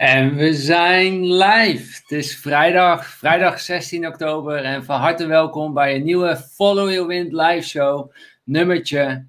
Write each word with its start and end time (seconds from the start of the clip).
En 0.00 0.34
we 0.34 0.54
zijn 0.54 1.32
live. 1.32 2.00
Het 2.02 2.10
is 2.10 2.36
vrijdag, 2.36 3.06
vrijdag 3.06 3.60
16 3.60 4.06
oktober. 4.06 4.56
En 4.56 4.84
van 4.84 5.00
harte 5.00 5.26
welkom 5.26 5.74
bij 5.74 5.94
een 5.94 6.04
nieuwe 6.04 6.36
Follow 6.36 6.90
Your 6.90 7.06
Wind 7.06 7.32
live 7.32 7.68
show. 7.68 8.12
Nummertje 8.44 9.26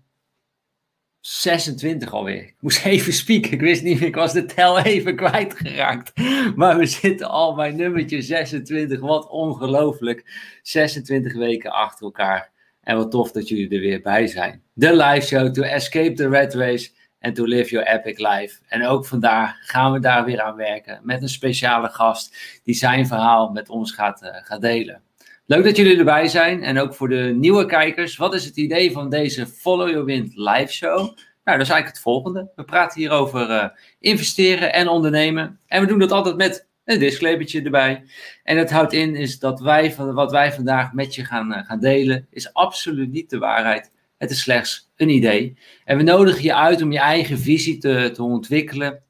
26 1.20 2.14
alweer. 2.14 2.44
Ik 2.44 2.56
moest 2.60 2.86
even 2.94 3.14
spieken. 3.14 3.52
Ik 3.52 3.62
wist 3.62 3.84
niet 3.84 4.02
ik 4.02 4.16
was 4.16 4.34
de 4.34 4.46
tel 4.46 4.80
even 4.80 5.16
kwijtgeraakt. 5.16 6.12
Maar 6.56 6.78
we 6.78 6.86
zitten 6.86 7.30
al 7.30 7.56
bij 7.56 7.72
nummertje 7.72 8.22
26. 8.22 9.00
Wat 9.00 9.30
ongelooflijk. 9.30 10.26
26 10.62 11.34
weken 11.34 11.72
achter 11.72 12.06
elkaar. 12.06 12.52
En 12.82 12.98
wat 12.98 13.12
tof 13.12 13.32
dat 13.32 13.48
jullie 13.48 13.70
er 13.70 13.80
weer 13.80 14.02
bij 14.02 14.28
zijn. 14.28 14.64
De 14.74 14.96
live 14.96 15.28
show 15.28 15.54
to 15.54 15.62
escape 15.62 16.14
the 16.14 16.30
red 16.30 16.54
race 16.54 16.90
en 17.22 17.34
to 17.34 17.44
live 17.46 17.70
your 17.70 17.88
epic 17.88 18.18
life. 18.18 18.60
En 18.68 18.86
ook 18.86 19.06
vandaag 19.06 19.56
gaan 19.62 19.92
we 19.92 20.00
daar 20.00 20.26
weer 20.26 20.42
aan 20.42 20.56
werken 20.56 21.00
met 21.04 21.22
een 21.22 21.30
speciale 21.30 21.90
gast 21.90 22.36
die 22.64 22.76
zijn 22.76 23.08
verhaal 23.08 23.50
met 23.50 23.70
ons 23.70 23.92
gaat, 23.92 24.24
uh, 24.24 24.30
gaat 24.34 24.62
delen. 24.62 25.02
Leuk 25.46 25.64
dat 25.64 25.76
jullie 25.76 25.98
erbij 25.98 26.28
zijn 26.28 26.64
en 26.64 26.80
ook 26.80 26.94
voor 26.94 27.10
de 27.10 27.34
nieuwe 27.38 27.66
kijkers. 27.66 28.18
Wat 28.18 28.34
is 28.34 28.46
het 28.46 28.58
idee 28.58 28.92
van 28.92 29.10
deze 29.10 29.48
Follow 29.48 29.90
Your 29.90 30.06
Wind 30.06 30.36
live 30.36 30.72
show? 30.72 30.98
Nou, 31.44 31.58
dat 31.58 31.68
is 31.68 31.74
eigenlijk 31.74 31.88
het 31.88 32.00
volgende. 32.00 32.52
We 32.56 32.64
praten 32.64 33.00
hier 33.00 33.12
over 33.12 33.50
uh, 33.50 33.66
investeren 34.00 34.74
en 34.74 34.88
ondernemen. 34.88 35.60
En 35.68 35.82
we 35.82 35.88
doen 35.88 36.00
dat 36.00 36.12
altijd 36.12 36.38
met 36.38 36.68
een 36.86 37.00
disclaimertje 37.00 37.62
erbij. 37.62 38.04
En 38.44 38.58
het 38.58 38.72
houdt 38.72 38.94
in 38.94 39.16
is 39.16 39.40
dat 39.40 39.60
wij 39.60 39.96
wat 39.96 40.32
wij 40.32 40.54
vandaag 40.54 40.94
met 40.94 41.16
je 41.16 41.26
gaan, 41.26 41.52
uh, 41.52 41.66
gaan 41.66 41.80
delen, 41.80 42.28
is 42.30 42.54
absoluut 42.54 43.12
niet 43.12 43.30
de 43.30 43.38
waarheid. 43.38 43.92
Het 44.22 44.32
is 44.32 44.42
slechts 44.42 44.90
een 44.96 45.10
idee. 45.10 45.58
En 45.86 45.98
we 45.98 46.04
nodigen 46.04 46.44
je 46.44 46.56
uit 46.56 46.82
om 46.82 46.92
je 46.92 47.00
eigen 47.00 47.40
visie 47.40 47.78
te, 47.78 48.12
te 48.14 48.24
ontwikkelen. 48.24 49.04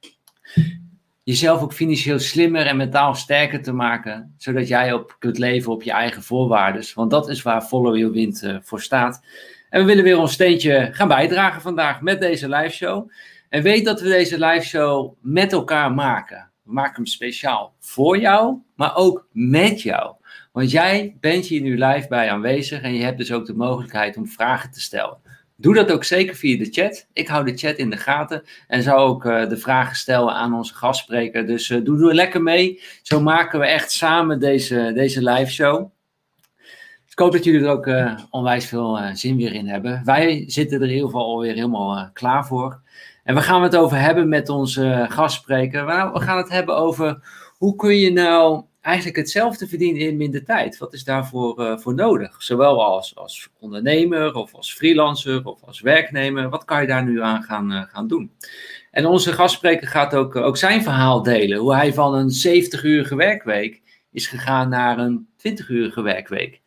Jezelf 1.24 1.62
ook 1.62 1.74
financieel 1.74 2.20
slimmer 2.20 2.66
en 2.66 2.78
mentaal 2.78 3.16
sterker 3.16 3.62
te 3.62 3.74
maken. 3.74 4.34
Zodat 4.38 4.68
jij 4.68 4.94
op 4.94 5.16
kunt 5.20 5.38
leven 5.38 5.72
op 5.72 5.84
je 5.84 5.92
eigen 5.92 6.24
voorwaarden. 6.24 6.86
Want 6.96 7.12
dat 7.12 7.30
is 7.30 7.42
waar 7.42 7.62
Follow 7.62 7.98
Your 7.98 8.14
Wind 8.14 8.44
uh, 8.44 8.58
voor 8.62 8.82
staat. 8.82 9.26
En 9.70 9.80
we 9.80 9.86
willen 9.86 10.04
weer 10.04 10.18
ons 10.18 10.34
steentje 10.34 10.90
gaan 10.92 11.08
bijdragen 11.08 11.62
vandaag 11.62 12.02
met 12.02 12.20
deze 12.20 12.50
live 12.50 12.76
show. 12.76 13.12
En 13.50 13.64
weet 13.64 13.86
dat 13.86 14.02
we 14.02 14.08
deze 14.08 14.46
live 14.46 14.66
show 14.66 15.14
met 15.22 15.52
elkaar 15.52 15.92
maken. 15.94 16.50
We 16.64 16.74
maken 16.74 16.96
hem 16.96 17.06
speciaal 17.06 17.74
voor 17.80 18.20
jou, 18.20 18.58
maar 18.76 18.96
ook 18.96 19.28
met 19.32 19.82
jou. 19.82 20.16
Want 20.52 20.72
jij 20.72 21.18
bent 21.20 21.46
hier 21.46 21.62
nu 21.62 21.78
live 21.78 22.08
bij 22.08 22.30
aanwezig 22.30 22.82
en 22.82 22.94
je 22.94 23.04
hebt 23.04 23.18
dus 23.18 23.32
ook 23.32 23.46
de 23.46 23.54
mogelijkheid 23.54 24.18
om 24.18 24.28
vragen 24.28 24.72
te 24.72 24.82
stellen. 24.82 25.18
Doe 25.56 25.74
dat 25.74 25.92
ook 25.92 26.04
zeker 26.04 26.36
via 26.36 26.58
de 26.58 26.72
chat. 26.72 27.08
Ik 27.14 27.28
hou 27.28 27.46
de 27.46 27.58
chat 27.58 27.76
in 27.76 27.90
de 27.90 27.98
gaten 27.98 28.44
en 28.68 28.84
zou 28.84 29.00
ook 29.00 29.26
uh, 29.26 29.50
de 29.50 29.58
vragen 29.58 29.96
stellen 29.96 30.34
aan 30.34 30.54
onze 30.54 30.74
gastspreker. 30.74 31.48
Dus 31.48 31.70
uh, 31.70 31.86
doe, 31.86 31.98
doe 31.98 32.14
lekker 32.14 32.42
mee. 32.42 32.82
Zo 33.02 33.22
maken 33.22 33.60
we 33.60 33.66
echt 33.66 33.92
samen 33.92 34.40
deze, 34.40 34.92
deze 34.96 35.24
live 35.24 35.52
show. 35.52 35.92
Ik 37.10 37.20
hoop 37.20 37.32
dat 37.32 37.44
jullie 37.44 37.62
er 37.62 37.70
ook 37.70 37.88
uh, 37.88 38.20
onwijs 38.30 38.66
veel 38.66 39.00
zin 39.14 39.38
weer 39.38 39.54
in 39.54 39.68
hebben. 39.68 40.02
Wij 40.06 40.44
zitten 40.48 40.78
er 40.78 40.88
in 40.88 40.94
ieder 40.94 41.06
geval 41.06 41.26
alweer 41.26 41.54
helemaal 41.54 42.10
klaar 42.14 42.46
voor. 42.46 42.82
En 43.24 43.36
we 43.36 43.42
gaan 43.42 43.64
het 43.64 43.76
over 43.76 44.00
hebben 44.00 44.30
met 44.30 44.50
onze 44.50 45.06
gastspreker. 45.10 45.86
We 45.86 46.20
gaan 46.20 46.38
het 46.38 46.50
hebben 46.50 46.78
over 46.78 47.20
hoe 47.58 47.76
kun 47.76 47.96
je 47.96 48.12
nou 48.12 48.64
eigenlijk 48.82 49.18
hetzelfde 49.18 49.68
verdienen 49.68 50.02
in 50.02 50.18
minder 50.18 50.44
tijd. 50.44 50.78
Wat 50.78 50.94
is 50.94 51.04
daarvoor 51.04 51.60
uh, 51.60 51.78
voor 51.78 51.94
nodig? 51.94 52.44
Zowel 52.44 52.86
als, 52.86 53.16
als 53.16 53.50
ondernemer 53.60 54.34
of 54.34 54.54
als 54.54 54.74
freelancer 54.74 55.46
of 55.46 55.64
als 55.64 55.82
werknemer. 55.82 56.50
Wat 56.50 56.66
kan 56.66 56.82
je 56.82 56.88
daar 56.88 57.04
nu 57.04 57.22
aan 57.22 57.44
gaan, 57.44 57.72
uh, 57.72 57.82
gaan 57.82 58.08
doen? 58.08 58.32
En 58.92 59.06
onze 59.06 59.34
gastspreker 59.34 59.88
gaat 59.88 60.16
ook, 60.16 60.36
ook 60.36 60.58
zijn 60.58 60.84
verhaal 60.84 61.24
delen. 61.24 61.58
Hoe 61.58 61.76
hij 61.76 61.94
van 61.94 62.14
een 62.14 62.32
70-urige 62.48 63.16
werkweek 63.16 63.82
is 64.12 64.28
gegaan 64.28 64.70
naar 64.70 64.98
een 65.00 65.28
20-urige 65.38 66.02
werkweek. 66.02 66.62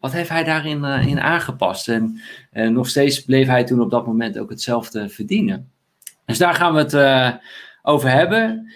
Wat 0.00 0.12
heeft 0.12 0.28
hij 0.28 0.44
daarin 0.44 0.84
in 0.84 1.20
aangepast? 1.20 1.88
En 1.88 2.20
nog 2.50 2.88
steeds 2.88 3.24
bleef 3.24 3.46
hij 3.46 3.64
toen 3.64 3.80
op 3.80 3.90
dat 3.90 4.06
moment 4.06 4.38
ook 4.38 4.50
hetzelfde 4.50 5.08
verdienen. 5.08 5.70
Dus 6.26 6.38
daar 6.38 6.54
gaan 6.54 6.74
we 6.74 6.78
het 6.78 7.40
over 7.82 8.10
hebben. 8.10 8.72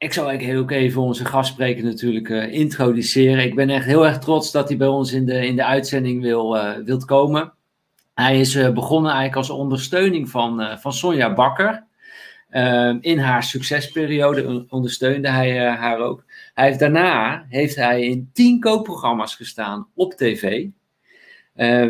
Ik 0.00 0.12
zal 0.12 0.30
ook 0.30 0.70
even 0.70 1.02
onze 1.02 1.24
gastspreker 1.24 1.84
natuurlijk 1.84 2.28
uh, 2.28 2.52
introduceren. 2.52 3.44
Ik 3.44 3.54
ben 3.54 3.70
echt 3.70 3.84
heel 3.84 4.06
erg 4.06 4.18
trots 4.18 4.52
dat 4.52 4.68
hij 4.68 4.76
bij 4.76 4.86
ons 4.88 5.12
in 5.12 5.26
de, 5.26 5.46
in 5.46 5.56
de 5.56 5.64
uitzending 5.64 6.22
wil, 6.22 6.56
uh, 6.56 6.76
wilt 6.84 7.04
komen. 7.04 7.52
Hij 8.14 8.40
is 8.40 8.54
uh, 8.54 8.70
begonnen 8.72 9.10
eigenlijk 9.10 9.36
als 9.36 9.50
ondersteuning 9.58 10.28
van, 10.28 10.78
van 10.78 10.92
Sonja 10.92 11.34
Bakker. 11.34 11.84
Ehm, 12.50 12.98
in 13.00 13.18
haar 13.18 13.42
succesperiode 13.42 14.66
ondersteunde 14.68 15.28
hij 15.28 15.58
haar 15.58 15.98
ook. 15.98 16.24
Hij 16.54 16.66
heeft, 16.66 16.78
daarna 16.78 17.44
heeft 17.48 17.76
hij 17.76 18.02
in 18.02 18.30
tien 18.32 18.60
koopprogramma's 18.60 19.34
gestaan 19.34 19.88
op 19.94 20.14
tv. 20.14 20.66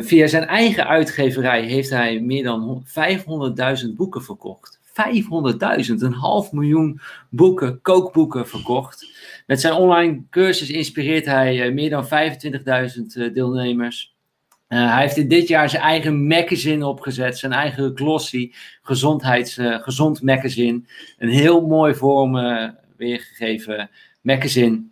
via 0.01 0.27
zijn 0.27 0.47
eigen 0.47 0.87
uitgeverij 0.87 1.63
heeft 1.63 1.91
hij 1.91 2.21
meer 2.21 2.43
dan 2.43 2.85
500.000 3.85 3.95
boeken 3.97 4.23
verkocht. 4.23 4.80
500.000, 5.07 5.95
een 5.99 6.13
half 6.13 6.53
miljoen 6.53 7.01
boeken, 7.29 7.81
kookboeken 7.83 8.49
verkocht. 8.49 9.19
Met 9.47 9.61
zijn 9.61 9.75
online 9.75 10.23
cursus 10.31 10.71
inspireert 10.71 11.25
hij 11.25 11.67
uh, 11.67 11.75
meer 11.75 11.91
dan 11.91 12.05
25.000 12.05 12.11
uh, 13.15 13.35
deelnemers. 13.35 14.15
Uh, 14.69 14.93
hij 14.93 15.03
heeft 15.03 15.17
in 15.17 15.29
dit 15.29 15.49
jaar 15.49 15.71
zijn 15.71 15.83
eigen 15.83 16.27
magazine 16.27 16.87
opgezet, 16.87 17.39
zijn 17.39 17.53
eigen 17.53 17.93
glossy, 17.95 18.53
gezondheids, 18.83 19.59
gezond 19.61 20.23
magazine. 20.23 20.83
Een 21.19 21.29
heel 21.29 21.67
mooi 21.67 21.95
vorm 21.95 22.33
weergegeven 22.97 23.91
magazine. 24.21 24.83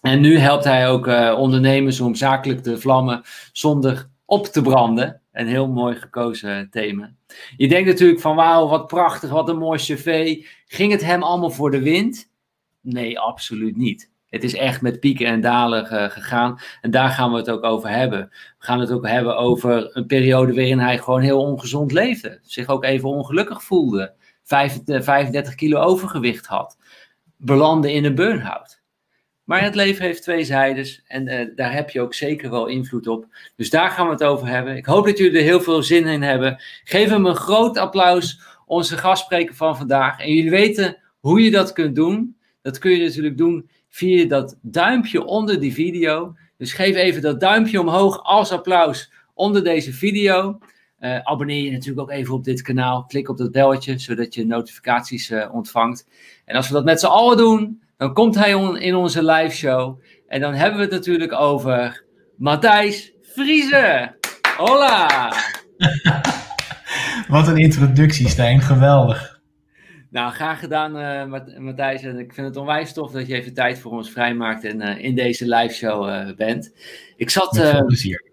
En 0.00 0.20
nu 0.20 0.38
helpt 0.38 0.64
hij 0.64 0.88
ook 0.88 1.06
ondernemers 1.36 2.00
om 2.00 2.14
zakelijk 2.14 2.62
te 2.62 2.80
vlammen 2.80 3.22
zonder 3.52 4.08
op 4.24 4.46
te 4.46 4.62
branden. 4.62 5.20
Een 5.32 5.46
heel 5.46 5.68
mooi 5.68 5.96
gekozen 5.96 6.68
thema. 6.70 7.12
Je 7.56 7.68
denkt 7.68 7.88
natuurlijk 7.88 8.20
van 8.20 8.36
wauw, 8.36 8.68
wat 8.68 8.86
prachtig, 8.86 9.30
wat 9.30 9.48
een 9.48 9.58
mooi 9.58 9.78
cv. 9.78 10.36
Ging 10.66 10.92
het 10.92 11.04
hem 11.04 11.22
allemaal 11.22 11.50
voor 11.50 11.70
de 11.70 11.82
wind? 11.82 12.30
Nee, 12.80 13.18
absoluut 13.18 13.76
niet. 13.76 14.10
Het 14.28 14.44
is 14.44 14.54
echt 14.54 14.82
met 14.82 15.00
pieken 15.00 15.26
en 15.26 15.40
dalen 15.40 15.86
gegaan. 16.10 16.60
En 16.80 16.90
daar 16.90 17.08
gaan 17.08 17.30
we 17.30 17.36
het 17.36 17.50
ook 17.50 17.64
over 17.64 17.88
hebben. 17.88 18.28
We 18.30 18.64
gaan 18.64 18.80
het 18.80 18.92
ook 18.92 19.06
hebben 19.06 19.36
over 19.36 19.96
een 19.96 20.06
periode 20.06 20.54
waarin 20.54 20.78
hij 20.78 20.98
gewoon 20.98 21.20
heel 21.20 21.40
ongezond 21.40 21.92
leefde. 21.92 22.38
Zich 22.42 22.68
ook 22.68 22.84
even 22.84 23.08
ongelukkig 23.08 23.62
voelde. 23.62 24.14
35 24.42 25.54
kilo 25.54 25.80
overgewicht 25.80 26.46
had. 26.46 26.76
Belandde 27.36 27.92
in 27.92 28.04
een 28.04 28.14
burn-out. 28.14 28.79
Maar 29.44 29.62
het 29.62 29.74
leven 29.74 30.04
heeft 30.04 30.22
twee 30.22 30.44
zijdes 30.44 31.02
en 31.06 31.28
uh, 31.28 31.46
daar 31.56 31.72
heb 31.72 31.90
je 31.90 32.00
ook 32.00 32.14
zeker 32.14 32.50
wel 32.50 32.66
invloed 32.66 33.06
op. 33.06 33.26
Dus 33.56 33.70
daar 33.70 33.90
gaan 33.90 34.06
we 34.06 34.12
het 34.12 34.24
over 34.24 34.46
hebben. 34.46 34.76
Ik 34.76 34.86
hoop 34.86 35.04
dat 35.04 35.18
jullie 35.18 35.38
er 35.38 35.44
heel 35.44 35.60
veel 35.60 35.82
zin 35.82 36.06
in 36.06 36.22
hebben. 36.22 36.62
Geef 36.84 37.08
hem 37.08 37.26
een 37.26 37.34
groot 37.34 37.78
applaus, 37.78 38.40
onze 38.66 38.96
gastspreker 38.96 39.54
van 39.54 39.76
vandaag. 39.76 40.20
En 40.20 40.34
jullie 40.34 40.50
weten 40.50 40.96
hoe 41.20 41.42
je 41.42 41.50
dat 41.50 41.72
kunt 41.72 41.94
doen. 41.94 42.36
Dat 42.62 42.78
kun 42.78 42.90
je 42.90 43.04
natuurlijk 43.04 43.38
doen 43.38 43.70
via 43.88 44.24
dat 44.28 44.58
duimpje 44.62 45.24
onder 45.24 45.60
die 45.60 45.72
video. 45.72 46.36
Dus 46.56 46.72
geef 46.72 46.94
even 46.94 47.22
dat 47.22 47.40
duimpje 47.40 47.80
omhoog 47.80 48.22
als 48.22 48.52
applaus 48.52 49.12
onder 49.34 49.64
deze 49.64 49.92
video. 49.92 50.58
Uh, 51.00 51.18
abonneer 51.18 51.64
je 51.64 51.70
natuurlijk 51.70 52.00
ook 52.00 52.10
even 52.10 52.34
op 52.34 52.44
dit 52.44 52.62
kanaal. 52.62 53.04
Klik 53.04 53.28
op 53.28 53.36
dat 53.36 53.52
belletje, 53.52 53.98
zodat 53.98 54.34
je 54.34 54.46
notificaties 54.46 55.30
uh, 55.30 55.54
ontvangt. 55.54 56.08
En 56.44 56.56
als 56.56 56.68
we 56.68 56.74
dat 56.74 56.84
met 56.84 57.00
z'n 57.00 57.06
allen 57.06 57.36
doen, 57.36 57.82
dan 58.00 58.12
komt 58.12 58.34
hij 58.34 58.54
on, 58.54 58.78
in 58.78 58.94
onze 58.94 59.24
live 59.24 59.56
show. 59.56 60.00
En 60.28 60.40
dan 60.40 60.54
hebben 60.54 60.78
we 60.78 60.84
het 60.84 60.92
natuurlijk 60.92 61.32
over 61.32 62.04
Matthijs 62.36 63.12
Vriezen. 63.22 64.16
Hola! 64.56 65.32
Wat 67.28 67.48
een 67.48 67.56
introductie, 67.56 68.28
Stijn. 68.28 68.60
Geweldig. 68.60 69.40
Nou, 70.10 70.32
graag 70.32 70.58
gedaan, 70.58 70.96
uh, 70.96 71.58
Matthijs. 71.58 72.02
En 72.02 72.18
ik 72.18 72.34
vind 72.34 72.46
het 72.46 72.56
onwijs 72.56 72.92
tof 72.92 73.12
dat 73.12 73.26
je 73.26 73.34
even 73.34 73.54
tijd 73.54 73.78
voor 73.78 73.92
ons 73.92 74.10
vrijmaakt 74.10 74.64
en 74.64 74.80
uh, 74.80 75.04
in 75.04 75.14
deze 75.14 75.48
live 75.48 75.74
show 75.74 76.08
uh, 76.08 76.36
bent. 76.36 76.72
Ik 77.16 77.30
zat. 77.30 77.52
Met 77.52 77.68
veel 77.68 77.84
plezier 77.84 78.29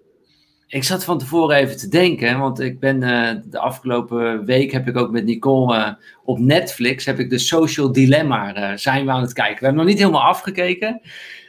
ik 0.68 0.84
zat 0.84 1.04
van 1.04 1.18
tevoren 1.18 1.56
even 1.56 1.78
te 1.78 1.88
denken, 1.88 2.40
want 2.40 2.60
ik 2.60 2.80
ben 2.80 3.02
uh, 3.02 3.30
de 3.46 3.60
afgelopen 3.60 4.46
week 4.46 4.72
heb 4.72 4.88
ik 4.88 4.98
ook 4.98 5.12
met 5.12 5.26
Nicole 5.26 5.78
uh, 5.78 5.94
op 6.24 6.40
Netflix 6.40 7.06
heb 7.06 7.20
ik 7.20 7.30
de 7.30 7.38
Social 7.38 7.92
Dilemma 7.92 8.72
uh, 8.72 8.78
zijn 8.78 9.06
we 9.06 9.12
aan 9.12 9.22
het 9.22 9.34
kijken. 9.34 9.60
We 9.60 9.66
hebben 9.66 9.84
nog 9.84 9.92
niet 9.92 10.02
helemaal 10.02 10.28
afgekeken, 10.28 11.02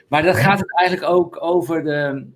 maar 0.08 0.22
dat 0.22 0.36
gaat 0.36 0.58
het 0.58 0.78
eigenlijk 0.78 1.10
ook 1.10 1.42
over 1.42 1.84
de 1.84 2.26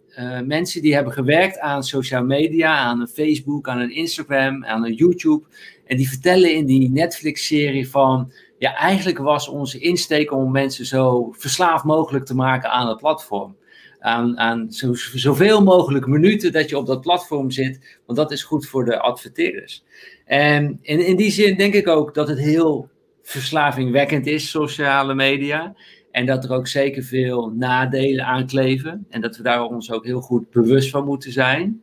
mensen 0.45 0.83
die 0.83 0.95
hebben 0.95 1.13
gewerkt 1.13 1.59
aan 1.59 1.85
social 1.85 2.25
media, 2.25 2.77
aan 2.77 3.01
een 3.01 3.09
Facebook, 3.09 3.69
aan 3.69 3.79
een 3.79 3.95
Instagram, 3.95 4.65
aan 4.65 4.85
een 4.85 4.95
YouTube. 4.95 5.45
En 5.87 5.97
die 5.97 6.09
vertellen 6.09 6.55
in 6.55 6.67
die 6.67 6.91
Netflix-serie 6.91 7.91
van, 7.91 8.33
ja, 8.59 8.75
eigenlijk 8.75 9.19
was 9.19 9.49
onze 9.49 9.79
insteek 9.79 10.33
om 10.33 10.51
mensen 10.51 10.87
zo 10.87 11.33
verslaafd 11.33 11.85
mogelijk 11.85 12.25
te 12.25 12.35
maken 12.35 12.71
aan 12.71 12.89
het 12.89 12.99
platform 12.99 13.57
aan, 14.03 14.39
aan 14.39 14.73
zo, 14.73 14.95
zoveel 14.95 15.63
mogelijk 15.63 16.07
minuten 16.07 16.53
dat 16.53 16.69
je 16.69 16.79
op 16.79 16.87
dat 16.87 17.01
platform 17.01 17.51
zit, 17.51 17.99
want 18.07 18.19
dat 18.19 18.33
is 18.33 18.43
goed 18.43 18.67
voor 18.67 18.85
de 18.85 18.99
adverteerders. 18.99 19.85
En 20.25 20.79
in, 20.83 21.07
in 21.07 21.17
die 21.17 21.31
zin 21.31 21.57
denk 21.57 21.75
ik 21.75 21.89
ook 21.89 22.15
dat 22.15 22.29
het 22.29 22.39
heel 22.39 22.91
verslavingwekkend 23.23 24.27
is, 24.27 24.51
sociale 24.51 25.15
media. 25.15 25.75
En 26.11 26.27
dat 26.27 26.45
er 26.45 26.53
ook 26.53 26.67
zeker 26.67 27.03
veel 27.03 27.51
nadelen 27.51 28.25
aan 28.25 28.47
kleven. 28.47 29.07
En 29.09 29.21
dat 29.21 29.37
we 29.37 29.43
daar 29.43 29.65
ons 29.65 29.93
ook 29.93 30.05
heel 30.05 30.21
goed 30.21 30.51
bewust 30.51 30.91
van 30.91 31.05
moeten 31.05 31.33
zijn. 31.33 31.83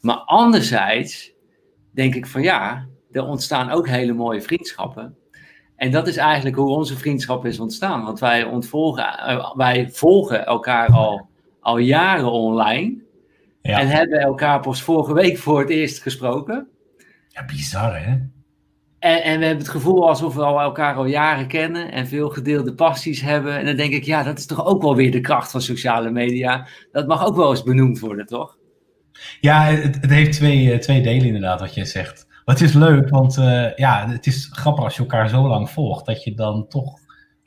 Maar 0.00 0.16
anderzijds 0.16 1.32
denk 1.90 2.14
ik 2.14 2.26
van 2.26 2.42
ja, 2.42 2.86
er 3.10 3.24
ontstaan 3.24 3.70
ook 3.70 3.88
hele 3.88 4.12
mooie 4.12 4.42
vriendschappen. 4.42 5.16
En 5.76 5.90
dat 5.90 6.06
is 6.06 6.16
eigenlijk 6.16 6.56
hoe 6.56 6.70
onze 6.70 6.96
vriendschap 6.96 7.46
is 7.46 7.60
ontstaan. 7.60 8.04
Want 8.04 8.20
wij, 8.20 8.44
ontvolgen, 8.44 9.18
eh, 9.18 9.54
wij 9.56 9.90
volgen 9.90 10.46
elkaar 10.46 10.88
al, 10.92 11.28
al 11.62 11.78
jaren 11.78 12.32
online. 12.32 13.02
Ja. 13.62 13.80
En 13.80 13.88
hebben 13.88 14.20
elkaar 14.20 14.60
pas 14.60 14.82
vorige 14.82 15.14
week 15.14 15.38
voor 15.38 15.60
het 15.60 15.70
eerst 15.70 16.02
gesproken. 16.02 16.68
Ja, 17.28 17.44
bizar 17.44 18.04
hè? 18.04 18.10
En, 18.98 19.22
en, 19.22 19.38
we 19.38 19.44
hebben 19.44 19.64
het 19.64 19.74
gevoel 19.74 20.08
alsof 20.08 20.34
we 20.34 20.42
al 20.42 20.60
elkaar 20.60 20.94
al 20.94 21.04
jaren 21.04 21.46
kennen 21.46 21.92
en 21.92 22.06
veel 22.06 22.28
gedeelde 22.28 22.74
passies 22.74 23.20
hebben. 23.20 23.58
En 23.58 23.64
dan 23.64 23.76
denk 23.76 23.92
ik, 23.92 24.04
ja, 24.04 24.22
dat 24.22 24.38
is 24.38 24.46
toch 24.46 24.66
ook 24.66 24.82
wel 24.82 24.96
weer 24.96 25.10
de 25.10 25.20
kracht 25.20 25.50
van 25.50 25.62
sociale 25.62 26.10
media. 26.10 26.66
Dat 26.92 27.06
mag 27.06 27.26
ook 27.26 27.36
wel 27.36 27.50
eens 27.50 27.62
benoemd 27.62 27.98
worden, 28.00 28.26
toch? 28.26 28.58
Ja, 29.40 29.64
het, 29.64 29.98
het 30.00 30.10
heeft 30.10 30.32
twee, 30.32 30.72
eh, 30.72 30.78
twee 30.78 31.02
delen 31.02 31.26
inderdaad, 31.26 31.60
wat 31.60 31.74
je 31.74 31.84
zegt. 31.84 32.26
Maar 32.44 32.54
het 32.54 32.64
is 32.64 32.72
leuk, 32.72 33.08
want 33.08 33.36
uh, 33.36 33.74
ja, 33.74 34.08
het 34.08 34.26
is 34.26 34.48
grappig 34.52 34.84
als 34.84 34.94
je 34.94 35.00
elkaar 35.00 35.28
zo 35.28 35.48
lang 35.48 35.70
volgt, 35.70 36.06
dat 36.06 36.24
je 36.24 36.34
dan 36.34 36.68
toch, 36.68 36.98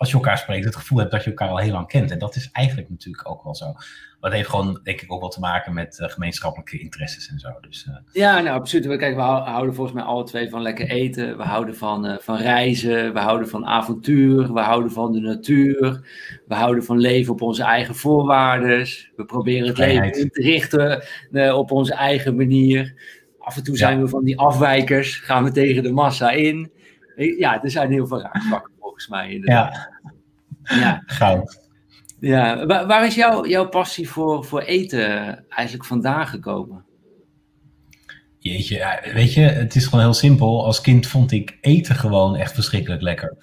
als 0.05 0.13
je 0.13 0.19
elkaar 0.19 0.37
spreekt, 0.37 0.65
het 0.65 0.75
gevoel 0.75 0.99
hebt 0.99 1.11
dat 1.11 1.23
je 1.23 1.29
elkaar 1.29 1.49
al 1.49 1.57
heel 1.57 1.71
lang 1.71 1.87
kent. 1.87 2.11
En 2.11 2.19
dat 2.19 2.35
is 2.35 2.49
eigenlijk 2.51 2.89
natuurlijk 2.89 3.29
ook 3.29 3.43
wel 3.43 3.55
zo. 3.55 3.65
Maar 3.65 4.33
dat 4.33 4.33
heeft 4.33 4.49
gewoon, 4.49 4.79
denk 4.83 5.01
ik, 5.01 5.11
ook 5.11 5.19
wel 5.19 5.29
te 5.29 5.39
maken 5.39 5.73
met 5.73 5.99
uh, 6.01 6.09
gemeenschappelijke 6.09 6.79
interesses 6.79 7.29
en 7.29 7.39
zo. 7.39 7.49
Dus, 7.61 7.85
uh... 7.89 7.95
Ja, 8.11 8.39
nou, 8.39 8.59
absoluut. 8.59 8.97
Kijk, 8.97 9.15
we 9.15 9.21
houden 9.21 9.75
volgens 9.75 9.95
mij 9.95 10.05
alle 10.05 10.23
twee 10.23 10.49
van 10.49 10.61
lekker 10.61 10.89
eten. 10.89 11.37
We 11.37 11.43
houden 11.43 11.75
van, 11.75 12.17
van 12.21 12.37
reizen. 12.37 13.13
We 13.13 13.19
houden 13.19 13.49
van 13.49 13.65
avontuur. 13.65 14.53
We 14.53 14.59
houden 14.59 14.91
van 14.91 15.11
de 15.11 15.19
natuur. 15.19 16.01
We 16.47 16.55
houden 16.55 16.83
van 16.83 16.97
leven 16.97 17.33
op 17.33 17.41
onze 17.41 17.63
eigen 17.63 17.95
voorwaarden. 17.95 18.87
We 19.15 19.25
proberen 19.25 19.67
het 19.67 19.77
leven 19.77 20.19
in 20.19 20.29
te 20.29 20.41
richten 20.41 21.03
op 21.55 21.71
onze 21.71 21.93
eigen 21.93 22.35
manier. 22.35 22.93
Af 23.39 23.57
en 23.57 23.63
toe 23.63 23.77
zijn 23.77 24.01
we 24.01 24.07
van 24.07 24.23
die 24.23 24.39
afwijkers, 24.39 25.15
gaan 25.15 25.43
we 25.43 25.51
tegen 25.51 25.83
de 25.83 25.91
massa 25.91 26.29
in. 26.29 26.71
Ja, 27.37 27.63
er 27.63 27.71
zijn 27.71 27.91
heel 27.91 28.07
veel 28.07 28.21
raakvlakken 28.21 28.73
volgens 28.79 29.07
mij. 29.07 29.31
Inderdaad. 29.31 29.73
Ja, 29.73 29.94
ja. 30.65 31.03
goud. 31.05 31.63
Ja, 32.19 32.65
waar, 32.65 32.87
waar 32.87 33.05
is 33.05 33.15
jouw, 33.15 33.45
jouw 33.45 33.67
passie 33.69 34.09
voor, 34.09 34.45
voor 34.45 34.61
eten 34.61 35.45
eigenlijk 35.49 35.85
vandaan 35.85 36.27
gekomen? 36.27 36.85
Jeetje, 38.39 39.01
weet 39.13 39.33
je, 39.33 39.41
het 39.41 39.75
is 39.75 39.85
gewoon 39.85 39.99
heel 39.99 40.13
simpel. 40.13 40.65
Als 40.65 40.81
kind 40.81 41.07
vond 41.07 41.31
ik 41.31 41.57
eten 41.61 41.95
gewoon 41.95 42.35
echt 42.35 42.53
verschrikkelijk 42.53 43.01
lekker. 43.01 43.37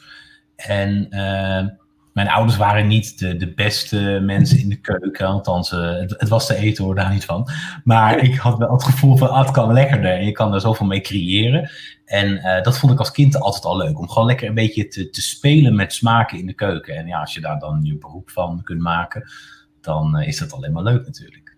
En 0.56 1.06
uh, 1.10 1.66
mijn 2.12 2.28
ouders 2.28 2.56
waren 2.56 2.86
niet 2.86 3.18
de, 3.18 3.36
de 3.36 3.52
beste 3.52 4.20
mensen 4.22 4.58
in 4.58 4.68
de 4.68 4.80
keuken. 4.80 5.26
Althans, 5.26 5.72
uh, 5.72 5.80
het, 5.80 6.14
het, 6.18 6.28
was 6.28 6.46
te 6.46 6.56
eten 6.56 6.84
hoor, 6.84 6.94
daar 6.94 7.12
niet 7.12 7.24
van. 7.24 7.48
Maar 7.84 8.18
ik 8.18 8.34
had 8.34 8.58
wel 8.58 8.72
het 8.72 8.84
gevoel 8.84 9.16
van, 9.16 9.28
ah, 9.28 9.40
het 9.40 9.50
kan 9.50 9.72
lekkerder. 9.72 10.12
En 10.12 10.24
je 10.24 10.32
kan 10.32 10.54
er 10.54 10.60
zoveel 10.60 10.86
mee 10.86 11.00
creëren. 11.00 11.70
En 12.04 12.28
uh, 12.28 12.62
dat 12.62 12.78
vond 12.78 12.92
ik 12.92 12.98
als 12.98 13.10
kind 13.10 13.40
altijd 13.40 13.64
al 13.64 13.76
leuk. 13.76 13.98
Om 13.98 14.08
gewoon 14.08 14.26
lekker 14.26 14.48
een 14.48 14.54
beetje 14.54 14.88
te, 14.88 15.10
te 15.10 15.22
spelen 15.22 15.74
met 15.74 15.92
smaken 15.92 16.38
in 16.38 16.46
de 16.46 16.54
keuken. 16.54 16.96
En 16.96 17.06
ja, 17.06 17.20
als 17.20 17.34
je 17.34 17.40
daar 17.40 17.58
dan 17.58 17.80
je 17.82 17.98
beroep 17.98 18.30
van 18.30 18.62
kunt 18.62 18.80
maken, 18.80 19.28
dan 19.80 20.18
uh, 20.20 20.26
is 20.26 20.38
dat 20.38 20.52
alleen 20.52 20.72
maar 20.72 20.82
leuk 20.82 21.06
natuurlijk. 21.06 21.56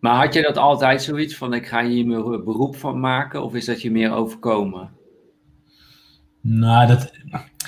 Maar 0.00 0.24
had 0.24 0.34
je 0.34 0.42
dat 0.42 0.56
altijd 0.56 1.02
zoiets 1.02 1.36
van, 1.36 1.54
ik 1.54 1.66
ga 1.66 1.84
hier 1.84 2.06
mijn 2.06 2.44
beroep 2.44 2.76
van 2.76 3.00
maken? 3.00 3.42
Of 3.42 3.54
is 3.54 3.64
dat 3.64 3.82
je 3.82 3.90
meer 3.90 4.12
overkomen? 4.12 4.90
Nou, 6.40 6.86
dat, 6.86 7.12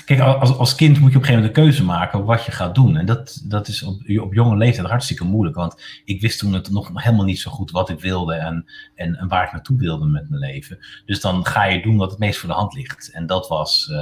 Kijk, 0.05 0.19
als, 0.19 0.57
als 0.57 0.75
kind 0.75 0.99
moet 0.99 1.11
je 1.11 1.17
op 1.17 1.21
een 1.21 1.27
gegeven 1.27 1.41
moment 1.41 1.57
een 1.57 1.63
keuze 1.63 1.83
maken 1.83 2.25
wat 2.25 2.45
je 2.45 2.51
gaat 2.51 2.75
doen. 2.75 2.97
En 2.97 3.05
dat, 3.05 3.41
dat 3.43 3.67
is 3.67 3.83
op, 3.83 4.01
op 4.21 4.33
jonge 4.33 4.57
leeftijd 4.57 4.87
hartstikke 4.87 5.23
moeilijk. 5.23 5.55
Want 5.55 6.01
ik 6.05 6.21
wist 6.21 6.39
toen 6.39 6.53
het 6.53 6.71
nog 6.71 6.91
helemaal 6.93 7.25
niet 7.25 7.39
zo 7.39 7.51
goed 7.51 7.71
wat 7.71 7.89
ik 7.89 7.99
wilde 7.99 8.33
en, 8.33 8.65
en, 8.95 9.27
waar 9.27 9.45
ik 9.45 9.51
naartoe 9.51 9.77
wilde 9.77 10.05
met 10.05 10.29
mijn 10.29 10.41
leven. 10.41 10.79
Dus 11.05 11.21
dan 11.21 11.45
ga 11.45 11.65
je 11.65 11.81
doen 11.81 11.97
wat 11.97 12.09
het 12.09 12.19
meest 12.19 12.39
voor 12.39 12.49
de 12.49 12.55
hand 12.55 12.73
ligt. 12.73 13.11
En 13.11 13.25
dat 13.25 13.47
was 13.47 13.89
uh, 13.91 13.97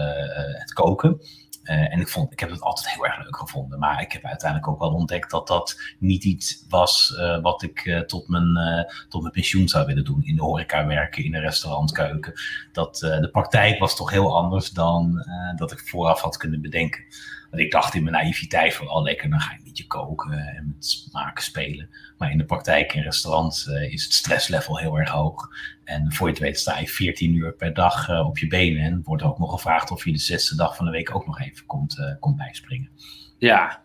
het 0.59 0.73
koken. 0.73 1.21
Uh, 1.63 1.93
en 1.93 1.99
ik, 1.99 2.07
vond, 2.07 2.31
ik 2.31 2.39
heb 2.39 2.49
het 2.49 2.61
altijd 2.61 2.89
heel 2.89 3.05
erg 3.05 3.23
leuk 3.23 3.37
gevonden. 3.37 3.79
Maar 3.79 4.01
ik 4.01 4.11
heb 4.11 4.25
uiteindelijk 4.25 4.71
ook 4.71 4.79
wel 4.79 4.93
ontdekt 4.93 5.31
dat 5.31 5.47
dat 5.47 5.81
niet 5.99 6.23
iets 6.23 6.65
was 6.69 7.15
uh, 7.17 7.41
wat 7.41 7.61
ik 7.63 7.85
uh, 7.85 7.99
tot, 7.99 8.27
mijn, 8.27 8.87
tot 9.09 9.21
mijn 9.21 9.33
pensioen 9.33 9.67
zou 9.67 9.85
willen 9.85 10.03
doen. 10.03 10.23
In 10.23 10.35
de 10.35 10.41
horeca 10.41 10.85
werken, 10.85 11.23
in 11.23 11.35
een 11.35 11.41
restaurantkeuken. 11.41 12.33
Dat, 12.71 12.97
de 12.97 13.29
praktijk 13.31 13.79
was 13.79 13.95
toch 13.95 14.09
heel 14.09 14.37
anders 14.37 14.69
dan 14.69 15.25
dat 15.55 15.71
ik 15.71 15.87
vooraf 15.87 16.21
had 16.21 16.37
kunnen 16.37 16.61
bedenken. 16.61 17.03
Want 17.49 17.63
ik 17.63 17.71
dacht 17.71 17.93
in 17.93 18.03
mijn 18.03 18.15
naïviteit 18.15 18.73
van, 18.73 18.89
oh 18.89 19.03
lekker, 19.03 19.29
dan 19.29 19.39
ga 19.39 19.51
ik 19.51 19.57
een 19.57 19.63
beetje 19.63 19.87
koken 19.87 20.31
en 20.31 20.67
met 20.67 20.85
smaken 20.85 21.43
spelen. 21.43 21.89
Maar 22.17 22.31
in 22.31 22.37
de 22.37 22.45
praktijk 22.45 22.93
in 22.93 23.01
restaurants 23.01 23.65
is 23.67 24.03
het 24.03 24.13
stresslevel 24.13 24.77
heel 24.77 24.99
erg 24.99 25.09
hoog. 25.09 25.49
En 25.83 26.13
voor 26.13 26.27
je 26.27 26.33
het 26.33 26.41
weet 26.41 26.59
sta 26.59 26.79
je 26.79 26.87
14 26.87 27.35
uur 27.35 27.53
per 27.53 27.73
dag 27.73 28.09
uh, 28.09 28.27
op 28.27 28.37
je 28.37 28.47
benen. 28.47 28.83
En 28.83 29.01
wordt 29.03 29.23
ook 29.23 29.39
nog 29.39 29.51
gevraagd 29.51 29.91
of 29.91 30.05
je 30.05 30.11
de 30.11 30.17
zesde 30.17 30.55
dag 30.55 30.75
van 30.75 30.85
de 30.85 30.91
week 30.91 31.15
ook 31.15 31.25
nog 31.25 31.41
even 31.41 31.65
komt, 31.65 31.97
uh, 31.99 32.05
komt 32.19 32.37
bijspringen. 32.37 32.89
Ja. 33.37 33.81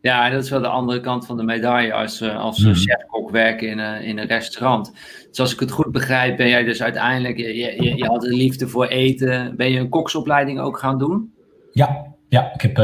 ja, 0.00 0.30
dat 0.30 0.44
is 0.44 0.50
wel 0.50 0.60
de 0.60 0.68
andere 0.68 1.00
kant 1.00 1.26
van 1.26 1.36
de 1.36 1.42
medaille 1.42 1.92
als, 1.92 2.20
uh, 2.20 2.38
als 2.38 2.58
mm. 2.58 2.74
chef-kok 2.74 3.30
werken 3.30 3.68
in, 3.68 3.78
een 3.78 4.02
in 4.02 4.18
een 4.18 4.26
restaurant. 4.26 4.92
Dus 5.28 5.40
als 5.40 5.52
ik 5.52 5.60
het 5.60 5.70
goed 5.70 5.92
begrijp, 5.92 6.36
ben 6.36 6.48
jij 6.48 6.64
dus 6.64 6.82
uiteindelijk, 6.82 7.36
je, 7.36 7.56
je, 7.56 7.96
je 7.96 8.04
had 8.04 8.24
een 8.24 8.34
liefde 8.34 8.68
voor 8.68 8.86
eten. 8.86 9.56
Ben 9.56 9.70
je 9.70 9.78
een 9.78 9.88
koksopleiding 9.88 10.60
ook 10.60 10.78
gaan 10.78 10.98
doen? 10.98 11.32
Ja, 11.72 12.14
ja, 12.28 12.52
ik 12.54 12.60
heb 12.60 12.76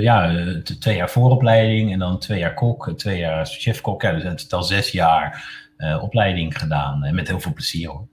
ja, 0.00 0.44
twee 0.78 0.96
jaar 0.96 1.10
vooropleiding 1.10 1.92
en 1.92 1.98
dan 1.98 2.18
twee 2.18 2.38
jaar 2.38 2.54
kok, 2.54 2.92
twee 2.96 3.18
jaar 3.18 3.46
chef-kok. 3.46 4.02
Ja, 4.02 4.12
dus 4.12 4.22
het 4.22 4.40
is 4.40 4.52
al 4.52 4.62
zes 4.62 4.90
jaar 4.90 5.63
opleiding 5.76 6.58
gedaan. 6.58 7.04
En 7.04 7.14
met 7.14 7.28
heel 7.28 7.40
veel 7.40 7.52
plezier 7.52 7.88
hoor. 7.88 8.06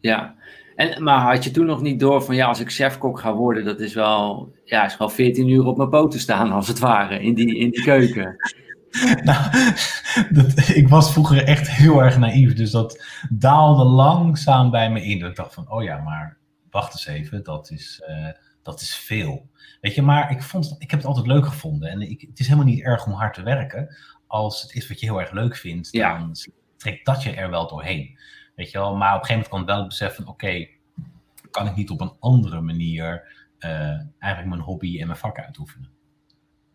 Ja, 0.00 0.34
en, 0.80 1.02
maar 1.02 1.34
had 1.34 1.44
je 1.44 1.50
toen 1.50 1.66
nog 1.66 1.80
niet 1.80 2.00
door 2.00 2.22
van 2.22 2.34
ja, 2.34 2.46
als 2.46 2.60
ik 2.60 2.72
chefkok 2.72 3.20
ga 3.20 3.34
worden, 3.34 3.64
dat 3.64 3.80
is 3.80 3.94
wel, 3.94 4.52
ja, 4.64 4.84
is 4.84 4.96
wel 4.96 5.08
14 5.08 5.48
uur 5.48 5.64
op 5.64 5.76
mijn 5.76 5.88
poten 5.88 6.20
staan 6.20 6.52
als 6.52 6.68
het 6.68 6.78
ware 6.78 7.22
in 7.22 7.34
die, 7.34 7.56
in 7.56 7.70
die 7.70 7.82
keuken. 7.82 8.36
nou, 9.24 9.50
dat, 10.30 10.68
ik 10.68 10.88
was 10.88 11.12
vroeger 11.12 11.44
echt 11.44 11.70
heel 11.70 12.02
erg 12.02 12.18
naïef, 12.18 12.54
dus 12.54 12.70
dat 12.70 13.04
daalde 13.30 13.84
langzaam 13.84 14.70
bij 14.70 14.90
me 14.90 15.04
in. 15.04 15.18
Dat 15.18 15.30
ik 15.30 15.36
dacht 15.36 15.54
van, 15.54 15.70
oh 15.70 15.82
ja, 15.82 16.00
maar 16.00 16.38
wacht 16.70 16.92
eens 16.92 17.06
even, 17.06 17.44
dat 17.44 17.70
is, 17.70 18.02
uh, 18.08 18.28
dat 18.62 18.80
is 18.80 18.94
veel. 18.94 19.48
Weet 19.80 19.94
je, 19.94 20.02
maar 20.02 20.30
ik, 20.30 20.42
vond, 20.42 20.76
ik 20.78 20.90
heb 20.90 21.00
het 21.00 21.08
altijd 21.08 21.26
leuk 21.26 21.46
gevonden. 21.46 21.90
En 21.90 22.00
ik, 22.00 22.20
het 22.20 22.38
is 22.38 22.46
helemaal 22.46 22.72
niet 22.72 22.84
erg 22.84 23.06
om 23.06 23.12
hard 23.12 23.34
te 23.34 23.42
werken. 23.42 23.96
Als 24.26 24.62
het 24.62 24.74
is 24.74 24.88
wat 24.88 25.00
je 25.00 25.06
heel 25.06 25.20
erg 25.20 25.32
leuk 25.32 25.56
vindt, 25.56 25.88
ja. 25.90 26.30
Trekt 26.80 27.06
dat 27.06 27.22
je 27.22 27.30
er 27.30 27.50
wel 27.50 27.68
doorheen. 27.68 28.18
Weet 28.54 28.70
je 28.70 28.78
wel? 28.78 28.96
Maar 28.96 29.14
op 29.14 29.20
een 29.20 29.26
gegeven 29.26 29.34
moment 29.34 29.48
kan 29.48 29.60
ik 29.60 29.80
wel 29.80 29.86
beseffen, 29.86 30.26
oké, 30.26 30.66
kan 31.50 31.66
ik 31.66 31.76
niet 31.76 31.90
op 31.90 32.00
een 32.00 32.12
andere 32.20 32.60
manier 32.60 33.22
uh, 33.60 33.70
eigenlijk 34.18 34.46
mijn 34.46 34.60
hobby 34.60 35.00
en 35.00 35.06
mijn 35.06 35.18
vak 35.18 35.38
uitoefenen? 35.38 35.90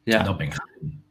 Ja. 0.03 0.19
En 0.19 0.25
dat 0.25 0.37
ben 0.37 0.45
ik 0.45 0.53
gaan 0.53 1.03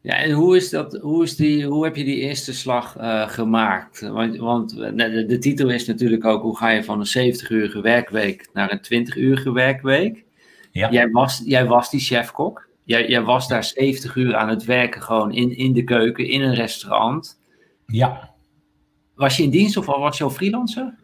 Ja, 0.00 0.16
en 0.16 0.30
hoe, 0.30 0.56
is 0.56 0.70
dat, 0.70 0.94
hoe, 0.94 1.22
is 1.22 1.36
die, 1.36 1.66
hoe 1.66 1.84
heb 1.84 1.96
je 1.96 2.04
die 2.04 2.20
eerste 2.20 2.54
slag 2.54 2.98
uh, 2.98 3.28
gemaakt? 3.28 4.00
Want, 4.00 4.36
want 4.36 4.76
de, 4.76 5.24
de, 5.26 5.38
titel 5.38 5.70
is 5.70 5.86
natuurlijk 5.86 6.24
ook, 6.24 6.42
hoe 6.42 6.56
ga 6.56 6.68
je 6.68 6.84
van 6.84 7.00
een 7.00 7.34
70-urige 7.34 7.80
werkweek 7.80 8.48
naar 8.52 8.72
een 8.72 9.06
20-urige 9.06 9.52
werkweek? 9.52 10.24
Ja. 10.70 10.90
Jij, 10.90 11.10
was, 11.10 11.42
jij 11.44 11.66
was 11.66 11.90
die 11.90 12.00
chefkok. 12.00 12.68
Jij, 12.84 13.08
jij 13.08 13.22
was 13.22 13.48
daar 13.48 13.64
70 13.64 14.16
uur 14.16 14.36
aan 14.36 14.48
het 14.48 14.64
werken, 14.64 15.02
gewoon 15.02 15.32
in, 15.32 15.56
in 15.56 15.72
de 15.72 15.84
keuken, 15.84 16.28
in 16.28 16.42
een 16.42 16.54
restaurant. 16.54 17.42
Ja. 17.86 18.34
Was 19.14 19.36
je 19.36 19.42
in 19.42 19.50
dienst 19.50 19.76
of 19.76 19.86
was 19.86 20.18
je 20.18 20.24
al 20.24 20.30
freelancer? 20.30 20.94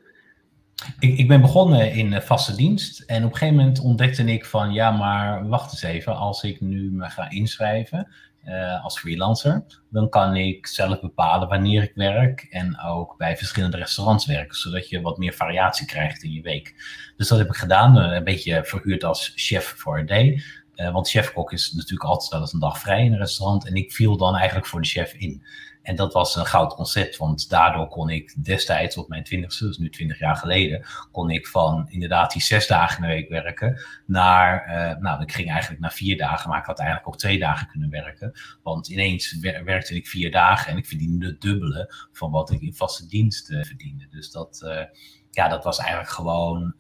Ik, 0.99 1.19
ik 1.19 1.29
ben 1.29 1.41
begonnen 1.41 1.93
in 1.93 2.23
vaste 2.23 2.57
dienst 2.57 3.01
en 3.01 3.25
op 3.25 3.31
een 3.31 3.37
gegeven 3.37 3.57
moment 3.57 3.81
ontdekte 3.81 4.25
ik 4.25 4.45
van 4.45 4.73
ja, 4.73 4.91
maar 4.91 5.49
wacht 5.49 5.73
eens 5.73 5.83
even, 5.83 6.17
als 6.17 6.43
ik 6.43 6.61
nu 6.61 6.91
me 6.91 7.11
ga 7.11 7.31
inschrijven 7.31 8.09
uh, 8.45 8.85
als 8.85 8.99
freelancer, 8.99 9.65
dan 9.91 10.09
kan 10.09 10.37
ik 10.37 10.67
zelf 10.67 11.01
bepalen 11.01 11.49
wanneer 11.49 11.83
ik 11.83 11.93
werk 11.95 12.47
en 12.51 12.81
ook 12.81 13.17
bij 13.17 13.37
verschillende 13.37 13.77
restaurants 13.77 14.27
werken, 14.27 14.57
zodat 14.57 14.89
je 14.89 15.01
wat 15.01 15.19
meer 15.19 15.33
variatie 15.33 15.87
krijgt 15.87 16.23
in 16.23 16.33
je 16.33 16.43
week. 16.43 16.75
Dus 17.17 17.29
dat 17.29 17.39
heb 17.39 17.49
ik 17.49 17.57
gedaan, 17.57 17.99
eh, 17.99 18.17
een 18.17 18.25
beetje 18.25 18.65
verhuurd 18.65 19.05
als 19.05 19.33
chef 19.35 19.75
voor 19.77 19.99
a 19.99 20.03
day. 20.03 20.43
Uh, 20.77 20.93
want 20.93 21.09
chefkok 21.09 21.53
is 21.53 21.73
natuurlijk 21.73 22.11
altijd 22.11 22.31
wel 22.31 22.41
eens 22.41 22.53
een 22.53 22.61
dag 22.61 22.79
vrij 22.79 23.05
in 23.05 23.13
een 23.13 23.19
restaurant 23.19 23.67
en 23.67 23.75
ik 23.75 23.93
viel 23.93 24.17
dan 24.17 24.37
eigenlijk 24.37 24.67
voor 24.67 24.81
de 24.81 24.89
chef 24.89 25.13
in. 25.13 25.43
En 25.83 25.97
dat 25.97 26.13
was 26.13 26.37
een 26.37 26.47
goud 26.47 26.75
concept, 26.75 27.17
want 27.17 27.49
daardoor 27.49 27.89
kon 27.89 28.11
ik 28.11 28.45
destijds 28.45 28.97
op 28.97 29.09
mijn 29.09 29.25
twintigste, 29.25 29.67
dus 29.67 29.79
nu 29.79 29.91
twintig 29.91 30.19
jaar 30.19 30.37
geleden, 30.37 30.85
kon 31.13 31.31
ik 31.31 31.47
van 31.47 31.87
inderdaad 31.89 32.33
die 32.33 32.43
zes 32.43 32.67
dagen 32.67 33.03
in 33.03 33.09
de 33.09 33.15
week 33.15 33.29
werken 33.29 33.81
naar, 34.07 34.69
uh, 34.69 35.03
nou, 35.03 35.23
ik 35.23 35.33
ging 35.33 35.51
eigenlijk 35.51 35.81
naar 35.81 35.93
vier 35.93 36.17
dagen, 36.17 36.51
maar 36.51 36.59
ik 36.59 36.65
had 36.65 36.79
eigenlijk 36.79 37.09
ook 37.09 37.19
twee 37.19 37.39
dagen 37.39 37.67
kunnen 37.67 37.91
werken. 37.91 38.33
Want 38.63 38.89
ineens 38.89 39.39
werkte 39.65 39.95
ik 39.95 40.09
vier 40.09 40.31
dagen 40.31 40.73
en 40.73 40.79
ik 40.79 40.87
verdiende 40.87 41.27
het 41.27 41.41
dubbele 41.41 41.95
van 42.13 42.31
wat 42.31 42.51
ik 42.51 42.61
in 42.61 42.75
vaste 42.75 43.07
dienst 43.07 43.51
uh, 43.51 43.65
verdiende. 43.65 44.07
Dus 44.11 44.31
dat, 44.31 44.61
uh, 44.65 44.83
ja, 45.31 45.49
dat 45.49 45.65
was 45.65 45.79
eigenlijk 45.79 46.11
gewoon 46.11 46.75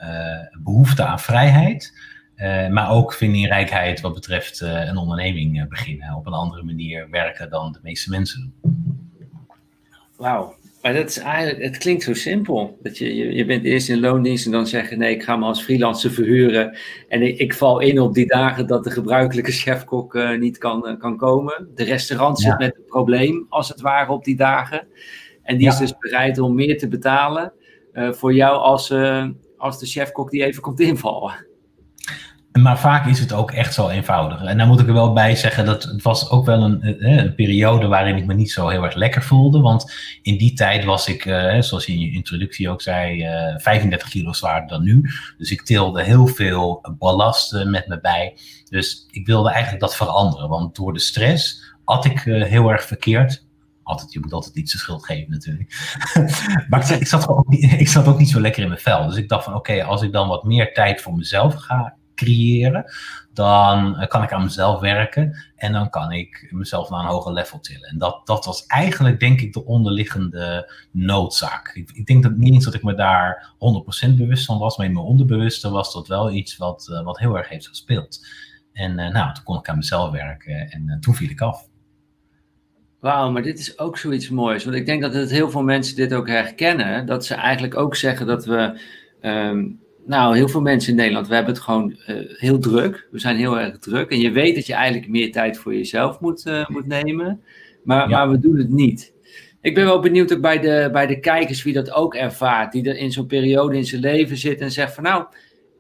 behoefte 0.63 1.05
aan 1.05 1.21
vrijheid. 1.21 1.93
Maar 2.71 2.91
ook 2.91 3.13
vindingrijkheid 3.13 4.01
wat 4.01 4.15
betreft 4.15 4.61
een 4.61 4.97
onderneming 4.97 5.69
beginnen. 5.69 6.15
Op 6.15 6.27
een 6.27 6.33
andere 6.33 6.63
manier 6.63 7.11
werken 7.11 7.51
dan 7.51 7.73
de 7.73 7.79
meeste 7.83 8.11
mensen 8.11 8.41
doen. 8.63 8.73
Wauw. 10.17 10.59
Maar 10.83 10.95
dat 10.95 11.09
is 11.09 11.19
eigenlijk, 11.19 11.63
het 11.63 11.79
klinkt 11.79 12.03
zo 12.03 12.15
simpel. 12.15 12.79
Dat 12.83 12.99
je, 12.99 13.15
je, 13.15 13.35
je 13.35 13.45
bent 13.45 13.65
eerst 13.65 13.89
in 13.89 14.01
loondienst 14.01 14.47
en 14.47 14.53
dan 14.53 14.67
zeg 14.67 14.91
je 14.91 14.97
nee, 14.97 15.15
ik 15.15 15.23
ga 15.23 15.37
me 15.37 15.45
als 15.45 15.63
freelancer 15.63 16.11
verhuren. 16.11 16.77
En 17.09 17.23
ik, 17.23 17.39
ik 17.39 17.55
val 17.55 17.81
in 17.81 18.01
op 18.01 18.15
die 18.15 18.27
dagen 18.27 18.67
dat 18.67 18.85
de 18.85 18.91
gebruikelijke 18.91 19.53
chefkok 19.53 20.15
uh, 20.15 20.39
niet 20.39 20.59
kan, 20.59 20.97
kan 20.99 21.17
komen. 21.17 21.69
De 21.75 21.85
restaurant 21.85 22.41
zit 22.41 22.59
met 22.59 22.77
een 22.77 22.85
probleem, 22.87 23.47
als 23.49 23.69
het 23.69 23.81
ware, 23.81 24.13
op 24.13 24.25
die 24.25 24.37
dagen. 24.37 24.87
En 25.43 25.57
die 25.57 25.69
is 25.69 25.77
dus 25.77 25.99
bereid 25.99 26.39
om 26.39 26.55
meer 26.55 26.79
te 26.79 26.89
betalen 26.89 27.53
voor 27.93 28.35
jou 28.35 28.59
als, 28.59 28.95
als 29.57 29.79
de 29.79 29.87
chefkok 29.87 30.31
die 30.31 30.45
even 30.45 30.63
komt 30.63 30.81
invallen. 30.81 31.47
Maar 32.59 32.79
vaak 32.79 33.07
is 33.07 33.19
het 33.19 33.33
ook 33.33 33.51
echt 33.51 33.75
zo 33.75 33.89
eenvoudig. 33.89 34.43
En 34.43 34.59
daar 34.59 34.67
moet 34.67 34.81
ik 34.81 34.87
er 34.87 34.93
wel 34.93 35.13
bij 35.13 35.37
zeggen 35.37 35.65
dat 35.65 35.83
het 35.83 36.03
was 36.03 36.31
ook 36.31 36.45
wel 36.45 36.63
een, 36.63 36.83
eh, 36.83 37.17
een 37.17 37.35
periode 37.35 37.87
waarin 37.87 38.17
ik 38.17 38.27
me 38.27 38.35
niet 38.35 38.51
zo 38.51 38.69
heel 38.69 38.85
erg 38.85 38.95
lekker 38.95 39.23
voelde. 39.23 39.61
Want 39.61 39.93
in 40.23 40.39
die 40.39 40.53
tijd 40.53 40.85
was 40.85 41.09
ik, 41.09 41.27
eh, 41.27 41.61
zoals 41.61 41.87
je 41.87 41.93
in 41.93 42.01
je 42.01 42.13
introductie 42.13 42.71
ook 42.71 42.83
zei, 42.83 43.27
35 43.57 44.07
eh, 44.07 44.13
kilo 44.13 44.33
zwaarder 44.33 44.69
dan 44.69 44.83
nu. 44.83 45.11
Dus 45.39 45.51
ik 45.51 45.63
tilde 45.63 46.03
heel 46.03 46.27
veel 46.27 46.95
ballasten 46.99 47.71
met 47.71 47.87
me 47.87 48.01
bij. 48.01 48.35
Dus 48.69 49.07
ik 49.11 49.27
wilde 49.27 49.51
eigenlijk 49.51 49.81
dat 49.83 49.97
veranderen. 49.97 50.49
Want 50.49 50.77
door 50.77 50.93
de 50.93 51.01
stress 51.01 51.75
had 51.85 52.05
ik 52.05 52.21
heel 52.21 52.71
erg 52.71 52.85
verkeerd 52.85 53.49
altijd, 53.83 54.13
je 54.13 54.21
moet 54.21 54.33
altijd 54.33 54.57
iets 54.57 54.73
de 54.73 54.79
schuld 54.79 55.05
geven 55.05 55.31
natuurlijk. 55.31 55.99
maar 56.71 56.93
ik, 56.93 57.07
zat 57.07 57.29
ook 57.29 57.53
ik 57.85 57.89
zat 57.89 58.07
ook 58.07 58.19
niet 58.19 58.31
zo 58.31 58.41
lekker 58.41 58.63
in 58.63 58.69
mijn 58.69 58.81
vel. 58.81 59.07
Dus 59.07 59.17
ik 59.17 59.29
dacht 59.29 59.45
van 59.45 59.55
oké, 59.55 59.85
als 59.85 60.03
ik 60.03 60.13
dan 60.13 60.29
wat 60.29 60.45
meer 60.45 60.73
tijd 60.73 61.01
voor 61.01 61.15
mezelf 61.15 61.55
ga 61.55 61.99
creëren, 62.25 62.85
dan 63.33 63.99
eh, 63.99 64.09
kan 64.09 64.23
ik 64.23 64.33
aan 64.33 64.43
mezelf 64.43 64.81
werken 64.81 65.37
en 65.57 65.73
dan 65.73 65.91
kan 65.91 66.13
ik 66.13 66.49
mezelf 66.51 66.91
naar 66.91 67.01
een 67.01 67.07
hoger 67.07 67.33
level 67.33 67.61
tillen. 67.61 67.89
En 67.89 67.99
dat, 67.99 68.27
dat 68.27 68.45
was 68.45 68.67
eigenlijk, 68.67 69.21
denk 69.21 69.41
ik, 69.41 69.53
de 69.53 69.65
onderliggende 69.65 70.73
noodzaak. 70.91 71.71
Ik, 71.75 71.91
ik 71.93 72.07
denk 72.07 72.23
dat 72.23 72.37
niet 72.37 72.53
eens 72.55 72.65
dat 72.65 72.75
ik 72.75 72.83
me 72.83 72.95
daar 72.95 73.53
100% 74.09 74.17
bewust 74.17 74.45
van 74.45 74.59
was, 74.59 74.77
maar 74.77 74.87
in 74.87 74.93
mijn 74.93 75.05
onderbewuste 75.05 75.71
was 75.71 75.93
dat 75.93 76.09
wel 76.09 76.31
iets 76.31 76.57
wat, 76.57 76.89
uh, 76.91 77.03
wat 77.03 77.19
heel 77.19 77.37
erg 77.37 77.49
heeft 77.49 77.69
gespeeld. 77.69 78.27
En 78.73 78.99
uh, 78.99 79.13
nou, 79.13 79.35
toen 79.35 79.45
kon 79.45 79.59
ik 79.59 79.69
aan 79.69 79.77
mezelf 79.77 80.11
werken 80.11 80.71
en 80.71 80.99
toen 81.01 81.15
viel 81.15 81.31
ik 81.31 81.41
af. 81.41 81.69
Wauw, 83.01 83.31
maar 83.31 83.43
dit 83.43 83.59
is 83.59 83.79
ook 83.79 83.99
zoiets 83.99 84.29
moois. 84.29 84.65
Want 84.65 84.77
ik 84.77 84.87
denk 84.87 85.03
dat 85.03 85.15
het 85.15 85.31
heel 85.31 85.51
veel 85.51 85.63
mensen 85.63 85.97
dit 85.97 86.15
ook 86.15 86.29
herkennen. 86.29 87.07
Dat 87.07 87.27
ze 87.27 87.35
eigenlijk 87.35 87.77
ook 87.77 87.97
zeggen 87.97 88.27
dat 88.27 88.45
we 88.45 88.81
um, 89.23 89.81
nou, 90.07 90.37
heel 90.37 90.49
veel 90.49 90.61
mensen 90.61 90.91
in 90.91 90.97
Nederland, 90.97 91.29
we 91.29 91.35
hebben 91.35 91.53
het 91.53 91.63
gewoon 91.63 91.97
uh, 92.09 92.17
heel 92.39 92.59
druk. 92.59 93.09
We 93.11 93.19
zijn 93.19 93.37
heel 93.37 93.59
erg 93.59 93.79
druk. 93.79 94.11
En 94.11 94.21
je 94.21 94.31
weet 94.31 94.55
dat 94.55 94.67
je 94.67 94.75
eigenlijk 94.75 95.09
meer 95.09 95.33
tijd 95.33 95.59
voor 95.59 95.75
jezelf 95.75 96.21
moet, 96.21 96.47
uh, 96.47 96.69
moet 96.69 96.87
nemen. 96.87 97.43
Maar, 97.85 98.09
ja. 98.09 98.17
maar 98.17 98.31
we 98.31 98.39
doen 98.39 98.59
het 98.59 98.71
niet. 98.71 99.13
Ik 99.61 99.75
ben 99.75 99.85
wel 99.85 100.01
benieuwd 100.01 100.33
ook 100.33 100.41
bij 100.41 100.59
de, 100.59 100.89
bij 100.93 101.07
de 101.07 101.21
kijkers 101.21 101.63
wie 101.63 101.73
dat 101.73 101.93
ook 101.93 102.15
ervaart. 102.15 102.73
Die 102.73 102.89
er 102.89 102.97
in 102.97 103.13
zo'n 103.13 103.27
periode 103.27 103.77
in 103.77 103.85
zijn 103.85 104.01
leven 104.01 104.37
zit 104.37 104.61
en 104.61 104.71
zegt 104.71 104.95
van 104.95 105.03
nou, 105.03 105.25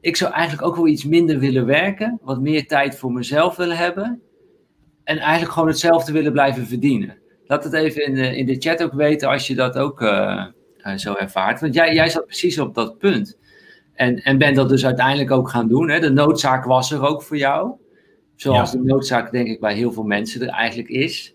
ik 0.00 0.16
zou 0.16 0.32
eigenlijk 0.32 0.68
ook 0.68 0.76
wel 0.76 0.86
iets 0.86 1.04
minder 1.04 1.38
willen 1.38 1.66
werken. 1.66 2.18
Wat 2.22 2.40
meer 2.40 2.66
tijd 2.66 2.96
voor 2.96 3.12
mezelf 3.12 3.56
willen 3.56 3.76
hebben. 3.76 4.20
En 5.04 5.18
eigenlijk 5.18 5.52
gewoon 5.52 5.68
hetzelfde 5.68 6.12
willen 6.12 6.32
blijven 6.32 6.66
verdienen. 6.66 7.18
Laat 7.46 7.64
het 7.64 7.72
even 7.72 8.04
in 8.04 8.14
de, 8.14 8.36
in 8.36 8.46
de 8.46 8.56
chat 8.58 8.82
ook 8.82 8.92
weten 8.92 9.28
als 9.28 9.46
je 9.46 9.54
dat 9.54 9.78
ook 9.78 10.00
uh, 10.00 10.46
zo 10.96 11.14
ervaart. 11.14 11.60
Want 11.60 11.74
jij, 11.74 11.94
jij 11.94 12.08
zat 12.08 12.26
precies 12.26 12.58
op 12.58 12.74
dat 12.74 12.98
punt. 12.98 13.38
En, 14.00 14.22
en 14.22 14.38
ben 14.38 14.54
dat 14.54 14.68
dus 14.68 14.84
uiteindelijk 14.84 15.30
ook 15.30 15.48
gaan 15.48 15.68
doen. 15.68 15.90
Hè? 15.90 16.00
De 16.00 16.10
noodzaak 16.10 16.64
was 16.64 16.92
er 16.92 17.06
ook 17.06 17.22
voor 17.22 17.36
jou. 17.36 17.72
Zoals 18.36 18.72
de 18.72 18.82
noodzaak, 18.82 19.32
denk 19.32 19.48
ik, 19.48 19.60
bij 19.60 19.74
heel 19.74 19.92
veel 19.92 20.02
mensen 20.02 20.42
er 20.42 20.48
eigenlijk 20.48 20.88
is. 20.88 21.34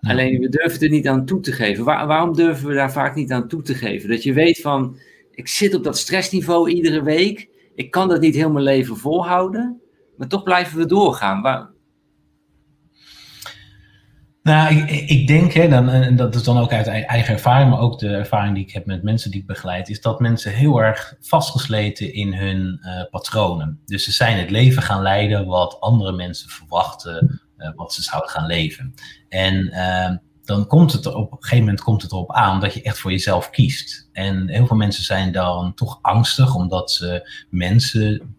Alleen 0.00 0.40
we 0.40 0.48
durven 0.48 0.80
er 0.80 0.88
niet 0.88 1.08
aan 1.08 1.24
toe 1.24 1.40
te 1.40 1.52
geven. 1.52 1.84
waarom 1.84 2.34
durven 2.34 2.68
we 2.68 2.74
daar 2.74 2.92
vaak 2.92 3.14
niet 3.14 3.32
aan 3.32 3.48
toe 3.48 3.62
te 3.62 3.74
geven? 3.74 4.08
Dat 4.08 4.22
je 4.22 4.32
weet 4.32 4.60
van, 4.60 4.96
ik 5.30 5.48
zit 5.48 5.74
op 5.74 5.84
dat 5.84 5.98
stressniveau 5.98 6.70
iedere 6.70 7.02
week. 7.02 7.48
Ik 7.74 7.90
kan 7.90 8.08
dat 8.08 8.20
niet 8.20 8.34
heel 8.34 8.50
mijn 8.50 8.64
leven 8.64 8.96
volhouden. 8.96 9.80
Maar 10.16 10.28
toch 10.28 10.42
blijven 10.42 10.78
we 10.78 10.86
doorgaan. 10.86 11.42
Waar, 11.42 11.70
nou, 14.42 14.74
ik, 14.86 15.26
denk, 15.26 15.52
hè, 15.52 15.68
dan, 15.68 15.88
en 15.88 16.16
dat 16.16 16.34
is 16.34 16.42
dan 16.42 16.58
ook 16.58 16.72
uit 16.72 16.86
eigen 16.86 17.34
ervaring, 17.34 17.70
maar 17.70 17.80
ook 17.80 17.98
de 17.98 18.08
ervaring 18.08 18.54
die 18.54 18.64
ik 18.64 18.72
heb 18.72 18.86
met 18.86 19.02
mensen 19.02 19.30
die 19.30 19.40
ik 19.40 19.46
begeleid, 19.46 19.88
is 19.88 20.00
dat 20.00 20.20
mensen 20.20 20.52
heel 20.52 20.82
erg 20.82 21.14
vastgesleten 21.20 22.14
in 22.14 22.34
hun 22.34 22.80
uh, 22.82 23.02
patronen. 23.10 23.80
Dus 23.86 24.04
ze 24.04 24.12
zijn 24.12 24.38
het 24.38 24.50
leven 24.50 24.82
gaan 24.82 25.02
leiden 25.02 25.46
wat 25.46 25.80
andere 25.80 26.12
mensen 26.12 26.50
verwachten, 26.50 27.40
uh, 27.58 27.70
wat 27.74 27.94
ze 27.94 28.02
zouden 28.02 28.30
gaan 28.30 28.46
leven. 28.46 28.94
En 29.28 29.66
uh, 29.66 30.10
dan 30.44 30.66
komt 30.66 30.92
het 30.92 31.06
op 31.06 31.32
een 31.32 31.38
gegeven 31.40 31.64
moment 31.64 31.82
komt 31.82 32.02
het 32.02 32.12
erop 32.12 32.32
aan 32.32 32.60
dat 32.60 32.74
je 32.74 32.82
echt 32.82 32.98
voor 32.98 33.10
jezelf 33.10 33.50
kiest. 33.50 34.08
En 34.12 34.48
heel 34.48 34.66
veel 34.66 34.76
mensen 34.76 35.04
zijn 35.04 35.32
dan 35.32 35.74
toch 35.74 35.98
angstig 36.02 36.54
omdat 36.54 36.90
ze 36.90 37.30
mensen 37.50 38.36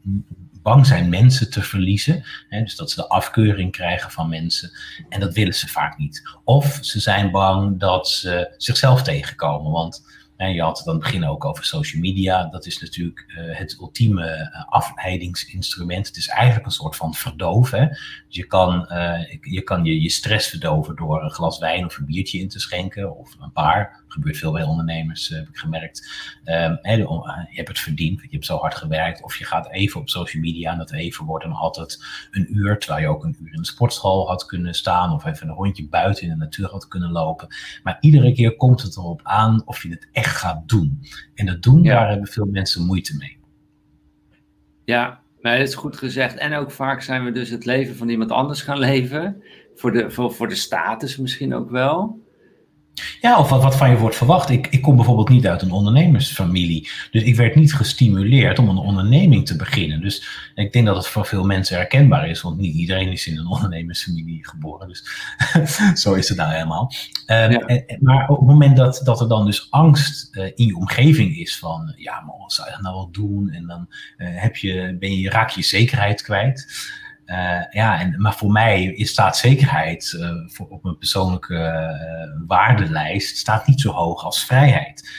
bang 0.63 0.85
zijn 0.85 1.09
mensen 1.09 1.51
te 1.51 1.61
verliezen. 1.61 2.23
Hè, 2.49 2.61
dus 2.61 2.75
dat 2.75 2.91
ze 2.91 3.01
de 3.01 3.07
afkeuring 3.07 3.71
krijgen 3.71 4.11
van 4.11 4.29
mensen. 4.29 4.71
En 5.09 5.19
dat 5.19 5.33
willen 5.33 5.53
ze 5.53 5.67
vaak 5.67 5.97
niet. 5.97 6.37
Of 6.43 6.77
ze 6.81 6.99
zijn 6.99 7.31
bang 7.31 7.79
dat 7.79 8.09
ze 8.09 8.53
zichzelf 8.57 9.01
tegenkomen. 9.01 9.71
Want 9.71 10.03
je 10.51 10.61
had 10.61 10.77
het 10.77 10.87
aan 10.87 10.93
het 10.93 11.03
begin 11.03 11.25
ook 11.25 11.45
over 11.45 11.65
social 11.65 12.01
media. 12.01 12.45
Dat 12.45 12.65
is 12.65 12.79
natuurlijk 12.79 13.25
uh, 13.27 13.57
het 13.57 13.77
ultieme 13.79 14.51
uh, 14.53 14.63
afleidingsinstrument. 14.69 16.07
Het 16.07 16.17
is 16.17 16.27
eigenlijk 16.27 16.65
een 16.65 16.71
soort 16.71 16.95
van 16.95 17.13
verdoven. 17.13 17.89
Dus 17.89 18.35
je 18.35 18.47
kan, 18.47 18.87
uh, 18.91 19.19
je, 19.41 19.61
kan 19.61 19.85
je, 19.85 20.01
je 20.01 20.09
stress 20.09 20.49
verdoven 20.49 20.95
door 20.95 21.23
een 21.23 21.31
glas 21.31 21.59
wijn 21.59 21.85
of 21.85 21.97
een 21.97 22.05
biertje 22.05 22.39
in 22.39 22.49
te 22.49 22.59
schenken. 22.59 23.17
Of 23.17 23.35
een 23.39 23.51
paar. 23.51 24.02
Gebeurt 24.13 24.37
veel 24.37 24.51
bij 24.51 24.63
ondernemers, 24.63 25.27
heb 25.27 25.47
ik 25.47 25.57
gemerkt. 25.57 26.09
Um, 26.45 26.77
he, 26.81 26.95
je 26.95 27.45
hebt 27.49 27.67
het 27.67 27.79
verdiend, 27.79 28.21
je 28.21 28.27
hebt 28.29 28.45
zo 28.45 28.57
hard 28.57 28.75
gewerkt. 28.75 29.23
Of 29.23 29.35
je 29.35 29.45
gaat 29.45 29.71
even 29.71 29.99
op 29.99 30.09
social 30.09 30.41
media 30.41 30.71
en 30.71 30.77
dat 30.77 30.91
even 30.91 31.25
wordt 31.25 31.45
dan 31.45 31.53
altijd 31.53 32.05
een 32.31 32.57
uur. 32.57 32.79
Terwijl 32.79 33.01
je 33.01 33.07
ook 33.07 33.23
een 33.23 33.37
uur 33.41 33.53
in 33.53 33.61
de 33.61 33.65
sportschool 33.65 34.27
had 34.27 34.45
kunnen 34.45 34.73
staan. 34.73 35.13
Of 35.13 35.25
even 35.25 35.47
een 35.47 35.55
rondje 35.55 35.87
buiten 35.87 36.23
in 36.23 36.29
de 36.29 36.35
natuur 36.35 36.67
had 36.67 36.87
kunnen 36.87 37.11
lopen. 37.11 37.47
Maar 37.83 37.97
iedere 37.99 38.33
keer 38.33 38.55
komt 38.55 38.81
het 38.81 38.97
erop 38.97 39.19
aan 39.23 39.61
of 39.65 39.83
je 39.83 39.89
het 39.89 40.07
echt 40.11 40.35
gaat 40.35 40.67
doen. 40.69 40.99
En 41.35 41.45
dat 41.45 41.61
doen, 41.61 41.83
daar 41.83 42.09
hebben 42.09 42.27
veel 42.27 42.45
mensen 42.45 42.85
moeite 42.85 43.17
mee. 43.17 43.37
Ja, 44.85 45.21
maar 45.41 45.57
dat 45.57 45.67
is 45.67 45.75
goed 45.75 45.97
gezegd. 45.97 46.35
En 46.35 46.53
ook 46.53 46.71
vaak 46.71 47.01
zijn 47.01 47.23
we 47.23 47.31
dus 47.31 47.49
het 47.49 47.65
leven 47.65 47.95
van 47.95 48.09
iemand 48.09 48.31
anders 48.31 48.61
gaan 48.61 48.79
leven. 48.79 49.43
Voor 49.75 49.91
de, 49.91 50.11
voor, 50.11 50.33
voor 50.33 50.47
de 50.47 50.55
status 50.55 51.17
misschien 51.17 51.53
ook 51.53 51.69
wel. 51.69 52.22
Ja, 53.21 53.39
of 53.39 53.49
wat, 53.49 53.63
wat 53.63 53.75
van 53.75 53.89
je 53.89 53.97
wordt 53.97 54.15
verwacht. 54.15 54.49
Ik, 54.49 54.67
ik 54.67 54.81
kom 54.81 54.95
bijvoorbeeld 54.95 55.29
niet 55.29 55.47
uit 55.47 55.61
een 55.61 55.71
ondernemersfamilie. 55.71 56.89
Dus 57.11 57.23
ik 57.23 57.35
werd 57.35 57.55
niet 57.55 57.73
gestimuleerd 57.73 58.59
om 58.59 58.69
een 58.69 58.77
onderneming 58.77 59.45
te 59.45 59.55
beginnen. 59.55 60.01
Dus 60.01 60.27
ik 60.55 60.73
denk 60.73 60.85
dat 60.85 60.95
het 60.95 61.07
voor 61.07 61.25
veel 61.25 61.45
mensen 61.45 61.77
herkenbaar 61.77 62.29
is. 62.29 62.41
Want 62.41 62.57
niet 62.57 62.75
iedereen 62.75 63.11
is 63.11 63.27
in 63.27 63.37
een 63.37 63.47
ondernemersfamilie 63.47 64.47
geboren. 64.47 64.87
Dus 64.87 65.03
zo 66.03 66.13
is 66.13 66.29
het 66.29 66.37
nou 66.37 66.51
helemaal. 66.51 66.91
Um, 67.27 67.81
maar 67.99 68.29
op 68.29 68.37
het 68.37 68.47
moment 68.47 68.77
dat, 68.77 69.01
dat 69.03 69.21
er 69.21 69.27
dan 69.27 69.45
dus 69.45 69.67
angst 69.69 70.35
uh, 70.35 70.45
in 70.55 70.65
je 70.65 70.75
omgeving 70.75 71.37
is 71.37 71.59
van... 71.59 71.93
Ja, 71.97 72.21
maar 72.21 72.37
wat 72.37 72.53
zou 72.53 72.69
je 72.69 72.77
nou 72.81 72.95
wel 72.95 73.11
doen? 73.11 73.49
En 73.49 73.67
dan 73.67 73.87
uh, 74.17 74.27
heb 74.31 74.55
je, 74.55 74.97
ben 74.99 75.17
je, 75.17 75.29
raak 75.29 75.49
je 75.49 75.61
zekerheid 75.61 76.21
kwijt. 76.21 76.91
Uh, 77.25 77.61
ja, 77.69 77.99
en, 77.99 78.21
maar 78.21 78.35
voor 78.35 78.51
mij 78.51 78.83
is 78.83 79.09
staatszekerheid 79.09 80.15
uh, 80.17 80.31
voor, 80.45 80.67
op 80.67 80.83
mijn 80.83 80.97
persoonlijke 80.97 81.53
uh, 81.53 82.45
waardelijst 82.47 83.37
staat 83.37 83.67
niet 83.67 83.81
zo 83.81 83.91
hoog 83.91 84.23
als 84.23 84.45
vrijheid. 84.45 85.09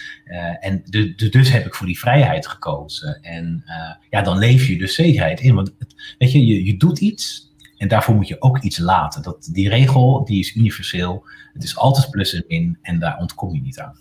en 0.60 0.82
dus 1.30 1.52
heb 1.52 1.66
ik 1.66 1.74
voor 1.74 1.86
die 1.86 1.98
vrijheid 1.98 2.46
gekozen. 2.46 3.20
En 3.22 3.64
ja, 4.10 4.22
dan 4.22 4.38
leef 4.38 4.66
je 4.66 4.78
dus 4.78 4.94
zekerheid 4.94 5.40
in. 5.40 5.54
Want 5.54 5.74
weet 6.18 6.32
je, 6.32 6.46
je, 6.46 6.64
je 6.64 6.76
doet 6.76 6.98
iets 6.98 7.52
en 7.76 7.88
daarvoor 7.88 8.14
moet 8.14 8.28
je 8.28 8.42
ook 8.42 8.58
iets 8.58 8.78
laten. 8.78 9.22
Dat, 9.22 9.48
die 9.52 9.68
regel 9.68 10.24
die 10.24 10.38
is 10.38 10.54
universeel. 10.54 11.26
Het 11.52 11.62
is 11.62 11.76
altijd 11.76 12.10
plus 12.10 12.34
en 12.34 12.44
min 12.48 12.78
en 12.82 12.98
daar 12.98 13.18
ontkom 13.18 13.54
je 13.54 13.60
niet 13.60 13.80
aan. 13.80 13.98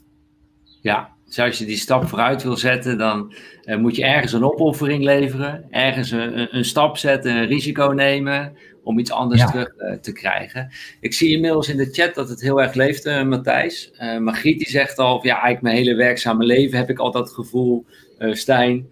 Ja, 0.82 1.10
dus 1.36 1.46
als 1.46 1.58
je 1.58 1.66
die 1.66 1.78
stap 1.78 2.08
vooruit 2.08 2.44
wil 2.44 2.58
zetten, 2.58 2.98
dan 2.98 3.34
uh, 3.66 3.78
moet 3.78 3.96
je 3.96 4.04
ergens 4.06 4.34
een 4.34 4.44
opoffering 4.44 5.04
leveren, 5.04 5.66
ergens 5.70 6.12
een, 6.12 6.56
een, 6.58 6.66
stap 6.66 6.98
zetten, 6.98 7.36
een 7.36 7.48
risico 7.48 7.88
nemen 7.88 8.58
om 8.84 9.00
iets 9.00 9.12
anders 9.12 9.42
ja. 9.42 9.48
terug 9.48 9.74
uh, 9.78 9.94
te 9.94 10.12
krijgen. 10.12 10.72
Ik 11.00 11.14
zie 11.14 11.36
inmiddels 11.36 11.70
in 11.70 11.78
de 11.78 11.90
chat 11.92 12.16
dat 12.16 12.30
het 12.30 12.42
heel 12.42 12.62
erg 12.62 12.74
leeft, 12.74 13.06
uh, 13.06 13.24
Matthijs. 13.24 13.92
Uh, 14.00 14.18
Margriet 14.18 14.58
die 14.58 14.70
zegt 14.70 14.98
al, 14.98 15.16
ja, 15.16 15.34
eigenlijk 15.34 15.62
mijn 15.62 15.76
hele 15.76 15.96
werkzame 15.96 16.44
leven 16.44 16.78
heb 16.78 16.90
ik 16.90 17.00
al 17.00 17.12
dat 17.12 17.32
gevoel. 17.32 17.86
Stijn, 18.32 18.90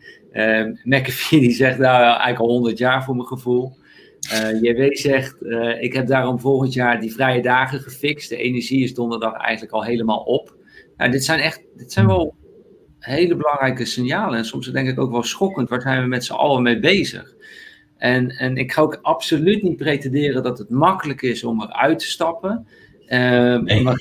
McAfee 0.83 1.39
die 1.39 1.51
zegt, 1.51 1.77
nou, 1.77 2.03
eigenlijk 2.03 2.39
al 2.39 2.47
100 2.47 2.77
jaar 2.77 3.03
voor 3.03 3.15
mijn 3.15 3.27
gevoel. 3.27 3.77
JW 4.61 4.95
zegt, 4.95 5.35
ik 5.79 5.93
heb 5.93 6.07
daarom 6.07 6.39
volgend 6.39 6.73
jaar 6.73 6.99
die 6.99 7.13
vrije 7.13 7.41
dagen 7.41 7.79
gefixt. 7.79 8.29
De 8.29 8.37
energie 8.37 8.83
is 8.83 8.93
donderdag 8.93 9.33
eigenlijk 9.33 9.73
al 9.73 9.83
helemaal 9.83 10.19
op. 10.19 10.59
Nou, 11.01 11.13
dit 11.13 11.23
zijn 11.23 11.39
echt, 11.39 11.61
dit 11.75 11.91
zijn 11.91 12.07
wel 12.07 12.35
hele 12.99 13.35
belangrijke 13.35 13.85
signalen. 13.85 14.37
En 14.37 14.45
soms 14.45 14.71
denk 14.71 14.87
ik 14.87 14.99
ook 14.99 15.11
wel 15.11 15.23
schokkend, 15.23 15.69
waar 15.69 15.81
zijn 15.81 16.01
we 16.01 16.07
met 16.07 16.25
z'n 16.25 16.33
allen 16.33 16.63
mee 16.63 16.79
bezig? 16.79 17.35
En, 17.97 18.29
en 18.29 18.57
ik 18.57 18.71
ga 18.71 18.81
ook 18.81 18.99
absoluut 19.01 19.63
niet 19.63 19.77
pretenderen 19.77 20.43
dat 20.43 20.57
het 20.57 20.69
makkelijk 20.69 21.21
is 21.21 21.43
om 21.43 21.61
eruit 21.61 21.99
te 21.99 22.05
stappen. 22.05 22.67
Uh, 23.07 23.57
nee. 23.57 23.81
Maar 23.81 23.95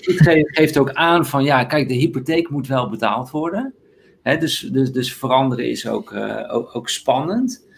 geeft 0.45 0.78
ook 0.78 0.92
aan 0.92 1.26
van 1.26 1.45
ja, 1.45 1.64
kijk, 1.64 1.88
de 1.88 1.95
hypotheek 1.95 2.50
moet 2.50 2.66
wel 2.66 2.90
betaald 2.90 3.30
worden. 3.30 3.75
Hè, 4.23 4.37
dus, 4.37 4.59
dus, 4.59 4.92
dus 4.92 5.14
veranderen 5.14 5.69
is 5.69 5.88
ook, 5.88 6.12
uh, 6.12 6.54
ook, 6.54 6.76
ook, 6.76 6.88
spannend. 6.88 7.69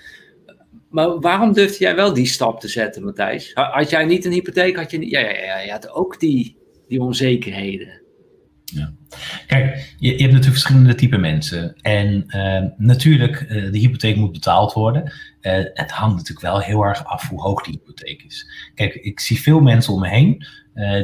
Maar 0.91 1.21
waarom 1.21 1.52
durfde 1.52 1.85
jij 1.85 1.95
wel 1.95 2.12
die 2.12 2.26
stap 2.26 2.61
te 2.61 2.69
zetten, 2.69 3.05
Matthijs? 3.05 3.50
Had 3.55 3.91
jij 3.91 4.05
niet 4.05 4.25
een 4.25 4.33
hypotheek? 4.33 4.76
Had 4.76 4.91
je, 4.91 4.99
niet, 4.99 5.11
ja, 5.11 5.21
ja, 5.21 5.45
ja, 5.45 5.61
je 5.61 5.71
had 5.71 5.91
ook 5.91 6.21
die, 6.21 6.57
die 6.88 7.00
onzekerheden. 7.00 8.01
Ja. 8.75 8.93
Kijk, 9.47 9.95
je, 9.99 10.09
hebt 10.09 10.21
natuurlijk 10.21 10.45
verschillende 10.45 10.95
type 10.95 11.19
mensen. 11.19 11.75
En 11.81 12.25
uh, 12.26 12.71
natuurlijk, 12.76 13.41
uh, 13.41 13.73
de 13.73 13.79
hypotheek 13.79 14.17
moet 14.17 14.33
betaald 14.33 14.73
worden. 14.73 15.02
Uh, 15.41 15.52
het 15.75 15.91
hangt 15.91 16.17
natuurlijk 16.17 16.47
wel 16.47 16.61
heel 16.61 16.83
erg 16.83 17.05
af 17.05 17.29
hoe 17.29 17.41
hoog 17.41 17.62
die 17.62 17.73
hypotheek 17.73 18.23
is. 18.23 18.47
Kijk, 18.75 18.95
ik 18.95 19.21
zie 19.21 19.41
veel 19.41 19.61
mensen 19.61 19.93
om 19.93 20.00
me 20.00 20.09
heen 20.09 20.47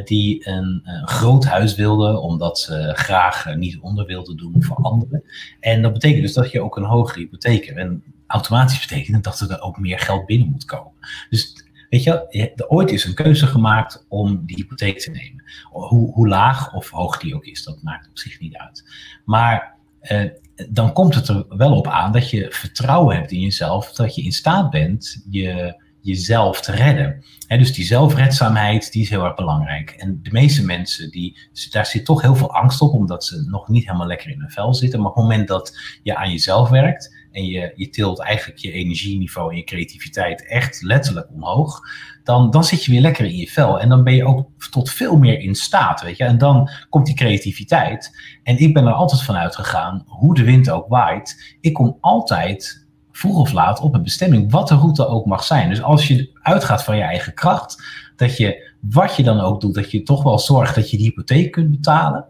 die 0.05 0.49
een, 0.49 0.81
een, 0.85 1.09
groot 1.09 1.45
huis 1.45 1.75
wilden, 1.75 2.23
omdat 2.23 2.59
ze 2.59 2.93
graag 2.95 3.55
niet 3.55 3.79
onder 3.79 4.07
wilden 4.07 4.37
doen 4.37 4.63
voor 4.63 4.77
anderen. 4.77 5.23
En 5.61 5.83
dat 5.83 5.93
betekent 5.93 6.23
dus 6.23 6.33
dat 6.33 6.51
je 6.51 6.61
ook 6.61 6.77
een 6.77 6.85
hogere 6.85 7.21
hypotheek 7.21 7.67
hebt. 7.67 7.79
En 7.79 8.03
automatisch 8.27 8.87
betekent 8.87 9.25
dat 9.25 9.41
er 9.41 9.61
ook 9.61 9.79
meer 9.79 9.99
geld 9.99 10.27
binnen 10.27 10.49
moet 10.51 10.65
komen. 10.65 10.93
Dus 11.31 11.68
Weet 11.91 12.03
je, 12.03 12.53
er 12.57 12.69
ooit 12.69 12.91
is 12.91 13.05
een 13.05 13.15
keuze 13.15 13.47
gemaakt 13.47 14.05
om 14.09 14.47
die 14.47 14.57
hypotheek 14.57 15.01
te 15.01 15.11
nemen. 15.11 15.45
Hoe, 15.71 16.13
hoe 16.13 16.29
laag 16.29 16.75
of 16.75 16.91
hoog 16.91 17.19
die 17.19 17.35
ook 17.35 17.45
is, 17.45 17.65
dat 17.65 17.83
maakt 17.83 18.09
op 18.09 18.19
zich 18.19 18.41
niet 18.41 18.57
uit. 18.57 18.85
Maar 19.25 19.77
eh, 20.01 20.31
dan 20.69 20.93
komt 20.93 21.15
het 21.15 21.29
er 21.29 21.45
wel 21.49 21.77
op 21.77 21.87
aan 21.87 22.13
dat 22.13 22.31
je 22.31 22.47
vertrouwen 22.51 23.17
hebt 23.17 23.33
in 23.33 23.41
jezelf, 23.41 23.93
dat 23.93 24.15
je 24.15 24.23
in 24.23 24.33
staat 24.33 24.71
bent 24.71 25.25
je, 25.31 25.77
jezelf 26.01 26.61
te 26.61 26.73
redden. 26.73 27.25
dus 27.49 27.73
die 27.73 27.85
zelfredzaamheid, 27.85 28.93
die 28.93 29.03
is 29.03 29.11
heel 29.11 29.25
erg 29.25 29.35
belangrijk. 29.35 29.91
En 29.91 30.21
de 30.23 30.31
meeste 30.31 30.65
mensen, 30.65 31.11
die, 31.11 31.37
daar 31.71 31.87
zit 31.87 32.05
toch 32.05 32.23
heel 32.23 32.35
veel 32.37 32.55
angst 32.55 32.81
op, 32.81 32.93
omdat 32.93 33.25
ze 33.25 33.45
nog 33.49 33.69
niet 33.69 33.85
helemaal 33.85 34.07
lekker 34.07 34.31
in 34.31 34.41
hun 34.41 34.51
vel 34.51 34.75
zitten. 34.75 35.01
Maar 35.01 35.09
op 35.09 35.15
het 35.15 35.25
moment 35.25 35.49
dat 35.49 35.79
je 36.03 36.17
aan 36.17 36.31
jezelf 36.31 36.69
werkt, 36.69 37.18
en 37.39 37.47
je, 37.47 37.73
je 37.75 37.91
tilt 37.91 38.21
eigenlijk 38.21 38.59
je 38.59 38.73
energieniveau 38.73 39.51
en 39.51 39.57
je 39.57 39.65
creativiteit 39.65 40.47
echt 40.47 40.83
letterlijk 40.83 41.29
omhoog, 41.35 41.81
dan, 42.25 42.51
dan 42.51 42.65
zit 42.65 42.85
je 42.85 42.91
weer 42.91 43.01
lekker 43.01 43.25
in 43.25 43.37
je 43.37 43.47
vel. 43.47 43.81
En 43.81 43.89
dan 43.89 44.05
ben 44.05 44.15
je 44.15 44.25
ook 44.25 44.49
tot 44.71 44.91
veel 44.91 45.17
meer 45.17 45.41
in 45.41 45.55
staat, 45.55 46.03
weet 46.03 46.17
je. 46.17 46.25
En 46.25 46.39
dan 46.39 46.71
komt 46.89 47.07
die 47.07 47.15
creativiteit. 47.15 48.19
En 48.43 48.59
ik 48.59 48.75
ben 48.75 48.87
er 48.87 48.93
altijd 48.93 49.23
van 49.23 49.37
uitgegaan, 49.37 50.05
hoe 50.07 50.35
de 50.35 50.45
wind 50.45 50.71
ook 50.71 50.89
waait, 50.89 51.57
ik 51.61 51.73
kom 51.73 51.97
altijd 52.01 52.87
vroeg 53.13 53.37
of 53.37 53.53
laat 53.53 53.81
op 53.81 53.95
een 53.95 54.03
bestemming, 54.03 54.51
wat 54.51 54.69
de 54.69 54.75
route 54.75 55.07
ook 55.07 55.27
mag 55.27 55.45
zijn. 55.45 55.69
Dus 55.69 55.83
als 55.83 56.09
je 56.09 56.39
uitgaat 56.43 56.85
van 56.85 56.97
je 56.97 57.03
eigen 57.03 57.35
kracht, 57.35 57.83
dat 58.17 58.37
je, 58.37 58.73
wat 58.81 59.17
je 59.17 59.23
dan 59.23 59.41
ook 59.41 59.61
doet, 59.61 59.75
dat 59.75 59.91
je 59.91 60.03
toch 60.03 60.23
wel 60.23 60.39
zorgt 60.39 60.75
dat 60.75 60.91
je 60.91 60.97
die 60.97 61.07
hypotheek 61.07 61.53
kunt 61.53 61.71
betalen, 61.71 62.27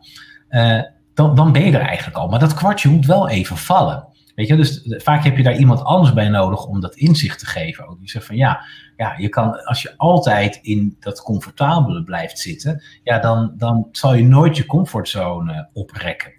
uh, 0.50 0.82
dan, 1.14 1.34
dan 1.34 1.52
ben 1.52 1.64
je 1.64 1.72
er 1.72 1.86
eigenlijk 1.86 2.16
al. 2.16 2.28
Maar 2.28 2.38
dat 2.38 2.54
kwartje 2.54 2.88
moet 2.88 3.06
wel 3.06 3.28
even 3.28 3.56
vallen. 3.56 4.07
Weet 4.38 4.48
je, 4.48 4.56
dus 4.56 4.82
vaak 4.84 5.24
heb 5.24 5.36
je 5.36 5.42
daar 5.42 5.56
iemand 5.56 5.84
anders 5.84 6.12
bij 6.12 6.28
nodig 6.28 6.66
om 6.66 6.80
dat 6.80 6.94
inzicht 6.94 7.38
te 7.38 7.46
geven. 7.46 7.88
Ook 7.88 7.98
die 7.98 8.10
zegt 8.10 8.26
van 8.26 8.36
ja, 8.36 8.64
ja, 8.96 9.14
je 9.16 9.28
kan, 9.28 9.64
als 9.64 9.82
je 9.82 9.94
altijd 9.96 10.58
in 10.62 10.96
dat 11.00 11.22
comfortabele 11.22 12.04
blijft 12.04 12.38
zitten, 12.38 12.82
ja, 13.02 13.18
dan, 13.18 13.52
dan 13.56 13.88
zal 13.92 14.14
je 14.14 14.24
nooit 14.24 14.56
je 14.56 14.66
comfortzone 14.66 15.68
oprekken. 15.72 16.32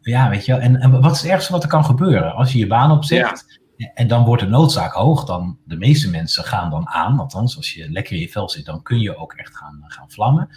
Ja, 0.00 0.28
weet 0.28 0.44
je, 0.44 0.54
en, 0.54 0.76
en 0.76 1.00
wat 1.00 1.14
is 1.14 1.20
het 1.20 1.30
ergste 1.30 1.52
wat 1.52 1.62
er 1.62 1.68
kan 1.68 1.84
gebeuren? 1.84 2.34
Als 2.34 2.52
je 2.52 2.58
je 2.58 2.66
baan 2.66 2.90
opzegt 2.90 3.60
ja. 3.76 3.90
en 3.94 4.08
dan 4.08 4.24
wordt 4.24 4.42
de 4.42 4.48
noodzaak 4.48 4.92
hoog, 4.92 5.24
dan 5.24 5.58
de 5.64 5.76
meeste 5.76 6.10
mensen 6.10 6.44
gaan 6.44 6.70
dan 6.70 6.88
aan. 6.88 7.18
Althans, 7.18 7.56
als 7.56 7.72
je 7.72 7.90
lekker 7.90 8.14
in 8.14 8.20
je 8.20 8.28
vel 8.28 8.48
zit, 8.48 8.64
dan 8.64 8.82
kun 8.82 9.00
je 9.00 9.16
ook 9.16 9.32
echt 9.32 9.56
gaan, 9.56 9.84
gaan 9.86 10.10
vlammen. 10.10 10.48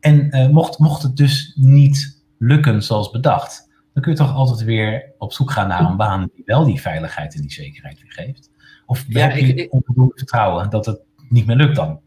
En 0.00 0.36
uh, 0.36 0.48
mocht, 0.48 0.78
mocht 0.78 1.02
het 1.02 1.16
dus 1.16 1.52
niet 1.54 2.24
lukken 2.38 2.82
zoals 2.82 3.10
bedacht, 3.10 3.69
dan 3.92 4.02
kun 4.02 4.12
je 4.12 4.18
toch 4.18 4.34
altijd 4.34 4.64
weer 4.64 5.12
op 5.18 5.32
zoek 5.32 5.50
gaan 5.50 5.68
naar 5.68 5.90
een 5.90 5.96
baan 5.96 6.30
die 6.34 6.42
wel 6.46 6.64
die 6.64 6.80
veiligheid 6.80 7.34
en 7.34 7.40
die 7.40 7.52
zekerheid 7.52 8.02
weer 8.02 8.12
geeft. 8.12 8.50
Of 8.86 9.04
ja, 9.08 9.28
heb 9.28 9.36
je 9.36 9.54
ik, 9.54 9.72
onvoldoende 9.72 10.12
vertrouwen 10.16 10.70
dat 10.70 10.86
het 10.86 11.00
niet 11.28 11.46
meer 11.46 11.56
lukt 11.56 11.76
dan? 11.76 12.00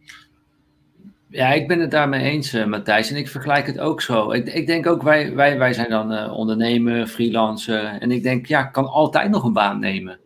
Ja, 1.27 1.51
ik 1.51 1.67
ben 1.67 1.79
het 1.79 1.91
daarmee 1.91 2.23
eens, 2.23 2.53
uh, 2.53 2.65
Matthijs. 2.65 3.09
En 3.09 3.15
ik 3.15 3.27
vergelijk 3.27 3.67
het 3.67 3.79
ook 3.79 4.01
zo. 4.01 4.31
Ik, 4.31 4.53
ik 4.53 4.67
denk 4.67 4.87
ook, 4.87 5.01
wij, 5.01 5.35
wij, 5.35 5.57
wij 5.57 5.73
zijn 5.73 5.89
dan 5.89 6.13
uh, 6.13 6.33
ondernemer, 6.33 7.07
freelancer. 7.07 7.85
En 7.85 8.11
ik 8.11 8.23
denk, 8.23 8.45
ja, 8.45 8.65
ik 8.65 8.71
kan 8.71 8.87
altijd 8.87 9.29
nog 9.29 9.43
een 9.43 9.53
baan 9.53 9.79
nemen. 9.79 10.19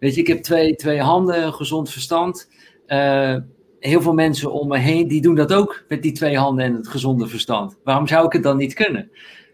Weet 0.00 0.14
je, 0.14 0.20
ik 0.20 0.26
heb 0.26 0.42
twee, 0.42 0.74
twee 0.74 1.00
handen, 1.00 1.52
gezond 1.52 1.90
verstand. 1.90 2.50
Uh, 2.86 3.36
heel 3.80 4.02
veel 4.02 4.14
mensen 4.14 4.52
om 4.52 4.68
me 4.68 4.78
heen, 4.78 5.08
die 5.08 5.20
doen 5.20 5.34
dat 5.34 5.52
ook 5.52 5.84
met 5.88 6.02
die 6.02 6.12
twee 6.12 6.38
handen 6.38 6.64
en 6.64 6.74
het 6.74 6.88
gezonde 6.88 7.26
verstand. 7.26 7.78
Waarom 7.84 8.06
zou 8.06 8.26
ik 8.26 8.32
het 8.32 8.42
dan 8.42 8.56
niet 8.56 8.74
kunnen? 8.74 9.10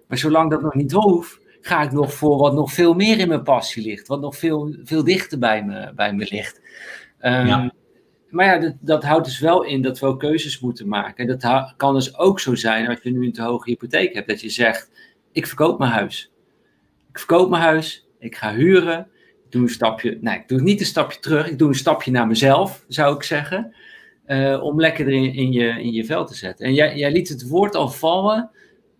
Maar 0.08 0.18
zolang 0.18 0.50
dat 0.50 0.62
nog 0.62 0.74
niet 0.74 0.92
hoeft, 0.92 1.40
ga 1.66 1.82
ik 1.82 1.92
nog 1.92 2.14
voor 2.14 2.36
wat 2.36 2.54
nog 2.54 2.72
veel 2.72 2.94
meer 2.94 3.18
in 3.18 3.28
mijn 3.28 3.42
passie 3.42 3.82
ligt. 3.82 4.06
Wat 4.06 4.20
nog 4.20 4.36
veel, 4.36 4.74
veel 4.82 5.04
dichter 5.04 5.38
bij 5.38 5.64
me, 5.64 5.92
bij 5.94 6.12
me 6.12 6.26
ligt. 6.30 6.60
Um, 7.20 7.46
ja. 7.46 7.72
Maar 8.28 8.46
ja, 8.46 8.58
dat, 8.58 8.74
dat, 8.80 9.04
houdt 9.04 9.24
dus 9.24 9.38
wel 9.38 9.62
in 9.62 9.82
dat 9.82 9.98
we 9.98 10.06
ook 10.06 10.20
keuzes 10.20 10.60
moeten 10.60 10.88
maken. 10.88 11.28
En 11.28 11.38
dat 11.38 11.74
kan 11.76 11.94
dus 11.94 12.18
ook 12.18 12.40
zo 12.40 12.54
zijn 12.54 12.88
als 12.88 12.98
je 13.02 13.10
nu 13.10 13.26
een 13.26 13.32
te 13.32 13.42
hoge 13.42 13.70
hypotheek 13.70 14.14
hebt. 14.14 14.28
Dat 14.28 14.40
je 14.40 14.48
zegt, 14.48 14.90
ik 15.32 15.46
verkoop 15.46 15.78
mijn 15.78 15.90
huis. 15.90 16.32
Ik 17.10 17.18
verkoop 17.18 17.50
mijn 17.50 17.62
huis, 17.62 18.08
ik 18.18 18.36
ga 18.36 18.54
huren. 18.54 19.08
Ik 19.44 19.50
doe 19.50 19.62
een 19.62 19.68
stapje, 19.68 20.18
nee, 20.20 20.38
ik 20.38 20.48
doe 20.48 20.60
niet 20.60 20.80
een 20.80 20.86
stapje 20.86 21.18
terug. 21.18 21.50
Ik 21.50 21.58
doe 21.58 21.68
een 21.68 21.74
stapje 21.74 22.10
naar 22.10 22.26
mezelf, 22.26 22.84
zou 22.88 23.16
ik 23.16 23.22
zeggen. 23.22 23.74
Uh, 24.26 24.62
om 24.62 24.80
lekker 24.80 25.06
erin 25.06 25.34
in 25.34 25.52
je, 25.52 25.68
in 25.68 25.92
je 25.92 26.04
vel 26.04 26.26
te 26.26 26.34
zetten. 26.34 26.66
En 26.66 26.74
jij, 26.74 26.96
jij 26.96 27.12
liet 27.12 27.28
het 27.28 27.48
woord 27.48 27.74
al 27.74 27.88
vallen, 27.88 28.50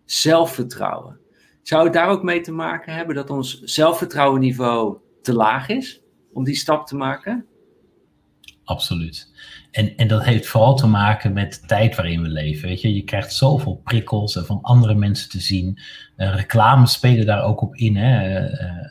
zelfvertrouwen. 0.05 1.22
Zou 1.64 1.85
het 1.85 1.92
daar 1.92 2.09
ook 2.09 2.22
mee 2.22 2.40
te 2.40 2.53
maken 2.53 2.94
hebben 2.94 3.14
dat 3.14 3.31
ons 3.31 3.62
zelfvertrouwenniveau 3.62 4.96
te 5.22 5.35
laag 5.35 5.68
is 5.68 6.00
om 6.33 6.44
die 6.44 6.55
stap 6.55 6.87
te 6.87 6.96
maken? 6.96 7.46
Absoluut. 8.64 9.33
En, 9.70 9.96
en 9.96 10.09
dat 10.09 10.24
heeft 10.24 10.46
vooral 10.46 10.77
te 10.77 10.87
maken 10.87 11.33
met 11.33 11.59
de 11.61 11.66
tijd 11.66 11.96
waarin 11.96 12.22
we 12.22 12.29
leven. 12.29 12.68
Weet 12.68 12.81
je? 12.81 12.94
je 12.94 13.03
krijgt 13.03 13.33
zoveel 13.33 13.81
prikkels 13.85 14.38
van 14.42 14.59
andere 14.62 14.94
mensen 14.94 15.31
te 15.31 15.40
zien. 15.40 15.79
Uh, 16.16 16.35
reclames 16.35 16.92
spelen 16.92 17.27
daar 17.27 17.42
ook 17.42 17.62
op 17.62 17.74
in. 17.77 17.96
Hè? 17.96 18.42
Uh, 18.50 18.87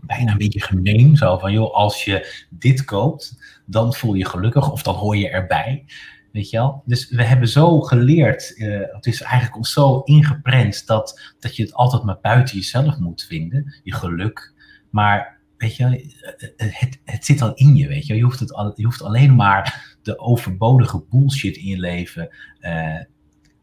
bijna 0.00 0.32
een 0.32 0.38
beetje 0.38 0.60
gemeen. 0.60 1.16
Zo 1.16 1.38
van, 1.38 1.52
joh, 1.52 1.74
als 1.74 2.04
je 2.04 2.46
dit 2.50 2.84
koopt, 2.84 3.38
dan 3.66 3.94
voel 3.94 4.14
je 4.14 4.24
gelukkig 4.24 4.72
of 4.72 4.82
dan 4.82 4.94
hoor 4.94 5.16
je 5.16 5.28
erbij. 5.28 5.84
Weet 6.32 6.50
je 6.50 6.56
wel? 6.56 6.82
Dus 6.86 7.10
we 7.10 7.24
hebben 7.24 7.48
zo 7.48 7.80
geleerd, 7.80 8.52
uh, 8.56 8.80
het 8.92 9.06
is 9.06 9.20
eigenlijk 9.20 9.56
ons 9.56 9.72
zo 9.72 10.00
ingeprent 10.00 10.86
dat, 10.86 11.34
dat 11.38 11.56
je 11.56 11.62
het 11.62 11.72
altijd 11.74 12.02
maar 12.02 12.18
buiten 12.20 12.56
jezelf 12.56 12.98
moet 12.98 13.22
vinden, 13.22 13.74
je 13.82 13.94
geluk. 13.94 14.54
Maar 14.90 15.38
weet 15.56 15.76
je, 15.76 16.14
het, 16.56 17.00
het 17.04 17.24
zit 17.24 17.42
al 17.42 17.54
in 17.54 17.76
je, 17.76 17.88
weet 17.88 18.06
je. 18.06 18.14
Je 18.14 18.22
hoeft, 18.22 18.40
het 18.40 18.52
al, 18.52 18.72
je 18.74 18.84
hoeft 18.84 19.02
alleen 19.02 19.34
maar 19.34 19.96
de 20.02 20.18
overbodige 20.18 21.04
bullshit 21.10 21.56
in 21.56 21.66
je 21.66 21.78
leven 21.78 22.28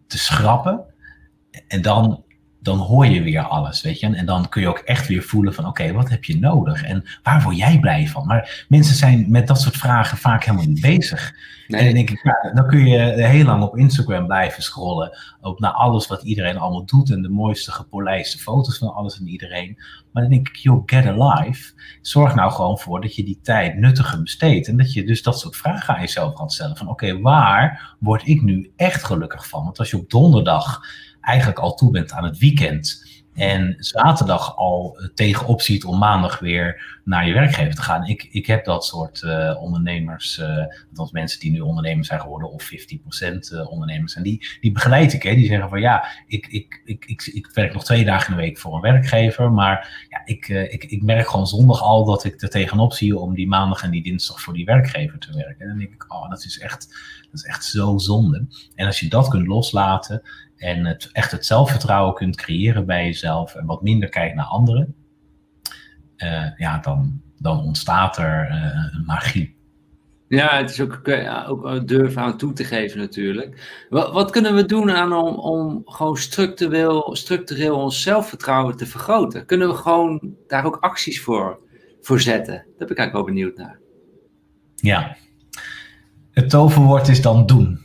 te 0.07 0.17
schrappen. 0.17 0.85
En 1.67 1.81
dan 1.81 2.24
dan 2.65 2.77
hoor 2.77 3.05
je 3.05 3.21
weer 3.21 3.41
alles, 3.41 3.81
weet 3.81 3.99
je. 3.99 4.15
En, 4.15 4.25
dan 4.25 4.49
kun 4.49 4.61
je 4.61 4.67
ook 4.67 4.77
echt 4.77 5.07
weer 5.07 5.23
voelen 5.23 5.53
van, 5.53 5.67
oké, 5.67 5.91
wat 5.93 6.09
heb 6.09 6.23
je 6.23 6.39
nodig? 6.39 6.83
En 6.83 7.03
waar 7.23 7.41
word 7.41 7.57
jij 7.57 7.79
blij 7.79 8.07
van? 8.07 8.25
Maar 8.25 8.65
mensen 8.69 8.95
zijn 8.95 9.25
met 9.31 9.47
dat 9.47 9.61
soort 9.61 9.77
vragen 9.77 10.17
vaak 10.17 10.43
helemaal 10.43 10.67
niet 10.67 10.81
bezig. 10.81 11.33
Nee. 11.67 11.79
En 11.79 11.85
dan 11.85 11.95
denk 11.95 12.09
ik, 12.09 12.23
ja, 12.23 12.51
dan 12.53 12.67
kun 12.67 12.85
je 12.85 12.99
heel 12.99 13.45
lang 13.45 13.63
op 13.63 13.77
Instagram 13.77 14.25
blijven 14.25 14.63
scrollen. 14.63 15.17
Op 15.41 15.59
naar 15.59 15.71
alles 15.71 16.07
wat 16.07 16.23
iedereen 16.23 16.57
allemaal 16.57 16.85
doet. 16.85 17.11
En 17.11 17.21
de 17.21 17.29
mooiste 17.29 17.71
gepolijste 17.71 18.37
foto's 18.37 18.77
van 18.77 18.93
alles 18.93 19.19
en 19.19 19.27
iedereen. 19.27 19.77
Maar 20.11 20.23
dan 20.23 20.31
denk 20.31 20.47
ik, 20.47 20.55
joh, 20.55 20.83
get 20.85 21.05
a 21.05 21.27
life. 21.27 21.73
Zorg 22.01 22.35
nou 22.35 22.51
gewoon 22.51 22.79
voor 22.79 23.01
dat 23.01 23.15
je 23.15 23.23
die 23.23 23.39
tijd 23.41 23.77
nuttiger 23.77 24.21
besteedt. 24.21 24.67
En 24.67 24.77
dat 24.77 24.93
je 24.93 25.03
dus 25.03 25.23
dat 25.23 25.39
soort 25.39 25.55
vragen 25.55 25.95
aan 25.95 26.01
jezelf 26.01 26.35
gaat 26.35 26.53
stellen. 26.53 26.77
Van, 26.77 26.89
oké, 26.89 27.19
waar 27.19 27.95
word 27.99 28.27
ik 28.27 28.41
nu 28.41 28.71
echt 28.75 29.03
gelukkig 29.03 29.47
van? 29.47 29.63
Want 29.63 29.79
als 29.79 29.89
je 29.89 29.97
op 29.97 30.09
donderdag 30.09 30.81
eigenlijk 31.25 31.59
al 31.59 31.75
toe 31.75 31.91
bent 31.91 32.11
aan 32.11 32.23
het 32.23 32.37
weekend. 32.37 33.03
En 33.35 33.75
zaterdag 33.77 34.55
al 34.57 34.97
tegenop 35.13 35.61
ziet 35.61 35.85
om 35.85 35.97
maandag 35.97 36.39
weer 36.39 36.99
naar 37.03 37.27
je 37.27 37.33
werkgever 37.33 37.75
te 37.75 37.81
gaan. 37.81 38.07
Ik, 38.07 38.27
ik 38.31 38.45
heb 38.45 38.65
dat 38.65 38.85
soort 38.85 39.21
uh, 39.21 39.61
ondernemers, 39.61 40.37
uh, 40.37 40.65
althans 40.89 41.11
mensen 41.11 41.39
die 41.39 41.51
nu 41.51 41.59
ondernemers 41.59 42.07
zijn 42.07 42.19
geworden, 42.19 42.51
of 42.51 42.69
50% 42.71 42.75
uh, 43.53 43.71
ondernemers. 43.71 44.15
En 44.15 44.23
die, 44.23 44.47
die 44.61 44.71
begeleid 44.71 45.13
ik. 45.13 45.23
Hè. 45.23 45.35
Die 45.35 45.47
zeggen 45.47 45.69
van 45.69 45.81
ja, 45.81 46.05
ik, 46.27 46.47
ik, 46.47 46.81
ik, 46.85 47.05
ik, 47.05 47.25
ik 47.25 47.49
werk 47.53 47.73
nog 47.73 47.83
twee 47.83 48.05
dagen 48.05 48.29
in 48.31 48.37
de 48.37 48.41
week 48.41 48.57
voor 48.57 48.75
een 48.75 48.81
werkgever. 48.81 49.51
Maar 49.51 50.05
ja, 50.09 50.21
ik, 50.25 50.47
ik, 50.47 50.83
ik 50.83 51.01
merk 51.01 51.27
gewoon 51.27 51.47
zondag 51.47 51.81
al 51.81 52.05
dat 52.05 52.23
ik 52.23 52.41
er 52.41 52.49
tegenop 52.49 52.93
zie 52.93 53.17
om 53.17 53.35
die 53.35 53.47
maandag 53.47 53.83
en 53.83 53.91
die 53.91 54.03
dinsdag 54.03 54.41
voor 54.41 54.53
die 54.53 54.65
werkgever 54.65 55.19
te 55.19 55.33
werken. 55.33 55.59
En 55.59 55.67
dan 55.67 55.77
denk 55.77 55.93
ik, 55.93 56.13
oh, 56.13 56.29
dat 56.29 56.43
is 56.45 56.59
echt, 56.59 56.87
dat 57.31 57.39
is 57.39 57.43
echt 57.43 57.65
zo 57.65 57.97
zonde. 57.97 58.47
En 58.75 58.85
als 58.85 58.99
je 58.99 59.09
dat 59.09 59.27
kunt 59.27 59.47
loslaten 59.47 60.21
en 60.57 60.85
het, 60.85 61.09
echt 61.11 61.31
het 61.31 61.45
zelfvertrouwen 61.45 62.13
kunt 62.13 62.35
creëren 62.35 62.85
bij 62.85 63.05
jezelf 63.05 63.55
en 63.55 63.65
wat 63.65 63.81
minder 63.81 64.09
kijkt 64.09 64.35
naar 64.35 64.45
anderen, 64.45 64.95
uh, 66.17 66.57
ja, 66.57 66.79
dan, 66.79 67.21
dan 67.37 67.59
ontstaat 67.59 68.17
er 68.17 68.49
uh, 68.49 69.05
magie. 69.05 69.55
Ja, 70.27 70.57
het 70.57 70.69
is 70.69 70.81
ook, 70.81 70.99
ja, 71.03 71.45
ook 71.45 71.87
durven 71.87 72.21
aan 72.21 72.37
toe 72.37 72.53
te 72.53 72.63
geven 72.63 72.99
natuurlijk. 72.99 73.85
Wat, 73.89 74.11
wat 74.11 74.31
kunnen 74.31 74.55
we 74.55 74.65
doen 74.65 74.91
aan 74.91 75.13
om, 75.13 75.35
om 75.35 75.81
gewoon 75.85 76.17
structureel, 76.17 77.15
structureel 77.15 77.81
ons 77.81 78.01
zelfvertrouwen 78.01 78.77
te 78.77 78.85
vergroten? 78.85 79.45
Kunnen 79.45 79.67
we 79.67 79.73
gewoon 79.73 80.35
daar 80.47 80.65
ook 80.65 80.77
acties 80.79 81.21
voor, 81.21 81.59
voor 82.01 82.19
zetten? 82.19 82.53
Daar 82.53 82.63
ben 82.77 82.89
ik 82.89 82.97
eigenlijk 82.97 83.13
wel 83.13 83.35
benieuwd 83.35 83.57
naar. 83.57 83.79
Ja, 84.75 85.17
het 86.31 86.49
toverwoord 86.49 87.07
is 87.07 87.21
dan 87.21 87.45
doen. 87.45 87.84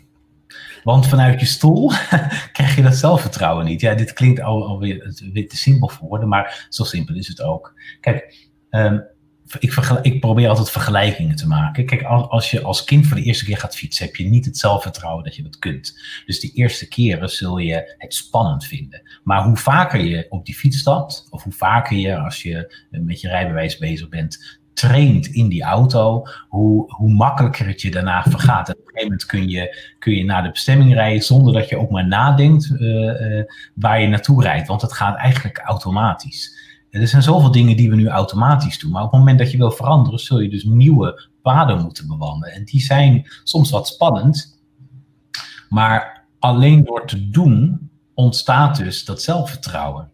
Want 0.83 1.07
vanuit 1.07 1.41
je 1.41 1.47
stoel 1.47 1.89
krijg 2.53 2.77
je 2.77 2.83
dat 2.83 2.97
zelfvertrouwen 2.97 3.65
niet. 3.65 3.81
Ja, 3.81 3.95
dit 3.95 4.13
klinkt 4.13 4.41
al, 4.41 4.67
alweer 4.67 5.15
te 5.49 5.57
simpel 5.57 5.89
voor 5.89 6.09
woorden, 6.09 6.29
maar 6.29 6.67
zo 6.69 6.85
simpel 6.85 7.15
is 7.15 7.29
het 7.29 7.43
ook. 7.43 7.75
Kijk, 8.01 8.49
um, 8.71 9.05
ik, 9.59 9.75
ik, 10.03 10.21
probeer 10.21 10.49
altijd 10.49 10.71
vergelijkingen 10.71 11.37
te 11.37 11.47
maken. 11.47 11.87
Kijk, 11.87 12.03
als 12.03 12.51
je 12.51 12.63
als 12.63 12.85
kind 12.85 13.07
voor 13.07 13.17
de 13.17 13.23
eerste 13.23 13.45
keer 13.45 13.57
gaat 13.57 13.77
fietsen, 13.77 14.07
heb 14.07 14.17
je 14.17 14.25
niet 14.25 14.45
het 14.45 14.59
zelfvertrouwen 14.59 15.25
dat 15.25 15.37
je 15.37 15.43
dat 15.43 15.59
kunt. 15.59 16.01
Dus 16.27 16.41
de 16.41 16.51
eerste 16.53 16.89
keren 16.89 17.29
zul 17.29 17.59
je 17.59 17.95
het 17.99 18.15
spannend 18.15 18.65
vinden. 18.65 19.03
Maar 19.25 19.45
hoe 19.45 19.57
vaker 19.57 20.01
je 20.01 20.27
op 20.29 20.47
die 20.47 20.55
fiets 20.55 20.79
stapt, 20.79 21.27
of 21.31 21.43
hoe 21.43 21.53
vaker 21.53 21.97
je 21.97 22.19
als 22.19 22.43
je 22.43 22.75
met 22.91 23.21
je 23.21 23.29
rijbewijs 23.29 23.79
bezig 23.79 24.09
bent, 24.09 24.60
traint 24.81 25.27
in 25.27 25.49
die 25.49 25.63
auto, 25.63 26.27
hoe, 26.49 26.95
hoe 26.95 27.13
makkelijker 27.13 27.67
het 27.67 27.83
je 27.83 27.91
daarna 27.91 28.23
vergaat. 28.23 28.69
En 28.69 28.75
op 28.75 28.81
een 28.81 28.87
gegeven 28.87 29.09
moment 29.09 29.27
kun 29.27 29.49
je, 29.49 29.95
kun 29.99 30.15
je 30.15 30.25
naar 30.25 30.43
de 30.43 30.51
bestemming 30.51 30.95
rijden 30.95 31.23
zonder 31.23 31.53
dat 31.53 31.69
je 31.69 31.79
ook 31.79 31.91
maar 31.91 32.07
nadenkt 32.07 32.71
uh, 32.71 33.37
uh, 33.39 33.43
waar 33.75 34.01
je 34.01 34.09
naartoe 34.09 34.43
rijdt. 34.43 34.69
Want 34.69 34.83
het 34.83 34.93
gaat 34.93 35.17
eigenlijk 35.17 35.59
automatisch. 35.59 36.59
Er 36.91 37.09
zijn 37.09 37.23
zoveel 37.23 37.51
dingen 37.51 37.77
die 37.77 37.91
we 37.91 37.97
nu 37.97 38.09
automatisch 38.09 38.79
doen. 38.79 38.91
Maar 38.91 39.03
op 39.03 39.11
het 39.11 39.19
moment 39.19 39.39
dat 39.39 39.51
je 39.51 39.57
wil 39.57 39.71
veranderen, 39.71 40.19
zul 40.19 40.41
je 40.41 40.49
dus 40.49 40.65
nieuwe 40.65 41.29
paden 41.43 41.83
moeten 41.83 42.07
bewandelen. 42.07 42.55
En 42.55 42.65
die 42.65 42.81
zijn 42.81 43.27
soms 43.45 43.71
wat 43.71 43.89
spannend. 43.89 44.63
Maar 45.69 46.27
alleen 46.39 46.85
door 46.85 47.07
te 47.07 47.31
doen 47.31 47.91
ontstaat 48.15 48.77
dus 48.77 49.05
dat 49.05 49.23
zelfvertrouwen. 49.23 50.11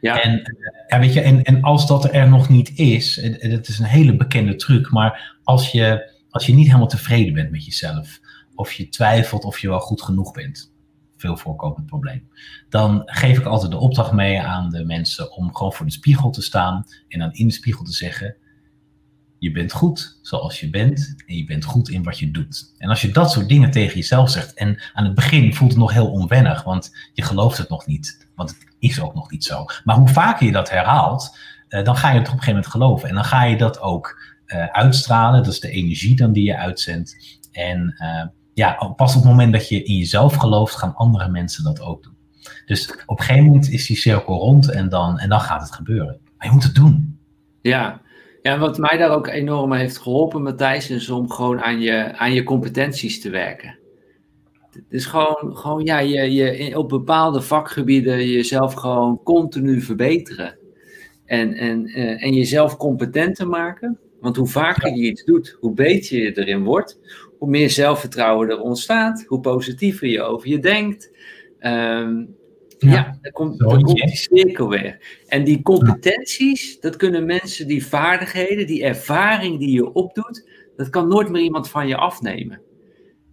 Ja. 0.00 0.22
En, 0.22 0.42
ja, 0.88 0.98
weet 0.98 1.12
je, 1.12 1.20
en, 1.20 1.42
en 1.42 1.62
als 1.62 1.86
dat 1.86 2.14
er 2.14 2.28
nog 2.28 2.48
niet 2.48 2.78
is, 2.78 3.18
en, 3.18 3.50
dat 3.50 3.68
is 3.68 3.78
een 3.78 3.84
hele 3.84 4.16
bekende 4.16 4.56
truc, 4.56 4.90
maar 4.90 5.38
als 5.42 5.72
je, 5.72 6.12
als 6.30 6.46
je 6.46 6.54
niet 6.54 6.66
helemaal 6.66 6.86
tevreden 6.86 7.34
bent 7.34 7.50
met 7.50 7.64
jezelf, 7.64 8.20
of 8.54 8.72
je 8.72 8.88
twijfelt 8.88 9.44
of 9.44 9.58
je 9.58 9.68
wel 9.68 9.80
goed 9.80 10.02
genoeg 10.02 10.32
bent, 10.32 10.72
veel 11.16 11.36
voorkomend 11.36 11.86
probleem. 11.86 12.28
Dan 12.68 13.02
geef 13.04 13.38
ik 13.38 13.44
altijd 13.44 13.70
de 13.70 13.78
opdracht 13.78 14.12
mee 14.12 14.40
aan 14.40 14.70
de 14.70 14.84
mensen 14.84 15.32
om 15.32 15.54
gewoon 15.54 15.72
voor 15.72 15.86
de 15.86 15.92
spiegel 15.92 16.30
te 16.30 16.42
staan 16.42 16.84
en 17.08 17.18
dan 17.18 17.32
in 17.32 17.46
de 17.46 17.52
spiegel 17.52 17.84
te 17.84 17.92
zeggen: 17.92 18.36
Je 19.38 19.52
bent 19.52 19.72
goed 19.72 20.18
zoals 20.22 20.60
je 20.60 20.70
bent 20.70 21.14
en 21.26 21.36
je 21.36 21.44
bent 21.44 21.64
goed 21.64 21.88
in 21.88 22.02
wat 22.02 22.18
je 22.18 22.30
doet. 22.30 22.74
En 22.78 22.88
als 22.88 23.00
je 23.00 23.10
dat 23.10 23.30
soort 23.30 23.48
dingen 23.48 23.70
tegen 23.70 23.96
jezelf 23.96 24.30
zegt, 24.30 24.54
en 24.54 24.80
aan 24.92 25.04
het 25.04 25.14
begin 25.14 25.54
voelt 25.54 25.70
het 25.70 25.80
nog 25.80 25.92
heel 25.92 26.10
onwennig, 26.10 26.62
want 26.62 26.96
je 27.12 27.22
gelooft 27.22 27.58
het 27.58 27.68
nog 27.68 27.86
niet, 27.86 28.28
want 28.34 28.56
is 28.80 29.00
ook 29.00 29.14
nog 29.14 29.30
niet 29.30 29.44
zo. 29.44 29.64
Maar 29.84 29.96
hoe 29.96 30.08
vaker 30.08 30.46
je 30.46 30.52
dat 30.52 30.70
herhaalt, 30.70 31.38
uh, 31.68 31.84
dan 31.84 31.96
ga 31.96 32.10
je 32.10 32.18
het 32.18 32.28
op 32.28 32.32
een 32.32 32.38
gegeven 32.38 32.54
moment 32.54 32.72
geloven 32.72 33.08
en 33.08 33.14
dan 33.14 33.24
ga 33.24 33.44
je 33.44 33.56
dat 33.56 33.80
ook 33.80 34.22
uh, 34.46 34.64
uitstralen. 34.64 35.42
Dat 35.42 35.52
is 35.52 35.60
de 35.60 35.70
energie 35.70 36.16
dan 36.16 36.32
die 36.32 36.44
je 36.44 36.56
uitzendt. 36.56 37.38
En 37.52 37.94
uh, 37.98 38.24
ja, 38.54 38.94
pas 38.96 39.16
op 39.16 39.22
het 39.22 39.30
moment 39.30 39.52
dat 39.52 39.68
je 39.68 39.82
in 39.82 39.96
jezelf 39.96 40.34
gelooft, 40.34 40.76
gaan 40.76 40.94
andere 40.94 41.28
mensen 41.28 41.64
dat 41.64 41.80
ook 41.80 42.02
doen. 42.02 42.16
Dus 42.66 42.92
op 43.06 43.18
een 43.18 43.24
gegeven 43.24 43.46
moment 43.46 43.70
is 43.70 43.86
die 43.86 43.96
cirkel 43.96 44.34
rond 44.34 44.70
en 44.70 44.88
dan, 44.88 45.18
en 45.18 45.28
dan 45.28 45.40
gaat 45.40 45.60
het 45.60 45.72
gebeuren. 45.72 46.18
Maar 46.36 46.46
je 46.46 46.52
moet 46.52 46.62
het 46.62 46.74
doen. 46.74 47.18
Ja, 47.60 48.00
ja, 48.42 48.58
wat 48.58 48.78
mij 48.78 48.96
daar 48.96 49.10
ook 49.10 49.26
enorm 49.26 49.72
heeft 49.72 49.98
geholpen, 49.98 50.42
Matthijs, 50.42 50.90
is 50.90 51.10
om 51.10 51.30
gewoon 51.30 51.62
aan 51.62 51.80
je, 51.80 52.16
aan 52.16 52.32
je 52.32 52.42
competenties 52.42 53.20
te 53.20 53.30
werken. 53.30 53.78
Het 54.72 54.84
is 54.88 55.06
gewoon, 55.06 55.56
gewoon 55.56 55.84
ja, 55.84 55.98
je, 55.98 56.32
je 56.32 56.78
op 56.78 56.88
bepaalde 56.88 57.40
vakgebieden 57.40 58.28
jezelf 58.28 58.74
gewoon 58.74 59.22
continu 59.22 59.80
verbeteren. 59.80 60.58
En, 61.24 61.54
en, 61.54 61.88
uh, 61.98 62.24
en 62.24 62.32
jezelf 62.32 62.76
competenter 62.76 63.48
maken. 63.48 63.98
Want 64.20 64.36
hoe 64.36 64.46
vaker 64.46 64.96
je 64.96 65.02
iets 65.02 65.24
doet, 65.24 65.56
hoe 65.60 65.72
beter 65.72 66.18
je 66.18 66.38
erin 66.38 66.64
wordt, 66.64 66.98
hoe 67.38 67.48
meer 67.48 67.70
zelfvertrouwen 67.70 68.48
er 68.48 68.60
ontstaat, 68.60 69.24
hoe 69.26 69.40
positiever 69.40 70.08
je 70.08 70.22
over 70.22 70.48
je 70.48 70.58
denkt. 70.58 71.10
Um, 71.60 72.34
ja, 72.78 72.90
ja 72.90 73.18
dan, 73.20 73.32
komt, 73.32 73.58
dan 73.58 73.82
komt 73.82 73.96
die 73.96 74.16
cirkel 74.16 74.68
weer. 74.68 75.22
En 75.26 75.44
die 75.44 75.62
competenties, 75.62 76.80
dat 76.80 76.96
kunnen 76.96 77.26
mensen, 77.26 77.66
die 77.66 77.86
vaardigheden, 77.86 78.66
die 78.66 78.84
ervaring 78.84 79.58
die 79.58 79.70
je 79.70 79.92
opdoet, 79.92 80.48
dat 80.76 80.90
kan 80.90 81.08
nooit 81.08 81.28
meer 81.28 81.42
iemand 81.42 81.68
van 81.68 81.88
je 81.88 81.96
afnemen. 81.96 82.60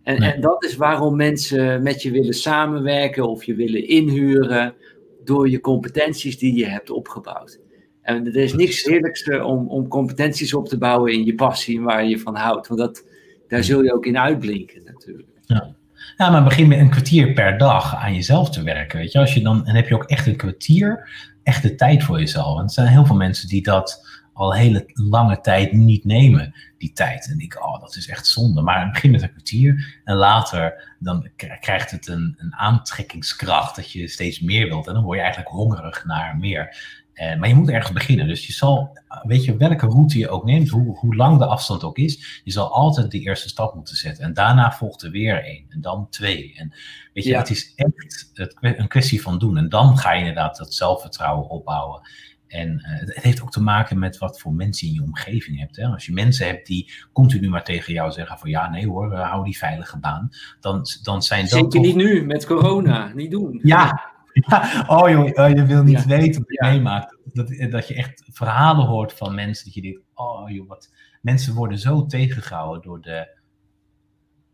En, 0.08 0.18
en 0.18 0.42
dat 0.42 0.64
is 0.64 0.76
waarom 0.76 1.16
mensen 1.16 1.84
met 1.84 2.02
je 2.02 2.12
willen 2.12 2.34
samenwerken 2.34 3.30
of 3.30 3.44
je 3.44 3.56
willen 3.56 3.88
inhuren 3.88 4.74
door 5.24 5.50
je 5.50 5.60
competenties 5.60 6.38
die 6.38 6.56
je 6.56 6.66
hebt 6.66 6.90
opgebouwd. 6.90 7.60
En 8.02 8.26
er 8.26 8.36
is 8.36 8.54
niks 8.54 8.84
heerlijkste 8.84 9.44
om, 9.44 9.70
om 9.70 9.88
competenties 9.88 10.54
op 10.54 10.68
te 10.68 10.78
bouwen 10.78 11.14
in 11.14 11.26
je 11.26 11.36
passie 11.36 11.78
en 11.78 11.84
waar 11.84 12.06
je 12.06 12.20
van 12.20 12.36
houdt. 12.36 12.68
Want 12.68 12.80
dat, 12.80 13.04
daar 13.48 13.64
zul 13.64 13.84
je 13.84 13.94
ook 13.94 14.06
in 14.06 14.18
uitblinken 14.18 14.82
natuurlijk. 14.86 15.28
Ja. 15.46 15.76
Ja, 16.18 16.30
maar 16.30 16.44
begin 16.44 16.68
met 16.68 16.80
een 16.80 16.90
kwartier 16.90 17.34
per 17.34 17.58
dag 17.58 17.96
aan 17.96 18.14
jezelf 18.14 18.50
te 18.50 18.64
werken. 18.64 19.00
Weet 19.00 19.12
je, 19.12 19.20
als 19.20 19.34
je 19.34 19.42
dan, 19.42 19.64
dan 19.66 19.76
heb 19.76 19.88
je 19.88 19.96
ook 19.96 20.04
echt 20.04 20.28
een 20.28 20.36
kwartier, 20.36 21.10
echt 21.44 21.62
de 21.62 21.76
tijd 21.76 22.04
voor 22.04 22.20
jezelf. 22.20 22.58
En 22.58 22.64
er 22.64 22.70
zijn 22.70 22.88
heel 22.88 23.06
veel 23.06 23.16
mensen 23.16 23.48
die 23.48 23.64
dat 23.64 24.07
al 24.38 24.54
hele 24.54 24.90
lange 24.94 25.42
tijd 25.42 25.72
niet 25.72 26.06
nemen, 26.06 26.54
die 26.78 26.94
tijd. 26.94 27.30
En 27.30 27.40
ik, 27.40 27.66
oh, 27.66 27.80
dat 27.80 27.96
is 27.96 28.08
echt 28.08 28.28
zonde. 28.28 28.62
Maar 28.62 28.92
begin 28.92 29.12
met 29.12 29.22
een 29.22 29.32
kwartier 29.32 30.02
en 30.04 30.16
later 30.16 30.96
dan 31.00 31.30
krijgt 31.60 31.92
het 31.92 32.08
een, 32.08 32.36
een 32.38 32.56
aantrekkingskracht 32.56 33.76
dat 33.76 33.92
je 33.92 34.08
steeds 34.08 34.40
meer 34.40 34.68
wilt. 34.68 34.88
En 34.88 34.94
dan 34.94 35.04
word 35.04 35.18
je 35.18 35.24
eigenlijk 35.24 35.54
hongerig 35.54 36.06
naar 36.06 36.38
meer. 36.38 36.76
Uh, 37.14 37.36
maar 37.36 37.48
je 37.48 37.56
moet 37.56 37.70
ergens 37.70 37.92
beginnen. 37.92 38.28
Dus 38.28 38.48
je 38.48 38.54
zal, 38.54 38.98
weet 39.24 39.46
je, 39.46 39.58
welke 39.58 39.86
route 39.86 40.18
je 40.18 40.30
ook 40.30 40.46
neemt, 40.46 40.70
hoe, 40.70 40.98
hoe 40.98 41.16
lang 41.16 41.38
de 41.38 41.46
afstand 41.46 41.84
ook 41.84 41.98
is, 41.98 42.42
je 42.44 42.52
zal 42.52 42.74
altijd 42.74 43.12
die 43.12 43.22
eerste 43.22 43.50
stap 43.50 43.76
moeten 43.76 43.96
zetten. 43.96 44.24
En 44.24 44.34
daarna 44.34 44.72
volgt 44.72 45.02
er 45.02 45.12
weer 45.12 45.44
één 45.44 45.66
en 45.70 45.82
dan 45.82 46.10
twee. 46.10 46.54
En 46.56 46.74
weet 47.14 47.24
je, 47.24 47.30
ja. 47.30 47.38
het 47.38 47.50
is 47.50 47.74
echt 47.76 48.32
een 48.62 48.88
kwestie 48.88 49.22
van 49.22 49.40
doen. 49.40 49.58
En 49.58 49.70
dan 49.70 49.98
ga 49.98 50.12
je 50.14 50.20
inderdaad 50.20 50.58
dat 50.58 50.74
zelfvertrouwen 50.74 51.50
opbouwen. 51.50 52.02
En 52.48 52.70
uh, 52.70 53.00
het 53.00 53.24
heeft 53.24 53.42
ook 53.42 53.52
te 53.52 53.62
maken 53.62 54.00
met 54.00 54.18
wat 54.18 54.40
voor 54.40 54.54
mensen 54.54 54.88
in 54.88 54.94
je 54.94 55.04
omgeving 55.04 55.60
hebt. 55.60 55.76
Hè? 55.76 55.86
Als 55.86 56.06
je 56.06 56.14
mensen 56.14 56.48
hebt 56.48 56.68
die 56.68 56.92
continu 57.14 57.50
maar 57.50 57.64
tegen 57.64 57.94
jou 57.94 58.12
zeggen 58.12 58.38
van 58.38 58.50
ja, 58.50 58.70
nee 58.70 58.88
hoor, 58.88 59.16
hou 59.16 59.44
die 59.44 59.58
veilige 59.58 60.00
baan. 60.00 60.30
Dan, 60.60 60.86
dan 61.04 61.22
zijn 61.22 61.42
dat 61.42 61.50
Zeker 61.50 61.70
toch... 61.70 61.82
niet 61.82 61.96
nu, 61.96 62.26
met 62.26 62.46
corona, 62.46 63.12
niet 63.14 63.32
doen. 63.32 63.60
Ja, 63.64 64.12
ja, 64.34 64.86
oh 64.88 65.10
joh, 65.10 65.30
oh, 65.34 65.50
je 65.50 65.66
wil 65.66 65.84
niet 65.84 66.04
ja. 66.04 66.08
weten 66.08 66.42
wat 66.42 66.50
je 66.50 66.66
ja. 66.66 66.72
meemaakt. 66.72 67.18
Dat, 67.34 67.72
dat 67.72 67.88
je 67.88 67.96
echt 67.96 68.24
verhalen 68.32 68.86
hoort 68.86 69.14
van 69.14 69.36
mensen 69.36 69.66
dat 69.66 69.74
je 69.74 69.82
denkt, 69.82 70.02
oh 70.14 70.50
joh, 70.50 70.68
wat... 70.68 70.96
Mensen 71.22 71.54
worden 71.54 71.80
zo 71.80 72.06
tegengehouden 72.06 72.82
door 72.82 73.02
de 73.02 73.37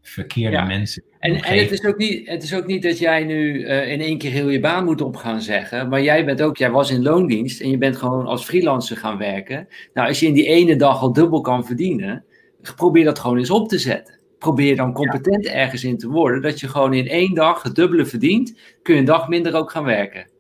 verkeerde 0.04 0.58
ja. 0.58 0.66
mensen. 0.66 1.04
En, 1.20 1.36
en 1.42 1.58
het, 1.58 1.72
is 1.72 1.86
ook 1.86 1.98
niet, 1.98 2.28
het 2.28 2.44
is 2.44 2.54
ook 2.54 2.66
niet 2.66 2.84
dat 2.84 3.00
jij 3.00 3.24
nu 3.24 3.60
uh, 3.60 3.92
in 3.92 4.02
één 4.02 4.18
keer 4.18 4.32
heel 4.32 4.50
je 4.50 4.60
baan 4.60 4.86
moet 4.86 5.02
op 5.02 5.16
gaan 5.16 5.42
zeggen. 5.42 5.90
Maar 5.90 6.02
jij 6.02 6.26
bent 6.26 6.42
ook, 6.42 6.58
jij 6.58 6.72
was 6.72 6.92
in 6.92 7.02
loondienst 7.02 7.62
en 7.62 7.70
je 7.70 7.78
bent 7.78 7.98
gewoon 7.98 8.26
als 8.26 8.46
freelancer 8.46 8.98
gaan 8.98 9.18
werken. 9.18 9.68
Nou, 9.94 10.08
als 10.08 10.20
je 10.20 10.26
in 10.26 10.34
die 10.34 10.48
ene 10.48 10.76
dag 10.76 11.02
al 11.02 11.14
dubbel 11.14 11.42
kan 11.42 11.66
verdienen, 11.66 12.26
probeer 12.76 13.04
dat 13.04 13.20
gewoon 13.20 13.38
eens 13.38 13.50
op 13.50 13.68
te 13.68 13.78
zetten 13.78 14.22
probeer 14.44 14.76
dan 14.76 14.94
competent 14.94 15.46
ergens 15.46 15.84
in 15.84 15.98
te 15.98 16.08
worden, 16.08 16.42
dat 16.42 16.60
je 16.60 16.68
gewoon 16.68 16.94
in 16.94 17.08
één 17.08 17.34
dag 17.34 17.64
het 17.64 17.76
dubbele 17.76 18.06
verdient, 18.06 18.60
kun 18.82 18.94
je 18.94 19.00
een 19.00 19.06
dag 19.06 19.28
minder 19.28 19.56
ook 19.56 19.72
gaan 19.72 19.84
werken. 19.84 20.32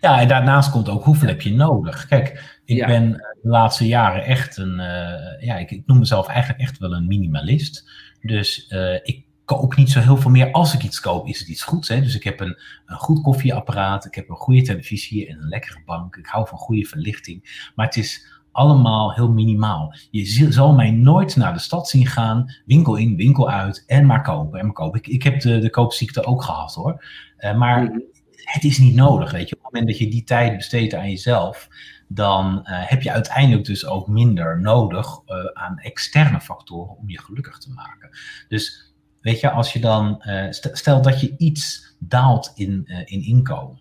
Ja, 0.00 0.20
en 0.20 0.28
daarnaast 0.28 0.70
komt 0.70 0.88
ook 0.88 1.04
hoeveel 1.04 1.28
heb 1.28 1.40
je 1.40 1.52
nodig. 1.52 2.06
Kijk, 2.06 2.58
ik 2.64 2.76
ja. 2.76 2.86
ben 2.86 3.10
de 3.42 3.48
laatste 3.48 3.86
jaren 3.86 4.24
echt 4.24 4.56
een, 4.56 4.78
uh, 4.78 5.46
ja, 5.46 5.56
ik, 5.56 5.70
ik, 5.70 5.82
noem 5.86 5.98
mezelf 5.98 6.28
eigenlijk 6.28 6.60
echt 6.60 6.78
wel 6.78 6.92
een 6.92 7.06
minimalist. 7.06 7.90
Dus 8.26 8.70
uh, 8.70 8.94
ik 8.94 9.24
koop 9.44 9.76
niet 9.76 9.90
zo 9.90 10.00
heel 10.00 10.16
veel 10.16 10.30
meer. 10.30 10.50
Als 10.50 10.74
ik 10.74 10.82
iets 10.82 11.00
koop, 11.00 11.26
is 11.26 11.38
het 11.38 11.48
iets 11.48 11.62
goeds. 11.62 11.88
Hè? 11.88 12.00
Dus 12.00 12.14
ik 12.14 12.24
heb 12.24 12.40
een, 12.40 12.58
een 12.86 12.96
goed 12.96 13.22
koffieapparaat, 13.22 14.04
ik 14.04 14.14
heb 14.14 14.28
een 14.28 14.36
goede 14.36 14.62
televisie 14.62 15.28
en 15.28 15.38
een 15.38 15.48
lekkere 15.48 15.82
bank. 15.84 16.16
Ik 16.16 16.26
hou 16.26 16.48
van 16.48 16.58
goede 16.58 16.84
verlichting. 16.84 17.70
Maar 17.74 17.86
het 17.86 17.96
is 17.96 18.34
allemaal 18.52 19.12
heel 19.14 19.32
minimaal. 19.32 19.94
Je 20.10 20.52
zal 20.52 20.74
mij 20.74 20.90
nooit 20.90 21.36
naar 21.36 21.52
de 21.52 21.58
stad 21.58 21.88
zien 21.88 22.06
gaan, 22.06 22.54
winkel 22.66 22.96
in, 22.96 23.16
winkel 23.16 23.50
uit 23.50 23.84
en 23.86 24.06
maar 24.06 24.22
kopen 24.22 24.58
en 24.58 24.64
maar 24.64 24.74
kopen. 24.74 24.98
Ik, 24.98 25.06
ik 25.06 25.22
heb 25.22 25.40
de, 25.40 25.58
de 25.58 25.70
koopziekte 25.70 26.24
ook 26.24 26.42
gehad 26.42 26.74
hoor. 26.74 27.04
Uh, 27.38 27.56
maar 27.56 27.86
-hmm. 27.86 28.02
het 28.34 28.64
is 28.64 28.78
niet 28.78 28.94
nodig, 28.94 29.30
weet 29.30 29.48
je. 29.48 29.56
Op 29.56 29.62
het 29.62 29.72
moment 29.72 29.90
dat 29.90 29.98
je 29.98 30.10
die 30.10 30.24
tijd 30.24 30.56
besteedt 30.56 30.94
aan 30.94 31.10
jezelf, 31.10 31.68
dan 32.08 32.58
uh, 32.58 32.62
heb 32.64 33.02
je 33.02 33.12
uiteindelijk 33.12 33.64
dus 33.64 33.86
ook 33.86 34.08
minder 34.08 34.60
nodig 34.60 35.06
uh, 35.06 35.44
aan 35.52 35.78
externe 35.78 36.40
factoren 36.40 36.96
om 36.96 37.10
je 37.10 37.20
gelukkig 37.20 37.58
te 37.58 37.70
maken. 37.70 38.10
Dus 38.48 38.94
weet 39.20 39.40
je, 39.40 39.50
als 39.50 39.72
je 39.72 39.80
dan, 39.80 40.22
stel 40.50 41.02
dat 41.02 41.20
je 41.20 41.34
iets 41.36 41.94
daalt 41.98 42.52
in, 42.54 42.86
in 43.04 43.22
inkomen 43.22 43.80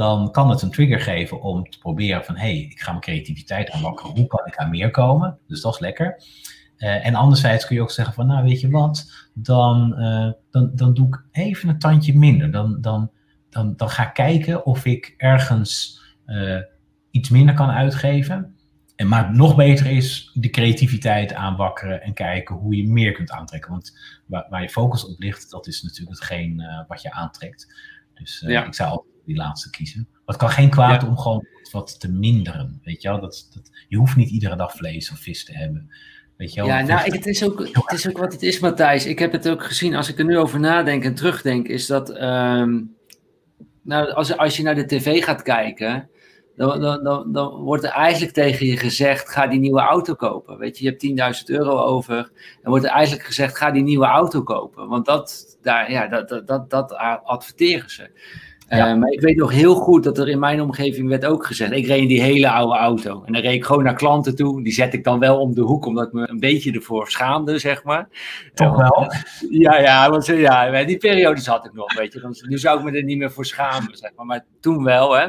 dan 0.00 0.30
kan 0.30 0.50
het 0.50 0.62
een 0.62 0.70
trigger 0.70 1.00
geven 1.00 1.40
om 1.40 1.70
te 1.70 1.78
proberen 1.78 2.24
van, 2.24 2.36
hé, 2.36 2.40
hey, 2.40 2.58
ik 2.58 2.80
ga 2.80 2.90
mijn 2.90 3.02
creativiteit 3.02 3.70
aanwakkeren. 3.70 4.16
Hoe 4.16 4.26
kan 4.26 4.46
ik 4.46 4.56
aan 4.56 4.70
meer 4.70 4.90
komen? 4.90 5.38
Dus 5.46 5.60
dat 5.60 5.74
is 5.74 5.80
lekker. 5.80 6.22
En 6.76 7.14
anderzijds 7.14 7.66
kun 7.66 7.76
je 7.76 7.82
ook 7.82 7.90
zeggen 7.90 8.14
van, 8.14 8.26
nou 8.26 8.44
weet 8.44 8.60
je 8.60 8.70
wat, 8.70 9.28
dan, 9.34 9.90
dan, 10.50 10.70
dan 10.74 10.94
doe 10.94 11.06
ik 11.06 11.24
even 11.32 11.68
een 11.68 11.78
tandje 11.78 12.18
minder. 12.18 12.50
Dan, 12.50 12.80
dan, 12.80 13.10
dan, 13.50 13.76
dan 13.76 13.90
ga 13.90 14.06
ik 14.06 14.14
kijken 14.14 14.66
of 14.66 14.84
ik 14.84 15.14
ergens 15.16 16.00
iets 17.10 17.28
minder 17.28 17.54
kan 17.54 17.70
uitgeven. 17.70 18.54
En, 18.96 19.08
maar 19.08 19.34
nog 19.34 19.56
beter 19.56 19.86
is 19.86 20.30
de 20.34 20.50
creativiteit 20.50 21.34
aanwakkeren 21.34 22.02
en 22.02 22.14
kijken 22.14 22.54
hoe 22.54 22.76
je 22.76 22.88
meer 22.88 23.12
kunt 23.12 23.30
aantrekken. 23.30 23.70
Want 23.70 23.98
waar, 24.26 24.46
waar 24.50 24.62
je 24.62 24.70
focus 24.70 25.06
op 25.06 25.18
ligt, 25.18 25.50
dat 25.50 25.66
is 25.66 25.82
natuurlijk 25.82 26.18
hetgeen 26.18 26.60
uh, 26.60 26.88
wat 26.88 27.02
je 27.02 27.12
aantrekt. 27.12 27.74
Dus 28.14 28.42
uh, 28.42 28.50
ja. 28.50 28.66
ik 28.66 28.74
zou 28.74 28.90
altijd 28.90 29.14
die 29.24 29.36
laatste 29.36 29.70
kiezen. 29.70 30.08
Maar 30.10 30.20
het 30.24 30.36
kan 30.36 30.50
geen 30.50 30.70
kwaad 30.70 31.02
ja. 31.02 31.08
om 31.08 31.18
gewoon 31.18 31.46
wat 31.72 32.00
te 32.00 32.12
minderen. 32.12 32.80
Weet 32.84 33.02
je 33.02 33.08
wel? 33.08 33.20
Dat, 33.20 33.48
dat, 33.54 33.70
je 33.88 33.96
hoeft 33.96 34.16
niet 34.16 34.30
iedere 34.30 34.56
dag 34.56 34.72
vlees 34.72 35.10
of 35.10 35.18
vis 35.18 35.44
te 35.44 35.56
hebben. 35.56 35.90
Weet 36.36 36.52
je 36.54 36.60
wel? 36.60 36.68
Ja, 36.68 36.80
nou, 36.80 37.12
het 37.12 37.26
is, 37.26 37.44
ook, 37.44 37.68
het 37.72 37.92
is 37.92 38.08
ook 38.08 38.18
wat 38.18 38.32
het 38.32 38.42
is, 38.42 38.58
Matthijs. 38.58 39.06
Ik 39.06 39.18
heb 39.18 39.32
het 39.32 39.48
ook 39.48 39.64
gezien, 39.64 39.94
als 39.94 40.08
ik 40.08 40.18
er 40.18 40.24
nu 40.24 40.38
over 40.38 40.60
nadenk 40.60 41.04
en 41.04 41.14
terugdenk, 41.14 41.68
is 41.68 41.86
dat. 41.86 42.22
Um, 42.22 42.94
nou, 43.82 44.12
als, 44.12 44.36
als 44.36 44.56
je 44.56 44.62
naar 44.62 44.74
de 44.74 44.86
tv 44.86 45.24
gaat 45.24 45.42
kijken 45.42 46.08
dan, 46.60 46.80
dan, 46.80 47.04
dan, 47.04 47.32
dan, 47.32 47.54
wordt 47.62 47.84
er 47.84 47.90
eigenlijk 47.90 48.32
tegen 48.32 48.66
je 48.66 48.76
gezegd: 48.76 49.28
ga 49.28 49.46
die 49.46 49.60
nieuwe 49.60 49.80
auto 49.80 50.14
kopen. 50.14 50.58
Weet 50.58 50.78
je, 50.78 50.84
je 50.84 51.14
hebt 51.14 51.40
10.000 51.40 51.44
euro 51.44 51.78
over. 51.78 52.14
Dan 52.62 52.70
wordt 52.70 52.84
er 52.84 52.90
eigenlijk 52.90 53.26
gezegd: 53.26 53.56
ga 53.56 53.70
die 53.70 53.82
nieuwe 53.82 54.06
auto 54.06 54.42
kopen. 54.42 54.88
Want 54.88 55.06
dat, 55.06 55.58
daar, 55.62 55.90
ja, 55.90 56.06
dat, 56.06 56.28
dat, 56.28 56.46
dat, 56.46 56.70
dat 56.70 56.94
adverteren 57.24 57.90
ze. 57.90 58.10
Ja. 58.68 58.92
Uh, 58.92 58.98
maar 58.98 59.10
ik 59.10 59.20
weet 59.20 59.36
nog 59.36 59.52
heel 59.52 59.74
goed 59.74 60.04
dat 60.04 60.18
er 60.18 60.28
in 60.28 60.38
mijn 60.38 60.60
omgeving 60.60 61.08
werd 61.08 61.24
ook 61.24 61.46
gezegd: 61.46 61.72
ik 61.72 61.86
reed 61.86 62.00
in 62.00 62.08
die 62.08 62.22
hele 62.22 62.50
oude 62.50 62.78
auto. 62.78 63.22
En 63.24 63.32
dan 63.32 63.42
reed 63.42 63.54
ik 63.54 63.64
gewoon 63.64 63.84
naar 63.84 63.94
klanten 63.94 64.36
toe. 64.36 64.62
Die 64.62 64.72
zet 64.72 64.94
ik 64.94 65.04
dan 65.04 65.18
wel 65.18 65.40
om 65.40 65.54
de 65.54 65.62
hoek, 65.62 65.86
omdat 65.86 66.06
ik 66.06 66.12
me 66.12 66.28
een 66.28 66.40
beetje 66.40 66.72
ervoor 66.72 67.10
schaamde, 67.10 67.58
zeg 67.58 67.84
maar. 67.84 68.08
Toch 68.54 68.76
wel? 68.76 69.12
Ja, 69.50 69.78
ja, 69.78 70.10
want 70.10 70.26
ja, 70.26 70.84
die 70.84 70.96
periodes 70.96 71.46
had 71.46 71.66
ik 71.66 71.72
nog, 71.72 71.94
weet 71.94 72.12
je. 72.12 72.44
Nu 72.48 72.58
zou 72.58 72.78
ik 72.78 72.84
me 72.84 72.98
er 72.98 73.04
niet 73.04 73.18
meer 73.18 73.32
voor 73.32 73.46
schamen, 73.46 73.96
zeg 73.96 74.10
maar. 74.16 74.26
Maar 74.26 74.44
toen 74.60 74.84
wel, 74.84 75.16
hè. 75.16 75.28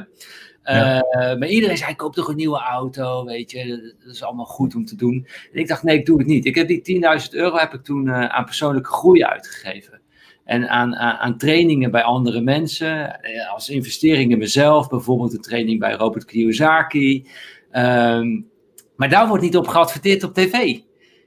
Ja. 0.63 0.95
Uh, 0.95 1.39
maar 1.39 1.47
iedereen 1.47 1.77
zei, 1.77 1.95
koop 1.95 2.13
toch 2.13 2.27
een 2.27 2.35
nieuwe 2.35 2.59
auto, 2.59 3.25
weet 3.25 3.51
je, 3.51 3.93
dat 4.03 4.13
is 4.13 4.23
allemaal 4.23 4.45
goed 4.45 4.75
om 4.75 4.85
te 4.85 4.95
doen. 4.95 5.27
En 5.53 5.59
ik 5.59 5.67
dacht, 5.67 5.83
nee, 5.83 5.97
ik 5.97 6.05
doe 6.05 6.17
het 6.17 6.27
niet. 6.27 6.45
Ik 6.45 6.55
heb 6.55 6.67
die 6.67 7.01
10.000 7.21 7.29
euro 7.31 7.57
heb 7.57 7.73
ik 7.73 7.83
toen 7.83 8.07
uh, 8.07 8.25
aan 8.25 8.45
persoonlijke 8.45 8.89
groei 8.89 9.23
uitgegeven. 9.23 10.01
En 10.45 10.69
aan, 10.69 10.95
aan, 10.95 11.17
aan, 11.17 11.37
trainingen 11.37 11.91
bij 11.91 12.03
andere 12.03 12.41
mensen, 12.41 13.19
uh, 13.21 13.53
als 13.53 13.69
investering 13.69 14.31
in 14.31 14.37
mezelf, 14.37 14.89
bijvoorbeeld 14.89 15.33
een 15.33 15.41
training 15.41 15.79
bij 15.79 15.93
Robert 15.93 16.25
Kiyosaki. 16.25 17.27
Um, 17.71 18.49
maar 18.95 19.09
daar 19.09 19.27
wordt 19.27 19.43
niet 19.43 19.57
op 19.57 19.67
geadverteerd 19.67 20.23
op 20.23 20.33
tv. 20.33 20.79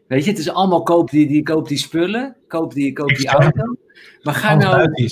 Weet 0.06 0.24
je, 0.24 0.30
het 0.30 0.38
is 0.38 0.50
allemaal 0.50 0.82
koop 0.82 1.10
die, 1.10 1.26
die, 1.26 1.42
koop 1.42 1.68
die 1.68 1.78
spullen, 1.78 2.36
koop 2.48 2.72
die, 2.72 2.92
koop 2.92 3.08
die 3.08 3.28
auto. 3.28 3.76
Maar 4.22 4.34
ga 4.34 4.54
nou 4.54 4.90
die 4.92 5.08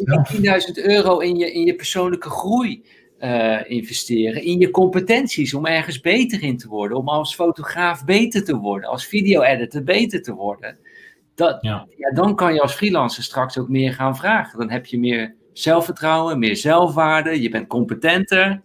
10.000 0.76 0.84
euro 0.86 1.18
in 1.18 1.36
je, 1.36 1.52
in 1.52 1.64
je 1.64 1.74
persoonlijke 1.74 2.30
groei 2.30 2.84
uh, 3.22 3.70
investeren 3.70 4.44
in 4.44 4.58
je 4.58 4.70
competenties 4.70 5.54
om 5.54 5.66
ergens 5.66 6.00
beter 6.00 6.42
in 6.42 6.56
te 6.56 6.68
worden, 6.68 6.98
om 6.98 7.08
als 7.08 7.34
fotograaf 7.34 8.04
beter 8.04 8.44
te 8.44 8.56
worden, 8.56 8.90
als 8.90 9.06
video-editor 9.06 9.82
beter 9.82 10.22
te 10.22 10.34
worden. 10.34 10.78
Dat, 11.34 11.58
ja. 11.60 11.86
ja. 11.96 12.10
dan 12.10 12.36
kan 12.36 12.54
je 12.54 12.60
als 12.60 12.74
freelancer 12.74 13.22
straks 13.22 13.58
ook 13.58 13.68
meer 13.68 13.92
gaan 13.92 14.16
vragen. 14.16 14.58
Dan 14.58 14.70
heb 14.70 14.86
je 14.86 14.98
meer 14.98 15.34
zelfvertrouwen, 15.52 16.38
meer 16.38 16.56
zelfwaarde, 16.56 17.42
je 17.42 17.48
bent 17.48 17.66
competenter 17.66 18.62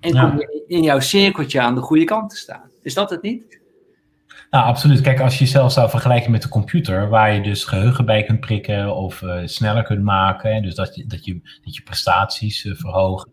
en 0.00 0.12
ja. 0.12 0.28
kom 0.28 0.38
je 0.38 0.64
in 0.66 0.82
jouw 0.82 1.00
cirkeltje 1.00 1.60
aan 1.60 1.74
de 1.74 1.80
goede 1.80 2.04
kant 2.04 2.30
te 2.30 2.36
staan. 2.36 2.70
Is 2.82 2.94
dat 2.94 3.10
het 3.10 3.22
niet? 3.22 3.60
Nou, 4.50 4.68
absoluut. 4.68 5.00
Kijk, 5.00 5.20
als 5.20 5.38
je 5.38 5.44
jezelf 5.44 5.72
zou 5.72 5.90
vergelijken 5.90 6.30
met 6.30 6.42
de 6.42 6.48
computer, 6.48 7.08
waar 7.08 7.34
je 7.34 7.40
dus 7.40 7.64
geheugen 7.64 8.04
bij 8.04 8.22
kunt 8.22 8.40
prikken 8.40 8.96
of 8.96 9.22
uh, 9.22 9.40
sneller 9.44 9.82
kunt 9.82 10.02
maken, 10.02 10.54
hè, 10.54 10.60
dus 10.60 10.74
dat 10.74 10.94
je, 10.94 11.06
dat 11.06 11.24
je, 11.24 11.40
dat 11.64 11.74
je 11.74 11.82
prestaties 11.82 12.64
uh, 12.64 12.74
verhogen. 12.74 13.32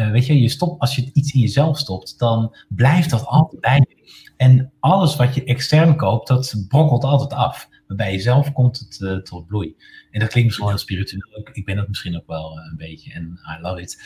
Uh, 0.00 0.10
weet 0.10 0.26
je, 0.26 0.40
je 0.40 0.48
stopt, 0.48 0.80
als 0.80 0.96
je 0.96 1.10
iets 1.12 1.32
in 1.32 1.40
jezelf 1.40 1.78
stopt, 1.78 2.18
dan 2.18 2.56
blijft 2.68 3.10
dat 3.10 3.26
altijd 3.26 3.60
bij 3.60 3.86
je. 3.88 3.96
En 4.36 4.72
alles 4.80 5.16
wat 5.16 5.34
je 5.34 5.44
extern 5.44 5.96
koopt, 5.96 6.28
dat 6.28 6.64
brokkelt 6.68 7.04
altijd 7.04 7.32
af. 7.32 7.68
Maar 7.86 7.96
bij 7.96 8.12
jezelf 8.12 8.52
komt 8.52 8.78
het 8.78 9.24
tot 9.24 9.46
bloei. 9.46 9.76
En 10.10 10.20
dat 10.20 10.28
klinkt 10.28 10.48
misschien 10.48 10.68
heel 10.68 10.78
spiritueel. 10.78 11.38
Ik, 11.38 11.48
ik 11.52 11.64
ben 11.64 11.76
dat 11.76 11.88
misschien 11.88 12.16
ook 12.16 12.26
wel 12.26 12.58
een 12.70 12.76
beetje. 12.76 13.12
En 13.12 13.40
I 13.58 13.62
love 13.62 13.80
it. 13.80 14.02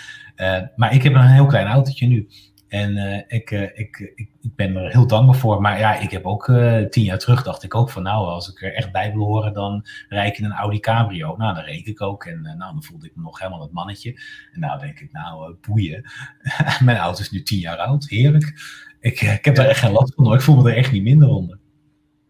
maar 0.76 0.94
ik 0.94 1.02
heb 1.02 1.14
een 1.14 1.26
heel 1.26 1.46
klein 1.46 1.66
autootje 1.66 2.06
nu. 2.06 2.28
En 2.72 2.96
uh, 2.96 3.20
ik, 3.26 3.50
uh, 3.50 3.62
ik, 3.62 4.12
ik, 4.14 4.28
ik, 4.40 4.54
ben 4.56 4.76
er 4.76 4.90
heel 4.90 5.06
dankbaar 5.06 5.36
voor. 5.38 5.60
Maar 5.60 5.78
ja, 5.78 5.94
ik 5.94 6.10
heb 6.10 6.24
ook 6.24 6.48
uh, 6.48 6.84
tien 6.84 7.04
jaar 7.04 7.18
terug 7.18 7.42
dacht 7.42 7.62
ik 7.62 7.74
ook 7.74 7.90
van 7.90 8.02
nou, 8.02 8.26
als 8.26 8.50
ik 8.50 8.62
er 8.62 8.74
echt 8.74 8.92
bij 8.92 9.12
wil 9.12 9.24
horen, 9.24 9.52
dan 9.52 9.86
rijd 10.08 10.32
ik 10.32 10.38
in 10.38 10.44
een 10.44 10.52
Audi 10.52 10.80
Cabrio. 10.80 11.36
Nou, 11.36 11.54
dan 11.54 11.64
reed 11.64 11.86
ik 11.86 12.00
ook. 12.00 12.24
En 12.24 12.42
nou, 12.42 12.58
dan 12.58 12.82
voelde 12.82 13.06
ik 13.06 13.16
me 13.16 13.22
nog 13.22 13.38
helemaal 13.38 13.62
het 13.62 13.72
mannetje. 13.72 14.20
En 14.52 14.60
nou 14.60 14.80
denk 14.80 15.00
ik, 15.00 15.12
nou, 15.12 15.56
boeien. 15.60 16.10
Mijn 16.84 16.96
auto 16.96 17.20
is 17.20 17.30
nu 17.30 17.42
tien 17.42 17.58
jaar 17.58 17.76
oud. 17.76 18.08
Heerlijk. 18.08 18.52
Ik, 19.00 19.20
ik 19.20 19.44
heb 19.44 19.54
daar 19.54 19.68
echt 19.68 19.80
geen 19.80 19.92
last 19.92 20.14
van. 20.14 20.24
Hoor. 20.24 20.34
Ik 20.34 20.40
voel 20.40 20.62
me 20.62 20.70
er 20.70 20.76
echt 20.76 20.92
niet 20.92 21.02
minder 21.02 21.28
onder. 21.28 21.58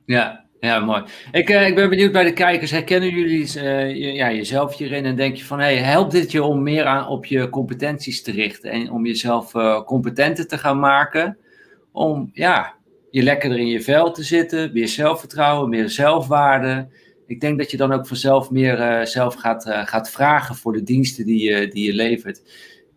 Ja, 0.04 0.41
ja, 0.66 0.78
mooi. 0.78 1.02
Ik, 1.32 1.50
uh, 1.50 1.66
ik 1.66 1.74
ben 1.74 1.88
benieuwd 1.88 2.12
bij 2.12 2.24
de 2.24 2.32
kijkers. 2.32 2.70
Herkennen 2.70 3.10
jullie 3.10 3.40
uh, 3.40 3.88
je, 3.88 4.12
ja, 4.12 4.32
jezelf 4.32 4.76
hierin 4.76 5.04
en 5.04 5.16
denk 5.16 5.36
je 5.36 5.44
van, 5.44 5.58
hey, 5.58 5.76
helpt 5.76 6.12
dit 6.12 6.32
je 6.32 6.42
om 6.42 6.62
meer 6.62 6.84
aan, 6.84 7.08
op 7.08 7.26
je 7.26 7.48
competenties 7.48 8.22
te 8.22 8.32
richten 8.32 8.70
en 8.70 8.90
om 8.90 9.06
jezelf 9.06 9.54
uh, 9.54 9.82
competenter 9.82 10.46
te 10.46 10.58
gaan 10.58 10.78
maken? 10.78 11.38
Om 11.92 12.30
ja, 12.32 12.74
je 13.10 13.22
lekkerder 13.22 13.58
in 13.58 13.66
je 13.66 13.80
vel 13.80 14.12
te 14.12 14.22
zitten, 14.22 14.70
meer 14.72 14.88
zelfvertrouwen, 14.88 15.68
meer 15.68 15.90
zelfwaarde. 15.90 16.88
Ik 17.26 17.40
denk 17.40 17.58
dat 17.58 17.70
je 17.70 17.76
dan 17.76 17.92
ook 17.92 18.06
vanzelf 18.06 18.50
meer 18.50 19.06
zelf 19.06 19.34
gaat, 19.34 19.66
gaat 19.68 20.10
vragen 20.10 20.54
voor 20.54 20.72
de 20.72 20.82
diensten 20.82 21.26
die 21.26 21.50
je, 21.50 21.68
die 21.68 21.86
je 21.86 21.94
levert 21.94 22.42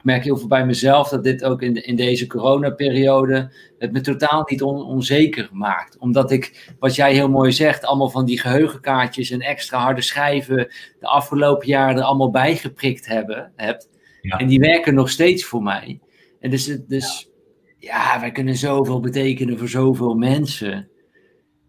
merk 0.06 0.24
heel 0.24 0.38
veel 0.38 0.48
bij 0.48 0.66
mezelf 0.66 1.10
dat 1.10 1.24
dit 1.24 1.44
ook 1.44 1.62
in, 1.62 1.86
in 1.86 1.96
deze 1.96 2.28
coronaperiode 2.28 3.52
het 3.78 3.92
me 3.92 4.02
totaal 4.02 4.44
niet 4.50 4.62
on, 4.62 4.86
onzeker 4.86 5.50
maakt. 5.52 5.98
Omdat 5.98 6.32
ik, 6.32 6.74
wat 6.80 6.96
jij 6.96 7.14
heel 7.14 7.30
mooi 7.30 7.52
zegt, 7.52 7.86
allemaal 7.86 8.10
van 8.10 8.26
die 8.26 8.40
geheugenkaartjes 8.40 9.30
en 9.30 9.42
extra 9.42 9.80
harde 9.80 10.02
schijven 10.02 10.58
de 11.00 11.08
afgelopen 11.08 11.68
jaren 11.68 11.98
er 11.98 12.04
allemaal 12.04 12.30
bijgeprikt 12.30 13.06
hebben, 13.06 13.52
hebt. 13.56 13.90
Ja. 14.22 14.38
En 14.38 14.48
die 14.48 14.60
werken 14.60 14.94
nog 14.94 15.10
steeds 15.10 15.46
voor 15.46 15.64
mij. 15.64 16.00
En 16.40 16.50
dus, 16.50 16.66
dus 16.88 17.30
ja. 17.78 18.14
ja, 18.14 18.20
wij 18.20 18.32
kunnen 18.32 18.56
zoveel 18.56 19.00
betekenen 19.00 19.58
voor 19.58 19.70
zoveel 19.70 20.14
mensen. 20.14 20.90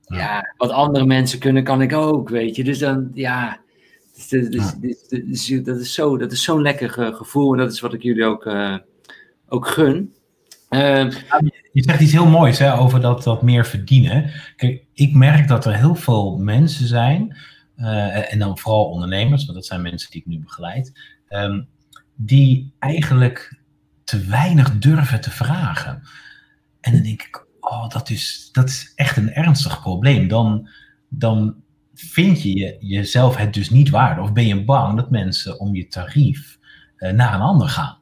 Ja. 0.01 0.17
ja, 0.17 0.55
wat 0.57 0.71
andere 0.71 1.07
mensen 1.07 1.39
kunnen, 1.39 1.65
kan 1.65 1.83
ik 1.83 1.93
ook, 1.93 2.29
weet 2.29 2.57
je. 2.57 2.65
Dus 2.65 2.79
dan, 2.79 3.11
ja, 3.15 3.61
dus, 4.29 4.49
dus, 4.49 4.75
dus, 4.75 5.09
dus, 5.09 5.65
dat 5.65 5.81
is 5.81 5.95
zo, 5.95 6.19
dat 6.19 6.33
is 6.33 6.43
zo'n 6.43 6.63
lekker 6.63 7.15
gevoel 7.15 7.53
en 7.53 7.59
dat 7.59 7.73
is 7.73 7.81
wat 7.81 7.95
ik 7.95 8.03
jullie 8.03 8.25
ook, 8.25 8.47
uh, 8.47 8.77
ook 9.49 9.69
gun. 9.69 10.15
Uh, 10.71 11.11
je 11.73 11.83
zegt 11.83 12.01
iets 12.01 12.13
heel 12.13 12.27
moois 12.27 12.59
hè, 12.59 12.79
over 12.79 13.01
dat, 13.01 13.23
dat 13.23 13.43
meer 13.43 13.67
verdienen. 13.67 14.31
Kijk, 14.57 14.85
ik 14.93 15.15
merk 15.15 15.49
dat 15.49 15.65
er 15.65 15.77
heel 15.77 15.95
veel 15.95 16.37
mensen 16.37 16.87
zijn, 16.87 17.37
uh, 17.77 18.33
en 18.33 18.39
dan 18.39 18.59
vooral 18.59 18.85
ondernemers, 18.85 19.45
want 19.45 19.59
dat 19.59 19.67
zijn 19.67 19.83
mensen 19.83 20.11
die 20.11 20.21
ik 20.21 20.27
nu 20.27 20.39
begeleid, 20.39 20.93
um, 21.29 21.69
die 22.15 22.73
eigenlijk 22.79 23.59
te 24.05 24.25
weinig 24.25 24.79
durven 24.79 25.21
te 25.21 25.31
vragen. 25.31 26.03
En 26.81 26.93
dan 26.93 27.03
denk 27.03 27.23
ik, 27.23 27.47
oh, 27.61 27.89
dat 27.89 28.11
is, 28.11 28.49
dat 28.53 28.69
is 28.69 28.93
echt 28.95 29.17
een 29.17 29.33
ernstig 29.33 29.81
probleem. 29.81 30.29
Dan, 30.29 30.69
dan 31.09 31.55
vind 31.97 32.43
je 32.43 32.77
jezelf 32.81 33.37
het 33.37 33.55
dus 33.55 33.71
niet 33.71 33.91
waard? 33.91 34.21
Of 34.21 34.33
ben 34.33 34.47
je 34.47 34.65
bang 34.65 34.97
dat 34.97 35.11
mensen 35.11 35.61
om 35.61 35.75
je 35.75 35.89
tarief 35.89 36.59
uh, 36.99 37.11
naar 37.11 37.35
een 37.35 37.41
ander 37.41 37.69
gaan? 37.69 37.99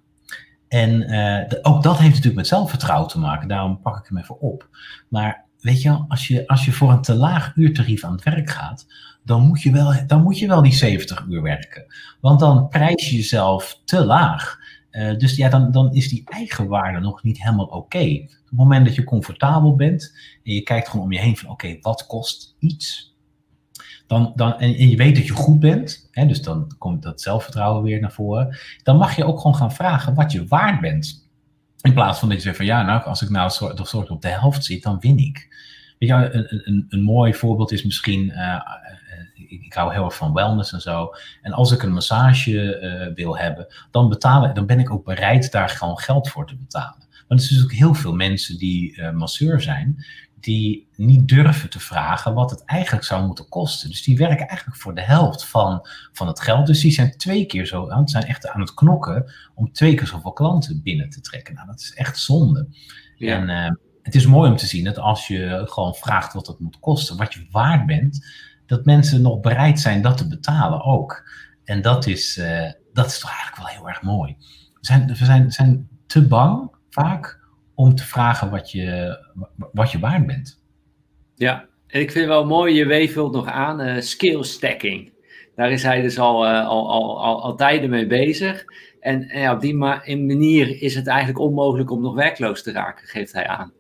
En 0.69 1.13
uh, 1.13 1.59
ook 1.63 1.83
dat 1.83 1.99
heeft 1.99 2.09
natuurlijk 2.09 2.37
met 2.37 2.47
zelfvertrouwen 2.47 3.09
te 3.09 3.19
maken. 3.19 3.49
Daarom 3.49 3.81
pak 3.81 3.99
ik 3.99 4.09
hem 4.09 4.19
even 4.19 4.41
op. 4.41 4.69
Maar 5.09 5.45
weet 5.61 5.83
je, 5.83 6.05
als 6.09 6.27
je, 6.29 6.47
als 6.47 6.65
je 6.65 6.73
voor 6.73 6.91
een 6.91 7.03
te 7.03 7.15
laag 7.15 7.53
uurtarief 7.57 8.05
aan 8.05 8.13
het 8.13 8.25
werk 8.25 8.51
gaat, 8.51 8.87
dan 9.25 9.43
moet 9.47 9.63
je 9.63 9.71
wel, 9.71 10.07
dan 10.07 10.23
moet 10.23 10.39
je 10.39 10.47
wel 10.47 10.63
die 10.63 10.73
70 10.73 11.25
uur 11.29 11.43
werken. 11.43 11.85
Want 12.21 12.41
dan 12.41 12.69
prijs 12.69 13.11
je 13.11 13.17
jezelf 13.17 13.81
te 13.85 14.05
laag. 14.05 14.59
Uh, 14.91 15.17
dus 15.19 15.37
ja, 15.37 15.49
dan, 15.49 15.71
dan 15.71 15.93
is 15.93 16.09
die 16.09 16.23
eigenwaarde 16.25 17.01
nog 17.01 17.23
niet 17.23 17.43
helemaal 17.43 17.67
oké. 17.67 17.99
Op 17.99 18.29
het 18.45 18.59
moment 18.59 18.87
dat 18.87 18.95
je 18.95 19.05
comfortabel 19.05 19.75
bent 19.75 20.15
en 20.43 20.55
je 20.55 20.63
kijkt 20.63 20.89
gewoon 20.89 21.05
om 21.05 21.13
je 21.13 21.21
heen 21.21 21.37
van 21.37 21.51
oké, 21.51 21.77
wat 21.81 22.07
kost 22.07 22.57
iets? 22.59 23.14
Dan, 24.07 24.33
dan, 24.35 24.59
en, 24.59 24.89
je 24.89 24.97
weet 24.97 25.15
dat 25.15 25.27
je 25.27 25.33
goed 25.33 25.61
bent, 25.61 26.09
hè, 26.11 26.27
dus 26.27 26.43
dan 26.43 26.75
komt 26.79 27.03
dat 27.03 27.21
zelfvertrouwen 27.21 27.83
weer 27.83 28.01
naar 28.01 28.13
voren, 28.13 28.57
dan 28.83 28.97
mag 28.97 29.17
je 29.17 29.25
ook 29.25 29.37
gewoon 29.41 29.57
gaan 29.57 29.73
vragen 29.73 30.15
wat 30.15 30.33
je 30.33 30.47
waard 30.47 30.81
bent. 30.81 31.29
In 31.81 31.93
plaats 31.93 32.19
van 32.19 32.29
dat 32.29 32.37
je 32.37 32.43
zegt 32.43 32.57
van 32.57 32.67
ja, 32.67 32.83
nou, 32.83 33.05
als 33.05 33.23
ik 33.23 33.31
nou 33.31 33.51
soort, 33.51 33.89
soort 33.89 34.11
op 34.11 34.23
de 34.23 34.29
helft 34.29 34.65
zit, 34.65 34.83
dan 34.83 34.99
win 35.01 35.19
ik. 35.19 35.53
Weet 35.99 36.11
een, 36.11 36.63
een, 36.69 36.87
een 36.89 37.03
mooi 37.03 37.35
voorbeeld 37.35 37.73
is 37.73 37.85
misschien, 37.85 38.25
uh, 38.25 38.61
ik, 39.35 39.65
ik, 39.65 39.73
hou 39.73 39.93
heel 39.93 40.05
erg 40.05 40.17
van 40.17 40.33
wellness 40.33 40.73
en 40.73 40.81
zo. 40.81 41.11
En 41.43 41.53
als 41.53 41.73
ik 41.73 41.83
een 41.83 41.93
massage 41.93 42.81
uh, 42.81 43.15
wil 43.15 43.39
hebben, 43.39 43.67
dan, 43.91 44.09
betalen, 44.09 44.55
dan 44.55 44.67
ben 44.67 44.79
ik 44.79 44.91
ook 44.91 45.05
bereid 45.05 45.53
daar 45.53 45.69
gewoon 45.69 45.99
geld 45.99 46.29
voor 46.29 46.47
te 46.47 46.57
betalen. 46.57 47.07
Want 47.29 47.41
er 47.41 47.47
zijn 47.47 47.63
ook 47.63 47.73
heel 47.73 47.95
veel 47.95 48.15
mensen 48.15 48.59
die 48.59 49.03
masseur 49.03 49.61
zijn, 49.61 50.05
die 50.45 50.89
niet 50.97 51.29
durven 51.29 51.71
te 51.71 51.81
vragen 51.81 52.35
wat 52.35 52.51
het 52.51 52.65
eigenlijk 52.65 53.05
zou 53.05 53.27
moeten 53.27 53.49
kosten. 53.49 53.89
Dus 53.89 54.03
die 54.03 54.17
werken 54.17 54.49
eigenlijk 54.49 54.81
voor 54.81 54.95
de 54.95 55.03
helft 55.03 55.45
van, 55.45 55.89
van 56.13 56.27
het 56.27 56.41
geld. 56.41 56.67
Dus 56.67 56.81
die 56.81 56.93
zijn 56.93 57.17
twee 57.17 57.47
keer 57.47 57.67
zo 57.67 57.91
aan, 57.91 58.09
zijn 58.09 58.25
echt 58.25 58.49
aan 58.49 58.61
het 58.61 58.75
knokken 58.75 59.33
om 59.55 59.73
twee 59.73 59.95
keer 59.95 60.07
zoveel 60.07 60.33
klanten 60.33 60.83
binnen 60.83 61.11
te 61.11 61.21
trekken. 61.21 61.55
Nou, 61.55 61.67
dat 61.67 61.81
is 61.81 61.95
echt 61.95 62.19
zonde. 62.19 62.69
Ja. 63.17 63.37
En 63.37 63.49
uh, 63.49 63.77
het 64.03 64.15
is 64.15 64.27
mooi 64.27 64.51
om 64.51 64.57
te 64.57 64.67
zien 64.67 64.85
dat 64.85 64.99
als 64.99 65.27
je 65.27 65.63
gewoon 65.65 65.95
vraagt 65.95 66.33
wat 66.33 66.47
het 66.47 66.59
moet 66.59 66.79
kosten, 66.81 67.17
wat 67.17 67.35
je 67.35 67.47
waard 67.51 67.87
bent, 67.87 68.27
dat 68.67 68.85
mensen 68.85 69.23
nog 69.23 69.41
bereid 69.41 69.81
zijn 69.81 70.03
dat 70.03 70.17
te 70.17 70.29
betalen 70.29 70.85
ook. 70.85 71.31
En 71.65 71.83
dat 71.83 72.07
is, 72.07 72.37
uh, 72.37 72.71
dat 72.93 73.07
is 73.07 73.19
toch 73.19 73.31
eigenlijk 73.31 73.57
wel 73.57 73.77
heel 73.77 73.89
erg 73.89 74.03
mooi. 74.03 74.37
We 74.81 74.87
zijn, 74.87 75.07
we 75.07 75.25
zijn, 75.25 75.53
zijn 75.53 75.89
te 76.07 76.27
bang 76.27 76.71
vaak 76.91 77.44
om 77.75 77.95
te 77.95 78.05
vragen 78.05 78.51
wat 78.51 78.71
je, 78.71 79.19
wat 79.73 79.91
je 79.91 79.99
waard 79.99 80.27
bent. 80.27 80.63
Ja, 81.35 81.67
en 81.87 82.01
ik 82.01 82.11
vind 82.11 82.27
wel 82.27 82.47
mooi, 82.47 82.75
je 82.75 82.87
W 82.87 83.13
vult 83.13 83.33
nog 83.33 83.47
aan, 83.47 83.81
uh, 83.81 84.01
skill 84.01 84.43
stacking. 84.43 85.13
Daar 85.55 85.71
is 85.71 85.83
hij 85.83 86.01
dus 86.01 86.19
al, 86.19 86.47
uh, 86.47 86.67
al, 86.67 86.91
al, 86.91 87.23
al, 87.23 87.43
al, 87.43 87.57
tijden 87.57 87.91
mee 87.91 88.07
bezig. 88.07 88.65
En, 89.01 89.29
ja, 89.33 89.55
op 89.55 89.61
die 89.61 89.75
ma 89.75 90.03
manier 90.07 90.83
is 90.83 90.95
het 90.95 91.07
eigenlijk 91.07 91.39
onmogelijk 91.39 91.91
om 91.91 92.03
nog 92.03 92.15
werkloos 92.15 92.63
te 92.63 92.73
raken, 92.73 93.07
geeft 93.07 93.33
hij 93.33 93.47
aan. 93.47 93.73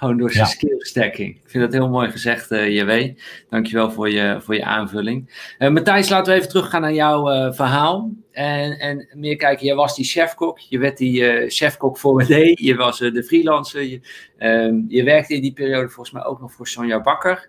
Gewoon 0.00 0.16
door 0.16 0.32
zijn 0.32 0.46
ja. 0.92 1.02
Ik 1.02 1.40
vind 1.44 1.64
dat 1.64 1.72
heel 1.72 1.88
mooi 1.88 2.10
gezegd, 2.10 2.50
uh, 2.50 2.76
JW. 2.76 3.18
Dankjewel 3.50 3.90
voor 3.90 4.10
je, 4.10 4.36
voor 4.40 4.54
je 4.54 4.64
aanvulling. 4.64 5.30
Uh, 5.58 5.68
Matthijs, 5.68 6.08
laten 6.08 6.32
we 6.32 6.38
even 6.38 6.50
teruggaan 6.50 6.80
naar 6.80 6.92
jouw 6.92 7.32
uh, 7.32 7.52
verhaal. 7.52 8.10
En, 8.32 8.78
en 8.78 9.08
meer 9.12 9.36
kijken, 9.36 9.66
jij 9.66 9.74
was 9.74 9.96
die 9.96 10.04
chefkok. 10.04 10.58
Je 10.58 10.78
werd 10.78 10.98
die 10.98 11.48
chefkok 11.50 11.98
voor 11.98 12.14
WD. 12.14 12.58
Je 12.58 12.74
was 12.76 12.98
de 12.98 13.24
freelancer. 13.24 13.82
Je, 13.82 14.00
um, 14.38 14.84
je, 14.88 15.02
werkte 15.02 15.34
in 15.34 15.42
die 15.42 15.52
periode 15.52 15.88
volgens 15.88 16.10
mij 16.10 16.24
ook 16.24 16.40
nog 16.40 16.52
voor 16.52 16.68
Sonja 16.68 17.00
Bakker. 17.00 17.48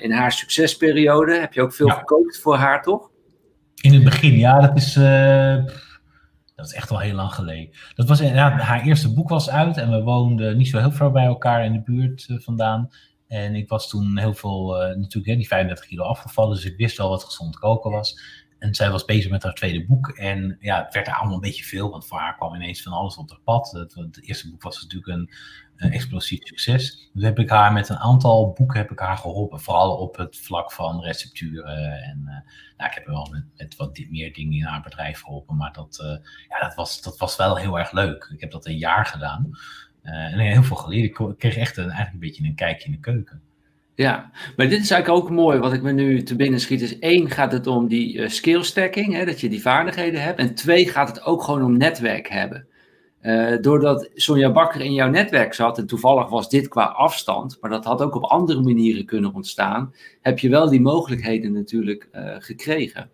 in 0.00 0.10
haar 0.10 0.32
succesperiode 0.32 1.38
heb 1.40 1.52
je 1.52 1.62
ook 1.62 1.74
veel 1.74 1.88
ja. 1.88 1.94
gekookt 1.94 2.40
voor 2.40 2.56
haar, 2.56 2.82
toch? 2.82 3.10
In 3.80 3.94
het 3.94 4.04
begin, 4.04 4.38
ja. 4.38 4.60
Dat 4.60 4.76
is 4.76 4.94
dat 6.54 6.66
is 6.66 6.72
echt 6.72 6.90
wel 6.90 6.98
heel 6.98 7.14
lang 7.14 7.32
geleden. 7.32 7.74
Dat 7.94 8.08
was, 8.08 8.18
ja, 8.18 8.50
haar 8.58 8.82
eerste 8.82 9.12
boek 9.12 9.28
was 9.28 9.50
uit 9.50 9.76
en 9.76 9.90
we 9.90 10.02
woonden 10.02 10.56
niet 10.56 10.68
zo 10.68 10.78
heel 10.78 10.92
ver 10.92 11.12
bij 11.12 11.24
elkaar 11.24 11.64
in 11.64 11.72
de 11.72 11.82
buurt 11.82 12.28
uh, 12.28 12.40
vandaan. 12.40 12.90
En 13.28 13.54
ik 13.54 13.68
was 13.68 13.88
toen 13.88 14.18
heel 14.18 14.34
veel, 14.34 14.82
uh, 14.82 14.96
natuurlijk 14.96 15.26
hè, 15.26 15.36
die 15.36 15.46
35 15.46 15.86
kilo 15.86 16.04
afgevallen, 16.04 16.54
dus 16.54 16.64
ik 16.64 16.76
wist 16.76 16.96
wel 16.96 17.08
wat 17.08 17.24
gezond 17.24 17.58
koken 17.58 17.90
was. 17.90 18.42
En 18.58 18.74
zij 18.74 18.90
was 18.90 19.04
bezig 19.04 19.30
met 19.30 19.42
haar 19.42 19.54
tweede 19.54 19.86
boek. 19.86 20.08
En 20.08 20.56
ja, 20.60 20.84
het 20.84 20.94
werd 20.94 21.06
er 21.06 21.14
allemaal 21.14 21.34
een 21.34 21.40
beetje 21.40 21.64
veel, 21.64 21.90
want 21.90 22.06
voor 22.06 22.18
haar 22.18 22.36
kwam 22.36 22.54
ineens 22.54 22.82
van 22.82 22.92
alles 22.92 23.16
op 23.16 23.28
het 23.28 23.44
pad. 23.44 23.70
Het, 23.70 24.22
eerste 24.22 24.50
boek 24.50 24.62
was 24.62 24.82
natuurlijk 24.82 25.18
een 25.18 25.30
explosief 25.76 26.46
succes. 26.46 27.10
Dus 27.12 27.22
heb 27.22 27.38
ik 27.38 27.50
haar 27.50 27.72
met 27.72 27.88
een 27.88 27.98
aantal 27.98 28.52
boeken 28.52 28.78
heb 28.78 28.90
ik 28.90 28.98
haar 28.98 29.16
geholpen. 29.16 29.60
Vooral 29.60 29.96
op 29.96 30.16
het 30.16 30.38
vlak 30.38 30.72
van 30.72 31.02
recepturen. 31.02 32.02
En 32.02 32.18
uh, 32.24 32.32
nou, 32.76 32.90
ik 32.90 32.94
heb 32.94 33.06
wel 33.06 33.34
met, 33.56 33.76
wat 33.76 34.00
meer 34.08 34.32
dingen 34.32 34.58
in 34.58 34.64
haar 34.64 34.82
bedrijf 34.82 35.20
geholpen. 35.20 35.56
Maar 35.56 35.72
dat, 35.72 35.98
uh, 36.02 36.26
ja, 36.48 36.66
dat, 36.66 36.74
was, 36.74 37.02
dat 37.02 37.18
was 37.18 37.36
wel 37.36 37.56
heel 37.56 37.78
erg 37.78 37.92
leuk. 37.92 38.30
Ik 38.34 38.40
heb 38.40 38.50
dat 38.50 38.66
een 38.66 38.78
jaar 38.78 39.06
gedaan. 39.06 39.50
En 40.02 40.38
heel 40.38 40.62
veel 40.62 40.76
geleerd. 40.76 41.18
Ik 41.18 41.38
kreeg 41.38 41.56
echt 41.56 41.76
een, 41.76 41.84
eigenlijk 41.84 42.12
een 42.12 42.28
beetje 42.28 42.44
een 42.44 42.54
kijkje 42.54 42.86
in 42.86 42.92
de 42.92 43.00
keuken. 43.00 43.42
Ja, 43.94 44.30
maar 44.56 44.68
dit 44.68 44.80
is 44.80 44.90
eigenlijk 44.90 45.22
ook 45.22 45.30
mooi. 45.30 45.58
Wat 45.58 45.72
ik 45.72 45.82
me 45.82 45.92
nu 45.92 46.22
te 46.22 46.36
binnen 46.36 46.60
schiet 46.60 46.80
is 46.80 46.98
één 46.98 47.30
gaat 47.30 47.52
het 47.52 47.66
om 47.66 47.88
die 47.88 48.14
uh, 48.14 48.28
skill 48.28 48.62
stacking, 48.62 49.12
hè, 49.12 49.24
dat 49.24 49.40
je 49.40 49.48
die 49.48 49.60
vaardigheden 49.60 50.22
hebt. 50.22 50.38
En 50.38 50.54
twee 50.54 50.88
gaat 50.88 51.08
het 51.08 51.22
ook 51.22 51.42
gewoon 51.42 51.62
om 51.62 51.76
netwerk 51.76 52.28
hebben. 52.28 52.66
Uh, 53.26 53.56
doordat 53.60 54.10
Sonja 54.14 54.52
Bakker 54.52 54.80
in 54.80 54.92
jouw 54.92 55.08
netwerk 55.08 55.54
zat, 55.54 55.78
en 55.78 55.86
toevallig 55.86 56.28
was 56.28 56.48
dit 56.48 56.68
qua 56.68 56.84
afstand, 56.84 57.58
maar 57.60 57.70
dat 57.70 57.84
had 57.84 58.02
ook 58.02 58.14
op 58.14 58.24
andere 58.24 58.60
manieren 58.62 59.04
kunnen 59.04 59.34
ontstaan, 59.34 59.94
heb 60.20 60.38
je 60.38 60.48
wel 60.48 60.68
die 60.68 60.80
mogelijkheden 60.80 61.52
natuurlijk 61.52 62.08
uh, 62.14 62.34
gekregen. 62.38 63.10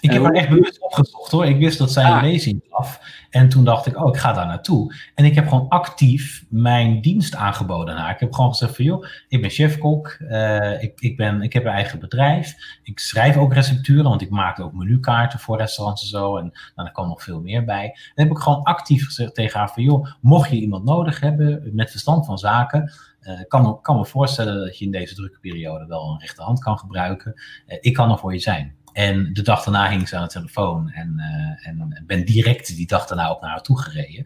Ik 0.00 0.10
heb 0.10 0.22
haar 0.22 0.32
echt 0.32 0.48
bewust 0.48 0.82
opgezocht 0.82 1.30
hoor. 1.30 1.46
Ik 1.46 1.58
wist 1.58 1.78
dat 1.78 1.92
zij 1.92 2.04
een 2.04 2.12
ah. 2.12 2.22
lezing 2.22 2.64
gaf. 2.70 3.00
En 3.30 3.48
toen 3.48 3.64
dacht 3.64 3.86
ik, 3.86 3.96
oh, 3.96 4.08
ik 4.08 4.16
ga 4.20 4.32
daar 4.32 4.46
naartoe. 4.46 4.94
En 5.14 5.24
ik 5.24 5.34
heb 5.34 5.48
gewoon 5.48 5.68
actief 5.68 6.44
mijn 6.48 7.00
dienst 7.00 7.34
aangeboden 7.34 7.94
aan 7.94 8.00
haar. 8.00 8.14
Ik 8.14 8.20
heb 8.20 8.32
gewoon 8.32 8.50
gezegd 8.50 8.76
van, 8.76 8.84
joh, 8.84 9.04
ik 9.28 9.40
ben 9.40 9.50
chefkok. 9.50 10.16
Uh, 10.20 10.82
ik, 10.82 11.00
ik, 11.00 11.16
ben, 11.16 11.42
ik 11.42 11.52
heb 11.52 11.64
een 11.64 11.72
eigen 11.72 11.98
bedrijf. 11.98 12.54
Ik 12.82 12.98
schrijf 12.98 13.36
ook 13.36 13.54
recepturen, 13.54 14.04
want 14.04 14.22
ik 14.22 14.30
maak 14.30 14.60
ook 14.60 14.72
menukaarten 14.72 15.38
voor 15.38 15.56
restaurants 15.56 16.02
en 16.02 16.08
zo. 16.08 16.36
En 16.36 16.44
nou, 16.44 16.52
daar 16.74 16.92
kwam 16.92 17.08
nog 17.08 17.22
veel 17.22 17.40
meer 17.40 17.64
bij. 17.64 17.86
Dan 18.14 18.26
heb 18.26 18.36
ik 18.36 18.42
gewoon 18.42 18.62
actief 18.62 19.04
gezegd 19.04 19.34
tegen 19.34 19.58
haar 19.58 19.72
van, 19.72 19.82
joh, 19.82 20.06
mocht 20.20 20.50
je 20.50 20.56
iemand 20.56 20.84
nodig 20.84 21.20
hebben 21.20 21.70
met 21.72 21.90
verstand 21.90 22.26
van 22.26 22.38
zaken... 22.38 22.92
Uh, 23.20 23.40
kan, 23.48 23.62
me, 23.62 23.80
kan 23.80 23.96
me 23.96 24.06
voorstellen 24.06 24.64
dat 24.64 24.78
je 24.78 24.84
in 24.84 24.90
deze 24.90 25.14
drukke 25.14 25.38
periode 25.38 25.86
wel 25.86 26.10
een 26.10 26.20
rechterhand 26.20 26.60
kan 26.60 26.78
gebruiken. 26.78 27.32
Uh, 27.66 27.76
ik 27.80 27.94
kan 27.94 28.10
er 28.10 28.18
voor 28.18 28.32
je 28.32 28.38
zijn. 28.38 28.77
En 28.98 29.32
de 29.32 29.42
dag 29.42 29.64
daarna 29.64 29.88
hing 29.88 30.08
ze 30.08 30.16
aan 30.16 30.22
de 30.22 30.28
telefoon 30.28 30.90
en, 30.90 31.14
uh, 31.16 31.68
en 31.68 32.02
ben 32.06 32.24
direct 32.24 32.76
die 32.76 32.86
dag 32.86 33.06
daarna 33.06 33.28
ook 33.28 33.40
naar 33.40 33.50
haar 33.50 33.62
toe 33.62 33.80
gereden. 33.80 34.24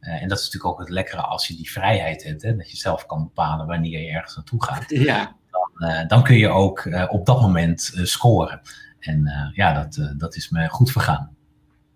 Uh, 0.00 0.22
en 0.22 0.28
dat 0.28 0.38
is 0.38 0.44
natuurlijk 0.44 0.72
ook 0.72 0.78
het 0.78 0.88
lekkere 0.88 1.22
als 1.22 1.48
je 1.48 1.56
die 1.56 1.70
vrijheid 1.70 2.22
hebt, 2.22 2.42
hè, 2.42 2.56
dat 2.56 2.70
je 2.70 2.76
zelf 2.76 3.06
kan 3.06 3.22
bepalen 3.22 3.66
wanneer 3.66 4.00
je 4.00 4.10
ergens 4.10 4.36
naartoe 4.36 4.64
gaat. 4.64 4.84
Ja. 4.90 5.36
Dan, 5.50 5.90
uh, 5.90 6.08
dan 6.08 6.22
kun 6.22 6.36
je 6.36 6.48
ook 6.48 7.06
op 7.08 7.26
dat 7.26 7.40
moment 7.40 7.92
scoren. 8.02 8.60
En 8.98 9.52
ja, 9.54 9.72
dat, 9.72 10.14
dat 10.18 10.36
is 10.36 10.48
me 10.48 10.68
goed 10.68 10.92
vergaan. 10.92 11.36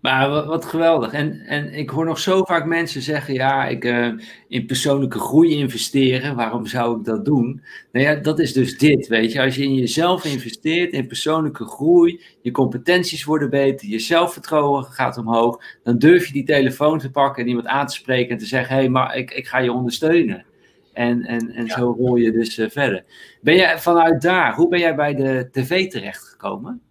Maar 0.07 0.31
wat, 0.31 0.47
wat, 0.47 0.65
geweldig. 0.65 1.13
En, 1.13 1.41
en 1.47 1.75
ik 1.75 1.91
hoor 1.91 2.05
nog 2.05 2.19
zo 2.19 2.45
vaak 2.45 2.65
mensen 2.65 3.03
zeggen: 3.03 3.35
ja, 3.35 3.67
ik 3.67 3.85
uh, 3.85 4.13
in 4.49 4.67
persoonlijke 4.67 5.19
groei 5.19 5.55
investeren. 5.55 6.37
Waarom 6.37 6.67
zou 6.67 6.99
ik 6.99 7.05
dat 7.05 7.25
doen? 7.25 7.63
Nou 7.93 8.07
ja, 8.07 8.15
dat 8.15 8.39
is 8.39 8.53
dus 8.53 8.79
dit. 8.79 9.07
Weet 9.07 9.33
je, 9.33 9.43
als 9.43 9.57
je 9.57 9.63
in 9.63 9.75
jezelf 9.75 10.25
investeert, 10.25 10.93
in 10.93 11.07
persoonlijke 11.07 11.65
groei, 11.65 12.23
je 12.43 12.51
competenties 12.51 13.25
worden 13.25 13.51
beter, 13.51 13.89
je 13.89 13.99
zelfvertrouwen 13.99 14.85
gaat 14.85 15.19
omhoog, 15.19 15.63
dan 15.83 15.99
durf 15.99 16.27
je 16.27 16.33
die 16.33 16.45
telefoon 16.45 16.99
te 16.99 17.11
pakken 17.11 17.43
en 17.43 17.49
iemand 17.49 17.67
aan 17.67 17.87
te 17.87 17.95
spreken 17.95 18.31
en 18.31 18.39
te 18.39 18.47
zeggen: 18.47 18.75
hé, 18.75 18.81
hey, 18.81 18.91
maar 18.91 19.17
ik, 19.17 19.31
ik 19.31 19.47
ga 19.47 19.59
je 19.59 19.73
ondersteunen. 19.73 20.45
En, 20.93 21.23
en, 21.23 21.51
en 21.51 21.67
ja. 21.67 21.77
zo 21.79 21.95
rol 21.99 22.17
je 22.17 22.33
dus 22.33 22.59
uh, 22.59 22.69
verder. 22.69 23.05
Ben 23.41 23.57
jij 23.57 23.79
vanuit 23.79 24.23
daar, 24.23 24.55
hoe 24.55 24.69
ben 24.69 24.79
jij 24.79 24.95
bij 24.95 25.15
de 25.15 25.49
tv 25.53 25.91
terechtgekomen? 25.91 26.86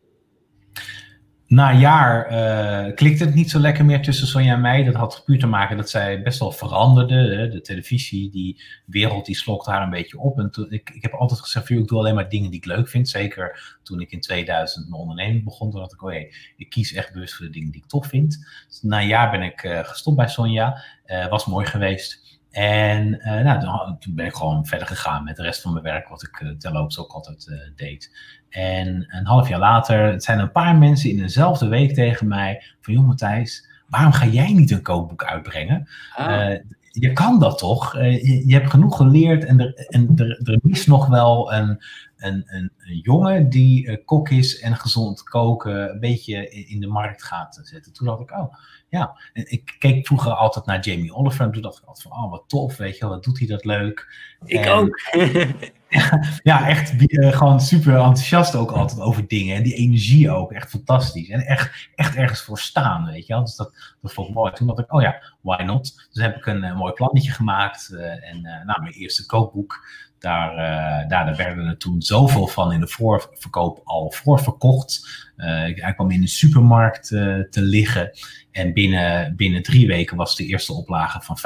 Na 1.48 1.74
jaar 1.74 2.32
uh, 2.32 2.96
klikte 2.96 3.24
het 3.26 3.34
niet 3.34 3.50
zo 3.50 3.60
lekker 3.60 3.86
meer 3.86 4.02
tussen 4.02 4.28
Sonja 4.28 4.54
en 4.54 4.62
mij. 4.62 4.84
Dat 4.84 4.94
had 4.94 5.22
puur 5.26 5.40
te 5.40 5.48
maken 5.48 5.78
dat 5.78 5.90
zij 5.90 6.22
best 6.22 6.40
wel 6.40 6.52
veranderde. 6.52 7.36
Hè? 7.36 7.50
De 7.50 7.62
televisie, 7.62 8.32
die 8.32 8.62
wereld, 8.86 9.26
die 9.26 9.36
slokte 9.36 9.70
haar 9.70 9.82
een 9.82 9.90
beetje 9.90 10.20
op. 10.20 10.40
En 10.40 10.52
ik, 10.70 10.90
ik 10.90 11.02
heb 11.02 11.14
altijd 11.14 11.40
gezegd, 11.40 11.70
ik 11.70 11.88
doe 11.88 12.00
alleen 12.00 12.16
maar 12.16 12.30
dingen 12.30 12.52
die 12.52 12.60
ik 12.60 12.66
leuk 12.66 12.90
vind. 12.90 13.10
Zeker 13.10 13.78
toen 13.84 14.02
ik 14.02 14.12
in 14.12 14.22
2000 14.22 14.90
mijn 14.90 15.02
onderneming 15.02 15.44
begon. 15.44 15.72
Toen 15.72 15.80
dacht 15.80 15.94
ik, 15.94 16.04
oh 16.04 16.14
ik 16.58 16.70
kies 16.70 16.94
echt 16.94 17.14
bewust 17.14 17.36
voor 17.36 17.46
de 17.46 17.52
dingen 17.52 17.72
die 17.72 17.82
ik 17.82 17.90
tof 17.90 18.08
vind. 18.08 18.48
Dus 18.68 18.82
na 18.82 19.02
een 19.02 19.08
jaar 19.08 19.32
ben 19.32 19.42
ik 19.42 19.64
uh, 19.64 19.80
gestopt 19.84 20.18
bij 20.18 20.28
Sonja. 20.28 20.84
Uh, 21.06 21.28
was 21.28 21.46
mooi 21.46 21.66
geweest. 21.66 22.25
En 22.56 23.08
uh, 23.08 23.42
nou, 23.42 23.96
toen 24.00 24.16
ben 24.16 24.26
ik 24.26 24.36
gewoon 24.36 24.66
verder 24.66 24.88
gegaan 24.88 25.24
met 25.24 25.36
de 25.36 25.42
rest 25.42 25.62
van 25.62 25.72
mijn 25.72 25.84
werk, 25.84 26.08
wat 26.08 26.24
ik 26.24 26.40
uh, 26.40 26.50
terloops 26.50 27.00
ook 27.00 27.12
altijd 27.12 27.48
uh, 27.48 27.60
deed. 27.76 28.18
En 28.50 29.08
een 29.10 29.26
half 29.26 29.50
jaar 29.50 29.60
later, 29.60 30.12
het 30.12 30.24
zijn 30.24 30.40
een 30.40 30.52
paar 30.52 30.76
mensen 30.76 31.10
in 31.10 31.18
dezelfde 31.18 31.68
week 31.68 31.94
tegen 31.94 32.28
mij 32.28 32.64
van, 32.82 32.94
joh 32.94 33.08
Matthijs, 33.08 33.70
waarom 33.90 34.12
ga 34.12 34.26
jij 34.26 34.54
niet 34.54 34.72
een 34.72 34.82
kookboek 34.82 35.24
uitbrengen? 35.24 35.88
Ah. 36.16 36.56
je 36.92 37.14
kan 37.14 37.40
dat 37.40 37.58
toch? 37.58 37.94
Je, 37.94 38.48
je, 38.48 38.54
hebt 38.54 38.70
genoeg 38.70 38.96
geleerd 38.96 39.46
en 39.46 39.60
er, 39.60 39.74
en 39.74 40.12
er, 40.16 40.42
er 40.44 40.60
is 40.64 40.86
nog 40.86 41.08
wel 41.08 41.54
een, 41.54 41.84
een, 42.18 42.44
een, 42.46 42.72
een 42.78 43.00
jongen 43.02 43.50
die 43.50 44.04
kok 44.04 44.30
is 44.30 44.60
en 44.60 44.76
gezond 44.76 45.24
koken 45.24 45.90
een 45.90 46.00
beetje 46.00 46.50
in 46.50 46.80
de 46.80 46.88
markt 46.88 47.24
gaat 47.24 47.60
zetten. 47.64 47.94
Toen 47.94 48.08
dacht 48.08 48.22
ik, 48.22 48.32
oh 48.32 48.54
ja, 48.96 49.20
ik 49.34 49.76
keek 49.80 50.08
vroeger 50.08 50.32
altijd 50.32 50.66
naar 50.66 50.80
Jamie 50.80 51.14
Oliver 51.14 51.46
en 51.46 51.52
toen 51.52 51.62
dacht 51.62 51.78
ik 51.78 51.84
altijd 51.84 52.08
van, 52.08 52.24
oh 52.24 52.32
wat 52.32 52.44
tof, 52.48 52.78
weet 52.78 52.94
je 52.98 53.00
wel, 53.00 53.10
wat 53.10 53.24
doet 53.24 53.40
hij 53.40 53.48
dat 53.48 53.66
leuk. 53.66 54.08
Ik 54.46 54.68
ook. 54.68 55.00
ja, 56.44 56.68
echt 56.68 56.94
uh, 57.02 57.32
gewoon 57.32 57.62
super 57.62 57.94
enthousiast 57.94 58.56
ook 58.56 58.72
altijd 58.72 59.00
over 59.00 59.28
dingen 59.28 59.56
en 59.56 59.64
die 59.64 59.76
energie 59.76 60.32
ook, 60.32 60.52
echt 60.52 60.70
fantastisch. 60.70 61.30
En 61.30 61.46
echt, 61.46 61.90
echt 61.96 62.16
ergens 62.16 62.42
voor 62.42 62.60
staan, 62.60 63.06
weet 63.06 63.28
je 63.28 63.34
wel. 63.34 63.44
Dus 63.44 63.56
dat, 63.56 63.96
dat 64.02 64.14
vond 64.14 64.28
ik 64.28 64.34
mooi. 64.34 64.52
Toen 64.54 64.68
dacht 64.68 64.80
ik, 64.80 64.94
oh 64.94 65.02
ja, 65.02 65.22
why 65.42 65.64
not? 65.64 66.08
Dus 66.12 66.24
heb 66.24 66.36
ik 66.36 66.46
een 66.46 66.64
uh, 66.64 66.78
mooi 66.78 66.94
plannetje 66.94 67.32
gemaakt 67.32 67.90
uh, 67.92 68.30
en 68.30 68.42
nou, 68.42 68.82
mijn 68.82 68.94
eerste 68.94 69.26
kookboek 69.26 69.88
Daar, 70.20 70.52
uh, 70.52 71.10
daar, 71.10 71.36
werden 71.36 71.66
er 71.66 71.78
toen 71.78 72.02
zoveel 72.02 72.48
van 72.48 72.72
in 72.72 72.80
de 72.80 72.88
voorverkoop 72.88 73.82
al 73.84 74.12
voorverkocht. 74.12 75.24
Uh, 75.38 75.46
hij 75.76 75.94
kwam 75.96 76.12
in 76.12 76.22
de 76.22 76.28
supermarkt 76.28 77.12
uh, 77.12 77.40
te 77.50 77.62
liggen. 77.62 78.12
En 78.56 78.74
binnen, 78.74 79.36
binnen 79.36 79.64
drie 79.64 79.88
weken 79.88 80.18
was 80.18 80.36
de 80.36 80.46
eerste 80.46 80.74
oplage 80.74 81.22
van 81.22 81.38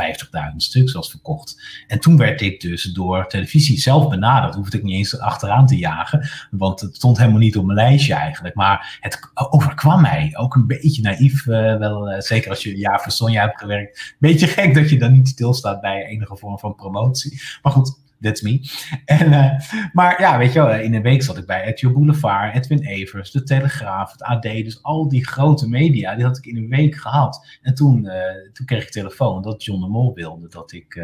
50.000 0.51 0.55
stuks 0.55 1.09
verkocht. 1.09 1.61
En 1.87 1.99
toen 1.99 2.17
werd 2.17 2.41
ik 2.41 2.61
dus 2.61 2.83
door 2.83 3.27
televisie 3.27 3.79
zelf 3.79 4.09
benaderd. 4.09 4.55
Hoefde 4.55 4.77
ik 4.77 4.83
niet 4.83 4.95
eens 4.95 5.19
achteraan 5.19 5.65
te 5.65 5.77
jagen. 5.77 6.29
Want 6.51 6.81
het 6.81 6.95
stond 6.95 7.17
helemaal 7.17 7.39
niet 7.39 7.57
op 7.57 7.65
mijn 7.65 7.77
lijstje 7.77 8.13
eigenlijk. 8.13 8.55
Maar 8.55 8.97
het 8.99 9.19
overkwam 9.33 10.01
mij. 10.01 10.31
Ook 10.33 10.55
een 10.55 10.67
beetje 10.67 11.01
naïef. 11.01 11.45
Uh, 11.45 11.77
wel, 11.77 12.11
uh, 12.11 12.19
zeker 12.19 12.49
als 12.49 12.63
je 12.63 12.69
een 12.69 12.77
jaar 12.77 13.01
voor 13.01 13.11
Sonja 13.11 13.41
hebt 13.41 13.59
gewerkt. 13.59 14.15
Beetje 14.19 14.47
gek 14.47 14.73
dat 14.73 14.89
je 14.89 14.97
dan 14.97 15.11
niet 15.11 15.27
stilstaat 15.27 15.81
bij 15.81 16.05
enige 16.05 16.37
vorm 16.37 16.59
van 16.59 16.75
promotie. 16.75 17.41
Maar 17.61 17.71
goed, 17.71 17.99
that's 18.19 18.41
me. 18.41 18.59
En, 19.05 19.27
uh, 19.27 19.59
maar 19.93 20.21
ja, 20.21 20.37
weet 20.37 20.53
je 20.53 20.59
wel, 20.59 20.73
in 20.73 20.93
een 20.93 21.01
week 21.01 21.23
zat 21.23 21.37
ik 21.37 21.45
bij 21.45 21.63
Etio 21.63 21.91
Boulevard, 21.91 22.55
Edwin 22.55 22.81
Evers, 22.81 23.31
De 23.31 23.43
Telegraaf, 23.43 24.11
het 24.11 24.23
AD. 24.23 24.41
Dus 24.41 24.83
al 24.83 25.07
die 25.07 25.27
grote 25.27 25.69
media, 25.69 26.15
die 26.15 26.25
had 26.25 26.37
ik 26.37 26.45
in 26.45 26.57
een 26.57 26.69
week 26.69 26.95
gehad. 26.95 27.57
En 27.61 27.75
toen, 27.75 28.05
uh, 28.05 28.13
toen 28.53 28.65
kreeg 28.65 28.83
ik 28.83 28.91
telefoon 28.91 29.41
dat 29.41 29.63
John 29.63 29.81
de 29.81 29.87
Mol 29.87 30.13
wilde 30.13 30.47
dat 30.47 30.71
ik 30.71 30.95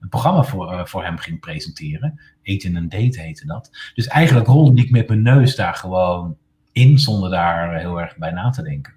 een 0.00 0.08
programma 0.08 0.42
voor, 0.42 0.88
voor 0.88 1.04
hem 1.04 1.16
ging 1.16 1.40
presenteren. 1.40 2.20
Eten 2.42 2.76
en 2.76 2.88
Date 2.88 3.20
heette 3.20 3.46
dat. 3.46 3.70
Dus 3.94 4.06
eigenlijk 4.06 4.46
rolde 4.46 4.82
ik 4.82 4.90
met 4.90 5.08
mijn 5.08 5.22
neus 5.22 5.56
daar 5.56 5.74
gewoon 5.74 6.36
in, 6.72 6.98
zonder 6.98 7.30
daar 7.30 7.78
heel 7.78 8.00
erg 8.00 8.16
bij 8.16 8.30
na 8.30 8.50
te 8.50 8.62
denken. 8.62 8.94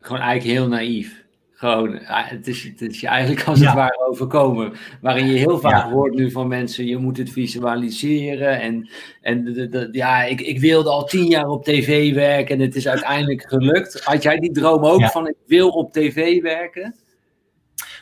Gewoon 0.00 0.22
eigenlijk 0.22 0.58
heel 0.58 0.68
naïef. 0.68 1.24
Gewoon, 1.60 1.98
het 2.02 2.48
is, 2.48 2.62
het 2.62 2.80
is 2.80 3.00
je 3.00 3.06
eigenlijk 3.06 3.46
als 3.46 3.60
het 3.60 3.74
ware 3.74 4.06
overkomen. 4.08 4.72
Waarin 5.00 5.26
je 5.26 5.38
heel 5.38 5.58
vaak 5.58 5.84
ja. 5.84 5.90
hoort 5.90 6.14
nu 6.14 6.30
van 6.30 6.48
mensen, 6.48 6.86
je 6.86 6.96
moet 6.96 7.16
het 7.16 7.30
visualiseren. 7.30 8.60
En, 8.60 8.88
en 9.20 9.44
de, 9.44 9.68
de, 9.68 9.88
ja, 9.92 10.22
ik, 10.22 10.40
ik 10.40 10.60
wilde 10.60 10.90
al 10.90 11.04
tien 11.04 11.26
jaar 11.26 11.48
op 11.48 11.64
tv 11.64 12.14
werken 12.14 12.54
en 12.54 12.62
het 12.62 12.76
is 12.76 12.88
uiteindelijk 12.88 13.42
gelukt. 13.48 14.04
Had 14.04 14.22
jij 14.22 14.38
die 14.38 14.52
droom 14.52 14.84
ook 14.84 15.04
van, 15.04 15.28
ik 15.28 15.36
wil 15.46 15.68
op 15.68 15.92
tv 15.92 16.42
werken? 16.42 16.94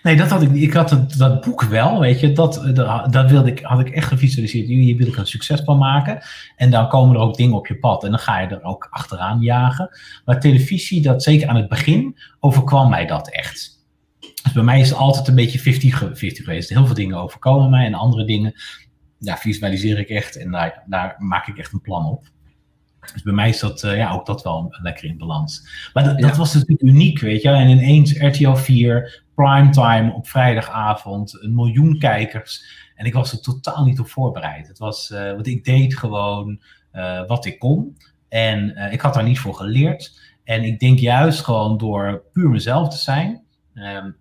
Nee, 0.09 0.17
dat 0.17 0.31
had 0.31 0.43
ik 0.43 0.53
Ik 0.53 0.73
had 0.73 1.05
dat 1.17 1.41
boek 1.41 1.63
wel, 1.63 2.01
weet 2.01 2.21
je. 2.21 2.33
Dat, 2.33 2.71
dat, 2.75 3.13
dat, 3.13 3.31
wilde 3.31 3.51
ik, 3.51 3.61
had 3.61 3.81
ik 3.81 3.89
echt 3.89 4.07
gevisualiseerd. 4.09 4.67
Hier 4.67 4.97
wil 4.97 5.07
ik 5.07 5.17
een 5.17 5.27
succes 5.27 5.61
van 5.61 5.79
maken. 5.79 6.19
En 6.57 6.71
dan 6.71 6.89
komen 6.89 7.17
er 7.17 7.23
ook 7.23 7.37
dingen 7.37 7.57
op 7.57 7.67
je 7.67 7.79
pad. 7.79 8.05
En 8.05 8.11
dan 8.11 8.19
ga 8.19 8.41
je 8.41 8.47
er 8.47 8.63
ook 8.63 8.87
achteraan 8.91 9.41
jagen. 9.41 9.91
Maar 10.25 10.41
televisie, 10.41 11.03
dat 11.03 11.23
zeker 11.23 11.49
aan 11.49 11.57
het 11.57 11.69
begin, 11.69 12.19
overkwam 12.41 12.89
mij 12.89 13.07
dat 13.07 13.31
echt. 13.31 13.87
Dus 14.43 14.53
bij 14.53 14.63
mij 14.63 14.81
is 14.81 14.89
het 14.89 14.99
altijd 14.99 15.29
een 15.29 15.35
beetje 15.35 15.59
50-50 15.59 15.63
geweest. 16.13 16.69
Heel 16.69 16.87
veel 16.87 16.95
dingen 16.95 17.17
overkomen 17.17 17.71
mij. 17.71 17.87
En 17.87 17.95
andere 17.95 18.25
dingen, 18.25 18.55
ja, 19.19 19.37
visualiseer 19.37 19.99
ik 19.99 20.09
echt. 20.09 20.37
En 20.37 20.51
daar, 20.51 20.83
daar 20.87 21.15
maak 21.19 21.47
ik 21.47 21.59
echt 21.59 21.73
een 21.73 21.81
plan 21.81 22.07
op. 22.07 22.27
Dus 23.13 23.23
bij 23.23 23.33
mij 23.33 23.49
is 23.49 23.61
dat 23.61 23.83
uh, 23.83 23.97
ja, 23.97 24.13
ook 24.13 24.27
dat 24.27 24.43
wel 24.43 24.77
lekker 24.83 25.05
in 25.05 25.19
balans. 25.19 25.69
Maar 25.93 26.05
dat, 26.05 26.19
dat 26.19 26.37
was 26.37 26.55
natuurlijk 26.55 26.83
uniek, 26.83 27.21
weet 27.21 27.43
je. 27.43 27.49
En 27.49 27.69
ineens 27.69 28.19
RTL 28.19 28.55
4, 28.55 29.23
primetime 29.35 30.13
op 30.13 30.29
vrijdagavond, 30.29 31.43
een 31.43 31.55
miljoen 31.55 31.99
kijkers. 31.99 32.65
En 32.95 33.07
ik 33.07 33.15
was 33.15 33.33
er 33.33 33.41
totaal 33.41 33.85
niet 33.85 34.01
op 34.01 34.09
voorbereid. 34.09 34.69
Het 34.69 34.79
was, 34.79 35.11
uh, 35.11 35.33
want 35.33 35.47
ik 35.47 35.65
deed 35.65 35.99
gewoon 35.99 36.61
uh, 36.93 37.27
wat 37.27 37.45
ik 37.45 37.59
kon. 37.59 37.97
En 38.29 38.77
ik 38.93 39.01
had 39.01 39.15
daar 39.15 39.25
niet 39.25 39.39
voor 39.39 39.55
geleerd. 39.55 40.21
En 40.45 40.65
ik 40.65 40.79
denk 40.79 40.99
juist 40.99 41.41
gewoon 41.41 41.79
door 41.79 42.23
puur 42.33 42.49
mezelf 42.49 42.89
te 42.89 42.99
zijn. 42.99 43.43
Um, 43.75 44.17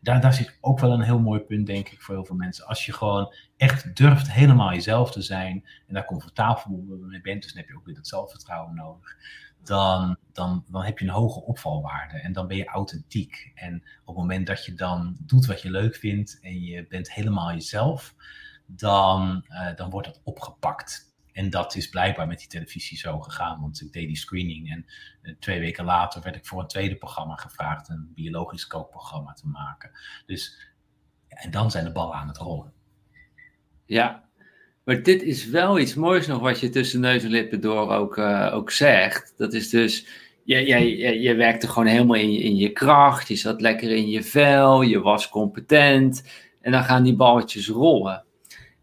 daar, 0.00 0.20
daar 0.20 0.34
zit 0.34 0.58
ook 0.60 0.80
wel 0.80 0.92
een 0.92 1.00
heel 1.00 1.20
mooi 1.20 1.40
punt, 1.40 1.66
denk 1.66 1.88
ik, 1.88 2.02
voor 2.02 2.14
heel 2.14 2.24
veel 2.24 2.36
mensen. 2.36 2.66
Als 2.66 2.86
je 2.86 2.92
gewoon 2.92 3.34
echt 3.56 3.96
durft 3.96 4.32
helemaal 4.32 4.72
jezelf 4.72 5.10
te 5.10 5.22
zijn 5.22 5.64
en 5.86 5.94
daar 5.94 6.04
comfortabel 6.04 6.84
mee 6.86 7.20
bent, 7.20 7.42
dus 7.42 7.52
dan 7.52 7.60
heb 7.60 7.70
je 7.70 7.76
ook 7.76 7.84
weer 7.84 7.94
dat 7.94 8.06
zelfvertrouwen 8.06 8.74
nodig, 8.74 9.16
dan, 9.62 10.16
dan, 10.32 10.64
dan 10.70 10.84
heb 10.84 10.98
je 10.98 11.04
een 11.04 11.10
hoge 11.10 11.42
opvalwaarde 11.42 12.20
en 12.20 12.32
dan 12.32 12.46
ben 12.46 12.56
je 12.56 12.66
authentiek. 12.66 13.52
En 13.54 13.74
op 13.74 14.06
het 14.06 14.16
moment 14.16 14.46
dat 14.46 14.64
je 14.64 14.74
dan 14.74 15.16
doet 15.20 15.46
wat 15.46 15.62
je 15.62 15.70
leuk 15.70 15.96
vindt 15.96 16.38
en 16.40 16.60
je 16.60 16.86
bent 16.86 17.12
helemaal 17.12 17.52
jezelf, 17.52 18.14
dan, 18.66 19.44
uh, 19.48 19.74
dan 19.76 19.90
wordt 19.90 20.06
dat 20.06 20.20
opgepakt. 20.24 21.13
En 21.34 21.50
dat 21.50 21.74
is 21.74 21.88
blijkbaar 21.88 22.26
met 22.26 22.38
die 22.38 22.48
televisie 22.48 22.98
zo 22.98 23.20
gegaan, 23.20 23.60
want 23.60 23.80
ik 23.80 23.92
deed 23.92 24.06
die 24.06 24.16
screening 24.16 24.70
en 24.70 24.86
uh, 25.22 25.34
twee 25.38 25.60
weken 25.60 25.84
later 25.84 26.22
werd 26.22 26.36
ik 26.36 26.46
voor 26.46 26.60
een 26.60 26.66
tweede 26.66 26.96
programma 26.96 27.34
gevraagd, 27.34 27.88
een 27.88 28.12
biologisch 28.14 28.66
kookprogramma 28.66 29.32
te 29.32 29.46
maken. 29.46 29.90
Dus, 30.26 30.68
en 31.28 31.50
dan 31.50 31.70
zijn 31.70 31.84
de 31.84 31.92
ballen 31.92 32.14
aan 32.14 32.28
het 32.28 32.36
rollen. 32.36 32.72
Ja, 33.86 34.28
maar 34.84 35.02
dit 35.02 35.22
is 35.22 35.46
wel 35.46 35.78
iets 35.78 35.94
moois 35.94 36.26
nog 36.26 36.40
wat 36.40 36.60
je 36.60 36.68
tussen 36.68 37.00
neus 37.00 37.24
en 37.24 37.30
lippen 37.30 37.60
door 37.60 37.90
ook, 37.90 38.16
uh, 38.16 38.50
ook 38.52 38.70
zegt. 38.70 39.34
Dat 39.36 39.52
is 39.52 39.70
dus, 39.70 40.06
je, 40.44 40.66
je, 40.66 40.96
je, 40.96 41.20
je 41.20 41.34
werkte 41.34 41.68
gewoon 41.68 41.88
helemaal 41.88 42.16
in 42.16 42.40
in 42.40 42.56
je 42.56 42.72
kracht, 42.72 43.28
je 43.28 43.36
zat 43.36 43.60
lekker 43.60 43.90
in 43.90 44.08
je 44.08 44.22
vel, 44.22 44.82
je 44.82 45.00
was 45.00 45.28
competent 45.28 46.22
en 46.60 46.72
dan 46.72 46.84
gaan 46.84 47.02
die 47.02 47.16
balletjes 47.16 47.68
rollen. 47.68 48.24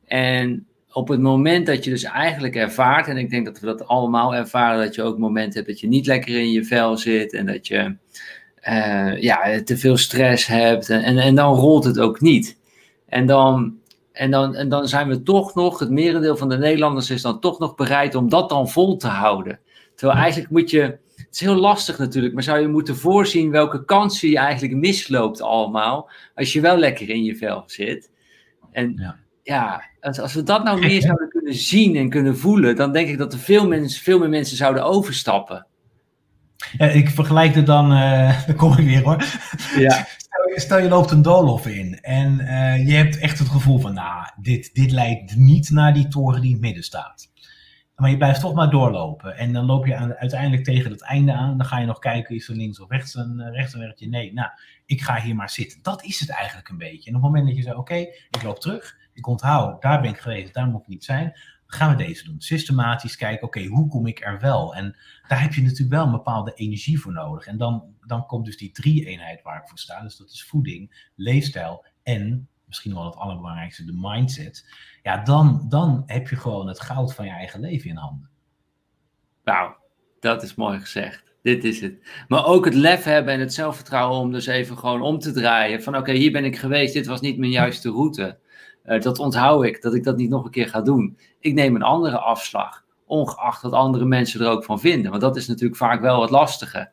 En 0.06 0.68
op 0.94 1.08
het 1.08 1.20
moment 1.20 1.66
dat 1.66 1.84
je 1.84 1.90
dus 1.90 2.04
eigenlijk 2.04 2.56
ervaart, 2.56 3.08
en 3.08 3.18
ik 3.18 3.30
denk 3.30 3.46
dat 3.46 3.60
we 3.60 3.66
dat 3.66 3.88
allemaal 3.88 4.36
ervaren, 4.36 4.86
dat 4.86 4.96
je 4.96 5.04
ook 5.04 5.18
momenten 5.18 5.54
hebt 5.54 5.68
dat 5.68 5.80
je 5.80 5.88
niet 5.88 6.06
lekker 6.06 6.40
in 6.40 6.52
je 6.52 6.66
vel 6.66 6.98
zit 6.98 7.34
en 7.34 7.46
dat 7.46 7.68
je 7.68 7.96
uh, 8.70 9.22
ja, 9.22 9.64
te 9.64 9.78
veel 9.78 9.98
stress 9.98 10.46
hebt 10.46 10.90
en, 10.90 11.04
en, 11.04 11.18
en 11.18 11.36
dan 11.36 11.56
rolt 11.56 11.84
het 11.84 12.00
ook 12.00 12.22
niet. 12.22 12.60
En 13.08 13.26
dan, 13.26 13.78
en, 14.12 14.32
dan, 14.32 14.56
en 14.56 14.70
dan 14.70 14.88
zijn 14.88 15.08
we 15.08 15.24
toch 15.24 15.56
nog, 15.56 15.80
het 15.80 15.90
merendeel 15.90 16.38
van 16.38 16.50
de 16.50 16.58
Nederlanders 16.58 17.10
is 17.10 17.22
dan 17.22 17.40
toch 17.40 17.60
nog 17.60 17.76
bereid 17.76 18.16
om 18.16 18.30
dat 18.30 18.50
dan 18.50 18.70
vol 18.70 18.98
te 18.98 19.08
houden. 19.08 19.60
Terwijl 19.96 20.20
eigenlijk 20.20 20.52
moet 20.52 20.70
je, 20.70 20.82
het 21.16 21.28
is 21.32 21.40
heel 21.40 21.56
lastig 21.56 21.98
natuurlijk, 21.98 22.34
maar 22.34 22.44
zou 22.44 22.60
je 22.60 22.68
moeten 22.68 22.96
voorzien 22.96 23.52
welke 23.52 23.86
kansen 23.86 24.30
je 24.30 24.38
eigenlijk 24.38 24.76
misloopt 24.76 25.42
allemaal, 25.42 26.10
als 26.36 26.54
je 26.54 26.62
wel 26.62 26.78
lekker 26.78 27.10
in 27.10 27.24
je 27.24 27.36
vel 27.36 27.64
zit. 27.66 28.10
En 28.72 28.94
ja, 28.98 29.20
ja 29.52 29.90
als, 30.02 30.20
als 30.20 30.34
we 30.34 30.44
dat 30.44 30.64
nou 30.64 30.80
meer 30.80 31.02
zouden 31.02 31.30
kunnen 31.30 31.54
zien 31.54 31.96
en 31.96 32.10
kunnen 32.10 32.38
voelen, 32.38 32.76
dan 32.76 32.92
denk 32.92 33.10
ik 33.10 33.18
dat 33.18 33.34
er 33.34 33.40
veel, 33.40 33.68
mensen, 33.68 34.04
veel 34.04 34.20
meer 34.20 34.30
mensen 34.30 34.58
zouden 34.58 34.84
overstappen. 34.84 35.66
Ja, 36.78 36.86
ik 36.86 37.10
vergelijk 37.10 37.56
het 37.56 37.66
dan, 37.66 37.92
uh, 37.98 38.46
dan 38.46 38.56
kom 38.56 38.78
ik 38.78 38.86
weer 38.86 39.04
hoor. 39.04 39.24
Ja. 39.78 40.08
Stel, 40.18 40.60
stel, 40.60 40.80
je 40.80 40.90
loopt 40.90 41.12
een 41.12 41.22
doolhof 41.22 41.68
in 41.68 42.00
en 42.00 42.40
uh, 42.40 42.88
je 42.88 42.94
hebt 42.94 43.18
echt 43.18 43.40
het 43.40 43.50
gevoel 43.50 43.80
van, 43.80 43.94
nou, 43.94 44.26
dit, 44.42 44.70
dit 44.74 44.92
leidt 44.92 45.36
niet 45.36 45.70
naar 45.70 45.94
die 45.94 46.08
toren 46.08 46.42
die 46.42 46.50
in 46.50 46.56
het 46.56 46.66
midden 46.66 46.84
staat. 46.84 47.30
Maar 47.96 48.10
je 48.10 48.18
blijft 48.18 48.40
toch 48.40 48.54
maar 48.54 48.70
doorlopen. 48.70 49.38
En 49.38 49.54
dan 49.54 49.66
loop 49.66 49.86
je 49.86 49.96
aan, 49.96 50.14
uiteindelijk 50.16 50.64
tegen 50.64 50.92
het 50.92 51.02
einde 51.02 51.34
aan. 51.34 51.58
Dan 51.58 51.68
ga 51.68 51.80
je 51.80 51.86
nog 51.86 52.00
kijken, 52.00 52.36
is 52.36 52.50
er 52.50 52.56
links 52.56 52.80
of 52.80 52.90
rechts 52.90 53.16
een, 53.16 53.52
rechts 53.52 53.74
een 53.74 53.80
werkje? 53.80 54.08
Nee, 54.08 54.34
nou, 54.34 54.50
ik 54.86 55.02
ga 55.02 55.22
hier 55.22 55.36
maar 55.36 55.50
zitten. 55.50 55.80
Dat 55.82 56.04
is 56.04 56.20
het 56.20 56.30
eigenlijk 56.30 56.70
een 56.70 56.78
beetje. 56.78 57.10
En 57.10 57.16
op 57.16 57.22
het 57.22 57.32
moment 57.32 57.48
dat 57.48 57.56
je 57.56 57.64
zegt, 57.64 57.76
oké, 57.76 57.94
okay, 57.94 58.14
ik 58.30 58.44
loop 58.44 58.60
terug. 58.60 58.98
Ik 59.14 59.28
onthoud, 59.28 59.82
daar 59.82 60.02
ben 60.02 60.10
ik 60.10 60.18
geweest, 60.18 60.54
daar 60.54 60.68
moet 60.68 60.82
ik 60.82 60.88
niet 60.88 61.04
zijn. 61.04 61.40
gaan 61.66 61.98
we 61.98 62.04
deze 62.04 62.24
doen. 62.24 62.42
Systematisch 62.42 63.16
kijken, 63.16 63.48
oké, 63.48 63.66
hoe 63.66 63.88
kom 63.88 64.08
ik 64.08 64.26
er 64.26 64.40
wel? 64.40 64.76
En 64.76 64.96
daar 65.28 65.42
heb 65.42 65.54
je 65.54 65.62
natuurlijk 65.62 65.90
wel 65.90 66.06
een 66.06 66.12
bepaalde 66.12 66.54
energie 66.54 67.00
voor 67.00 67.12
nodig. 67.12 67.46
En 67.46 67.58
dan, 67.58 67.96
dan 68.06 68.26
komt 68.26 68.46
dus 68.46 68.58
die 68.58 68.72
drie-eenheid 68.72 69.42
waar 69.42 69.62
ik 69.62 69.68
voor 69.68 69.78
sta. 69.78 70.02
Dus 70.02 70.18
dat 70.18 70.30
is 70.30 70.44
voeding, 70.44 71.10
leefstijl 71.16 71.86
en 72.04 72.50
misschien 72.66 72.94
wel 72.94 73.06
het 73.06 73.16
allerbelangrijkste, 73.16 73.86
de 73.86 73.98
mindset. 74.02 74.66
Ja, 75.04 75.24
dan, 75.24 75.66
dan 75.70 76.04
heb 76.06 76.28
je 76.28 76.36
gewoon 76.36 76.68
het 76.68 76.82
goud 76.82 77.14
van 77.14 77.26
je 77.26 77.32
eigen 77.32 77.60
leven 77.60 77.90
in 77.90 77.96
handen. 77.96 78.30
Nou, 79.44 79.74
dat 80.20 80.44
is 80.44 80.56
mooi 80.56 80.80
gezegd. 80.80 81.24
Dit 81.42 81.64
is 81.64 81.82
het. 81.82 82.10
Maar 82.28 82.46
ook 82.46 82.66
het 82.66 82.74
lef 82.74 83.04
hebben 83.04 83.34
en 83.34 83.40
het 83.40 83.54
zelfvertrouwen 83.54 84.20
om 84.20 84.32
dus 84.32 84.46
even 84.46 84.78
gewoon 84.78 85.02
om 85.02 85.20
te 85.20 85.32
draaien. 85.32 85.84
Van 85.84 85.98
oké, 85.98 86.12
hier 86.12 86.32
ben 86.32 86.46
ik 86.46 86.58
geweest, 86.58 86.94
dit 86.94 87.06
was 87.06 87.22
niet 87.22 87.38
mijn 87.38 87.52
juiste 87.52 87.90
route. 87.90 88.40
Uh, 88.86 89.02
dat 89.02 89.20
onthoud 89.20 89.64
ik, 89.64 89.82
dat 89.82 89.94
ik 89.94 90.04
dat 90.04 90.18
niet 90.18 90.30
nog 90.30 90.46
een 90.46 90.52
keer 90.52 90.68
ga 90.68 90.82
doen. 90.82 91.18
Ik 91.40 91.54
neem 91.54 91.76
een 91.76 91.82
andere 91.82 92.20
afslag, 92.20 92.84
ongeacht 93.06 93.62
wat 93.62 93.72
andere 93.72 94.06
mensen 94.06 94.42
er 94.42 94.52
ook 94.52 94.64
van 94.64 94.80
vinden. 94.80 95.10
Want 95.10 95.24
dat 95.24 95.36
is 95.36 95.48
natuurlijk 95.48 95.78
vaak 95.78 96.02
wel 96.02 96.22
het 96.22 96.30
lastige. 96.30 96.92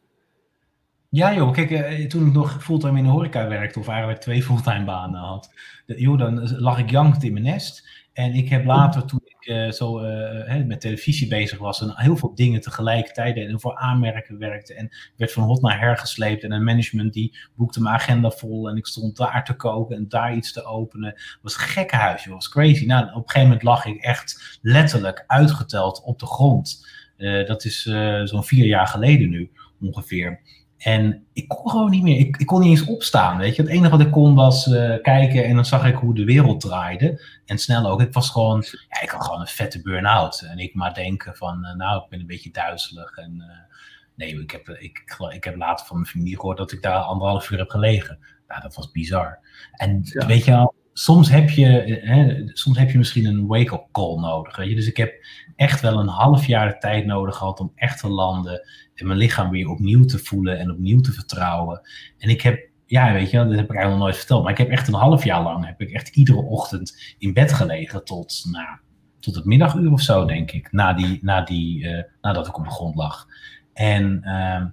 Ja 1.10 1.34
joh, 1.34 1.52
kijk, 1.52 1.70
eh, 1.70 2.06
toen 2.06 2.26
ik 2.26 2.32
nog 2.32 2.62
fulltime 2.64 2.98
in 2.98 3.04
de 3.04 3.10
horeca 3.10 3.48
werkte, 3.48 3.78
of 3.78 3.88
eigenlijk 3.88 4.20
twee 4.20 4.42
fulltime 4.48 4.84
banen 4.84 5.20
had, 5.20 5.52
joh, 5.86 6.18
dan 6.18 6.58
lag 6.58 6.78
ik 6.78 6.90
jankend 6.90 7.22
in 7.22 7.32
mijn 7.32 7.44
nest. 7.44 7.88
En 8.12 8.34
ik 8.34 8.48
heb 8.48 8.64
later, 8.64 9.04
toen 9.04 9.20
uh, 9.48 9.70
zo 9.70 10.02
uh, 10.02 10.64
met 10.64 10.80
televisie 10.80 11.28
bezig 11.28 11.58
was 11.58 11.80
en 11.80 11.92
heel 11.96 12.16
veel 12.16 12.34
dingen 12.34 12.60
tegelijkertijd 12.60 13.36
en 13.36 13.60
voor 13.60 13.76
aanmerken 13.76 14.38
werkte 14.38 14.74
en 14.74 14.88
werd 15.16 15.32
van 15.32 15.42
hot 15.42 15.62
naar 15.62 15.80
her 15.80 15.96
gesleept 15.96 16.44
en 16.44 16.52
een 16.52 16.64
management 16.64 17.12
die 17.12 17.38
boekte 17.56 17.82
mijn 17.82 17.94
agenda 17.94 18.30
vol 18.30 18.68
en 18.68 18.76
ik 18.76 18.86
stond 18.86 19.16
daar 19.16 19.44
te 19.44 19.54
koken 19.54 19.96
en 19.96 20.08
daar 20.08 20.34
iets 20.36 20.52
te 20.52 20.64
openen. 20.64 21.08
Het 21.08 21.38
was 21.42 21.54
een 21.54 21.60
gekkenhuis, 21.60 22.24
joh, 22.24 22.34
was 22.34 22.48
crazy. 22.48 22.86
Nou, 22.86 23.04
op 23.04 23.14
een 23.14 23.20
gegeven 23.20 23.42
moment 23.42 23.62
lag 23.62 23.84
ik 23.84 24.02
echt 24.02 24.58
letterlijk 24.62 25.24
uitgeteld 25.26 26.02
op 26.04 26.18
de 26.18 26.26
grond. 26.26 26.86
Uh, 27.16 27.46
dat 27.46 27.64
is 27.64 27.82
zo'n 28.24 28.44
vier 28.44 28.66
jaar 28.66 28.86
geleden 28.86 29.30
nu 29.30 29.50
ongeveer. 29.80 30.40
En 30.78 31.26
ik 31.32 31.48
kon 31.48 31.70
gewoon 31.70 31.90
niet 31.90 32.02
meer. 32.02 32.18
Ik, 32.18 32.36
ik 32.36 32.46
kon 32.46 32.60
niet 32.60 32.78
eens 32.78 32.88
opstaan. 32.88 33.38
Weet 33.38 33.56
je, 33.56 33.62
het 33.62 33.70
enige 33.70 33.90
wat 33.90 34.00
ik 34.00 34.10
kon 34.10 34.34
was 34.34 34.66
uh, 34.66 34.94
kijken 35.02 35.44
en 35.44 35.54
dan 35.54 35.64
zag 35.64 35.86
ik 35.86 35.94
hoe 35.94 36.14
de 36.14 36.24
wereld 36.24 36.60
draaide. 36.60 37.22
En 37.44 37.58
snel 37.58 37.86
ook. 37.86 38.00
Ik 38.00 38.12
was 38.12 38.30
gewoon, 38.30 38.64
ja, 38.88 39.02
ik 39.02 39.10
had 39.10 39.24
gewoon 39.24 39.40
een 39.40 39.46
vette 39.46 39.82
burn-out. 39.82 40.40
En 40.40 40.58
ik 40.58 40.74
maar 40.74 40.94
denken 40.94 41.36
van, 41.36 41.64
uh, 41.64 41.74
nou, 41.74 42.02
ik 42.02 42.08
ben 42.08 42.20
een 42.20 42.26
beetje 42.26 42.50
duizelig. 42.50 43.16
En 43.16 43.34
uh, 43.36 43.74
nee, 44.14 44.40
ik 44.40 44.50
heb, 44.50 44.68
ik, 44.68 45.16
ik 45.34 45.44
heb 45.44 45.56
later 45.56 45.86
van 45.86 45.96
mijn 45.96 46.08
familie 46.08 46.36
gehoord 46.36 46.58
dat 46.58 46.72
ik 46.72 46.82
daar 46.82 46.98
anderhalf 46.98 47.50
uur 47.50 47.58
heb 47.58 47.70
gelegen. 47.70 48.18
Nou, 48.48 48.60
dat 48.60 48.74
was 48.74 48.90
bizar. 48.90 49.38
En 49.72 50.00
ja. 50.02 50.26
weet 50.26 50.44
je 50.44 50.50
wel, 50.50 50.74
soms 50.98 51.30
heb 51.30 51.50
je, 51.50 51.66
hè, 52.02 52.42
soms 52.46 52.78
heb 52.78 52.90
je 52.90 52.98
misschien 52.98 53.24
een 53.24 53.46
wake-up 53.46 53.86
call 53.92 54.16
nodig. 54.16 54.56
Weet 54.56 54.68
je? 54.68 54.74
Dus 54.74 54.86
ik 54.86 54.96
heb 54.96 55.14
echt 55.56 55.80
wel 55.80 55.98
een 55.98 56.08
half 56.08 56.46
jaar 56.46 56.68
de 56.68 56.78
tijd 56.78 57.06
nodig 57.06 57.36
gehad 57.36 57.60
om 57.60 57.72
echt 57.74 58.00
te 58.00 58.08
landen 58.08 58.62
en 58.94 59.06
mijn 59.06 59.18
lichaam 59.18 59.50
weer 59.50 59.68
opnieuw 59.68 60.04
te 60.04 60.18
voelen 60.18 60.58
en 60.58 60.70
opnieuw 60.70 61.00
te 61.00 61.12
vertrouwen. 61.12 61.80
En 62.18 62.28
ik 62.28 62.42
heb, 62.42 62.68
ja, 62.86 63.12
weet 63.12 63.30
je, 63.30 63.36
dat 63.36 63.46
heb 63.46 63.50
ik 63.50 63.58
eigenlijk 63.58 63.90
nog 63.90 63.98
nooit 63.98 64.16
verteld, 64.16 64.42
maar 64.42 64.52
ik 64.52 64.58
heb 64.58 64.68
echt 64.68 64.88
een 64.88 64.94
half 64.94 65.24
jaar 65.24 65.42
lang, 65.42 65.66
heb 65.66 65.80
ik 65.80 65.90
echt 65.90 66.16
iedere 66.16 66.42
ochtend 66.42 67.14
in 67.18 67.32
bed 67.32 67.52
gelegen 67.52 68.04
tot, 68.04 68.44
nou, 68.50 68.78
tot 69.20 69.34
het 69.34 69.44
middaguur 69.44 69.92
of 69.92 70.00
zo, 70.00 70.24
denk 70.24 70.50
ik, 70.50 70.72
na 70.72 70.92
die, 70.92 71.18
na 71.22 71.42
die, 71.42 71.84
uh, 71.84 72.02
nadat 72.20 72.46
ik 72.46 72.58
op 72.58 72.64
de 72.64 72.70
grond 72.70 72.94
lag. 72.94 73.26
En, 73.72 74.20
uh, 74.24 74.64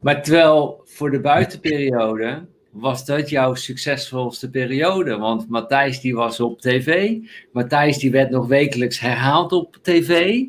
maar 0.00 0.22
terwijl 0.22 0.80
voor 0.84 1.10
de 1.10 1.20
buitenperiode 1.20 2.50
was 2.72 3.04
dat 3.04 3.28
jouw 3.28 3.54
succesvolste 3.54 4.50
periode? 4.50 5.16
Want 5.16 5.48
Matthijs 5.48 6.00
die 6.00 6.14
was 6.14 6.40
op 6.40 6.60
tv. 6.60 7.16
Matthijs 7.52 7.98
die 7.98 8.10
werd 8.10 8.30
nog 8.30 8.46
wekelijks 8.46 9.00
herhaald 9.00 9.52
op 9.52 9.78
tv. 9.82 10.42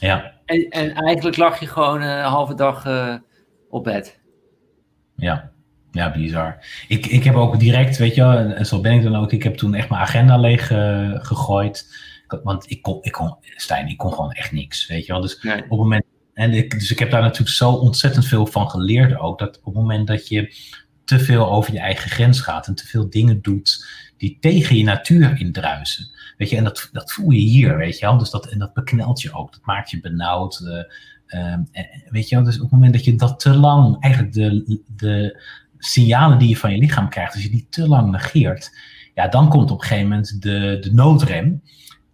Ja. 0.00 0.32
En, 0.44 0.68
en 0.68 0.92
eigenlijk 0.94 1.36
lag 1.36 1.60
je 1.60 1.66
gewoon 1.66 2.02
een 2.02 2.24
halve 2.24 2.54
dag 2.54 2.86
uh, 2.86 3.14
op 3.68 3.84
bed. 3.84 4.20
Ja. 5.16 5.52
Ja, 5.90 6.12
bizar. 6.12 6.64
Ik, 6.88 7.06
ik 7.06 7.24
heb 7.24 7.34
ook 7.34 7.58
direct, 7.58 7.96
weet 7.96 8.14
je 8.14 8.20
wel, 8.20 8.36
en 8.36 8.66
zo 8.66 8.80
ben 8.80 8.92
ik 8.92 9.02
dan 9.02 9.16
ook, 9.16 9.32
ik 9.32 9.42
heb 9.42 9.56
toen 9.56 9.74
echt 9.74 9.88
mijn 9.88 10.02
agenda 10.02 10.36
leeg 10.36 10.70
uh, 10.70 11.14
gegooid. 11.24 11.86
Want 12.42 12.70
ik 12.70 12.82
kon, 12.82 12.98
ik 13.00 13.12
kon, 13.12 13.36
Stijn, 13.40 13.88
ik 13.88 13.96
kon 13.96 14.12
gewoon 14.12 14.32
echt 14.32 14.52
niks, 14.52 14.86
weet 14.86 15.06
je 15.06 15.12
wel. 15.12 15.20
Dus 15.20 15.42
nee. 15.42 15.54
op 15.54 15.68
het 15.68 15.78
moment, 15.78 16.04
en 16.34 16.52
ik, 16.52 16.70
dus 16.70 16.90
ik 16.90 16.98
heb 16.98 17.10
daar 17.10 17.22
natuurlijk 17.22 17.56
zo 17.56 17.70
ontzettend 17.70 18.26
veel 18.26 18.46
van 18.46 18.70
geleerd 18.70 19.18
ook, 19.18 19.38
dat 19.38 19.58
op 19.58 19.64
het 19.64 19.74
moment 19.74 20.06
dat 20.06 20.28
je 20.28 20.54
te 21.08 21.18
veel 21.18 21.50
over 21.50 21.72
je 21.72 21.78
eigen 21.78 22.10
grens 22.10 22.40
gaat 22.40 22.66
en 22.66 22.74
te 22.74 22.86
veel 22.86 23.10
dingen 23.10 23.42
doet 23.42 23.86
die 24.16 24.36
tegen 24.40 24.76
je 24.76 24.84
natuur 24.84 25.40
indruisen. 25.40 26.10
Weet 26.36 26.50
je, 26.50 26.56
en 26.56 26.64
dat, 26.64 26.88
dat 26.92 27.12
voel 27.12 27.30
je 27.30 27.40
hier, 27.40 27.76
weet 27.76 27.98
je 27.98 28.06
wel. 28.06 28.18
Dus 28.18 28.30
dat, 28.30 28.46
en 28.46 28.58
dat 28.58 28.74
beknelt 28.74 29.20
je 29.20 29.32
ook, 29.32 29.52
dat 29.52 29.64
maakt 29.64 29.90
je 29.90 30.00
benauwd. 30.00 30.60
Uh, 30.64 31.52
um, 31.52 31.68
weet 32.10 32.28
je 32.28 32.34
wel, 32.34 32.44
dus 32.44 32.54
op 32.54 32.62
het 32.62 32.70
moment 32.70 32.92
dat 32.92 33.04
je 33.04 33.14
dat 33.14 33.40
te 33.40 33.54
lang, 33.54 33.96
eigenlijk 34.00 34.34
de, 34.34 34.80
de 34.96 35.42
signalen 35.78 36.38
die 36.38 36.48
je 36.48 36.56
van 36.56 36.72
je 36.72 36.78
lichaam 36.78 37.08
krijgt, 37.08 37.34
als 37.34 37.42
je 37.42 37.50
die 37.50 37.66
te 37.70 37.88
lang 37.88 38.10
negeert, 38.10 38.70
ja, 39.14 39.28
dan 39.28 39.48
komt 39.48 39.70
op 39.70 39.80
een 39.80 39.86
gegeven 39.86 40.08
moment 40.08 40.42
de, 40.42 40.78
de 40.80 40.92
noodrem. 40.92 41.62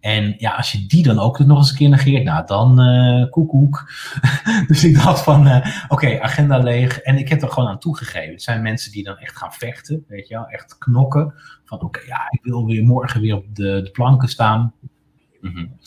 En 0.05 0.35
ja, 0.37 0.55
als 0.55 0.71
je 0.71 0.85
die 0.87 1.03
dan 1.03 1.19
ook 1.19 1.39
nog 1.39 1.57
eens 1.57 1.69
een 1.69 1.77
keer 1.77 1.89
negeert, 1.89 2.23
nou 2.23 2.45
dan 2.45 2.81
uh, 2.81 3.29
koekoek. 3.29 3.91
dus 4.67 4.83
ik 4.83 4.95
dacht 4.95 5.21
van, 5.21 5.47
uh, 5.47 5.55
oké, 5.55 5.93
okay, 5.93 6.19
agenda 6.19 6.57
leeg. 6.57 6.99
En 6.99 7.17
ik 7.17 7.29
heb 7.29 7.41
er 7.41 7.49
gewoon 7.49 7.69
aan 7.69 7.79
toegegeven. 7.79 8.31
Het 8.31 8.41
zijn 8.41 8.61
mensen 8.61 8.91
die 8.91 9.03
dan 9.03 9.17
echt 9.17 9.37
gaan 9.37 9.53
vechten, 9.53 10.05
weet 10.07 10.27
je 10.27 10.33
wel, 10.33 10.47
echt 10.47 10.77
knokken. 10.77 11.33
Van 11.63 11.77
oké, 11.77 11.85
okay, 11.85 12.05
ja, 12.07 12.27
ik 12.29 12.39
wil 12.43 12.65
weer 12.65 12.83
morgen 12.83 13.21
weer 13.21 13.35
op 13.35 13.55
de, 13.55 13.81
de 13.83 13.89
planken 13.91 14.29
staan. 14.29 14.73
Mm 15.41 15.51
-hmm. 15.51 15.79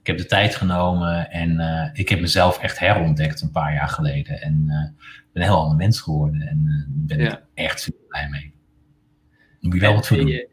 Ik 0.00 0.06
heb 0.06 0.18
de 0.18 0.26
tijd 0.26 0.54
genomen 0.54 1.30
en 1.30 1.50
uh, 1.50 1.88
ik 1.92 2.08
heb 2.08 2.20
mezelf 2.20 2.58
echt 2.58 2.78
herontdekt 2.78 3.40
een 3.40 3.50
paar 3.50 3.74
jaar 3.74 3.88
geleden. 3.88 4.40
En 4.40 4.66
ben 5.32 5.42
een 5.42 5.48
heel 5.48 5.60
ander 5.60 5.76
mens 5.76 6.00
geworden 6.00 6.40
en 6.40 6.86
ben 6.88 7.18
ja. 7.18 7.24
er 7.24 7.42
echt 7.54 7.80
super 7.80 8.06
blij 8.08 8.28
mee. 8.28 8.54
Moet 9.60 9.74
je 9.74 9.80
wel 9.80 9.94
wat 9.94 10.06
voor 10.06 10.16
doen. 10.16 10.50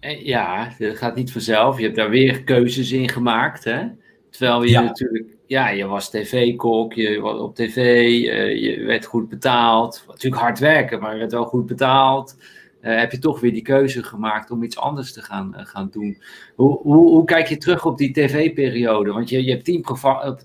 Ja, 0.00 0.72
dat 0.78 0.96
gaat 0.96 1.14
niet 1.14 1.32
vanzelf. 1.32 1.78
Je 1.78 1.84
hebt 1.84 1.96
daar 1.96 2.10
weer 2.10 2.44
keuzes 2.44 2.92
in 2.92 3.08
gemaakt. 3.08 3.64
Hè? 3.64 3.86
Terwijl 4.30 4.62
je 4.62 4.70
ja. 4.70 4.82
natuurlijk, 4.82 5.26
ja, 5.46 5.68
je 5.68 5.86
was 5.86 6.10
tv-kok, 6.10 6.92
je 6.92 7.20
was 7.20 7.40
op 7.40 7.54
tv, 7.54 7.76
uh, 7.76 8.62
je 8.62 8.82
werd 8.82 9.04
goed 9.04 9.28
betaald. 9.28 10.04
Natuurlijk 10.08 10.42
hard 10.42 10.58
werken, 10.58 11.00
maar 11.00 11.12
je 11.12 11.18
werd 11.18 11.32
wel 11.32 11.44
goed 11.44 11.66
betaald. 11.66 12.36
Uh, 12.82 12.98
heb 12.98 13.12
je 13.12 13.18
toch 13.18 13.40
weer 13.40 13.52
die 13.52 13.62
keuze 13.62 14.02
gemaakt 14.02 14.50
om 14.50 14.62
iets 14.62 14.78
anders 14.78 15.12
te 15.12 15.22
gaan, 15.22 15.54
uh, 15.56 15.66
gaan 15.66 15.88
doen. 15.90 16.22
Hoe, 16.54 16.78
hoe, 16.82 17.08
hoe, 17.08 17.24
kijk 17.24 17.46
je 17.46 17.56
terug 17.56 17.84
op 17.84 17.98
die 17.98 18.12
tv-periode? 18.12 19.12
Want 19.12 19.28
je, 19.28 19.44
je 19.44 19.50
hebt 19.50 19.64
tien, 19.64 19.84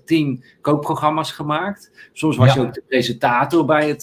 tien 0.04 0.44
kookprogramma's 0.60 1.32
gemaakt. 1.32 2.10
Soms 2.12 2.36
was 2.36 2.54
ja. 2.54 2.60
je 2.60 2.66
ook 2.66 2.74
de 2.74 2.82
presentator 2.88 3.64
bij 3.64 3.88
het 3.88 4.02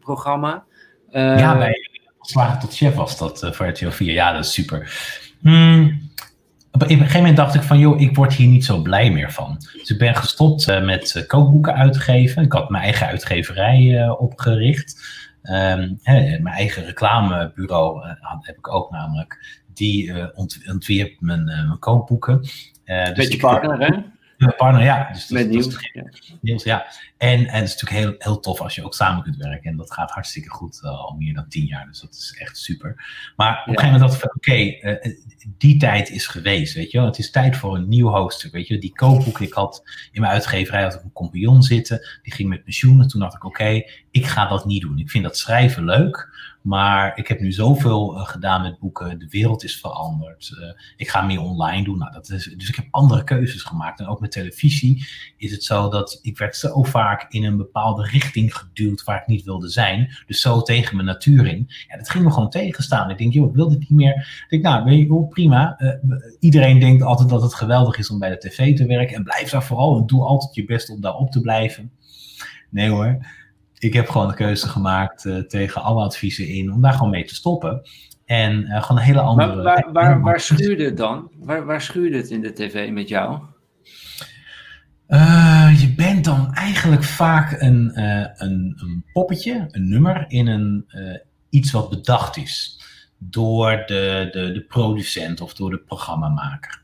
programma. 0.00 0.64
ja, 1.10 1.58
bij 1.58 1.89
Slagen 2.30 2.58
tot 2.58 2.76
chef 2.76 2.94
was 2.94 3.18
dat 3.18 3.42
uh, 3.42 3.52
voor 3.52 3.68
RTL 3.68 3.88
4. 3.88 4.12
Ja, 4.12 4.32
dat 4.32 4.44
is 4.44 4.52
super. 4.52 4.92
Hmm. 5.40 6.08
Op 6.72 6.82
een 6.82 6.88
gegeven 6.88 7.16
moment 7.16 7.36
dacht 7.36 7.54
ik 7.54 7.62
van, 7.62 7.78
joh, 7.78 8.00
ik 8.00 8.16
word 8.16 8.32
hier 8.32 8.48
niet 8.48 8.64
zo 8.64 8.82
blij 8.82 9.10
meer 9.10 9.32
van. 9.32 9.56
Dus 9.72 9.90
ik 9.90 9.98
ben 9.98 10.16
gestopt 10.16 10.68
uh, 10.68 10.84
met 10.84 11.14
uh, 11.16 11.26
kookboeken 11.26 11.74
uitgeven. 11.74 12.42
Ik 12.42 12.52
had 12.52 12.70
mijn 12.70 12.82
eigen 12.82 13.06
uitgeverij 13.06 14.08
opgericht. 14.10 15.18
Um, 15.42 15.98
hè, 16.02 16.38
mijn 16.38 16.54
eigen 16.54 16.84
reclamebureau 16.84 18.06
heb 18.40 18.56
ik 18.56 18.72
ook 18.72 18.90
namelijk. 18.90 19.62
Die 19.74 20.34
ont 20.34 20.60
ontwierp 20.68 21.20
mijn, 21.20 21.44
mijn 21.44 21.78
kookboeken. 21.78 22.40
dus 22.40 23.12
Beetje 23.14 23.38
partner, 23.38 23.78
hè? 23.78 23.96
Met 24.46 24.56
partner, 24.56 24.82
ja. 24.82 25.08
Dus 25.12 25.26
dat, 25.26 25.38
Met 25.38 25.48
Niels. 25.48 25.90
Ja. 25.92 26.04
Niels, 26.40 26.64
ja. 26.64 26.86
En, 27.16 27.46
en 27.46 27.60
het 27.60 27.68
is 27.68 27.80
natuurlijk 27.80 28.00
heel, 28.00 28.14
heel 28.18 28.40
tof 28.40 28.60
als 28.60 28.74
je 28.74 28.84
ook 28.84 28.94
samen 28.94 29.22
kunt 29.22 29.36
werken. 29.36 29.70
En 29.70 29.76
dat 29.76 29.92
gaat 29.92 30.10
hartstikke 30.10 30.50
goed 30.50 30.80
uh, 30.84 30.90
al 30.90 31.16
meer 31.18 31.34
dan 31.34 31.48
tien 31.48 31.64
jaar. 31.64 31.86
Dus 31.86 32.00
dat 32.00 32.14
is 32.14 32.36
echt 32.38 32.58
super. 32.58 32.94
Maar 33.36 33.50
op 33.50 33.66
een 33.66 33.78
gegeven 33.78 33.92
moment 33.92 34.00
dacht 34.00 34.14
ik 34.14 34.20
van, 34.20 34.30
oké, 34.36 34.50
okay, 34.50 35.00
uh, 35.02 35.16
die 35.58 35.76
tijd 35.76 36.10
is 36.10 36.26
geweest, 36.26 36.74
weet 36.74 36.90
je 36.90 36.98
wel. 36.98 37.06
Het 37.06 37.18
is 37.18 37.30
tijd 37.30 37.56
voor 37.56 37.76
een 37.76 37.88
nieuw 37.88 38.08
hoofdstuk, 38.08 38.52
weet 38.52 38.66
je. 38.66 38.78
Die 38.78 38.94
kookboek, 38.94 39.40
ik 39.40 39.52
had 39.52 39.82
in 40.12 40.20
mijn 40.20 40.32
uitgeverij 40.32 40.82
had 40.82 40.94
ik 40.94 41.02
een 41.02 41.12
compagnon 41.12 41.62
zitten. 41.62 42.00
Die 42.22 42.32
ging 42.32 42.48
met 42.48 42.64
pensioen. 42.64 43.00
En 43.00 43.08
toen 43.08 43.20
dacht 43.20 43.34
ik, 43.34 43.44
oké, 43.44 43.62
okay, 43.62 43.90
ik 44.10 44.26
ga 44.26 44.48
dat 44.48 44.64
niet 44.64 44.82
doen. 44.82 44.98
Ik 44.98 45.10
vind 45.10 45.24
dat 45.24 45.36
schrijven 45.36 45.84
leuk. 45.84 46.28
Maar 46.60 47.18
ik 47.18 47.28
heb 47.28 47.40
nu 47.40 47.52
zoveel 47.52 48.16
uh, 48.16 48.26
gedaan 48.26 48.62
met 48.62 48.78
boeken. 48.78 49.18
De 49.18 49.28
wereld 49.28 49.64
is 49.64 49.80
veranderd. 49.80 50.50
Uh, 50.60 50.68
ik 50.96 51.08
ga 51.08 51.22
meer 51.22 51.40
online 51.40 51.84
doen. 51.84 51.98
Nou, 51.98 52.12
dat 52.12 52.30
is, 52.30 52.44
dus 52.56 52.68
ik 52.68 52.76
heb 52.76 52.86
andere 52.90 53.24
keuzes 53.24 53.62
gemaakt. 53.62 54.00
En 54.00 54.06
ook 54.06 54.20
met 54.20 54.32
televisie 54.32 55.06
is 55.36 55.52
het 55.52 55.64
zo 55.64 55.88
dat 55.88 56.18
ik 56.22 56.38
werd 56.38 56.56
zo 56.56 56.82
vaak 56.82 57.26
in 57.28 57.44
een 57.44 57.56
bepaalde 57.56 58.02
richting 58.02 58.56
geduwd 58.56 59.04
waar 59.04 59.20
ik 59.20 59.26
niet 59.26 59.44
wilde 59.44 59.68
zijn. 59.68 60.16
Dus 60.26 60.40
zo 60.40 60.62
tegen 60.62 60.94
mijn 60.94 61.06
natuur 61.06 61.46
in. 61.46 61.68
Ja, 61.88 61.96
dat 61.96 62.10
ging 62.10 62.24
me 62.24 62.30
gewoon 62.30 62.50
tegenstaan. 62.50 63.10
Ik 63.10 63.18
denk, 63.18 63.32
joh, 63.32 63.48
ik 63.48 63.54
wil 63.54 63.68
dit 63.68 63.78
niet 63.78 63.90
meer. 63.90 64.14
Ik 64.14 64.46
denk, 64.48 64.62
nou, 64.62 64.84
weet 64.84 64.98
je, 64.98 65.12
oh, 65.12 65.28
prima. 65.28 65.80
Uh, 65.80 65.94
iedereen 66.40 66.78
denkt 66.78 67.02
altijd 67.02 67.28
dat 67.28 67.42
het 67.42 67.54
geweldig 67.54 67.98
is 67.98 68.10
om 68.10 68.18
bij 68.18 68.30
de 68.30 68.38
tv 68.38 68.76
te 68.76 68.86
werken. 68.86 69.16
En 69.16 69.24
blijf 69.24 69.50
daar 69.50 69.64
vooral. 69.64 69.98
En 69.98 70.06
doe 70.06 70.22
altijd 70.22 70.54
je 70.54 70.64
best 70.64 70.90
om 70.90 71.00
daarop 71.00 71.30
te 71.30 71.40
blijven. 71.40 71.92
Nee 72.70 72.88
hoor 72.88 73.38
ik 73.80 73.92
heb 73.92 74.08
gewoon 74.08 74.28
de 74.28 74.34
keuze 74.34 74.68
gemaakt 74.68 75.24
uh, 75.24 75.38
tegen 75.38 75.82
alle 75.82 76.04
adviezen 76.04 76.48
in 76.48 76.72
om 76.72 76.82
daar 76.82 76.92
gewoon 76.92 77.10
mee 77.10 77.24
te 77.24 77.34
stoppen. 77.34 77.82
En 78.24 78.60
uh, 78.60 78.82
gewoon 78.82 78.98
een 79.00 79.06
hele 79.06 79.20
andere. 79.20 79.54
Maar 79.54 79.64
waar, 79.64 79.92
waar, 79.92 80.20
waar 80.20 80.40
schuurde 80.40 80.84
het 80.84 80.96
dan? 80.96 81.30
Waar, 81.38 81.64
waar 81.64 81.80
schuurde 81.80 82.16
het 82.16 82.30
in 82.30 82.40
de 82.40 82.52
tv 82.52 82.90
met 82.90 83.08
jou? 83.08 83.40
Uh, 85.08 85.80
je 85.80 85.94
bent 85.96 86.24
dan 86.24 86.54
eigenlijk 86.54 87.04
vaak 87.04 87.60
een, 87.60 88.00
een, 88.02 88.74
een, 88.76 89.04
poppetje, 89.12 89.68
een 89.70 89.88
nummer 89.88 90.24
in 90.28 90.46
een, 90.46 90.86
iets 91.48 91.70
wat 91.70 91.90
bedacht 91.90 92.36
is 92.36 92.80
door 93.18 93.82
de, 93.86 94.28
de, 94.32 94.52
de 94.52 94.64
producent 94.68 95.40
of 95.40 95.54
door 95.54 95.70
de 95.70 95.78
programmamaker. 95.78 96.80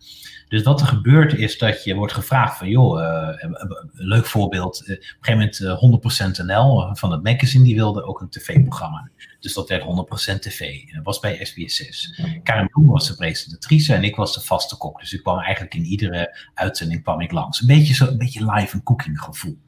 Dus 0.49 0.63
wat 0.63 0.81
er 0.81 0.87
gebeurt 0.87 1.35
is 1.35 1.59
dat 1.59 1.85
je 1.85 1.95
wordt 1.95 2.13
gevraagd 2.13 2.59
van, 2.59 2.69
joh, 2.69 3.01
uh, 3.01 3.29
een 3.39 3.77
leuk 3.93 4.27
voorbeeld. 4.27 4.83
Uh, 4.87 4.97
op 4.97 5.03
een 5.03 5.17
gegeven 5.21 5.79
moment 5.83 6.41
uh, 6.41 6.43
100% 6.43 6.47
NL 6.47 6.95
van 6.97 7.13
het 7.13 7.23
magazine, 7.23 7.65
die 7.65 7.75
wilde 7.75 8.05
ook 8.05 8.21
een 8.21 8.29
tv-programma. 8.29 9.11
Dus 9.41 9.55
dat 9.55 9.69
werd 9.69 9.83
100% 9.83 10.39
tv. 10.39 10.93
Dat 10.95 11.05
was 11.05 11.21
bij 11.21 11.49
SBS6. 11.49 12.23
Karin 12.43 12.69
Bloem 12.69 12.87
was 12.87 13.09
de 13.09 13.15
presentatrice 13.15 13.95
en 13.95 14.05
ik 14.05 14.17
was 14.17 14.35
de 14.35 14.41
vaste 14.41 14.77
kok. 14.77 15.01
Dus 15.01 15.13
ik 15.13 15.23
kwam 15.23 15.39
eigenlijk 15.39 15.75
in 15.75 15.85
iedere 15.85 16.39
uitzending 16.55 17.03
kwam 17.03 17.21
ik 17.21 17.33
langs. 17.33 17.61
Een 17.61 17.67
beetje, 17.67 17.95
zo, 17.95 18.07
een 18.07 18.19
beetje 18.19 18.53
live 18.53 18.75
en 18.75 18.83
cooking 18.83 19.21
gevoel. 19.21 19.59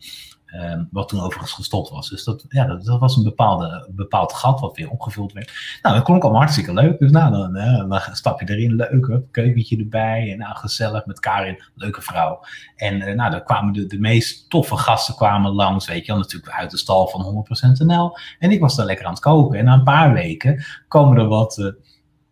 Um, 0.54 0.88
wat 0.90 1.08
toen 1.08 1.20
overigens 1.20 1.52
gestopt 1.52 1.90
was. 1.90 2.08
Dus 2.08 2.24
dat, 2.24 2.44
ja, 2.48 2.64
dat, 2.64 2.84
dat 2.84 3.00
was 3.00 3.16
een 3.16 3.22
bepaalde, 3.22 3.88
bepaald 3.90 4.32
gat 4.32 4.60
wat 4.60 4.76
weer 4.76 4.90
opgevuld 4.90 5.32
werd. 5.32 5.52
Nou, 5.82 5.94
dat 5.94 6.04
klonk 6.04 6.22
allemaal 6.22 6.40
hartstikke 6.40 6.72
leuk. 6.72 6.98
Dus 6.98 7.10
nou, 7.10 7.32
dan, 7.32 7.56
uh, 7.56 7.88
dan 7.88 8.00
stap 8.16 8.40
je 8.40 8.48
erin, 8.48 8.74
leuk, 8.74 9.20
keukentje 9.30 9.76
erbij. 9.76 10.32
En 10.32 10.38
nou, 10.38 10.56
gezellig 10.56 11.06
met 11.06 11.20
Karin, 11.20 11.62
leuke 11.74 12.02
vrouw. 12.02 12.40
En 12.76 12.94
uh, 13.00 13.14
nou, 13.14 13.30
dan 13.30 13.44
kwamen 13.44 13.72
de, 13.72 13.86
de 13.86 13.98
meest 13.98 14.50
toffe 14.50 14.76
gasten 14.76 15.14
kwamen 15.14 15.52
langs, 15.52 15.86
weet 15.86 16.06
je 16.06 16.12
wel, 16.12 16.20
natuurlijk 16.20 16.52
uit 16.52 16.70
de 16.70 16.76
stal 16.76 17.08
van 17.08 17.46
100% 17.82 17.86
NL. 17.86 18.18
En 18.38 18.50
ik 18.50 18.60
was 18.60 18.76
daar 18.76 18.86
lekker 18.86 19.06
aan 19.06 19.12
het 19.12 19.20
koken. 19.20 19.58
En 19.58 19.64
na 19.64 19.74
een 19.74 19.82
paar 19.82 20.12
weken 20.12 20.64
komen 20.88 21.18
er 21.18 21.28
wat... 21.28 21.58
Uh, 21.58 21.66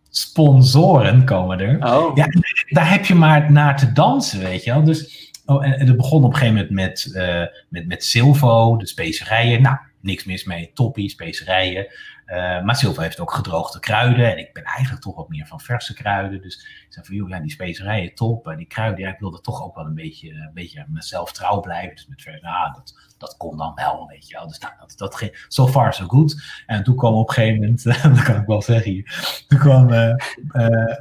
sponsoren 0.09 1.25
komen 1.25 1.59
er. 1.59 1.93
Oh. 1.93 2.15
Ja, 2.15 2.27
daar 2.69 2.89
heb 2.89 3.05
je 3.05 3.15
maar 3.15 3.51
naar 3.51 3.77
te 3.77 3.91
dansen, 3.91 4.39
weet 4.39 4.63
je 4.63 4.73
wel. 4.73 4.83
Dus 4.83 5.26
oh, 5.55 5.65
en, 5.65 5.79
en 5.79 5.87
het 5.87 5.97
begon 5.97 6.23
op 6.23 6.29
een 6.29 6.37
gegeven 6.37 6.55
moment 6.55 6.73
met, 6.73 7.09
uh, 7.13 7.43
met, 7.69 7.87
met 7.87 8.03
Silvo, 8.03 8.77
de 8.77 8.87
specerijen. 8.87 9.61
Nou, 9.61 9.77
niks 10.01 10.23
mis 10.23 10.43
mee, 10.43 10.71
toppie, 10.73 11.09
specerijen. 11.09 11.87
Uh, 12.27 12.63
maar 12.63 12.75
Silva 12.75 13.01
heeft 13.01 13.19
ook 13.19 13.33
gedroogde 13.33 13.79
kruiden. 13.79 14.31
En 14.31 14.37
ik 14.37 14.53
ben 14.53 14.63
eigenlijk 14.63 15.03
toch 15.03 15.15
wat 15.15 15.29
meer 15.29 15.47
van 15.47 15.59
verse 15.59 15.93
kruiden. 15.93 16.41
Dus 16.41 16.55
ik 16.55 16.93
zei 16.93 17.05
van, 17.05 17.15
joh, 17.15 17.29
ja, 17.29 17.39
die 17.39 17.51
specerijen 17.51 18.15
top. 18.15 18.53
die 18.57 18.67
kruiden, 18.67 18.99
ja, 18.99 19.13
ik 19.13 19.19
wilde 19.19 19.41
toch 19.41 19.63
ook 19.63 19.75
wel 19.75 19.85
een 19.85 19.95
beetje, 19.95 20.29
een 20.29 20.51
beetje 20.53 20.85
mezelf 20.87 21.31
trouw 21.31 21.59
blijven. 21.59 21.95
Dus 21.95 22.07
met 22.07 22.21
verse, 22.21 22.39
nou, 22.41 22.73
dat, 22.73 23.06
dat 23.17 23.37
kon 23.37 23.57
dan 23.57 23.71
wel, 23.75 24.07
weet 24.07 24.27
je 24.27 24.35
wel. 24.35 24.47
Dus 24.47 24.59
nou, 24.59 24.73
dat, 24.79 24.93
dat 24.97 25.15
ging 25.15 25.45
so 25.47 25.67
far 25.67 25.93
so 25.93 26.05
good. 26.05 26.41
En 26.65 26.83
toen 26.83 26.95
kwam 26.95 27.13
op 27.13 27.27
een 27.27 27.33
gegeven 27.33 27.59
moment, 27.59 27.83
dat 28.17 28.23
kan 28.23 28.41
ik 28.41 28.47
wel 28.47 28.61
zeggen 28.61 28.91
hier. 28.91 29.43
Toen 29.47 29.59
kwam 29.59 29.89
uh, 29.91 30.15
uh, 30.51 30.95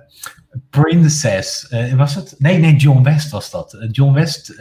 Princess, 0.70 1.70
uh, 1.70 1.94
was 1.94 2.14
het? 2.14 2.34
Nee, 2.38 2.58
nee, 2.58 2.76
John 2.76 3.02
West 3.02 3.30
was 3.30 3.50
dat. 3.50 3.86
John 3.90 4.12
West, 4.12 4.54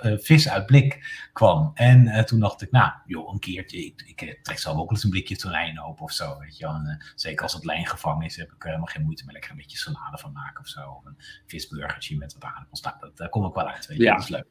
vis 0.00 0.48
uit 0.48 0.66
blik, 0.66 1.04
kwam. 1.32 1.70
En 1.74 2.26
toen 2.26 2.40
dacht 2.40 2.62
ik, 2.62 2.70
nou, 2.70 2.92
joh, 3.06 3.32
een 3.32 3.38
keertje, 3.38 3.84
ik, 3.84 4.02
ik 4.06 4.38
trek 4.42 4.58
zelf 4.58 4.76
ook 4.76 4.90
eens 4.90 5.04
een 5.04 5.10
blikje 5.10 5.36
tonijn 5.36 5.80
open 5.80 6.04
of 6.04 6.12
zo, 6.12 6.38
weet 6.38 6.56
je 6.56 6.64
wel. 6.64 6.74
En, 6.74 7.04
zeker 7.14 7.42
als 7.42 7.52
het 7.52 7.64
lijn 7.64 7.86
gevangen 7.86 8.26
is, 8.26 8.36
heb 8.36 8.52
ik 8.52 8.62
er 8.62 8.66
helemaal 8.66 8.86
geen 8.86 9.04
moeite 9.04 9.24
met 9.24 9.32
lekker 9.32 9.50
een 9.50 9.56
beetje 9.56 9.78
salade 9.78 10.18
van 10.18 10.32
maken 10.32 10.60
of 10.60 10.68
zo. 10.68 10.80
Of 10.80 11.04
een 11.04 11.16
visburgertje 11.46 12.16
met 12.16 12.34
wat 12.34 12.44
aardappels. 12.44 12.80
Nou, 12.80 12.96
dat, 13.00 13.16
daar 13.16 13.28
kom 13.28 13.46
ik 13.46 13.54
wel 13.54 13.68
uit, 13.68 13.86
weet 13.86 13.96
je. 13.96 14.02
Ja. 14.02 14.14
Dat 14.14 14.22
is 14.22 14.28
leuk. 14.28 14.46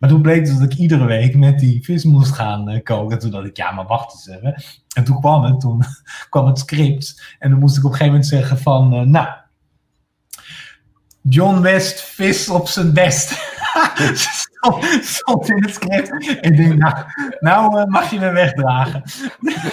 Maar 0.00 0.10
toen 0.10 0.22
bleek 0.22 0.44
dus 0.44 0.58
dat 0.58 0.72
ik 0.72 0.78
iedere 0.78 1.04
week 1.04 1.36
met 1.36 1.58
die 1.58 1.84
vis 1.84 2.04
moest 2.04 2.32
gaan 2.32 2.70
uh, 2.70 2.82
koken. 2.82 3.18
Toen 3.18 3.30
dacht 3.30 3.46
ik, 3.46 3.56
ja, 3.56 3.70
maar 3.70 3.86
wacht 3.86 4.12
eens 4.12 4.28
even. 4.28 4.62
En 4.94 5.04
toen 5.04 5.20
kwam 5.20 5.42
het, 5.44 5.60
toen 5.60 5.82
kwam 6.30 6.46
het 6.46 6.58
script. 6.58 7.36
En 7.38 7.50
dan 7.50 7.58
moest 7.58 7.76
ik 7.76 7.84
op 7.84 7.90
een 7.90 7.96
gegeven 7.96 8.12
moment 8.12 8.30
zeggen 8.30 8.58
van, 8.58 8.94
uh, 8.94 9.00
nou, 9.00 9.28
John 11.22 11.60
West, 11.60 12.00
vis 12.00 12.48
op 12.48 12.68
zijn 12.68 12.92
best. 12.92 13.30
stond 15.02 15.48
in 15.48 15.62
het 15.62 15.74
script. 15.74 16.10
En 16.40 16.50
ik 16.50 16.56
denk, 16.56 16.74
nou, 16.74 16.94
nou 17.40 17.78
uh, 17.78 17.84
mag 17.84 18.10
je 18.10 18.18
me 18.18 18.30
wegdragen. 18.30 19.02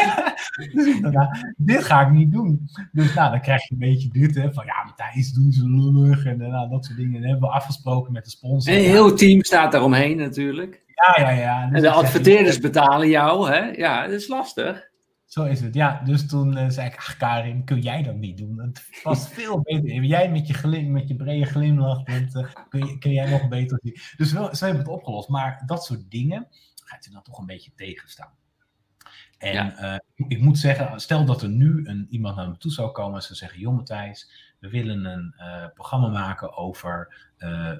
dus 0.74 1.00
nou, 1.00 1.28
dit 1.58 1.84
ga 1.84 2.02
ik 2.02 2.12
niet 2.12 2.32
doen. 2.32 2.70
Dus 2.92 3.14
nou, 3.14 3.32
dan 3.32 3.42
krijg 3.42 3.68
je 3.68 3.74
een 3.74 3.80
beetje 3.80 4.10
dit, 4.10 4.36
hè, 4.36 4.54
van 4.54 4.66
ja, 4.66 4.84
Matthijs, 4.86 5.32
doen 5.32 5.52
ze 5.52 5.70
lullig 5.70 6.26
en 6.26 6.38
nou, 6.38 6.70
dat 6.70 6.86
soort 6.86 6.98
dingen. 6.98 7.16
En 7.24 7.30
hebben 7.30 7.50
we 7.50 7.56
afgesproken 7.56 8.14
met 8.14 8.24
de 8.24 8.30
sponsor. 8.30 8.74
En 8.74 8.80
een 8.80 8.86
heel 8.86 9.16
team 9.16 9.44
staat 9.44 9.72
daaromheen 9.72 10.18
natuurlijk. 10.18 10.82
Ja, 10.96 11.30
ja, 11.30 11.30
ja. 11.30 11.66
Dus 11.66 11.76
en 11.76 11.82
de 11.82 11.92
adverteerders 11.92 12.60
betalen 12.60 13.10
jou, 13.10 13.50
hè? 13.52 13.60
Ja, 13.60 14.02
dat 14.04 14.12
is 14.12 14.28
lastig. 14.28 14.89
Zo 15.30 15.44
is 15.44 15.62
het, 15.62 15.74
ja. 15.74 16.02
Dus 16.04 16.28
toen 16.28 16.58
uh, 16.58 16.70
zei 16.70 16.88
ik, 16.88 16.98
ach 16.98 17.18
Karin, 17.18 17.64
kun 17.64 17.82
jij 17.82 18.04
dat 18.04 18.16
niet 18.16 18.38
doen? 18.38 18.60
Het 18.60 19.02
was 19.04 19.28
veel 19.38 19.62
beter. 19.62 20.04
Jij 20.04 20.32
met 20.32 20.48
je, 20.48 20.54
glim, 20.54 20.92
met 20.92 21.08
je 21.08 21.16
brede 21.16 21.46
glimlach, 21.46 22.04
bent, 22.04 22.36
uh, 22.36 22.48
kun, 22.70 23.00
kun, 23.00 23.12
jij 23.12 23.30
nog 23.30 23.48
beter 23.48 23.80
zien. 23.84 23.98
Dus 24.18 24.32
wel, 24.32 24.56
ze 24.56 24.66
hebben 24.66 24.84
het 24.84 24.92
opgelost. 24.92 25.30
Maar 25.30 25.64
dat 25.66 25.86
soort 25.86 26.12
dingen 26.12 26.48
gaat 26.84 27.06
je 27.06 27.12
dan 27.12 27.22
toch 27.22 27.38
een 27.38 27.46
beetje 27.46 27.72
tegenstaan. 27.76 28.32
En 29.38 29.54
ja. 29.54 29.94
uh, 29.94 30.28
ik 30.28 30.40
moet 30.40 30.58
zeggen, 30.58 31.00
stel 31.00 31.26
dat 31.26 31.42
er 31.42 31.50
nu 31.50 31.88
een, 31.88 32.08
iemand 32.10 32.36
naar 32.36 32.50
me 32.50 32.58
toe 32.58 32.72
zou 32.72 32.92
komen 32.92 33.16
en 33.16 33.22
zou 33.22 33.36
zeggen, 33.36 33.60
joh 33.60 33.76
Matthijs, 33.76 34.32
we 34.60 34.70
willen 34.70 35.06
een 35.06 35.34
programma 35.74 36.08
maken 36.08 36.58
over 36.58 37.16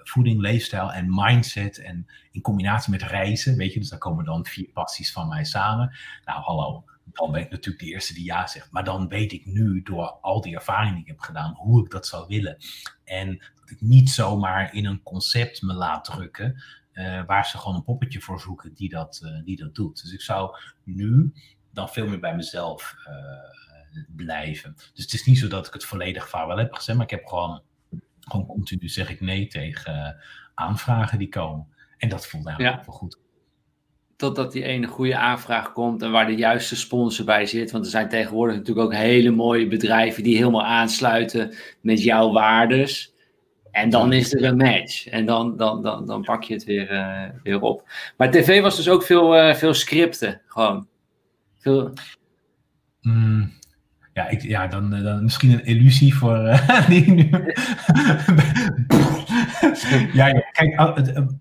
voeding, 0.04 0.42
leefstijl 0.42 0.92
en 0.92 1.06
mindset 1.10 1.78
en 1.78 2.08
in 2.32 2.42
combinatie 2.42 2.92
met 2.92 3.04
reizen, 3.04 3.58
weet 3.58 3.74
je, 3.74 3.80
dus 3.80 3.90
daar 3.90 4.00
komen 4.00 4.26
dan 4.26 4.46
vier 4.46 4.70
passies 4.74 5.12
van 5.12 5.28
mij 5.28 5.44
samen. 5.44 5.96
Nou, 6.26 6.42
hallo, 6.42 6.84
dan 7.20 7.32
ben 7.32 7.42
ik 7.42 7.50
natuurlijk 7.50 7.84
de 7.86 7.92
eerste 7.92 8.14
die 8.14 8.26
ja 8.26 8.48
zegt. 8.48 8.72
Maar 8.72 8.84
dan 8.84 9.08
weet 9.08 9.32
ik 9.32 9.46
nu, 9.46 9.82
door 9.82 10.10
al 10.10 10.42
die 10.42 10.56
ervaringen 10.56 10.94
die 10.94 11.04
ik 11.04 11.08
heb 11.08 11.20
gedaan, 11.20 11.54
hoe 11.54 11.84
ik 11.84 11.92
dat 11.92 12.08
zou 12.08 12.28
willen. 12.28 12.58
En 13.04 13.38
dat 13.60 13.70
ik 13.70 13.82
niet 13.82 14.10
zomaar 14.10 14.74
in 14.74 14.86
een 14.86 15.04
concept 15.04 15.62
me 15.62 15.74
laat 15.74 16.06
drukken, 16.06 16.64
uh, 16.94 17.26
waar 17.26 17.46
ze 17.46 17.58
gewoon 17.58 17.76
een 17.76 17.84
poppetje 17.84 18.22
voor 18.22 18.40
zoeken 18.40 18.74
die 18.74 18.90
dat, 18.90 19.22
uh, 19.24 19.46
die 19.46 19.58
dat 19.58 19.76
doet. 19.76 20.02
Dus 20.02 20.14
ik 20.14 20.22
zou 20.22 20.58
nu 20.84 21.34
dan 21.72 21.90
veel 21.90 22.08
meer 22.08 22.20
bij 22.20 22.36
mezelf 22.36 22.96
uh, 23.08 24.04
blijven. 24.16 24.76
Dus 24.76 25.04
het 25.04 25.14
is 25.14 25.26
niet 25.26 25.38
zo 25.38 25.48
dat 25.48 25.68
ik 25.68 25.74
het 25.74 25.86
volledig 25.86 26.30
vaarwel 26.30 26.58
heb 26.58 26.74
gezet, 26.74 26.96
maar 26.96 27.06
ik 27.06 27.12
heb 27.12 27.26
gewoon, 27.26 27.62
gewoon 28.20 28.46
continu 28.46 28.90
zeg 28.90 29.10
ik 29.10 29.22
nee 29.22 29.48
tegen 29.48 30.18
aanvragen 30.54 31.18
die 31.18 31.30
komen. 31.30 31.68
En 31.98 32.10
dat 32.10 32.28
voelt 32.28 32.48
eigenlijk 32.48 32.78
ja. 32.80 32.86
wel 32.86 32.96
goed 32.96 33.18
totdat 34.20 34.52
die 34.52 34.64
ene 34.64 34.88
goede 34.88 35.18
aanvraag 35.18 35.74
komt 35.74 36.02
en 36.02 36.12
waar 36.12 36.26
de 36.26 36.36
juiste 36.36 36.76
sponsor 36.76 37.26
bij 37.26 37.46
zit. 37.46 37.72
Want 37.72 37.86
er 37.86 37.92
zijn 37.92 38.10
tegenwoordig 38.10 38.56
natuurlijk 38.56 38.86
ook 38.86 38.94
hele 38.94 39.32
mooie 39.32 39.68
bedrijven 39.68 40.24
die 40.24 40.38
helemaal 40.38 40.66
aansluiten 40.66 41.54
met 41.82 42.04
jouw 42.04 42.32
waardes. 42.32 43.14
En 43.72 43.90
dan 43.90 44.14
is 44.14 44.34
er 44.34 44.44
een 44.44 44.58
match. 44.58 45.08
En 45.08 45.26
dan, 45.26 45.58
dan, 45.58 45.82
dan, 45.82 46.06
dan 46.06 46.22
pak 46.22 46.44
je 46.44 46.54
het 46.54 46.64
weer, 46.64 46.92
uh, 46.92 47.24
weer 47.44 47.62
op. 47.62 47.90
Maar 48.18 48.32
tv 48.32 48.62
was 48.62 48.76
dus 48.76 48.90
ook 48.90 49.04
veel, 49.04 49.38
uh, 49.38 49.54
veel 49.54 49.74
scripten. 49.74 50.42
Gewoon. 50.46 50.88
Veel... 51.60 51.94
Mm, 53.02 53.54
ja, 54.14 54.28
ik, 54.28 54.42
ja 54.42 54.68
dan, 54.68 54.90
dan 55.04 55.24
misschien 55.24 55.52
een 55.52 55.66
illusie 55.66 56.16
voor 56.16 56.38
uh, 56.38 56.88
die 56.90 57.12
nu. 57.12 57.30
ja, 60.14 60.32
kijk, 60.52 60.76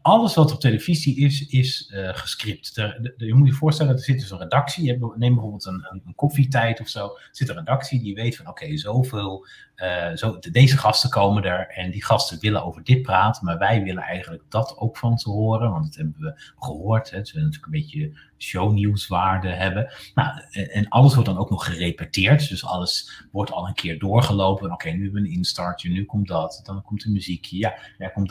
alles 0.03 0.35
wat 0.35 0.53
op 0.53 0.61
televisie 0.61 1.17
is, 1.17 1.47
is 1.47 1.93
uh, 1.95 2.09
gescript. 2.13 2.75
je 3.17 3.35
moet 3.35 3.49
je 3.49 3.55
voorstellen, 3.55 3.93
er 3.93 3.99
zit 3.99 4.21
dus 4.21 4.31
een 4.31 4.39
redactie. 4.39 4.85
Je 4.85 4.91
hebt, 4.91 5.17
neem 5.17 5.33
bijvoorbeeld 5.33 5.67
een, 5.67 5.87
een, 6.05 6.15
koffietijd 6.15 6.81
of 6.81 6.89
zo. 6.89 7.05
Er 7.05 7.29
zit 7.33 7.49
een 7.49 7.57
redactie 7.57 8.03
die 8.03 8.15
weet 8.15 8.37
van, 8.37 8.49
oké, 8.49 8.77
zoveel, 8.77 9.47
uh, 9.77 10.15
zo, 10.15 10.39
deze 10.39 10.77
gasten 10.77 11.11
komen 11.11 11.43
er 11.43 11.69
en 11.69 11.91
die 11.91 12.05
gasten 12.05 12.41
willen 12.41 12.65
over 12.65 12.85
dit 12.85 13.03
praten, 13.03 13.45
maar 13.45 13.59
wij 13.59 13.83
willen 13.83 14.03
eigenlijk 14.03 14.43
dat 14.49 14.77
ook 14.77 14.97
van 14.97 15.19
ze 15.19 15.31
horen, 15.31 15.71
want 15.71 15.85
dat 15.85 15.95
hebben 15.95 16.17
we 16.19 16.41
gehoord. 16.59 17.11
Hè. 17.11 17.25
Ze 17.25 17.33
willen 17.33 17.49
natuurlijk 17.49 17.75
een 17.75 17.81
beetje 17.81 18.19
shownieuwswaarde 18.39 19.49
hebben. 19.49 19.93
Nou, 20.15 20.41
en 20.51 20.89
alles 20.89 21.15
wordt 21.15 21.29
dan 21.29 21.39
ook 21.39 21.51
nog 21.51 21.65
gerepeteerd, 21.65 22.49
dus 22.49 22.65
alles 22.65 23.25
wordt 23.33 23.51
al 23.51 23.67
een 23.67 23.75
keer 23.75 23.99
doorgelopen. 23.99 24.73
Oké, 24.73 24.91
nu 24.91 25.03
hebben 25.03 25.23
we 25.23 25.29
een 25.29 25.35
instartje, 25.35 25.91
nu 25.91 26.05
komt 26.05 26.29
dat, 26.29 26.61
dan 26.65 26.83
komt 26.83 27.05
een 27.05 27.13
muziekje, 27.13 27.59
ja, 27.59 27.75
ja 27.99 28.09
komt 28.09 28.28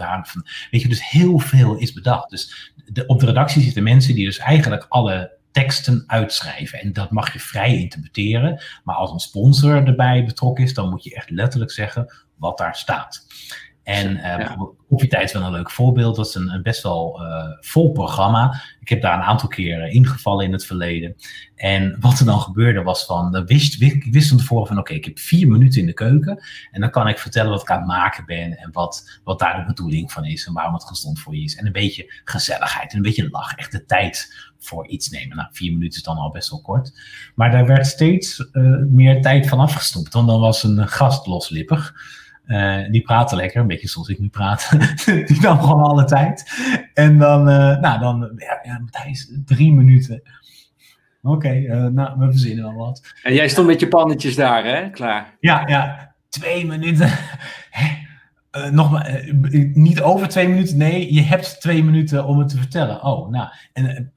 weet 0.71 0.81
je, 0.81 0.87
dus 0.87 1.09
heel 1.09 1.39
veel 1.39 1.75
is 1.75 1.93
bedacht. 1.93 2.29
Dus 2.29 2.73
de, 2.85 3.05
op 3.05 3.19
de 3.19 3.25
redactie 3.25 3.61
zitten 3.61 3.83
mensen 3.83 4.15
die 4.15 4.25
dus 4.25 4.37
eigenlijk 4.37 4.85
alle 4.89 5.35
teksten 5.51 6.03
uitschrijven. 6.07 6.79
En 6.79 6.93
dat 6.93 7.11
mag 7.11 7.33
je 7.33 7.39
vrij 7.39 7.77
interpreteren. 7.77 8.61
Maar 8.83 8.95
als 8.95 9.11
een 9.11 9.19
sponsor 9.19 9.85
erbij 9.85 10.25
betrokken 10.25 10.63
is, 10.63 10.73
dan 10.73 10.89
moet 10.89 11.03
je 11.03 11.15
echt 11.15 11.29
letterlijk 11.29 11.71
zeggen 11.71 12.13
wat 12.35 12.57
daar 12.57 12.75
staat. 12.75 13.25
En 13.88 14.17
uh. 14.17 14.61
Koffietijd 14.89 15.23
is 15.23 15.33
wel 15.33 15.43
een 15.43 15.51
leuk 15.51 15.71
voorbeeld. 15.71 16.15
Dat 16.15 16.27
is 16.27 16.35
een, 16.35 16.49
een 16.49 16.61
best 16.61 16.83
wel 16.83 17.21
uh, 17.21 17.43
vol 17.59 17.91
programma. 17.91 18.61
Ik 18.79 18.89
heb 18.89 19.01
daar 19.01 19.17
een 19.17 19.23
aantal 19.23 19.49
keren 19.49 19.91
ingevallen 19.91 20.45
in 20.45 20.51
het 20.51 20.65
verleden. 20.65 21.15
En 21.55 21.97
wat 21.99 22.19
er 22.19 22.25
dan 22.25 22.39
gebeurde 22.39 22.83
was 22.83 23.05
van, 23.05 23.31
dan 23.31 23.45
wist, 23.45 23.81
ik 23.81 24.07
wist 24.11 24.29
van 24.29 24.38
tevoren 24.38 24.67
van 24.67 24.77
oké, 24.77 24.85
okay, 24.85 24.97
ik 24.97 25.05
heb 25.05 25.19
vier 25.19 25.47
minuten 25.47 25.79
in 25.79 25.85
de 25.85 25.93
keuken. 25.93 26.43
En 26.71 26.81
dan 26.81 26.89
kan 26.89 27.07
ik 27.07 27.19
vertellen 27.19 27.51
wat 27.51 27.61
ik 27.61 27.71
aan 27.71 27.77
het 27.77 27.88
maken 27.88 28.25
ben. 28.25 28.57
En 28.57 28.69
wat, 28.71 29.19
wat 29.23 29.39
daar 29.39 29.59
de 29.59 29.65
bedoeling 29.65 30.11
van 30.11 30.25
is. 30.25 30.45
En 30.45 30.53
waarom 30.53 30.73
het 30.73 30.88
gezond 30.88 31.19
voor 31.19 31.35
je 31.35 31.43
is. 31.43 31.55
En 31.55 31.65
een 31.65 31.71
beetje 31.71 32.21
gezelligheid. 32.23 32.91
En 32.91 32.97
een 32.97 33.03
beetje 33.03 33.29
lach. 33.29 33.55
Echt 33.55 33.71
de 33.71 33.85
tijd 33.85 34.33
voor 34.57 34.88
iets 34.88 35.09
nemen. 35.09 35.38
Nou, 35.38 35.49
vier 35.51 35.71
minuten 35.71 35.97
is 35.97 36.03
dan 36.03 36.17
al 36.17 36.31
best 36.31 36.49
wel 36.49 36.61
kort. 36.61 36.91
Maar 37.35 37.51
daar 37.51 37.65
werd 37.65 37.88
steeds 37.88 38.49
uh, 38.51 38.77
meer 38.88 39.21
tijd 39.21 39.47
van 39.47 39.59
afgestopt. 39.59 40.13
Want 40.13 40.27
dan 40.27 40.39
was 40.39 40.63
een 40.63 40.88
gast 40.88 41.27
loslippig. 41.27 41.93
Uh, 42.47 42.89
die 42.89 43.01
praten 43.01 43.37
lekker, 43.37 43.61
een 43.61 43.67
beetje 43.67 43.87
zoals 43.87 44.07
ik 44.07 44.19
nu 44.19 44.29
praat. 44.29 44.71
die 45.27 45.41
dan 45.41 45.59
gewoon 45.59 45.83
alle 45.83 46.05
tijd. 46.05 46.45
En 46.93 47.17
dan, 47.17 47.49
uh, 47.49 47.79
nou, 47.79 47.99
dan, 47.99 48.31
ja, 48.35 48.59
ja 48.63 48.79
Matthijs, 48.79 49.31
drie 49.45 49.73
minuten. 49.73 50.21
Oké, 51.21 51.35
okay, 51.35 51.61
uh, 51.61 51.85
nou, 51.85 52.19
we 52.19 52.31
verzinnen 52.31 52.63
wel 52.63 52.73
wat. 52.73 53.01
En 53.23 53.33
jij 53.33 53.47
stond 53.47 53.67
met 53.67 53.79
je 53.79 53.87
pannetjes 53.87 54.35
daar, 54.35 54.65
hè? 54.65 54.89
Klaar. 54.89 55.37
Ja, 55.39 55.67
ja, 55.67 56.13
twee 56.29 56.65
minuten. 56.65 57.11
nog 58.71 58.91
maar, 58.91 59.23
niet 59.73 60.01
over 60.01 60.27
twee 60.27 60.47
minuten, 60.47 60.77
nee, 60.77 61.13
je 61.13 61.21
hebt 61.21 61.61
twee 61.61 61.83
minuten 61.83 62.25
om 62.25 62.39
het 62.39 62.49
te 62.49 62.57
vertellen. 62.57 63.03
Oh, 63.03 63.29
nou, 63.29 63.49
en 63.73 64.13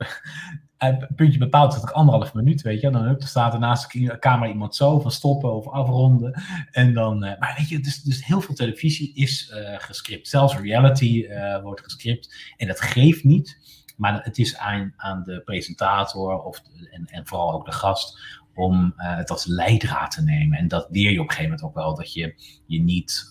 het 0.88 1.14
puntje 1.16 1.38
bepaalt 1.38 1.72
dat 1.72 1.82
ik 1.82 1.90
anderhalf 1.90 2.34
minuut, 2.34 2.62
weet 2.62 2.80
je. 2.80 2.90
Dan 2.90 3.02
hup, 3.02 3.22
staat 3.22 3.52
er 3.52 3.58
naast 3.58 3.92
de 3.92 4.18
camera 4.18 4.50
iemand 4.50 4.76
zo 4.76 5.00
van 5.00 5.10
stoppen 5.10 5.54
of 5.54 5.68
afronden. 5.68 6.42
En 6.70 6.94
dan, 6.94 7.24
uh, 7.24 7.38
maar 7.38 7.54
weet 7.58 7.68
je, 7.68 7.80
dus, 7.80 8.02
dus 8.02 8.26
heel 8.26 8.40
veel 8.40 8.54
televisie 8.54 9.14
is 9.14 9.52
uh, 9.54 9.74
gescript. 9.78 10.28
Zelfs 10.28 10.56
reality 10.56 11.26
uh, 11.28 11.62
wordt 11.62 11.80
gescript. 11.80 12.54
En 12.56 12.66
dat 12.66 12.80
geeft 12.80 13.24
niet. 13.24 13.58
Maar 13.96 14.22
het 14.22 14.38
is 14.38 14.56
aan, 14.56 14.92
aan 14.96 15.22
de 15.22 15.40
presentator 15.40 16.42
of, 16.42 16.62
en, 16.90 17.06
en 17.06 17.26
vooral 17.26 17.52
ook 17.52 17.64
de 17.64 17.72
gast 17.72 18.18
om 18.54 18.92
het 18.96 19.30
als 19.30 19.46
leidraad 19.46 20.10
te 20.10 20.22
nemen. 20.22 20.58
En 20.58 20.68
dat 20.68 20.86
leer 20.90 21.10
je 21.10 21.20
op 21.20 21.28
een 21.28 21.34
gegeven 21.34 21.50
moment 21.50 21.62
ook 21.62 21.74
wel. 21.74 21.94
Dat 21.94 22.12
je 22.12 22.34
je 22.66 22.82
niet 22.82 23.30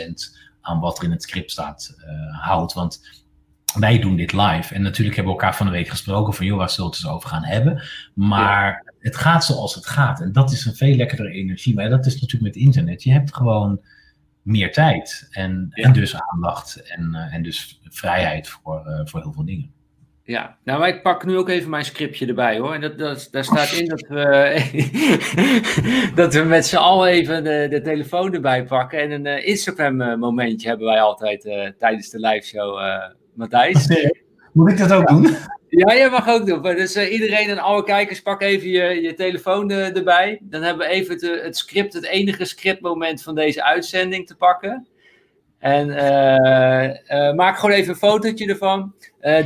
100% 0.00 0.12
aan 0.60 0.80
wat 0.80 0.98
er 0.98 1.04
in 1.04 1.10
het 1.10 1.22
script 1.22 1.50
staat 1.50 1.96
houdt. 2.40 2.72
Want 2.72 3.24
wij 3.78 3.98
doen 3.98 4.16
dit 4.16 4.32
live. 4.32 4.74
En 4.74 4.82
natuurlijk 4.82 5.16
hebben 5.16 5.34
we 5.34 5.40
elkaar 5.40 5.56
van 5.56 5.66
de 5.66 5.72
week 5.72 5.88
gesproken 5.88 6.34
van, 6.34 6.46
joh, 6.46 6.58
waar 6.58 6.70
zullen 6.70 6.90
we 6.90 6.96
het 6.96 7.04
eens 7.04 7.14
over 7.14 7.28
gaan 7.28 7.44
hebben? 7.44 7.82
Maar 8.14 8.92
het 8.98 9.16
gaat 9.16 9.44
zoals 9.44 9.74
het 9.74 9.86
gaat. 9.86 10.20
En 10.20 10.32
dat 10.32 10.52
is 10.52 10.64
een 10.64 10.74
veel 10.74 10.96
lekkerder 10.96 11.30
energie. 11.30 11.74
Maar 11.74 11.88
dat 11.88 12.06
is 12.06 12.20
natuurlijk 12.20 12.54
met 12.54 12.62
internet. 12.62 13.02
Je 13.02 13.12
hebt 13.12 13.34
gewoon 13.34 13.80
meer 14.42 14.72
tijd. 14.72 15.28
En, 15.30 15.68
en 15.70 15.92
dus 15.92 16.16
aandacht 16.16 16.76
en, 16.76 17.14
en 17.14 17.42
dus 17.42 17.80
vrijheid 17.88 18.48
voor, 18.48 19.02
voor 19.04 19.20
heel 19.20 19.32
veel 19.32 19.44
dingen. 19.44 19.74
Ja, 20.26 20.56
nou, 20.64 20.80
maar 20.80 20.88
ik 20.88 21.02
pak 21.02 21.24
nu 21.24 21.36
ook 21.36 21.48
even 21.48 21.70
mijn 21.70 21.84
scriptje 21.84 22.26
erbij 22.26 22.58
hoor. 22.58 22.74
En 22.74 22.80
dat, 22.80 22.98
dat, 22.98 23.28
daar 23.30 23.44
staat 23.44 23.72
in 23.72 23.88
dat 23.88 24.06
we, 24.08 24.60
dat 26.14 26.34
we 26.34 26.42
met 26.42 26.66
z'n 26.66 26.76
allen 26.76 27.08
even 27.08 27.44
de, 27.44 27.66
de 27.70 27.80
telefoon 27.80 28.34
erbij 28.34 28.64
pakken. 28.64 29.00
En 29.00 29.10
een 29.10 29.26
uh, 29.26 29.46
Instagram-momentje 29.46 30.68
hebben 30.68 30.86
wij 30.86 31.00
altijd 31.00 31.44
uh, 31.44 31.68
tijdens 31.78 32.10
de 32.10 32.20
live 32.20 32.46
show, 32.46 32.78
Matthijs. 33.36 34.10
Moet 34.52 34.70
ik 34.70 34.78
dat 34.78 34.92
ook 34.92 35.08
doen? 35.08 35.28
Ja, 35.68 35.94
jij 35.94 36.10
mag 36.10 36.28
ook 36.28 36.46
doen. 36.46 36.62
Dus 36.62 36.96
iedereen 36.96 37.48
en 37.48 37.58
alle 37.58 37.84
kijkers, 37.84 38.22
pak 38.22 38.42
even 38.42 38.68
je, 38.68 39.02
je 39.02 39.14
telefoon 39.14 39.70
erbij. 39.70 40.38
Dan 40.42 40.62
hebben 40.62 40.86
we 40.86 40.92
even 40.92 41.14
het, 41.14 41.42
het 41.44 41.56
script, 41.56 41.92
het 41.92 42.06
enige 42.06 42.44
scriptmoment 42.44 43.22
van 43.22 43.34
deze 43.34 43.64
uitzending 43.64 44.26
te 44.26 44.36
pakken. 44.36 44.86
En 45.58 45.88
uh, 45.88 47.34
maak 47.34 47.58
gewoon 47.58 47.74
even 47.74 47.90
een 47.90 47.98
fotootje 47.98 48.46
ervan. 48.46 48.94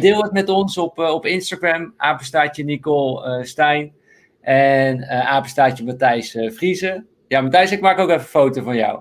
Deel 0.01 0.23
het 0.23 0.33
met 0.33 0.49
ons 0.49 0.79
op, 0.79 0.99
op 0.99 1.27
Instagram. 1.27 1.95
Apenstaatje 1.97 2.65
Nicole 2.65 3.45
Stijn. 3.45 3.93
En 4.41 5.09
apenstaatje 5.09 5.85
Matthijs 5.85 6.39
Vriezen. 6.47 7.07
Ja, 7.29 7.41
Matthijs, 7.41 7.73
ik 7.73 7.81
maak 7.81 7.99
ook 7.99 8.09
even 8.09 8.21
een 8.21 8.27
foto 8.27 8.63
van 8.63 8.77
jou. 8.77 9.01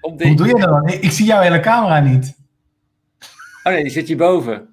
Hoe 0.00 0.16
doe 0.16 0.46
je 0.46 0.54
dat 0.54 0.68
dan? 0.68 0.88
Ik, 0.88 1.10
zie 1.10 1.26
jouw 1.26 1.40
hele 1.40 1.60
camera 1.60 2.00
niet. 2.00 2.42
Oh 3.66 3.72
nee, 3.72 3.82
die 3.82 3.92
zit 3.92 4.08
hierboven. 4.08 4.54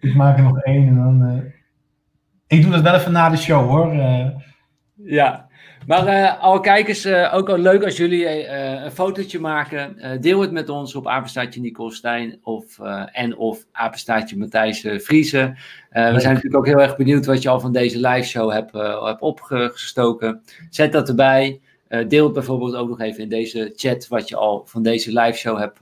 ik 0.00 0.14
maak 0.14 0.36
er 0.36 0.42
nog 0.42 0.62
één 0.62 0.88
en 0.88 0.96
dan... 0.96 1.52
Ik 2.46 2.62
doe 2.62 2.70
dat 2.70 2.80
wel 2.80 2.94
even 2.94 3.12
na 3.12 3.28
de 3.28 3.36
show 3.36 3.68
hoor. 3.68 3.94
Ja, 4.94 5.48
maar 5.86 6.06
uh, 6.06 6.42
alle 6.42 6.60
kijkers, 6.60 7.06
uh, 7.06 7.34
ook 7.34 7.48
al 7.48 7.58
leuk 7.58 7.84
als 7.84 7.96
jullie 7.96 8.48
een 8.48 8.90
fotootje 8.90 9.40
maken. 9.40 9.96
deel 10.20 10.40
het 10.40 10.52
met 10.52 10.68
ons 10.68 10.94
op 10.94 11.06
apenstaatje 11.06 11.60
Nicole 11.60 11.92
Stijn 11.92 12.38
of, 12.42 12.78
en 13.12 13.36
of 13.36 13.64
apenstaatje 13.72 14.36
Matthijs 14.36 14.80
Vriezen. 14.80 15.56
we 15.90 16.20
zijn 16.20 16.34
natuurlijk 16.34 16.56
ook 16.56 16.66
heel 16.66 16.80
erg 16.80 16.96
benieuwd 16.96 17.26
wat 17.26 17.42
je 17.42 17.48
al 17.48 17.60
van 17.60 17.72
deze 17.72 18.08
live 18.08 18.28
show 18.28 18.52
hebt, 18.52 18.72
hebt 19.04 19.20
opgestoken. 19.20 20.42
Zet 20.70 20.92
dat 20.92 21.08
erbij. 21.08 21.60
deel 22.08 22.24
het 22.24 22.32
bijvoorbeeld 22.32 22.74
ook 22.74 22.88
nog 22.88 23.00
even 23.00 23.22
in 23.22 23.28
deze 23.28 23.72
chat 23.76 24.08
wat 24.08 24.28
je 24.28 24.36
al 24.36 24.62
van 24.66 24.82
deze 24.82 25.20
live 25.20 25.38
show 25.38 25.58
hebt 25.58 25.78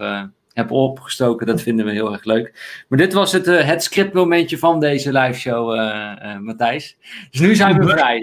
heb 0.59 0.71
opgestoken. 0.71 1.47
Dat 1.47 1.63
vinden 1.63 1.85
we 1.85 1.93
heel 1.93 2.13
erg 2.13 2.25
leuk. 2.25 2.83
Maar 2.89 2.99
dit 2.99 3.13
was 3.13 3.33
het, 3.33 3.47
uh, 3.47 3.65
het 3.65 3.83
scriptmomentje 3.83 4.59
van 4.59 4.81
deze 4.81 5.13
live 5.13 5.39
show, 5.39 5.75
uh, 5.75 6.39
Matthijs. 6.39 6.97
Dus 7.31 7.41
nu 7.41 7.55
zijn 7.55 7.79
we 7.79 7.89
vrij. 7.97 8.21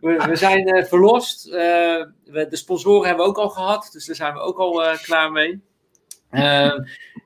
we, 0.00 0.24
we, 0.28 0.36
zijn 0.36 0.86
verlost. 0.86 1.44
We, 1.44 2.46
de 2.50 2.56
sponsoren 2.56 3.06
hebben 3.06 3.24
we 3.24 3.30
ook 3.30 3.38
al 3.38 3.48
gehad. 3.48 3.88
Dus 3.92 4.06
daar 4.06 4.16
zijn 4.16 4.34
we 4.34 4.40
ook 4.40 4.58
al 4.58 4.82
klaar 5.02 5.32
mee. 5.32 5.60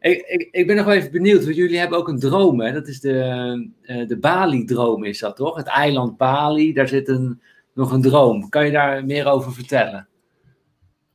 Ik, 0.01 0.27
ik, 0.27 0.49
ik, 0.51 0.67
ben 0.67 0.77
nog 0.77 0.85
wel 0.85 0.95
even 0.95 1.11
benieuwd, 1.11 1.45
want 1.45 1.57
jullie 1.57 1.79
hebben 1.79 1.99
ook 1.99 2.09
een 2.09 2.19
droom. 2.19 2.61
Hè? 2.61 2.73
Dat 2.73 2.89
is 2.89 3.01
de, 3.01 3.71
de 4.07 4.19
Bali-droom, 4.19 5.05
is 5.05 5.19
dat 5.19 5.37
toch? 5.37 5.57
Het 5.57 5.67
eiland 5.67 6.17
Bali, 6.17 6.73
daar 6.73 6.89
zit 6.89 7.09
een, 7.09 7.41
nog 7.75 7.93
een 7.93 8.03
droom. 8.03 8.49
Kan 8.49 8.65
je 8.65 8.73
daar 8.73 9.05
meer 9.05 9.27
over 9.27 9.53
vertellen? 9.53 10.09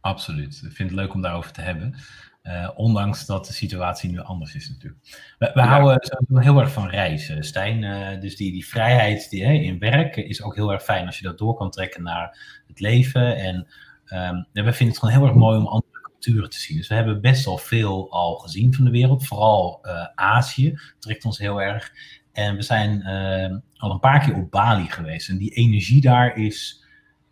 Absoluut. 0.01 0.61
Ik 0.65 0.71
vind 0.71 0.89
het 0.89 0.99
leuk 0.99 1.13
om 1.13 1.21
daarover 1.21 1.51
te 1.51 1.61
hebben. 1.61 1.95
Uh, 2.43 2.69
ondanks 2.75 3.25
dat 3.25 3.45
de 3.45 3.53
situatie 3.53 4.09
nu 4.09 4.19
anders 4.19 4.55
is 4.55 4.69
natuurlijk. 4.69 5.01
We, 5.37 5.51
we 5.53 5.61
houden 5.61 5.99
heel 6.33 6.59
erg 6.59 6.71
van 6.71 6.89
reizen, 6.89 7.43
Stijn. 7.43 7.83
Uh, 7.83 8.21
dus 8.21 8.35
die, 8.35 8.51
die 8.51 8.67
vrijheid 8.67 9.29
die, 9.29 9.45
hè, 9.45 9.51
in 9.53 9.79
werk 9.79 10.15
is 10.15 10.41
ook 10.41 10.55
heel 10.55 10.71
erg 10.71 10.83
fijn 10.83 11.05
als 11.05 11.17
je 11.17 11.23
dat 11.23 11.37
door 11.37 11.53
kan 11.53 11.71
trekken 11.71 12.03
naar 12.03 12.61
het 12.67 12.79
leven. 12.79 13.35
En 13.37 13.67
um, 14.05 14.45
we 14.51 14.73
vinden 14.73 14.87
het 14.87 14.97
gewoon 14.97 15.13
heel 15.13 15.25
erg 15.25 15.35
mooi 15.35 15.57
om 15.57 15.67
andere 15.67 16.01
culturen 16.01 16.49
te 16.49 16.59
zien. 16.59 16.77
Dus 16.77 16.87
we 16.87 16.95
hebben 16.95 17.21
best 17.21 17.45
wel 17.45 17.57
veel 17.57 18.11
al 18.11 18.35
gezien 18.35 18.73
van 18.73 18.85
de 18.85 18.91
wereld. 18.91 19.27
Vooral 19.27 19.79
uh, 19.83 20.07
Azië 20.15 20.79
trekt 20.99 21.25
ons 21.25 21.37
heel 21.37 21.61
erg. 21.61 21.91
En 22.31 22.55
we 22.55 22.61
zijn 22.61 23.01
ehm, 23.01 23.59
al 23.77 23.91
een 23.91 23.99
paar 23.99 24.19
keer 24.25 24.35
op 24.35 24.51
Bali 24.51 24.89
geweest. 24.89 25.29
En 25.29 25.37
die 25.37 25.51
energie 25.51 26.01
daar 26.01 26.37
is 26.37 26.80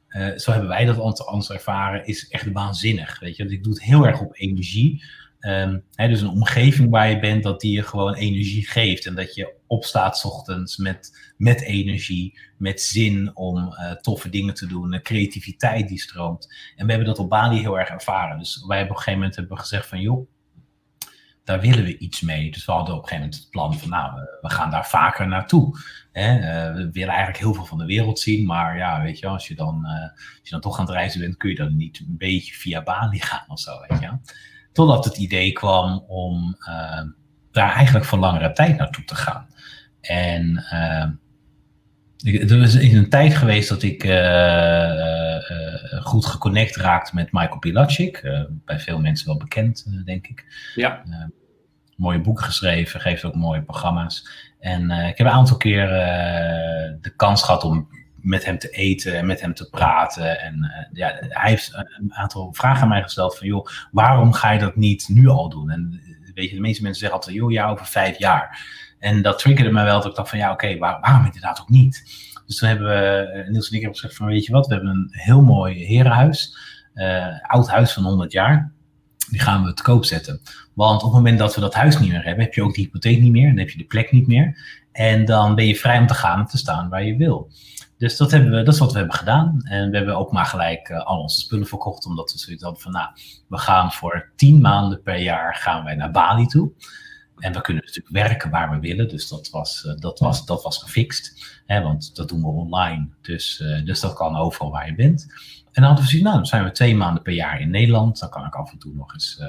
uh, 0.10 0.38
zo 0.38 0.51
hebben 0.51 0.70
wij 0.70 0.86
dat 0.86 1.26
anders 1.26 1.49
ervaren, 1.49 2.05
is 2.05 2.28
echt 2.30 2.51
waanzinnig. 2.51 3.20
Weet 3.20 3.36
je, 3.36 3.43
want 3.43 3.55
ik 3.55 3.64
doe 3.64 3.74
het 3.74 3.84
heel 3.84 4.07
erg 4.07 4.22
op 4.22 4.38
energie. 4.39 5.03
Um, 5.39 5.84
hè, 5.93 6.07
dus 6.07 6.22
een 6.22 6.30
omgeving 6.30 6.89
waar 6.89 7.10
je 7.10 7.20
bent, 7.20 7.43
dat 7.43 7.62
die 7.62 7.72
je 7.72 7.84
gewoon 7.84 8.14
energie 8.14 8.68
geeft. 8.68 9.05
En 9.05 9.16
dat 9.16 9.36
je 9.36 9.53
opstaat 9.68 10.26
ochtends 10.26 10.78
met, 10.78 11.32
met 11.38 11.62
energie, 11.62 12.39
met 12.57 12.82
zin 12.82 13.36
om 13.36 13.57
uh, 13.57 13.91
toffe 13.91 14.30
dingen 14.30 14.53
te 14.53 14.68
doen, 14.68 14.93
een 14.93 15.01
creativiteit 15.01 15.88
die 15.88 15.99
stroomt. 15.99 16.55
En 16.76 16.86
we 16.86 16.91
hebben 16.91 17.10
dat 17.10 17.20
op 17.20 17.30
Bali 17.30 17.60
heel 17.60 17.80
erg 17.80 17.89
ervaren. 17.89 18.38
Dus 18.38 18.66
wij 18.68 18.78
hebben 18.78 18.95
op 18.95 18.97
een 18.97 19.03
gegeven 19.03 19.20
moment 19.20 19.36
hebben 19.36 19.57
gezegd 19.57 19.88
van 19.88 20.01
joh, 20.01 20.30
daar 21.50 21.60
willen 21.60 21.84
we 21.84 21.97
iets 21.97 22.22
mee. 22.22 22.52
Dus 22.52 22.66
we 22.66 22.72
hadden 22.72 22.95
op 22.95 23.02
een 23.02 23.08
gegeven 23.08 23.30
moment 23.30 23.43
het 23.43 23.52
plan 23.52 23.80
van, 23.80 23.89
nou, 23.89 24.14
we, 24.41 24.50
gaan 24.50 24.72
daar 24.72 24.88
vaker 24.88 25.28
naartoe. 25.28 25.78
Hè? 26.12 26.38
Uh, 26.38 26.76
we 26.76 26.89
willen 26.91 27.10
eigenlijk 27.10 27.38
heel 27.38 27.54
veel 27.54 27.66
van 27.66 27.78
de 27.78 27.86
wereld 27.86 28.20
zien, 28.20 28.45
maar 28.45 28.78
ja, 28.78 29.02
weet 29.02 29.20
je, 29.20 29.28
als 29.28 29.47
je 29.47 29.56
dan, 29.56 29.82
uh, 29.86 30.02
als 30.02 30.39
je 30.43 30.50
dan 30.50 30.62
toch 30.62 30.80
aan 30.80 30.86
het 30.86 30.93
reizen 30.93 31.20
bent, 31.20 31.38
kun 31.38 31.50
je 31.50 31.56
dan 31.56 31.76
niet 31.76 32.00
een 32.00 32.18
beetje 32.18 32.54
via 32.54 32.84
Bali 32.84 33.20
gaan 33.30 33.43
of 33.47 33.60
zo, 33.60 33.72
weet 33.88 34.00
je. 34.00 34.10
Totdat 34.72 35.06
het 35.06 35.18
idee 35.18 35.52
kwam 35.52 36.04
om 36.08 36.58
uh, 36.60 37.02
daar 37.52 37.72
eigenlijk 37.72 38.06
voor 38.06 38.20
langere 38.20 38.52
tijd 38.52 38.78
naartoe 38.78 39.04
te 39.04 39.16
gaan. 39.16 39.47
En 40.02 40.64
er 42.24 42.62
is 42.62 42.74
een 42.74 43.10
tijd 43.10 43.36
geweest 43.36 43.70
dat 43.70 43.84
ik 43.84 44.02
goed 46.02 46.26
geconnect 46.26 46.76
raakte 46.76 47.16
met 47.16 47.32
Michael 47.32 47.60
Pilacic. 47.60 48.22
bij 48.66 48.80
veel 48.80 49.00
mensen 49.00 49.28
wel 49.28 49.38
bekend, 49.38 50.06
denk 50.06 50.28
ik. 50.28 50.45
Ja 50.76 51.04
mooie 52.00 52.22
boeken 52.22 52.43
geschreven, 52.43 53.02
geeft 53.02 53.24
ook 53.24 53.36
mooie 53.36 53.62
programma's. 53.62 54.30
En 54.60 54.89
uh, 54.89 55.08
ik 55.08 55.18
heb 55.18 55.28
een 55.28 55.34
aantal 55.34 55.58
keer 55.58 55.84
uh, 55.84 56.93
de 57.02 57.14
kans 57.16 57.43
gehad 57.43 57.64
om 57.64 57.88
met 58.16 58.45
hem 58.45 58.58
te 58.58 58.70
eten 58.70 59.18
en 59.18 59.26
met 59.26 59.41
hem 59.41 59.54
te 59.54 59.70
praten. 59.70 60.39
En 60.39 60.56
uh, 60.64 60.97
ja, 61.00 61.16
hij 61.20 61.50
heeft 61.50 61.74
een 61.74 62.14
aantal 62.14 62.54
vragen 62.54 62.82
aan 62.82 62.89
mij 62.89 63.02
gesteld 63.02 63.38
van, 63.38 63.47
joh, 63.47 63.68
waarom 63.91 64.34
ga 64.34 64.52
je 64.52 64.60
dat 64.60 64.76
niet 64.76 65.08
nu 65.08 65.28
al 65.28 65.50
doen? 65.50 65.70
En 65.70 66.02
weet 66.34 66.50
je, 66.50 66.56
de 66.56 66.62
meeste 66.62 66.82
mensen 66.82 67.00
zeggen 67.00 67.20
altijd, 67.20 67.36
joh, 67.36 67.52
ja, 67.52 67.70
over 67.70 67.86
vijf 67.86 68.18
jaar. 68.18 68.68
En 69.00 69.22
dat 69.22 69.39
triggerde 69.39 69.72
mij 69.72 69.84
wel, 69.84 70.02
dat 70.02 70.10
ik 70.10 70.16
dacht 70.16 70.30
van, 70.30 70.39
ja, 70.39 70.52
oké, 70.52 70.78
waarom 70.78 71.26
inderdaad 71.26 71.62
ook 71.62 71.70
niet? 71.70 72.04
Dus 72.45 72.58
toen 72.58 72.70
hebben 72.70 72.88
we, 72.88 73.45
Niels 73.50 73.70
en 73.70 73.76
ik 73.76 73.82
hebben 73.82 74.00
gezegd 74.00 74.16
van, 74.16 74.28
weet 74.28 74.45
je 74.45 74.52
wat, 74.52 74.68
we 74.68 74.74
hebben 74.74 74.91
een 74.91 75.10
heel 75.12 75.41
mooi 75.41 75.86
herenhuis, 75.86 76.58
oud 77.41 77.70
huis 77.70 77.93
van 77.93 78.04
100 78.04 78.32
jaar 78.32 78.72
die 79.30 79.39
gaan 79.39 79.63
we 79.63 79.73
te 79.73 79.84
koop 79.84 80.05
zetten. 80.05 80.41
Want 80.73 81.03
op 81.03 81.07
het 81.07 81.17
moment 81.17 81.39
dat 81.39 81.55
we 81.55 81.61
dat 81.61 81.73
huis 81.73 81.99
niet 81.99 82.09
meer 82.09 82.23
hebben, 82.23 82.43
heb 82.43 82.53
je 82.53 82.63
ook 82.63 82.73
de 82.73 82.82
hypotheek 82.82 83.21
niet 83.21 83.32
meer, 83.32 83.47
dan 83.47 83.57
heb 83.57 83.69
je 83.69 83.77
de 83.77 83.84
plek 83.84 84.11
niet 84.11 84.27
meer. 84.27 84.57
En 84.91 85.25
dan 85.25 85.55
ben 85.55 85.65
je 85.65 85.75
vrij 85.75 85.99
om 85.99 86.07
te 86.07 86.13
gaan 86.13 86.39
en 86.39 86.45
te 86.45 86.57
staan 86.57 86.89
waar 86.89 87.03
je 87.03 87.17
wil. 87.17 87.51
Dus 87.97 88.17
dat, 88.17 88.32
hebben 88.32 88.51
we, 88.51 88.63
dat 88.63 88.73
is 88.73 88.80
wat 88.80 88.91
we 88.91 88.97
hebben 88.97 89.17
gedaan. 89.17 89.61
En 89.63 89.89
we 89.89 89.97
hebben 89.97 90.17
ook 90.17 90.32
maar 90.32 90.45
gelijk 90.45 90.89
uh, 90.89 91.05
al 91.05 91.21
onze 91.21 91.39
spullen 91.39 91.67
verkocht, 91.67 92.05
omdat 92.05 92.32
we 92.32 92.39
zoiets 92.39 92.63
hadden 92.63 92.82
van, 92.82 92.91
nou, 92.91 93.09
we 93.47 93.57
gaan 93.57 93.91
voor 93.91 94.32
tien 94.36 94.61
maanden 94.61 95.01
per 95.01 95.17
jaar 95.17 95.55
gaan 95.55 95.84
wij 95.84 95.95
naar 95.95 96.11
Bali 96.11 96.45
toe. 96.45 96.71
En 97.38 97.53
we 97.53 97.61
kunnen 97.61 97.84
natuurlijk 97.86 98.15
werken 98.15 98.49
waar 98.49 98.69
we 98.69 98.80
willen, 98.80 99.07
dus 99.07 99.27
dat 99.27 99.49
was, 99.49 99.84
uh, 99.88 99.95
dat 99.95 100.19
was, 100.19 100.45
dat 100.45 100.63
was 100.63 100.77
gefixt. 100.77 101.61
Hè, 101.65 101.82
want 101.82 102.15
dat 102.15 102.30
doen 102.30 102.41
we 102.41 102.47
online, 102.47 103.07
dus, 103.21 103.59
uh, 103.59 103.86
dus 103.86 103.99
dat 103.99 104.13
kan 104.13 104.36
overal 104.36 104.71
waar 104.71 104.86
je 104.86 104.95
bent. 104.95 105.27
En 105.72 105.82
dan 105.82 105.84
hadden 105.84 106.03
we 106.03 106.09
gezien, 106.09 106.24
nou, 106.24 106.36
dan 106.36 106.45
zijn 106.45 106.63
we 106.63 106.72
twee 106.72 106.95
maanden 106.95 107.24
per 107.24 107.34
jaar 107.34 107.61
in 107.61 107.70
Nederland. 107.70 108.20
Dan 108.20 108.30
kan 108.30 108.45
ik 108.45 108.55
af 108.55 108.72
en 108.72 108.78
toe 108.78 108.93
nog 108.93 109.13
eens 109.13 109.43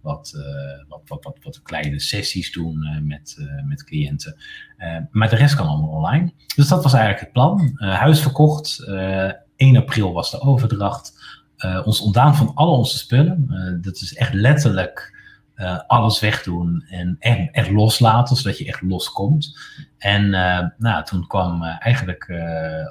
wat, 0.00 0.32
uh, 0.36 0.88
wat, 0.88 1.02
wat, 1.06 1.24
wat, 1.24 1.38
wat, 1.42 1.62
kleine 1.62 2.00
sessies 2.00 2.52
doen 2.52 2.86
uh, 2.86 3.00
met, 3.00 3.36
met 3.66 3.84
cliënten. 3.84 4.36
maar 5.10 5.28
de 5.28 5.36
rest 5.36 5.54
kan 5.54 5.66
allemaal 5.66 5.88
online. 5.88 6.32
Dus 6.56 6.68
dat 6.68 6.82
was 6.82 6.92
eigenlijk 6.92 7.24
het 7.24 7.32
plan. 7.32 7.72
huis 7.78 8.20
verkocht. 8.20 8.84
1 9.56 9.76
april 9.76 10.12
was 10.12 10.30
de 10.30 10.40
overdracht. 10.40 11.12
ons 11.84 12.00
ontdaan 12.00 12.36
van 12.36 12.54
al 12.54 12.76
onze 12.76 12.98
spullen. 12.98 13.48
dat 13.82 13.94
is 13.94 14.14
echt 14.14 14.32
letterlijk 14.32 15.12
alles 15.86 16.20
wegdoen 16.20 16.84
en 16.88 17.16
echt, 17.18 17.70
loslaten, 17.70 18.36
zodat 18.36 18.58
je 18.58 18.66
echt 18.66 18.82
loskomt. 18.82 19.58
En 19.98 20.24
uh, 20.24 20.60
nou, 20.76 21.04
toen 21.04 21.26
kwam 21.26 21.62
eigenlijk 21.62 22.28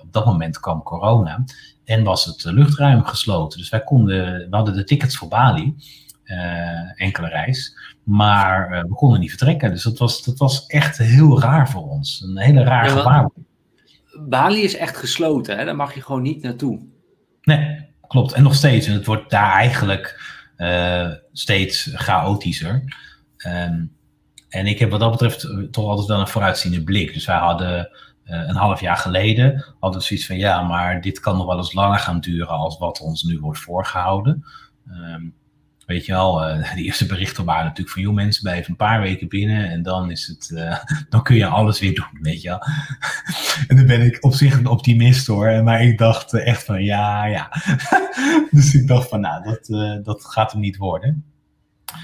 op 0.01 0.13
dat 0.13 0.25
moment 0.25 0.59
kwam 0.59 0.83
corona 0.83 1.43
en 1.85 2.03
was 2.03 2.25
het 2.25 2.43
luchtruim 2.43 3.03
gesloten. 3.03 3.59
Dus 3.59 3.69
wij 3.69 3.83
konden, 3.83 4.49
we 4.49 4.55
hadden 4.55 4.73
de 4.73 4.83
tickets 4.83 5.17
voor 5.17 5.27
Bali, 5.27 5.75
enkele 6.95 7.27
reis, 7.27 7.77
maar 8.03 8.69
we 8.87 8.95
konden 8.95 9.19
niet 9.19 9.29
vertrekken. 9.29 9.71
Dus 9.71 9.83
dat 9.83 9.97
was, 9.97 10.23
dat 10.23 10.37
was 10.37 10.65
echt 10.65 10.97
heel 10.97 11.41
raar 11.41 11.69
voor 11.69 11.89
ons. 11.89 12.25
Een 12.27 12.37
hele 12.37 12.63
raar 12.63 12.85
ja, 12.85 12.91
gevaar. 12.91 13.29
Bali 14.27 14.61
is 14.61 14.75
echt 14.75 14.97
gesloten, 14.97 15.57
hè? 15.57 15.65
daar 15.65 15.75
mag 15.75 15.93
je 15.93 16.01
gewoon 16.01 16.21
niet 16.21 16.41
naartoe. 16.41 16.79
Nee, 17.41 17.85
klopt. 18.07 18.33
En 18.33 18.43
nog 18.43 18.55
steeds. 18.55 18.87
En 18.87 18.93
het 18.93 19.05
wordt 19.05 19.29
daar 19.29 19.51
eigenlijk 19.51 20.21
uh, 20.57 21.11
steeds 21.31 21.89
chaotischer. 21.93 22.83
Um, 23.47 23.91
en 24.49 24.67
ik 24.67 24.79
heb 24.79 24.89
wat 24.89 24.99
dat 24.99 25.11
betreft 25.11 25.47
toch 25.71 25.85
altijd 25.85 26.07
wel 26.07 26.19
een 26.19 26.27
vooruitziende 26.27 26.83
blik. 26.83 27.13
Dus 27.13 27.25
wij 27.25 27.37
hadden 27.37 27.89
een 28.25 28.55
half 28.55 28.81
jaar 28.81 28.97
geleden 28.97 29.65
hadden 29.79 29.99
we 29.99 30.05
zoiets 30.05 30.25
van 30.25 30.37
ja, 30.37 30.61
maar 30.61 31.01
dit 31.01 31.19
kan 31.19 31.37
nog 31.37 31.45
wel 31.45 31.57
eens 31.57 31.73
langer 31.73 31.99
gaan 31.99 32.19
duren 32.19 32.47
als 32.47 32.77
wat 32.77 32.99
ons 32.99 33.23
nu 33.23 33.39
wordt 33.39 33.59
voorgehouden. 33.59 34.45
Um, 34.87 35.33
Weet 35.85 36.05
je 36.05 36.11
wel, 36.11 36.49
uh, 36.49 36.73
de 36.73 36.81
eerste 36.81 37.05
berichten 37.05 37.45
waren 37.45 37.63
natuurlijk 37.63 37.89
van, 37.89 38.01
joh 38.01 38.13
mensen, 38.13 38.43
blijven 38.43 38.69
een 38.69 38.75
paar 38.75 39.01
weken 39.01 39.27
binnen 39.27 39.69
en 39.69 39.83
dan 39.83 40.11
is 40.11 40.27
het, 40.27 40.49
uh, 40.53 40.77
dan 41.09 41.23
kun 41.23 41.35
je 41.35 41.45
alles 41.45 41.79
weer 41.79 41.95
doen, 41.95 42.19
weet 42.21 42.41
je 42.41 42.49
wel. 42.49 42.59
en 43.67 43.75
dan 43.75 43.85
ben 43.85 44.01
ik 44.01 44.23
op 44.23 44.33
zich 44.33 44.57
een 44.57 44.67
optimist 44.67 45.27
hoor, 45.27 45.63
maar 45.63 45.83
ik 45.83 45.97
dacht 45.97 46.33
echt 46.33 46.63
van, 46.63 46.83
ja, 46.83 47.25
ja. 47.25 47.49
dus 48.51 48.73
ik 48.73 48.87
dacht 48.87 49.09
van, 49.09 49.19
nou, 49.19 49.43
dat, 49.43 49.65
dat 50.05 50.25
gaat 50.25 50.51
hem 50.51 50.61
niet 50.61 50.77
worden. 50.77 51.25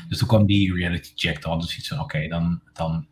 Dus 0.07 0.17
toen 0.17 0.27
kwam 0.27 0.45
die 0.45 0.73
reality 0.73 1.11
check, 1.15 1.41
dan 1.41 1.59
dus 1.59 1.77
iets 1.77 1.87
van, 1.87 1.99
oké, 1.99 2.27
dan, 2.27 2.61
dan, 2.73 3.07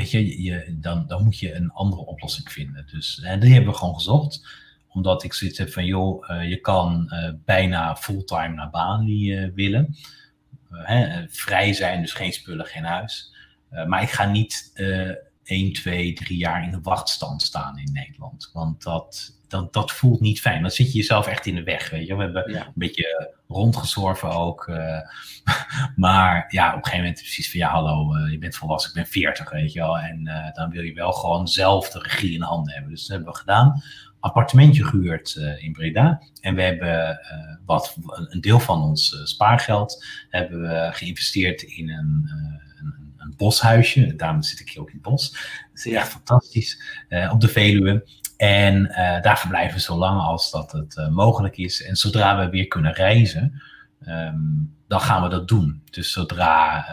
weet 0.00 0.10
je, 0.10 0.76
dan, 0.80 1.06
dan 1.06 1.24
moet 1.24 1.38
je 1.38 1.54
een 1.54 1.70
andere 1.70 2.04
oplossing 2.04 2.52
vinden. 2.52 2.86
Dus, 2.90 3.14
die 3.14 3.52
hebben 3.52 3.72
we 3.72 3.78
gewoon 3.78 3.94
gezocht 3.94 4.58
omdat 4.92 5.22
ik 5.22 5.32
zoiets 5.32 5.58
heb 5.58 5.72
van, 5.72 5.84
joh, 5.84 6.30
uh, 6.30 6.48
je 6.48 6.60
kan 6.60 7.10
uh, 7.12 7.30
bijna 7.44 7.96
fulltime 7.96 8.54
naar 8.54 8.70
Bali 8.70 9.44
uh, 9.44 9.50
willen. 9.54 9.96
Hè, 10.70 11.28
vrij 11.28 11.72
zijn, 11.72 12.00
dus 12.00 12.12
geen 12.12 12.32
spullen, 12.32 12.66
geen 12.66 12.84
huis. 12.84 13.34
maar 13.86 14.02
ik 14.02 14.10
ga 14.10 14.24
niet 14.24 14.72
1, 15.44 15.72
2, 15.72 16.12
3 16.12 16.38
jaar 16.38 16.64
in 16.64 16.70
de 16.70 16.80
wachtstand 16.80 17.42
staan 17.42 17.78
in 17.78 17.92
Nederland. 17.92 18.50
Want 18.52 18.82
dat, 18.82 19.39
dat, 19.50 19.72
dat 19.72 19.92
voelt 19.92 20.20
niet 20.20 20.40
fijn. 20.40 20.62
Dan 20.62 20.70
zit 20.70 20.92
je 20.92 20.98
jezelf 20.98 21.26
echt 21.26 21.46
in 21.46 21.54
de 21.54 21.62
weg, 21.62 21.90
weet 21.90 22.06
je. 22.06 22.16
We 22.16 22.22
hebben 22.22 22.52
ja. 22.52 22.66
een 22.66 22.72
beetje 22.74 23.34
rondgezworven 23.48 24.30
ook. 24.30 24.70
maar 25.96 26.46
ja, 26.48 26.68
op 26.68 26.76
een 26.76 26.84
gegeven 26.84 27.04
moment 27.04 27.18
precies 27.18 27.50
van, 27.50 27.60
ja, 27.60 27.70
hallo, 27.70 28.18
je 28.30 28.38
bent 28.38 28.56
volwassen, 28.56 28.90
ik 28.90 28.96
ben 28.96 29.06
40, 29.06 29.50
weet 29.50 29.72
je 29.72 29.78
wel. 29.78 29.98
En 29.98 30.52
dan 30.54 30.70
wil 30.70 30.82
je 30.82 30.94
wel 30.94 31.12
gewoon 31.12 31.48
zelf 31.48 31.90
de 31.90 31.98
regie 31.98 32.34
in 32.34 32.42
handen 32.42 32.72
hebben. 32.72 32.90
Dus 32.90 33.00
dat 33.00 33.16
hebben 33.16 33.32
we 33.32 33.38
gedaan 33.38 33.82
appartementje 34.20 34.84
gehuurd 34.84 35.34
in 35.58 35.72
Breda. 35.72 36.22
En 36.40 36.54
we 36.54 36.62
hebben 36.62 37.20
wat, 37.66 37.96
een 38.28 38.40
deel 38.40 38.60
van 38.60 38.82
ons 38.82 39.20
spaargeld 39.24 40.04
hebben 40.28 40.60
we 40.60 40.88
geïnvesteerd 40.92 41.62
in 41.62 41.90
een, 41.90 42.30
een, 42.78 43.14
een, 43.16 43.34
boshuisje. 43.36 44.16
Daarom 44.16 44.42
zit 44.42 44.60
ik 44.60 44.70
hier 44.70 44.80
ook 44.80 44.88
in 44.88 44.94
het 44.94 45.02
bos. 45.02 45.30
Dat 45.30 45.86
is 45.86 45.92
echt 45.92 46.08
fantastisch. 46.08 46.82
op 47.30 47.40
de 47.40 47.48
Veluwe. 47.48 48.04
En 48.40 48.82
daar 49.22 49.38
verblijven 49.38 49.74
we 49.74 49.82
zo 49.82 49.96
lang 49.96 50.20
als 50.20 50.50
dat 50.50 50.72
het 50.72 51.10
mogelijk 51.10 51.56
is. 51.56 51.82
En 51.82 51.96
zodra 51.96 52.38
we 52.38 52.50
weer 52.50 52.66
kunnen 52.66 52.92
reizen, 52.92 53.62
um, 54.08 54.74
dan 54.88 55.00
gaan 55.00 55.22
we 55.22 55.28
dat 55.28 55.48
doen. 55.48 55.82
Dus 55.90 56.12
zodra 56.12 56.84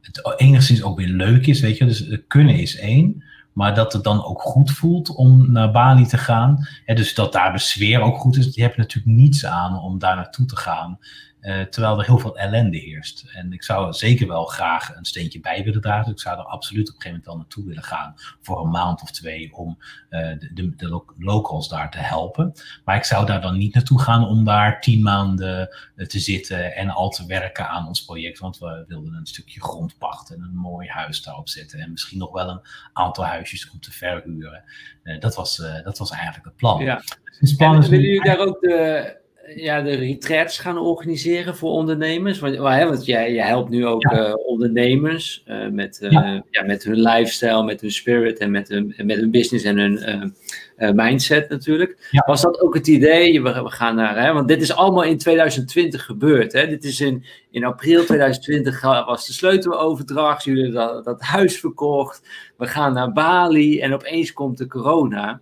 het 0.00 0.34
enigszins 0.36 0.82
ook 0.82 0.98
weer 0.98 1.08
leuk 1.08 1.46
is, 1.46 1.60
weet 1.60 1.78
je. 1.78 1.84
Dus 1.84 2.18
kunnen 2.26 2.54
is 2.54 2.76
één. 2.76 3.24
Maar 3.52 3.74
dat 3.74 3.92
het 3.92 4.04
dan 4.04 4.24
ook 4.24 4.40
goed 4.40 4.70
voelt 4.70 5.14
om 5.14 5.52
naar 5.52 5.70
Bali 5.70 6.06
te 6.06 6.18
gaan. 6.18 6.66
Hè, 6.84 6.94
dus 6.94 7.14
dat 7.14 7.32
daar 7.32 7.52
de 7.52 7.58
sfeer 7.58 8.00
ook 8.00 8.16
goed 8.16 8.36
is. 8.36 8.54
Je 8.54 8.62
hebt 8.62 8.76
natuurlijk 8.76 9.16
niets 9.16 9.46
aan 9.46 9.80
om 9.80 9.98
daar 9.98 10.16
naartoe 10.16 10.46
te 10.46 10.56
gaan. 10.56 10.98
Uh, 11.40 11.62
terwijl 11.62 11.98
er 11.98 12.04
heel 12.04 12.18
veel 12.18 12.38
ellende 12.38 12.78
heerst. 12.78 13.24
En 13.34 13.52
ik 13.52 13.62
zou 13.62 13.92
zeker 13.92 14.26
wel 14.26 14.44
graag 14.44 14.96
een 14.96 15.04
steentje 15.04 15.40
bij 15.40 15.64
willen 15.64 15.80
dragen. 15.80 16.12
Ik 16.12 16.20
zou 16.20 16.38
er 16.38 16.44
absoluut 16.44 16.88
op 16.88 16.94
een 16.94 17.00
gegeven 17.00 17.10
moment 17.10 17.26
wel 17.26 17.36
naartoe 17.36 17.64
willen 17.64 17.82
gaan. 17.82 18.14
Voor 18.40 18.60
een 18.60 18.70
maand 18.70 19.02
of 19.02 19.10
twee 19.10 19.54
om 19.54 19.78
uh, 20.10 20.28
de, 20.38 20.50
de, 20.52 20.74
de, 20.76 21.02
locals 21.18 21.68
daar 21.68 21.90
te 21.90 21.98
helpen. 21.98 22.52
Maar 22.84 22.96
ik 22.96 23.04
zou 23.04 23.26
daar 23.26 23.40
dan 23.40 23.58
niet 23.58 23.74
naartoe 23.74 24.00
gaan 24.00 24.28
om 24.28 24.44
daar 24.44 24.80
tien 24.80 25.02
maanden 25.02 25.76
uh, 25.96 26.06
te 26.06 26.18
zitten. 26.18 26.74
En 26.74 26.90
al 26.90 27.08
te 27.08 27.26
werken 27.26 27.68
aan 27.68 27.86
ons 27.86 28.04
project. 28.04 28.38
Want 28.38 28.58
we 28.58 28.84
wilden 28.88 29.14
een 29.14 29.26
stukje 29.26 29.60
grond 29.60 29.98
pachten. 29.98 30.36
En 30.36 30.42
een 30.42 30.56
mooi 30.56 30.88
huis 30.88 31.22
daarop 31.22 31.48
zetten. 31.48 31.78
En 31.78 31.90
misschien 31.90 32.18
nog 32.18 32.32
wel 32.32 32.48
een 32.48 32.62
aantal 32.92 33.24
huisjes 33.24 33.70
om 33.70 33.80
te 33.80 33.92
verhuren. 33.92 34.64
dat, 35.18 35.34
was, 35.34 35.56
dat 35.84 35.98
was 35.98 36.10
eigenlijk 36.10 36.44
het 36.44 36.56
plan. 36.56 36.84
Ja. 36.84 37.02
Dus 37.40 37.56
en 37.56 37.80
willen 37.80 38.00
jullie 38.00 38.24
daar 38.24 38.38
ook 38.38 38.60
de 38.60 39.16
ja, 39.54 39.82
de 39.82 39.94
retreats 39.94 40.58
gaan 40.58 40.78
organiseren 40.78 41.56
voor 41.56 41.70
ondernemers? 41.70 42.38
Want, 42.38 42.56
want 42.56 43.04
jij, 43.04 43.32
jij 43.32 43.46
helpt 43.46 43.70
nu 43.70 43.86
ook 43.86 44.02
ja. 44.02 44.28
uh, 44.28 44.34
ondernemers 44.46 45.44
uh, 45.48 45.68
met, 45.68 45.98
uh, 46.02 46.10
ja. 46.10 46.44
ja. 46.50 46.64
met 46.64 46.84
hun 46.84 47.00
lifestyle, 47.00 47.64
met 47.64 47.80
hun 47.80 47.90
spirit 47.90 48.38
en 48.38 48.50
met 48.50 48.68
hun, 48.68 48.94
met 48.96 49.16
hun 49.16 49.30
business 49.30 49.64
en 49.64 49.76
hun 49.78 50.34
mindset 50.94 51.48
natuurlijk. 51.48 52.08
Ja. 52.10 52.22
Was 52.26 52.42
dat 52.42 52.60
ook 52.60 52.74
het 52.74 52.86
idee? 52.86 53.42
We, 53.42 53.62
we 53.62 53.70
gaan 53.70 53.94
naar, 53.94 54.24
hè, 54.24 54.32
want 54.32 54.48
dit 54.48 54.62
is 54.62 54.74
allemaal 54.74 55.04
in 55.04 55.18
2020 55.18 56.04
gebeurd. 56.04 56.52
Hè? 56.52 56.68
Dit 56.68 56.84
is 56.84 57.00
in, 57.00 57.24
in 57.50 57.64
april 57.64 58.04
2020 58.04 58.82
was 58.82 59.26
de 59.26 59.32
sleuteloverdracht. 59.32 60.44
Jullie 60.44 60.62
hebben 60.62 60.80
dat, 60.80 61.04
dat 61.04 61.20
huis 61.20 61.60
verkocht. 61.60 62.22
We 62.56 62.66
gaan 62.66 62.92
naar 62.92 63.12
Bali 63.12 63.80
en 63.80 63.94
opeens 63.94 64.32
komt 64.32 64.58
de 64.58 64.66
corona. 64.66 65.40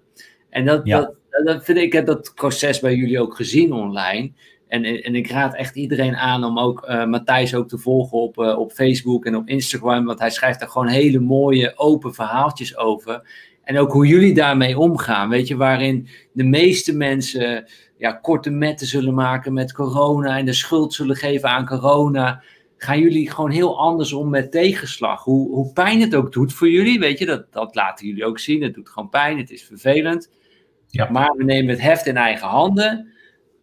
En 0.50 0.64
dat, 0.64 0.86
dat, 0.86 1.14
dat 1.44 1.64
vind 1.64 1.78
ik, 1.78 1.84
ik 1.84 1.92
heb 1.92 2.06
dat 2.06 2.32
proces 2.34 2.80
bij 2.80 2.94
jullie 2.94 3.20
ook 3.20 3.36
gezien 3.36 3.72
online. 3.72 4.32
En, 4.68 4.84
en 4.84 5.14
ik 5.14 5.30
raad 5.30 5.54
echt 5.54 5.76
iedereen 5.76 6.16
aan 6.16 6.44
om 6.44 6.58
ook 6.58 6.88
uh, 6.88 7.04
Matthijs 7.04 7.54
ook 7.54 7.68
te 7.68 7.78
volgen 7.78 8.18
op, 8.18 8.38
uh, 8.38 8.58
op 8.58 8.72
Facebook 8.72 9.24
en 9.24 9.36
op 9.36 9.48
Instagram. 9.48 10.04
Want 10.04 10.18
hij 10.18 10.30
schrijft 10.30 10.60
daar 10.60 10.68
gewoon 10.68 10.88
hele 10.88 11.20
mooie, 11.20 11.72
open 11.76 12.14
verhaaltjes 12.14 12.76
over. 12.76 13.30
En 13.64 13.78
ook 13.78 13.92
hoe 13.92 14.06
jullie 14.06 14.34
daarmee 14.34 14.78
omgaan. 14.78 15.28
Weet 15.28 15.48
je, 15.48 15.56
waarin 15.56 16.08
de 16.32 16.44
meeste 16.44 16.96
mensen 16.96 17.66
ja, 17.98 18.12
korte 18.12 18.50
metten 18.50 18.86
zullen 18.86 19.14
maken 19.14 19.52
met 19.52 19.72
corona 19.72 20.38
en 20.38 20.44
de 20.44 20.52
schuld 20.52 20.94
zullen 20.94 21.16
geven 21.16 21.48
aan 21.48 21.66
corona. 21.66 22.42
Gaan 22.76 23.00
jullie 23.00 23.30
gewoon 23.30 23.50
heel 23.50 23.78
anders 23.78 24.12
om 24.12 24.30
met 24.30 24.50
tegenslag. 24.50 25.24
Hoe, 25.24 25.50
hoe 25.50 25.72
pijn 25.72 26.00
het 26.00 26.14
ook 26.14 26.32
doet 26.32 26.52
voor 26.52 26.70
jullie, 26.70 26.98
weet 26.98 27.18
je, 27.18 27.26
dat, 27.26 27.52
dat 27.52 27.74
laten 27.74 28.06
jullie 28.06 28.24
ook 28.24 28.38
zien. 28.38 28.62
Het 28.62 28.74
doet 28.74 28.88
gewoon 28.88 29.08
pijn, 29.08 29.38
het 29.38 29.50
is 29.50 29.62
vervelend. 29.62 30.30
Ja. 30.88 31.10
Maar 31.10 31.34
we 31.36 31.44
nemen 31.44 31.70
het 31.70 31.80
heft 31.80 32.06
in 32.06 32.16
eigen 32.16 32.48
handen. 32.48 33.12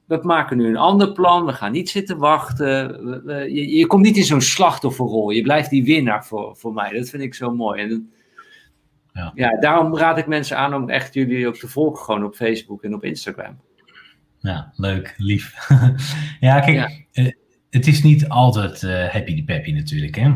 We 0.05 0.19
maken 0.21 0.57
nu 0.57 0.67
een 0.67 0.77
ander 0.77 1.11
plan. 1.11 1.45
We 1.45 1.53
gaan 1.53 1.71
niet 1.71 1.89
zitten 1.89 2.17
wachten. 2.17 2.87
We, 3.25 3.53
je, 3.53 3.77
je, 3.77 3.87
komt 3.87 4.03
niet 4.03 4.17
in 4.17 4.23
zo'n 4.23 4.41
slachtofferrol. 4.41 5.29
Je 5.29 5.41
blijft 5.41 5.69
die 5.69 5.83
winnaar 5.83 6.25
voor, 6.25 6.55
voor 6.57 6.73
mij. 6.73 6.89
Dat 6.89 7.09
vind 7.09 7.23
ik 7.23 7.33
zo 7.33 7.55
mooi. 7.55 7.81
En 7.81 8.11
ja. 9.13 9.31
ja, 9.35 9.59
daarom 9.59 9.97
raad 9.97 10.17
ik 10.17 10.27
mensen 10.27 10.57
aan 10.57 10.73
om 10.73 10.89
echt 10.89 11.13
jullie 11.13 11.47
ook 11.47 11.57
te 11.57 11.67
volgen. 11.67 12.03
Gewoon 12.03 12.23
op 12.23 12.35
Facebook 12.35 12.83
en 12.83 12.93
op 12.93 13.03
Instagram. 13.03 13.59
Ja, 14.39 14.73
leuk, 14.75 15.13
lief. 15.17 15.69
ja, 16.39 16.59
kijk, 16.59 16.75
ja. 16.75 16.89
Uh, 17.23 17.31
het 17.69 17.87
is 17.87 18.03
niet 18.03 18.29
altijd 18.29 18.81
uh, 18.81 19.05
happy 19.05 19.35
de 19.35 19.43
peppy 19.43 19.71
natuurlijk, 19.71 20.15
hè. 20.15 20.31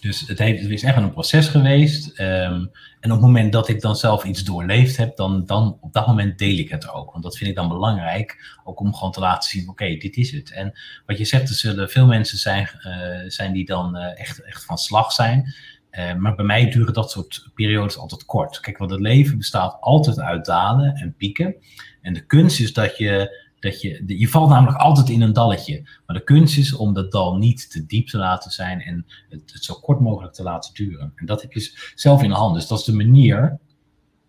Dus 0.00 0.28
het, 0.28 0.38
heeft, 0.38 0.62
het 0.62 0.70
is 0.70 0.82
echt 0.82 0.96
een 0.96 1.12
proces 1.12 1.48
geweest. 1.48 2.20
Um, 2.20 2.70
en 3.00 3.10
op 3.10 3.16
het 3.16 3.20
moment 3.20 3.52
dat 3.52 3.68
ik 3.68 3.80
dan 3.80 3.96
zelf 3.96 4.24
iets 4.24 4.44
doorleefd 4.44 4.96
heb, 4.96 5.16
dan, 5.16 5.46
dan 5.46 5.78
op 5.80 5.92
dat 5.92 6.06
moment 6.06 6.38
deel 6.38 6.58
ik 6.58 6.68
het 6.68 6.90
ook. 6.90 7.12
Want 7.12 7.24
dat 7.24 7.36
vind 7.36 7.50
ik 7.50 7.56
dan 7.56 7.68
belangrijk, 7.68 8.58
ook 8.64 8.80
om 8.80 8.94
gewoon 8.94 9.12
te 9.12 9.20
laten 9.20 9.50
zien, 9.50 9.68
oké, 9.68 9.96
dit 9.96 10.16
is 10.16 10.32
het. 10.32 10.50
En 10.50 10.78
wat 11.06 11.18
je 11.18 11.24
zegt, 11.24 11.48
er 11.48 11.54
zullen 11.54 11.90
veel 11.90 12.06
mensen 12.06 12.38
zijn, 12.38 12.68
uh, 12.86 13.30
zijn 13.30 13.52
die 13.52 13.64
dan 13.64 13.96
uh, 13.96 14.20
echt, 14.20 14.42
echt 14.42 14.64
van 14.64 14.78
slag 14.78 15.12
zijn. 15.12 15.54
Uh, 15.92 16.14
maar 16.14 16.34
bij 16.34 16.44
mij 16.44 16.70
duren 16.70 16.94
dat 16.94 17.10
soort 17.10 17.48
periodes 17.54 17.98
altijd 17.98 18.24
kort. 18.24 18.60
Kijk, 18.60 18.78
want 18.78 18.90
het 18.90 19.00
leven 19.00 19.38
bestaat 19.38 19.76
altijd 19.80 20.20
uit 20.20 20.44
dalen 20.44 20.94
en 20.94 21.14
pieken. 21.16 21.54
En 22.02 22.12
de 22.12 22.26
kunst 22.26 22.60
is 22.60 22.72
dat 22.72 22.96
je 22.96 23.38
dat 23.60 23.80
je, 23.80 24.02
je 24.06 24.28
valt 24.28 24.48
namelijk 24.48 24.78
altijd 24.78 25.08
in 25.08 25.20
een 25.20 25.32
dalletje. 25.32 25.88
Maar 26.06 26.16
de 26.16 26.24
kunst 26.24 26.58
is 26.58 26.74
om 26.74 26.94
dat 26.94 27.12
dal 27.12 27.36
niet 27.36 27.70
te 27.70 27.86
diep 27.86 28.08
te 28.08 28.18
laten 28.18 28.50
zijn 28.50 28.80
en 28.80 29.06
het, 29.28 29.52
het 29.52 29.64
zo 29.64 29.74
kort 29.74 30.00
mogelijk 30.00 30.34
te 30.34 30.42
laten 30.42 30.74
duren. 30.74 31.12
En 31.16 31.26
dat 31.26 31.42
heb 31.42 31.52
je 31.52 31.92
zelf 31.94 32.22
in 32.22 32.28
de 32.28 32.34
hand. 32.34 32.54
Dus 32.54 32.66
dat 32.66 32.78
is 32.78 32.84
de 32.84 32.92
manier 32.92 33.58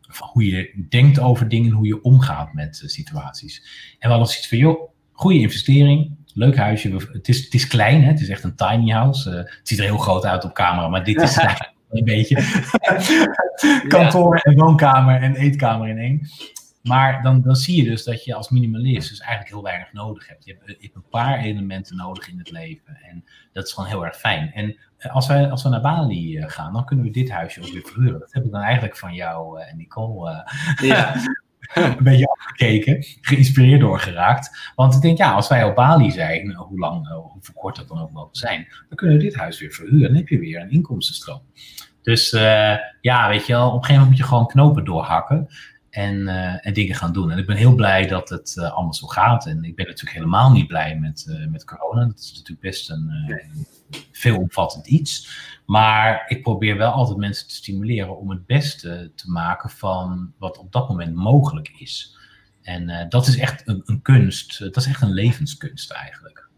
van 0.02 0.28
hoe 0.32 0.46
je 0.46 0.86
denkt 0.90 1.20
over 1.20 1.50
dingen, 1.50 1.72
hoe 1.72 1.88
je 1.88 2.04
omgaat 2.04 2.54
met 2.54 2.82
uh, 2.84 2.90
situaties. 2.90 3.58
En 4.00 4.10
we 4.10 4.16
hadden 4.16 4.28
zoiets 4.28 4.48
van, 4.48 4.58
joh, 4.58 4.90
goede 5.12 5.40
investering, 5.40 6.16
leuk 6.34 6.58
huisje. 6.58 6.96
Het 7.12 7.28
is, 7.28 7.44
het 7.44 7.54
is 7.54 7.68
klein, 7.68 8.02
hè? 8.02 8.08
het 8.08 8.22
is 8.22 8.30
echt 8.30 8.44
een 8.44 8.56
tiny 8.56 8.92
house. 8.92 9.30
Uh, 9.30 9.36
het 9.36 9.60
ziet 9.64 9.80
er 9.80 9.86
heel 9.86 9.98
groot 9.98 10.26
uit 10.26 10.46
op 10.46 10.54
camera, 10.54 10.88
maar 10.88 11.04
dit 11.04 11.22
is 11.22 11.38
een 11.90 12.04
beetje 12.04 12.44
kantoor 13.88 14.38
en 14.38 14.56
woonkamer 14.56 15.22
en 15.22 15.36
eetkamer 15.36 15.88
in 15.88 15.98
één. 15.98 16.30
Maar 16.84 17.22
dan, 17.22 17.42
dan 17.42 17.56
zie 17.56 17.84
je 17.84 17.90
dus 17.90 18.04
dat 18.04 18.24
je 18.24 18.36
als 18.36 18.50
minimalist 18.50 19.10
dus 19.10 19.20
eigenlijk 19.20 19.52
heel 19.52 19.64
weinig 19.64 19.94
nodig 19.94 20.28
hebt. 20.28 20.46
Je 20.46 20.52
hebt, 20.58 20.68
je 20.68 20.78
hebt 20.82 20.96
een 20.96 21.10
paar 21.10 21.40
elementen 21.40 21.96
nodig 21.96 22.30
in 22.30 22.38
het 22.38 22.52
leven. 22.52 22.98
En 23.02 23.24
dat 23.54 23.66
is 23.66 23.74
gewoon 23.74 23.90
heel 23.90 24.06
erg 24.06 24.18
fijn. 24.18 24.52
En 24.54 24.78
eh, 24.98 25.16
als, 25.16 25.28
wij, 25.28 25.50
als 25.50 25.64
we 25.64 25.70
naar 25.70 25.82
Bali 25.82 26.38
eh, 26.38 26.50
gaan, 26.50 26.74
dan 26.74 26.86
kunnen 26.86 27.06
we 27.06 27.12
dit 27.12 27.32
huisje 27.32 27.62
ook 27.62 27.72
weer 27.72 27.86
verhuren. 27.86 28.20
Dat 28.20 28.34
heb 28.34 28.46
ik 28.46 28.52
dan 28.52 28.62
eigenlijk 28.62 28.98
van 28.98 29.14
jou 29.14 29.62
en 29.62 29.78
Nicole 29.78 30.52
ja. 30.82 31.16
een 31.74 32.04
beetje 32.04 32.28
afgekeken, 32.28 33.06
geïnspireerd 33.22 33.80
door 33.80 34.00
geraakt. 34.00 34.72
Want 34.76 34.96
ik 34.96 35.02
denk, 35.02 35.18
ja, 35.18 35.32
als 35.32 35.48
wij 35.48 35.64
op 35.64 35.76
Bali 35.76 36.12
zijn, 36.12 36.54
hoe 36.54 36.80
lang, 36.80 37.08
hoe 37.08 37.42
kort 37.54 37.76
dat 37.76 37.88
dan 37.88 38.02
ook 38.02 38.12
mogen 38.12 38.36
zijn, 38.36 38.68
dan 38.88 38.98
kunnen 38.98 39.18
we 39.18 39.24
dit 39.24 39.36
huis 39.36 39.60
weer 39.60 39.72
verhuren. 39.72 40.08
Dan 40.08 40.16
heb 40.16 40.28
je 40.28 40.40
weer 40.40 40.62
een 40.62 40.72
inkomstenstroom. 40.72 41.42
Dus 42.02 42.34
uh, 42.34 42.76
ja, 43.02 43.30
weet 43.30 43.46
je 43.46 43.54
wel, 43.54 43.68
op 43.68 43.74
een 43.74 43.80
gegeven 43.80 43.94
moment 43.94 44.10
moet 44.10 44.18
je 44.18 44.24
gewoon 44.24 44.48
knopen 44.48 44.86
doorhakken. 44.86 45.48
En, 45.92 46.28
en 46.62 46.74
dingen 46.74 46.96
gaan 46.96 47.14
doen. 47.14 47.32
En 47.32 47.38
ik 47.38 47.46
ben 47.46 47.56
heel 47.56 47.76
blij 47.76 48.08
dat 48.08 48.30
het 48.30 48.58
allemaal 48.58 48.94
zo 48.94 49.08
gaat. 49.08 49.46
En 49.46 49.64
ik 49.64 49.76
ben 49.76 49.86
natuurlijk 49.86 50.16
helemaal 50.16 50.52
niet 50.52 50.68
blij 50.68 51.00
met, 51.00 51.46
met 51.50 51.66
corona. 51.66 52.06
Dat 52.06 52.20
is 52.20 52.30
natuurlijk 52.30 52.60
best 52.60 52.90
een 52.90 53.12
veelomvattend 54.12 54.88
iets. 54.88 55.30
Maar 55.66 56.26
ik 56.28 56.42
probeer 56.42 56.78
wel 56.78 56.92
altijd 56.92 57.18
mensen 57.18 57.48
te 57.48 57.56
stimuleren 57.56 58.18
om 58.18 58.30
het 58.30 58.46
beste 58.46 59.12
te 59.16 59.32
maken 59.32 59.70
van 59.70 60.34
wat 60.38 60.58
op 60.58 60.72
dat 60.72 60.90
moment 60.90 61.16
mogelijk 61.16 61.70
is. 61.78 62.18
En 62.62 62.90
uh, 62.90 63.04
dat 63.10 63.28
is 63.28 63.38
echt 63.38 63.68
een, 63.68 63.82
een, 63.86 64.02
kunst, 64.02 64.60
dat 64.60 64.76
is 64.76 64.86
echt 64.86 65.02
een 65.02 65.14
levenskunst 65.14 65.92
eigenlijk. 65.92 66.50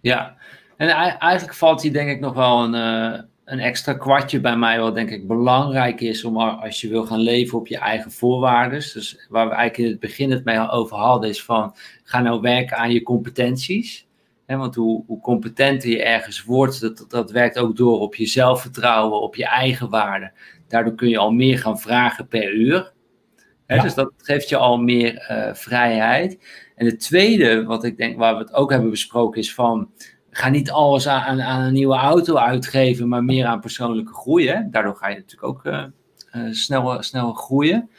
Ja, 0.00 0.36
en 0.76 0.88
eigenlijk 1.18 1.54
valt 1.54 1.82
hier 1.82 1.92
denk 1.92 2.10
ik 2.10 2.20
nog 2.20 2.34
wel 2.34 2.64
een, 2.64 2.74
uh, 2.74 3.20
een 3.46 3.58
extra 3.58 3.94
kwartje 3.94 4.40
bij 4.40 4.56
mij, 4.56 4.80
wat 4.80 4.94
denk 4.94 5.10
ik 5.10 5.26
belangrijk 5.26 6.00
is 6.00 6.24
om 6.24 6.36
als 6.36 6.80
je 6.80 6.88
wil 6.88 7.06
gaan 7.06 7.20
leven 7.20 7.58
op 7.58 7.66
je 7.66 7.78
eigen 7.78 8.10
voorwaarden. 8.10 8.78
Dus 8.78 9.26
waar 9.28 9.48
we 9.48 9.54
eigenlijk 9.54 9.78
in 9.78 9.90
het 9.90 10.00
begin 10.00 10.30
het 10.30 10.44
mee 10.44 10.70
over 10.70 10.96
hadden, 10.96 11.28
is 11.28 11.44
van 11.44 11.74
ga 12.02 12.20
nou 12.20 12.40
werken 12.40 12.76
aan 12.76 12.92
je 12.92 13.02
competenties 13.02 14.06
want 14.46 14.74
hoe, 14.74 15.04
hoe 15.06 15.20
competenter 15.20 15.88
je 15.88 16.02
ergens 16.02 16.44
wordt, 16.44 16.80
dat, 16.80 17.04
dat 17.08 17.30
werkt 17.30 17.58
ook 17.58 17.76
door 17.76 18.00
op 18.00 18.14
je 18.14 18.26
zelfvertrouwen, 18.26 19.20
op 19.20 19.36
je 19.36 19.46
eigen 19.46 19.90
waarde. 19.90 20.32
Daardoor 20.68 20.94
kun 20.94 21.08
je 21.08 21.18
al 21.18 21.32
meer 21.32 21.58
gaan 21.58 21.80
vragen 21.80 22.28
per 22.28 22.54
uur. 22.54 22.94
Dus 23.66 23.94
dat 23.94 24.12
geeft 24.16 24.48
je 24.48 24.56
al 24.56 24.78
meer 24.78 25.26
uh, 25.30 25.54
vrijheid. 25.54 26.38
En 26.74 26.86
het 26.86 27.00
tweede, 27.00 27.64
wat 27.64 27.84
ik 27.84 27.96
denk, 27.96 28.18
waar 28.18 28.34
we 28.36 28.42
het 28.42 28.52
ook 28.52 28.70
hebben 28.70 28.90
besproken, 28.90 29.40
is 29.40 29.54
van 29.54 29.90
ga 30.36 30.48
niet 30.48 30.70
alles 30.70 31.08
aan, 31.08 31.42
aan 31.42 31.62
een 31.62 31.72
nieuwe 31.72 31.94
auto 31.94 32.36
uitgeven, 32.36 33.08
maar 33.08 33.24
meer 33.24 33.46
aan 33.46 33.60
persoonlijke 33.60 34.12
groei. 34.12 34.48
Hè? 34.48 34.60
Daardoor 34.70 34.96
ga 34.96 35.08
je 35.08 35.14
natuurlijk 35.14 35.48
ook 35.48 35.64
uh, 35.64 35.84
uh, 36.36 36.52
sneller, 36.52 37.04
sneller 37.04 37.34
groeien. 37.34 37.90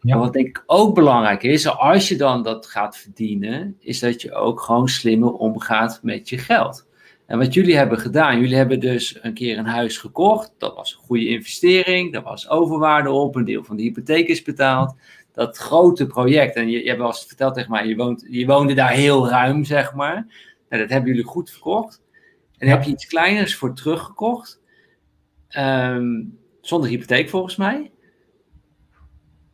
Ja. 0.00 0.18
wat 0.18 0.32
denk 0.32 0.46
ik 0.46 0.62
ook 0.66 0.94
belangrijk 0.94 1.42
is, 1.42 1.66
als 1.66 2.08
je 2.08 2.16
dan 2.16 2.42
dat 2.42 2.66
gaat 2.66 2.96
verdienen, 2.96 3.76
is 3.80 3.98
dat 3.98 4.22
je 4.22 4.34
ook 4.34 4.60
gewoon 4.60 4.88
slimmer 4.88 5.32
omgaat 5.32 6.00
met 6.02 6.28
je 6.28 6.38
geld. 6.38 6.86
En 7.26 7.38
wat 7.38 7.54
jullie 7.54 7.76
hebben 7.76 7.98
gedaan, 7.98 8.40
jullie 8.40 8.56
hebben 8.56 8.80
dus 8.80 9.18
een 9.20 9.34
keer 9.34 9.58
een 9.58 9.66
huis 9.66 9.98
gekocht. 9.98 10.54
Dat 10.58 10.74
was 10.74 10.92
een 10.92 11.06
goede 11.06 11.28
investering, 11.28 12.12
daar 12.12 12.22
was 12.22 12.48
overwaarde 12.48 13.10
op, 13.10 13.34
een 13.34 13.44
deel 13.44 13.64
van 13.64 13.76
de 13.76 13.82
hypotheek 13.82 14.28
is 14.28 14.42
betaald. 14.42 14.94
Dat 15.32 15.56
grote 15.56 16.06
project, 16.06 16.56
en 16.56 16.70
je, 16.70 16.82
je 16.82 16.88
hebt 16.88 17.02
eens 17.02 17.24
verteld 17.26 17.54
tegen 17.54 17.70
mij, 17.70 17.86
je, 17.86 17.96
woont, 17.96 18.26
je 18.28 18.46
woonde 18.46 18.74
daar 18.74 18.90
heel 18.90 19.28
ruim, 19.28 19.64
zeg 19.64 19.94
maar. 19.94 20.26
Dat 20.68 20.88
hebben 20.88 21.10
jullie 21.10 21.24
goed 21.24 21.50
verkocht. 21.50 22.02
En 22.58 22.68
heb 22.68 22.82
je 22.82 22.90
iets 22.90 23.06
kleiners 23.06 23.54
voor 23.54 23.74
teruggekocht. 23.74 24.60
Um, 25.56 26.38
zonder 26.60 26.90
hypotheek 26.90 27.28
volgens 27.28 27.56
mij. 27.56 27.90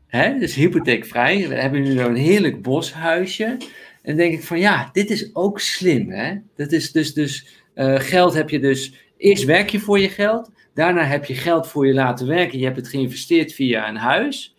Hè? 0.07 0.39
Dus 0.39 0.55
hypotheekvrij. 0.55 1.49
We 1.49 1.55
hebben 1.55 1.83
nu 1.83 1.93
zo'n 1.99 2.15
heerlijk 2.15 2.63
boshuisje. 2.63 3.45
En 3.45 3.59
dan 4.03 4.17
denk 4.17 4.33
ik 4.33 4.45
van 4.45 4.59
ja, 4.59 4.89
dit 4.93 5.11
is 5.11 5.35
ook 5.35 5.61
slim. 5.61 6.11
Hè? 6.11 6.37
Dat 6.57 6.73
is 6.73 6.93
dus, 6.93 7.15
dus 7.15 7.63
uh, 7.75 7.95
geld 8.01 8.35
heb 8.35 8.51
je 8.51 8.61
dus. 8.61 8.95
Eerst 9.17 9.45
werk 9.45 9.69
je 9.71 9.81
voor 9.81 9.99
je 9.99 10.09
geld. 10.09 10.51
Daarna 10.75 11.05
heb 11.05 11.25
je 11.25 11.35
geld 11.35 11.69
voor 11.69 11.87
je 11.87 11.95
laten 11.95 12.27
werken. 12.27 12.59
Je 12.59 12.65
hebt 12.65 12.77
het 12.77 12.89
geïnvesteerd 12.89 13.53
via 13.53 13.89
een 13.89 13.97
huis. 13.97 14.57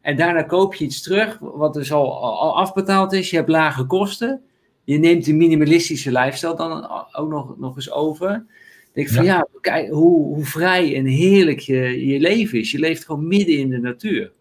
En 0.00 0.16
daarna 0.16 0.42
koop 0.42 0.74
je 0.74 0.84
iets 0.84 1.02
terug 1.02 1.38
wat 1.40 1.74
dus 1.74 1.92
al 1.92 2.56
afbetaald 2.56 3.12
is. 3.12 3.30
Je 3.30 3.36
hebt 3.36 3.48
lage 3.48 3.84
kosten. 3.84 4.42
Je 4.86 4.98
neemt 4.98 5.24
de 5.24 5.32
minimalistische 5.32 6.12
lifestyle 6.12 6.56
dan 6.56 6.90
ook 7.12 7.30
nog, 7.30 7.58
nog 7.58 7.76
eens 7.76 7.90
over. 7.90 8.46
Denk 8.92 9.08
ik 9.08 9.14
van 9.14 9.24
ja, 9.24 9.46
kijk 9.60 9.90
hoe, 9.90 10.34
hoe 10.34 10.44
vrij 10.44 10.96
en 10.96 11.06
heerlijk 11.06 11.60
je, 11.60 12.06
je 12.06 12.20
leven 12.20 12.58
is. 12.58 12.70
Je 12.70 12.78
leeft 12.78 13.04
gewoon 13.04 13.26
midden 13.26 13.58
in 13.58 13.68
de 13.68 13.78
natuur. 13.78 14.32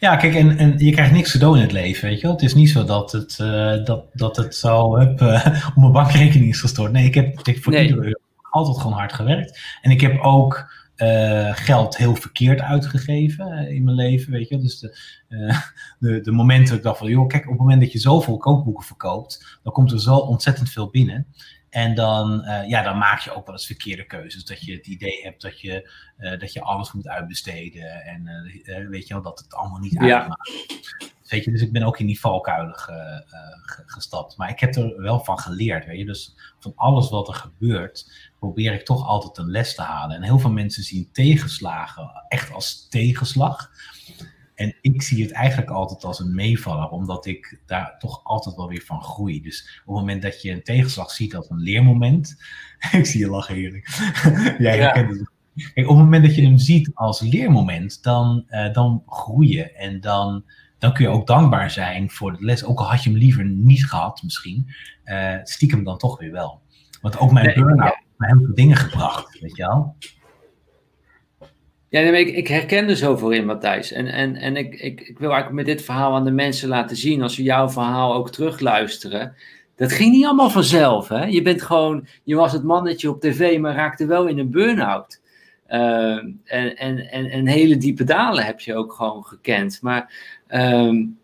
Ja, 0.00 0.16
kijk, 0.16 0.34
en, 0.34 0.56
en 0.56 0.74
je 0.78 0.92
krijgt 0.92 1.12
niks 1.12 1.32
cadeau 1.32 1.56
in 1.56 1.62
het 1.62 1.72
leven, 1.72 2.08
weet 2.08 2.20
je 2.20 2.26
wel. 2.26 2.32
Het 2.36 2.44
is 2.44 2.54
niet 2.54 2.70
zo 2.70 2.84
dat 2.84 3.12
het, 3.12 3.38
uh, 3.40 3.84
dat, 3.84 4.04
dat 4.12 4.36
het 4.36 4.54
zo 4.54 4.98
heb, 4.98 5.20
uh, 5.20 5.46
op 5.68 5.76
mijn 5.76 5.92
bankrekening 5.92 6.50
is 6.50 6.60
gestort. 6.60 6.92
Nee, 6.92 7.04
ik 7.04 7.14
heb, 7.14 7.38
ik 7.38 7.46
heb 7.46 7.62
voor 7.62 7.72
nee. 7.72 7.82
iedere 7.82 8.04
euro 8.04 8.18
altijd 8.50 8.76
gewoon 8.76 8.96
hard 8.96 9.12
gewerkt. 9.12 9.60
En 9.82 9.90
ik 9.90 10.00
heb 10.00 10.20
ook 10.22 10.70
uh, 11.02 11.56
geld 11.56 11.96
heel 11.96 12.14
verkeerd 12.14 12.60
uitgegeven 12.60 13.68
in 13.68 13.84
mijn 13.84 13.96
leven, 13.96 14.32
weet 14.32 14.48
je. 14.48 14.58
Dus 14.58 14.78
de, 14.78 14.96
de, 15.98 16.20
de 16.20 16.32
momenten 16.32 16.68
dat 16.68 16.76
ik 16.76 16.82
dacht 16.82 16.98
van, 16.98 17.08
joh, 17.08 17.26
kijk, 17.26 17.44
op 17.44 17.50
het 17.50 17.60
moment 17.60 17.80
dat 17.80 17.92
je 17.92 17.98
zoveel 17.98 18.36
kookboeken 18.36 18.84
verkoopt, 18.84 19.58
dan 19.62 19.72
komt 19.72 19.92
er 19.92 20.00
zo 20.00 20.16
ontzettend 20.16 20.70
veel 20.70 20.90
binnen. 20.90 21.26
En 21.70 21.94
dan, 21.94 22.44
uh, 22.44 22.68
ja, 22.68 22.82
dan 22.82 22.98
maak 22.98 23.20
je 23.20 23.34
ook 23.34 23.46
wel 23.46 23.54
eens 23.54 23.66
verkeerde 23.66 24.06
keuzes. 24.06 24.44
Dat 24.44 24.60
je 24.60 24.72
het 24.72 24.86
idee 24.86 25.22
hebt 25.22 25.42
dat 25.42 25.60
je, 25.60 25.90
uh, 26.18 26.38
dat 26.38 26.52
je 26.52 26.62
alles 26.62 26.92
moet 26.92 27.08
uitbesteden. 27.08 28.04
En 28.04 28.26
uh, 28.64 28.88
weet 28.88 29.06
je 29.08 29.14
wel, 29.14 29.22
dat 29.22 29.38
het 29.38 29.54
allemaal 29.54 29.78
niet 29.78 29.92
ja. 29.92 30.18
uitmaakt. 30.18 30.50
Weet 31.28 31.44
je, 31.44 31.50
dus 31.50 31.62
ik 31.62 31.72
ben 31.72 31.82
ook 31.82 31.98
in 31.98 32.06
die 32.06 32.20
valkuilen 32.20 32.74
ge, 32.74 33.24
gestapt. 33.86 34.36
Maar 34.36 34.50
ik 34.50 34.60
heb 34.60 34.74
er 34.74 35.02
wel 35.02 35.24
van 35.24 35.38
geleerd. 35.38 35.86
Weet 35.86 35.98
je? 35.98 36.04
Dus 36.04 36.34
van 36.58 36.72
alles 36.76 37.10
wat 37.10 37.28
er 37.28 37.34
gebeurt, 37.34 38.29
probeer 38.40 38.72
ik 38.72 38.84
toch 38.84 39.06
altijd 39.06 39.38
een 39.38 39.50
les 39.50 39.74
te 39.74 39.82
halen. 39.82 40.16
En 40.16 40.22
heel 40.22 40.38
veel 40.38 40.50
mensen 40.50 40.82
zien 40.82 41.08
tegenslagen 41.12 42.24
echt 42.28 42.52
als 42.52 42.88
tegenslag. 42.88 43.70
En 44.54 44.76
ik 44.80 45.02
zie 45.02 45.22
het 45.22 45.32
eigenlijk 45.32 45.70
altijd 45.70 46.04
als 46.04 46.18
een 46.18 46.34
meevaller, 46.34 46.88
omdat 46.88 47.26
ik 47.26 47.60
daar 47.66 47.98
toch 47.98 48.20
altijd 48.24 48.56
wel 48.56 48.68
weer 48.68 48.82
van 48.84 49.02
groei. 49.02 49.42
Dus 49.42 49.80
op 49.84 49.94
het 49.94 50.04
moment 50.04 50.22
dat 50.22 50.42
je 50.42 50.50
een 50.50 50.62
tegenslag 50.62 51.10
ziet 51.10 51.34
als 51.36 51.50
een 51.50 51.60
leermoment. 51.60 52.36
ik 52.92 53.06
zie 53.06 53.20
je 53.20 53.30
lachen 53.30 53.54
heerlijk. 53.54 53.88
Jij 54.58 54.76
ja. 54.76 54.82
herkent 54.82 55.18
het. 55.18 55.30
Kijk, 55.54 55.88
op 55.88 55.96
het 55.96 56.04
moment 56.04 56.24
dat 56.24 56.34
je 56.34 56.42
hem 56.42 56.58
ziet 56.58 56.90
als 56.94 57.20
leermoment, 57.20 58.02
dan, 58.02 58.44
uh, 58.48 58.72
dan 58.72 59.02
groei 59.06 59.48
je. 59.56 59.72
En 59.72 60.00
dan, 60.00 60.44
dan 60.78 60.92
kun 60.92 61.04
je 61.04 61.10
ook 61.10 61.26
dankbaar 61.26 61.70
zijn 61.70 62.10
voor 62.10 62.32
de 62.32 62.44
les. 62.44 62.64
Ook 62.64 62.78
al 62.78 62.90
had 62.90 63.02
je 63.02 63.10
hem 63.10 63.18
liever 63.18 63.44
niet 63.44 63.86
gehad, 63.86 64.22
misschien. 64.22 64.74
Uh, 65.04 65.34
stiekem 65.42 65.84
dan 65.84 65.98
toch 65.98 66.18
weer 66.18 66.32
wel. 66.32 66.60
Want 67.00 67.18
ook 67.18 67.32
mijn 67.32 67.46
nee, 67.46 67.54
burn-out 67.54 68.08
me 68.20 68.38
heel 68.38 68.54
dingen 68.54 68.76
gebracht, 68.76 69.40
weet 69.40 69.56
je 69.56 69.62
wel. 69.62 69.96
Ja, 71.88 72.00
ik, 72.00 72.48
herken 72.48 72.88
er 72.88 72.96
zoveel 72.96 73.30
in, 73.30 73.46
Matthijs. 73.46 73.92
En, 73.92 74.06
en, 74.06 74.36
en 74.36 74.56
ik, 74.56 74.74
ik, 74.74 75.00
ik 75.00 75.18
wil 75.18 75.30
eigenlijk 75.30 75.66
met 75.66 75.76
dit 75.76 75.84
verhaal 75.84 76.14
aan 76.14 76.24
de 76.24 76.30
mensen 76.30 76.68
laten 76.68 76.96
zien, 76.96 77.22
als 77.22 77.34
ze 77.34 77.42
jouw 77.42 77.68
verhaal 77.68 78.14
ook 78.14 78.30
terugluisteren. 78.30 79.34
Dat 79.76 79.92
ging 79.92 80.12
niet 80.12 80.24
allemaal 80.24 80.50
vanzelf. 80.50 81.08
Hè? 81.08 81.24
Je 81.24 81.42
bent 81.42 81.62
gewoon, 81.62 82.06
je 82.22 82.34
was 82.34 82.52
het 82.52 82.62
mannetje 82.62 83.10
op 83.10 83.20
tv, 83.20 83.58
maar 83.58 83.74
raakte 83.74 84.06
wel 84.06 84.26
in 84.26 84.38
een 84.38 84.50
burn-out. 84.50 85.20
Uh, 85.68 86.16
en, 86.44 86.76
en, 86.76 87.10
en, 87.10 87.46
hele 87.46 87.76
diepe 87.76 88.04
dalen 88.04 88.44
heb 88.44 88.60
je 88.60 88.74
ook 88.74 88.92
gewoon 88.92 89.24
gekend. 89.24 89.78
Maar 89.82 90.12
um, 90.48 91.18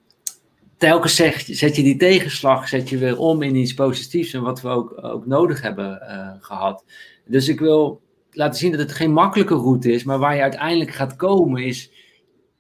telkens 0.77 1.15
zet 1.47 1.77
je 1.77 1.83
die 1.83 1.97
tegenslag 1.97 2.69
zet 2.69 2.89
je 2.89 2.99
weer 2.99 3.19
om 3.19 3.43
in 3.43 3.57
iets 3.57 3.75
positiefs. 3.75 4.33
En 4.33 4.43
wat 4.43 4.61
we 4.61 4.69
ook, 4.69 4.99
ook 5.05 5.27
nodig 5.27 5.63
hebben 5.63 6.01
uh, 6.03 6.31
gehad. 6.41 6.85
Dus 7.27 7.49
ik 7.49 7.61
wil 7.61 8.01
laten 8.31 8.59
zien 8.59 8.71
dat 8.71 8.81
het 8.81 8.93
geen 8.93 9.13
makkelijke 9.13 9.55
route 9.55 9.93
is, 9.93 10.05
maar 10.05 10.19
waar 10.19 10.35
je 10.35 10.43
uiteindelijk 10.43 10.91
gaat 10.91 11.17
komen 11.17 11.65
is, 11.65 11.91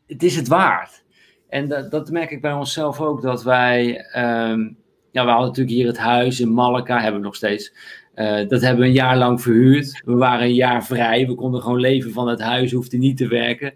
het 0.07 0.23
is 0.23 0.37
het 0.37 0.49
waard. 0.49 1.05
En 1.49 1.69
dat, 1.69 1.91
dat 1.91 2.11
merk 2.11 2.31
ik 2.31 2.41
bij 2.41 2.53
onszelf 2.53 3.01
ook, 3.01 3.23
dat 3.23 3.43
wij, 3.43 3.89
um, 4.17 4.77
ja, 5.11 5.25
we 5.25 5.31
hadden 5.31 5.47
natuurlijk 5.47 5.77
hier 5.77 5.87
het 5.87 5.99
huis 5.99 6.41
in 6.41 6.53
Malacca, 6.53 7.01
hebben 7.01 7.21
we 7.21 7.27
nog 7.27 7.37
steeds. 7.37 7.73
Uh, 8.15 8.49
dat 8.49 8.61
hebben 8.61 8.81
we 8.81 8.87
een 8.87 8.93
jaar 8.93 9.17
lang 9.17 9.43
verhuurd. 9.43 10.03
We 10.05 10.15
waren 10.15 10.45
een 10.45 10.55
jaar 10.55 10.85
vrij, 10.85 11.27
we 11.27 11.35
konden 11.35 11.63
gewoon 11.63 11.81
leven 11.81 12.13
van 12.13 12.29
het 12.29 12.41
huis, 12.41 12.73
hoefden 12.73 13.01
niet 13.01 13.17
te 13.17 13.29
werken. 13.29 13.75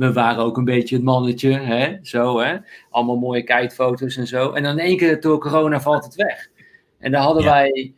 We 0.00 0.12
waren 0.12 0.44
ook 0.44 0.56
een 0.56 0.64
beetje 0.64 0.94
het 0.94 1.04
mannetje, 1.04 1.50
hè? 1.50 1.96
zo 2.02 2.40
hè. 2.40 2.56
Allemaal 2.90 3.16
mooie 3.16 3.42
kitefoto's 3.42 4.16
en 4.16 4.26
zo. 4.26 4.52
En 4.52 4.62
dan 4.62 4.78
in 4.78 4.84
één 4.84 4.96
keer 4.96 5.20
door 5.20 5.38
corona 5.38 5.80
valt 5.80 6.04
het 6.04 6.14
weg. 6.14 6.50
En 6.98 7.12
daar 7.12 7.22
hadden 7.22 7.42
ja. 7.42 7.50
wij 7.50 7.94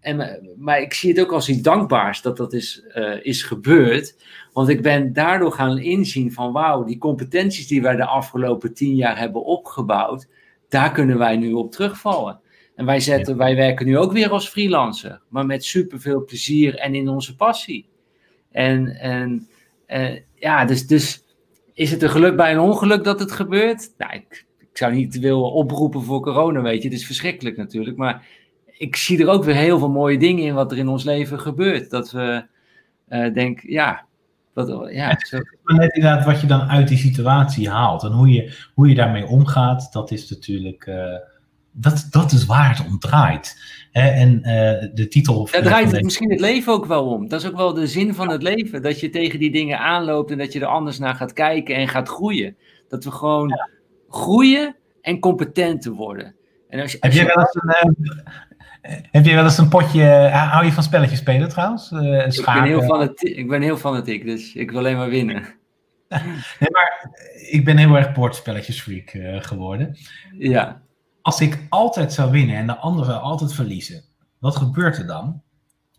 en, 0.00 0.40
maar 0.56 0.80
ik 0.80 0.94
zie 0.94 1.10
het 1.10 1.20
ook 1.20 1.32
als 1.32 1.48
iets 1.48 1.62
dankbaars 1.62 2.22
dat 2.22 2.36
dat 2.36 2.52
is, 2.52 2.84
uh, 2.94 3.24
is 3.24 3.42
gebeurd. 3.42 4.16
Want 4.52 4.68
ik 4.68 4.82
ben 4.82 5.12
daardoor 5.12 5.52
gaan 5.52 5.78
inzien 5.78 6.32
van 6.32 6.52
wauw, 6.52 6.84
die 6.84 6.98
competenties 6.98 7.66
die 7.66 7.82
wij 7.82 7.96
de 7.96 8.06
afgelopen 8.06 8.74
tien 8.74 8.94
jaar 8.94 9.18
hebben 9.18 9.44
opgebouwd, 9.44 10.28
daar 10.68 10.92
kunnen 10.92 11.18
wij 11.18 11.36
nu 11.36 11.52
op 11.52 11.72
terugvallen. 11.72 12.40
En 12.74 12.84
wij, 12.84 13.00
zetten, 13.00 13.36
wij 13.36 13.56
werken 13.56 13.86
nu 13.86 13.98
ook 13.98 14.12
weer 14.12 14.30
als 14.30 14.48
freelancer, 14.48 15.20
maar 15.28 15.46
met 15.46 15.64
superveel 15.64 16.24
plezier 16.24 16.74
en 16.74 16.94
in 16.94 17.08
onze 17.08 17.36
passie. 17.36 17.88
En, 18.52 18.88
en 18.88 19.48
uh, 19.88 20.18
ja, 20.34 20.64
dus, 20.64 20.86
dus 20.86 21.24
is 21.78 21.90
het 21.90 22.02
een 22.02 22.10
geluk 22.10 22.36
bij 22.36 22.52
een 22.52 22.60
ongeluk 22.60 23.04
dat 23.04 23.20
het 23.20 23.32
gebeurt? 23.32 23.94
Nou, 23.98 24.12
ik, 24.12 24.46
ik 24.58 24.68
zou 24.72 24.94
niet 24.94 25.18
willen 25.18 25.52
oproepen 25.52 26.02
voor 26.02 26.20
corona, 26.20 26.62
weet 26.62 26.82
je. 26.82 26.88
Het 26.88 26.98
is 26.98 27.06
verschrikkelijk 27.06 27.56
natuurlijk, 27.56 27.96
maar 27.96 28.26
ik 28.78 28.96
zie 28.96 29.20
er 29.20 29.28
ook 29.28 29.44
weer 29.44 29.54
heel 29.54 29.78
veel 29.78 29.90
mooie 29.90 30.18
dingen 30.18 30.44
in 30.44 30.54
wat 30.54 30.72
er 30.72 30.78
in 30.78 30.88
ons 30.88 31.04
leven 31.04 31.40
gebeurt. 31.40 31.90
Dat 31.90 32.10
we 32.10 32.44
uh, 33.08 33.34
denken, 33.34 33.72
ja, 33.72 34.06
dat, 34.54 34.92
ja 34.92 35.16
zo. 35.18 35.38
net 35.64 35.94
inderdaad 35.94 36.24
wat 36.24 36.40
je 36.40 36.46
dan 36.46 36.60
uit 36.60 36.88
die 36.88 36.98
situatie 36.98 37.70
haalt 37.70 38.02
en 38.02 38.12
hoe 38.12 38.32
je, 38.32 38.68
hoe 38.74 38.88
je 38.88 38.94
daarmee 38.94 39.26
omgaat, 39.26 39.92
dat 39.92 40.10
is 40.10 40.30
natuurlijk, 40.30 40.86
uh, 40.86 41.14
dat, 41.80 42.06
dat 42.10 42.32
is 42.32 42.46
waar 42.46 42.68
het 42.68 42.86
om 42.86 42.98
draait. 42.98 43.56
Hè? 43.92 44.08
En 44.08 44.38
uh, 44.38 44.44
de 44.94 45.06
titel... 45.08 45.48
Daar 45.50 45.62
draait 45.62 45.92
het 45.92 46.02
misschien 46.02 46.30
het 46.30 46.40
leven 46.40 46.72
ook 46.72 46.86
wel 46.86 47.06
om. 47.06 47.28
Dat 47.28 47.40
is 47.40 47.48
ook 47.48 47.56
wel 47.56 47.74
de 47.74 47.86
zin 47.86 48.14
van 48.14 48.30
het 48.30 48.42
leven, 48.42 48.82
dat 48.82 49.00
je 49.00 49.10
tegen 49.10 49.38
die 49.38 49.50
dingen 49.50 49.78
aanloopt 49.78 50.30
en 50.30 50.38
dat 50.38 50.52
je 50.52 50.60
er 50.60 50.66
anders 50.66 50.98
naar 50.98 51.14
gaat 51.14 51.32
kijken 51.32 51.74
en 51.74 51.88
gaat 51.88 52.08
groeien. 52.08 52.56
Dat 52.88 53.04
we 53.04 53.10
gewoon 53.10 53.60
groeien 54.08 54.76
en 55.00 55.18
competenter 55.18 55.92
worden. 55.92 56.34
En 56.68 56.80
als 56.80 56.92
je, 56.92 56.98
heb, 57.00 57.12
je 57.12 57.24
wel 57.24 57.38
eens 57.38 57.54
een, 57.54 58.06
heb 59.10 59.24
je 59.24 59.34
wel 59.34 59.44
eens 59.44 59.58
een 59.58 59.68
potje. 59.68 60.04
hou 60.32 60.64
je 60.64 60.72
van 60.72 60.82
spelletjes 60.82 61.18
spelen 61.18 61.48
trouwens? 61.48 61.90
Ik, 61.90 62.44
ben 62.44 62.64
heel 62.64 62.82
fanatiek, 62.82 63.36
ik 63.36 63.48
ben 63.48 63.62
heel 63.62 63.76
fanatiek, 63.76 64.24
dus 64.24 64.54
ik 64.54 64.70
wil 64.70 64.78
alleen 64.78 64.96
maar 64.96 65.10
winnen. 65.10 65.42
Nee, 66.60 66.70
maar 66.70 67.10
ik 67.50 67.64
ben 67.64 67.76
heel 67.76 67.96
erg 67.96 68.12
bordspelletjesfreak 68.12 69.10
geworden. 69.44 69.96
Ja. 70.38 70.82
Als 71.28 71.40
ik 71.40 71.66
altijd 71.68 72.12
zou 72.12 72.30
winnen 72.30 72.56
en 72.56 72.66
de 72.66 72.76
anderen 72.76 73.20
altijd 73.20 73.54
verliezen, 73.54 74.04
wat 74.38 74.56
gebeurt 74.56 74.98
er 74.98 75.06
dan? 75.06 75.42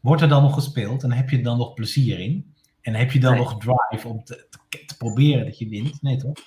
Wordt 0.01 0.21
er 0.21 0.27
dan 0.27 0.41
nog 0.41 0.53
gespeeld 0.53 1.03
en 1.03 1.11
heb 1.11 1.30
je 1.30 1.38
er 1.38 1.43
dan 1.43 1.57
nog 1.57 1.73
plezier 1.73 2.19
in? 2.19 2.53
En 2.82 2.95
heb 2.95 3.11
je 3.11 3.19
dan 3.19 3.38
nog 3.38 3.57
drive 3.57 4.07
om 4.07 4.23
te, 4.23 4.47
te, 4.69 4.97
proberen 4.97 5.45
dat 5.45 5.57
je 5.57 5.69
wint? 5.69 6.01
Nee 6.01 6.17
toch? 6.17 6.38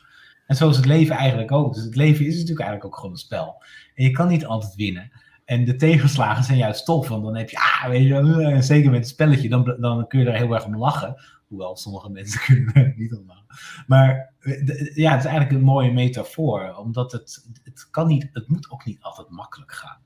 En 0.47 0.57
zo 0.57 0.69
is 0.69 0.77
het 0.77 0.85
leven 0.85 1.17
eigenlijk 1.17 1.53
ook. 1.53 1.75
Dus 1.75 1.85
het 1.85 1.97
leven 1.97 2.27
is 2.27 2.33
natuurlijk 2.33 2.61
eigenlijk 2.61 2.85
ook 2.89 2.97
gewoon 2.97 3.11
een 3.11 3.19
spel. 3.19 3.63
En 3.95 4.05
je 4.05 4.11
kan 4.11 4.29
niet 4.29 4.47
altijd 4.47 4.75
winnen. 4.75 5.13
En 5.45 5.65
de 5.65 5.77
tegenslagen 5.77 6.45
zijn 6.45 6.59
juist 6.59 6.85
tof, 6.85 7.09
want 7.09 7.25
dan 7.25 7.37
heb 7.37 7.51
je, 7.51 7.57
ah, 7.57 7.89
weet 7.89 8.07
je, 8.07 8.15
eh, 8.15 8.61
zeker 8.61 8.91
met 8.91 9.01
het 9.01 9.09
spelletje, 9.09 9.49
dan, 9.49 9.77
dan 9.81 10.07
kun 10.07 10.21
je 10.21 10.27
er 10.27 10.37
heel 10.37 10.55
erg 10.55 10.65
om 10.65 10.77
lachen. 10.77 11.15
Hoewel 11.49 11.77
sommige 11.77 12.11
mensen 12.11 12.41
kunnen 12.47 12.95
niet 12.97 13.15
om 13.15 13.25
lachen. 13.27 13.47
Maar 13.87 14.32
ja, 14.95 15.11
het 15.11 15.25
is 15.25 15.31
eigenlijk 15.31 15.51
een 15.51 15.63
mooie 15.63 15.93
metafoor, 15.93 16.77
omdat 16.77 17.13
het, 17.13 17.47
het 17.65 17.91
kan 17.91 18.07
niet, 18.07 18.29
het 18.33 18.49
moet 18.49 18.71
ook 18.71 18.85
niet 18.85 19.03
altijd 19.03 19.29
makkelijk 19.29 19.73
gaan. 19.73 20.01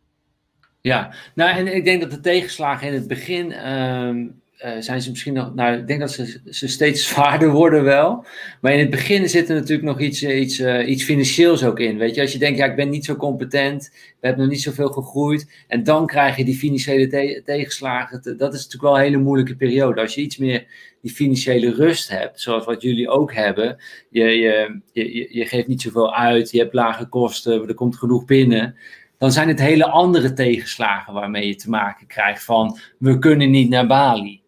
Ja, 0.81 1.15
nou 1.35 1.51
en 1.51 1.75
ik 1.75 1.85
denk 1.85 2.01
dat 2.01 2.11
de 2.11 2.21
tegenslagen 2.21 2.87
in 2.87 2.95
het 2.95 3.09
begin 3.09 3.53
ehm, 3.53 4.27
uh, 4.65 4.71
zijn 4.79 5.03
ze 5.03 5.11
misschien 5.11 5.33
nog. 5.33 5.55
Nou, 5.55 5.77
ik 5.77 5.87
denk 5.87 6.01
dat 6.01 6.13
ze, 6.13 6.41
ze 6.51 6.69
steeds 6.69 7.07
zwaarder 7.09 7.51
worden 7.51 7.85
wel. 7.85 8.25
Maar 8.61 8.73
in 8.73 8.79
het 8.79 8.91
begin 8.91 9.29
zit 9.29 9.49
er 9.49 9.55
natuurlijk 9.55 9.89
nog 9.89 10.01
iets, 10.01 10.23
eh, 10.23 10.41
iets, 10.41 10.59
uh, 10.59 10.89
iets 10.89 11.05
financieels 11.05 11.65
ook 11.65 11.79
in. 11.79 11.99
Weet 11.99 12.15
je, 12.15 12.21
als 12.21 12.33
je 12.33 12.39
denkt, 12.39 12.59
ja, 12.59 12.65
ik 12.65 12.77
ben 12.77 12.89
niet 12.89 13.05
zo 13.05 13.17
competent, 13.17 13.91
we 13.93 14.27
hebben 14.27 14.43
nog 14.43 14.53
niet 14.53 14.63
zoveel 14.63 14.89
gegroeid. 14.89 15.65
En 15.69 15.85
dan 15.85 16.07
krijg 16.07 16.37
je 16.37 16.45
die 16.45 16.57
financiële 16.57 17.43
tegenslagen. 17.45 18.23
Dat 18.23 18.55
is 18.55 18.65
natuurlijk 18.65 18.83
wel 18.83 18.97
een 18.97 19.05
hele 19.05 19.17
moeilijke 19.23 19.57
periode. 19.57 20.01
Als 20.01 20.15
je 20.15 20.21
iets 20.21 20.37
meer 20.37 20.67
die 21.03 21.11
financiële 21.11 21.75
rust 21.75 22.09
hebt, 22.09 22.41
zoals 22.41 22.65
wat 22.65 22.83
jullie 22.83 23.09
ook 23.09 23.35
hebben. 23.35 23.77
Je, 24.11 24.25
je, 24.25 24.81
je, 24.93 25.29
je 25.31 25.47
geeft 25.47 25.67
niet 25.67 25.83
zoveel 25.83 26.15
uit, 26.15 26.51
je 26.51 26.59
hebt 26.59 26.75
lage 26.75 27.07
kosten, 27.07 27.69
er 27.69 27.75
komt 27.75 27.97
genoeg 27.97 28.25
binnen 28.25 28.77
dan 29.19 29.33
zijn 29.33 29.49
het 29.49 29.61
hele 29.61 29.87
andere 29.87 30.33
tegenslagen 30.33 31.15
waarmee 31.15 31.47
je 31.47 31.55
te 31.55 31.71
maken 31.71 32.07
krijgt 32.07 32.45
van 32.45 32.79
we 32.99 33.19
kunnen 33.19 33.51
niet 33.51 33.69
naar 33.69 33.87
Bali. 33.87 34.41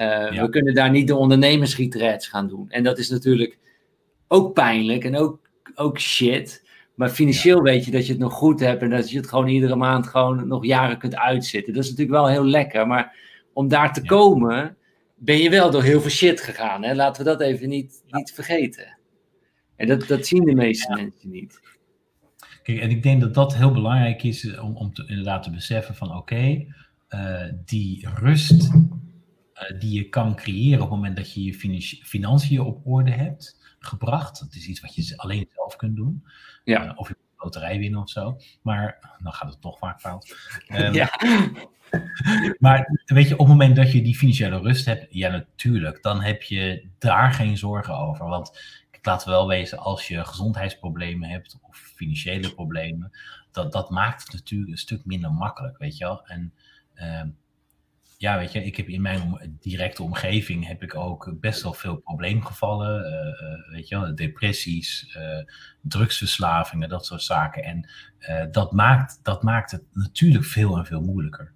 Uh, 0.00 0.40
We 0.40 0.48
kunnen 0.48 0.74
daar 0.74 0.90
niet 0.90 1.06
de 1.06 1.16
ondernemersretreats 1.16 2.28
gaan 2.28 2.48
doen. 2.48 2.70
En 2.70 2.82
dat 2.82 2.98
is 2.98 3.10
natuurlijk 3.10 3.58
ook 4.28 4.54
pijnlijk 4.54 5.04
en 5.04 5.16
ook, 5.16 5.50
ook 5.74 5.98
shit. 5.98 6.68
Maar 6.94 7.08
financieel 7.08 7.62
weet 7.62 7.84
je 7.84 7.90
dat 7.90 8.06
je 8.06 8.12
het 8.12 8.20
nog 8.20 8.32
goed 8.32 8.60
hebt 8.60 8.82
en 8.82 8.90
dat 8.90 9.10
je 9.10 9.16
het 9.16 9.28
gewoon 9.28 9.48
iedere 9.48 9.76
maand 9.76 10.06
gewoon 10.06 10.48
nog 10.48 10.66
jaren 10.66 10.98
kunt 10.98 11.16
uitzitten. 11.16 11.74
Dat 11.74 11.84
is 11.84 11.90
natuurlijk 11.90 12.16
wel 12.16 12.28
heel 12.28 12.44
lekker. 12.44 12.86
Maar 12.86 13.16
om 13.52 13.68
daar 13.68 13.92
te 13.92 14.04
komen, 14.04 14.76
ben 15.16 15.38
je 15.38 15.50
wel 15.50 15.70
door 15.70 15.82
heel 15.82 16.00
veel 16.00 16.10
shit 16.10 16.40
gegaan. 16.40 16.82
Hè? 16.82 16.94
Laten 16.94 17.24
we 17.24 17.30
dat 17.30 17.40
even 17.40 17.68
niet, 17.68 18.02
niet 18.06 18.32
vergeten. 18.32 18.98
En 19.76 19.88
dat, 19.88 20.06
dat 20.06 20.26
zien 20.26 20.44
de 20.44 20.54
meeste 20.54 20.94
mensen 20.94 21.30
niet. 21.30 21.60
Kijk, 22.62 22.80
en 22.80 22.90
ik 22.90 23.02
denk 23.02 23.20
dat 23.20 23.34
dat 23.34 23.56
heel 23.56 23.72
belangrijk 23.72 24.22
is 24.22 24.58
om, 24.58 24.76
om 24.76 24.94
te, 24.94 25.04
inderdaad 25.06 25.42
te 25.42 25.50
beseffen 25.50 25.94
van 25.94 26.16
oké, 26.16 26.66
eh, 27.08 27.42
die 27.64 28.08
rust 28.14 28.70
eh, 28.72 28.80
die 29.78 29.92
je 29.92 30.08
kan 30.08 30.36
creëren 30.36 30.82
op 30.82 30.88
het 30.88 30.96
moment 30.96 31.16
dat 31.16 31.32
je 31.32 31.44
je 31.44 31.54
financiën 32.04 32.60
op 32.60 32.86
orde 32.86 33.10
hebt 33.10 33.74
gebracht. 33.78 34.40
Dat 34.40 34.54
is 34.54 34.66
iets 34.66 34.80
wat 34.80 34.94
je 34.94 35.16
alleen 35.16 35.48
zelf 35.54 35.76
kunt 35.76 35.96
doen. 35.96 36.24
Ja. 36.64 36.84
Uh, 36.84 36.92
of 36.94 37.08
je 37.08 37.16
loterij 37.36 37.78
winnen 37.78 38.00
of 38.00 38.10
zo. 38.10 38.36
Maar 38.62 39.16
dan 39.22 39.32
gaat 39.32 39.50
het 39.50 39.60
toch 39.60 39.78
vaak 39.78 40.00
fout. 40.00 40.36
Um, 40.68 40.94
ja. 41.00 41.10
maar 42.58 43.00
weet 43.04 43.28
je, 43.28 43.32
op 43.34 43.38
het 43.38 43.48
moment 43.48 43.76
dat 43.76 43.92
je 43.92 44.02
die 44.02 44.16
financiële 44.16 44.58
rust 44.58 44.84
hebt, 44.84 45.06
ja 45.10 45.30
natuurlijk, 45.30 46.02
dan 46.02 46.20
heb 46.20 46.42
je 46.42 46.88
daar 46.98 47.32
geen 47.32 47.56
zorgen 47.56 47.96
over. 47.96 48.26
Want 48.26 48.60
laten 49.02 49.28
we 49.28 49.34
wel 49.34 49.48
wezen, 49.48 49.78
als 49.78 50.08
je 50.08 50.24
gezondheidsproblemen 50.24 51.28
hebt 51.28 51.58
of 51.62 51.76
financiële 51.76 52.54
problemen, 52.54 53.10
dat, 53.52 53.72
dat 53.72 53.90
maakt 53.90 54.22
het 54.22 54.32
natuurlijk 54.32 54.70
een 54.70 54.78
stuk 54.78 55.04
minder 55.04 55.32
makkelijk, 55.32 55.78
weet 55.78 55.96
je 55.96 56.04
wel. 56.04 56.26
En 56.26 56.52
uh, 56.94 57.22
ja, 58.20 58.38
weet 58.38 58.52
je, 58.52 58.64
ik 58.64 58.76
heb 58.76 58.88
in 58.88 59.02
mijn 59.02 59.56
directe 59.60 60.02
omgeving 60.02 60.66
heb 60.66 60.82
ik 60.82 60.94
ook 60.94 61.34
best 61.40 61.62
wel 61.62 61.72
veel 61.72 61.96
probleemgevallen. 61.96 63.04
Uh, 63.04 63.72
weet 63.72 63.88
je 63.88 64.14
depressies, 64.14 65.16
uh, 65.16 65.44
drugsverslavingen, 65.80 66.88
dat 66.88 67.06
soort 67.06 67.22
zaken. 67.22 67.64
En 67.64 67.90
dat, 68.50 68.72
maakt, 68.72 69.20
dat 69.22 69.42
maakt 69.42 69.70
het 69.70 69.82
natuurlijk 69.92 70.44
veel 70.44 70.76
en 70.76 70.86
veel 70.86 71.00
moeilijker. 71.00 71.52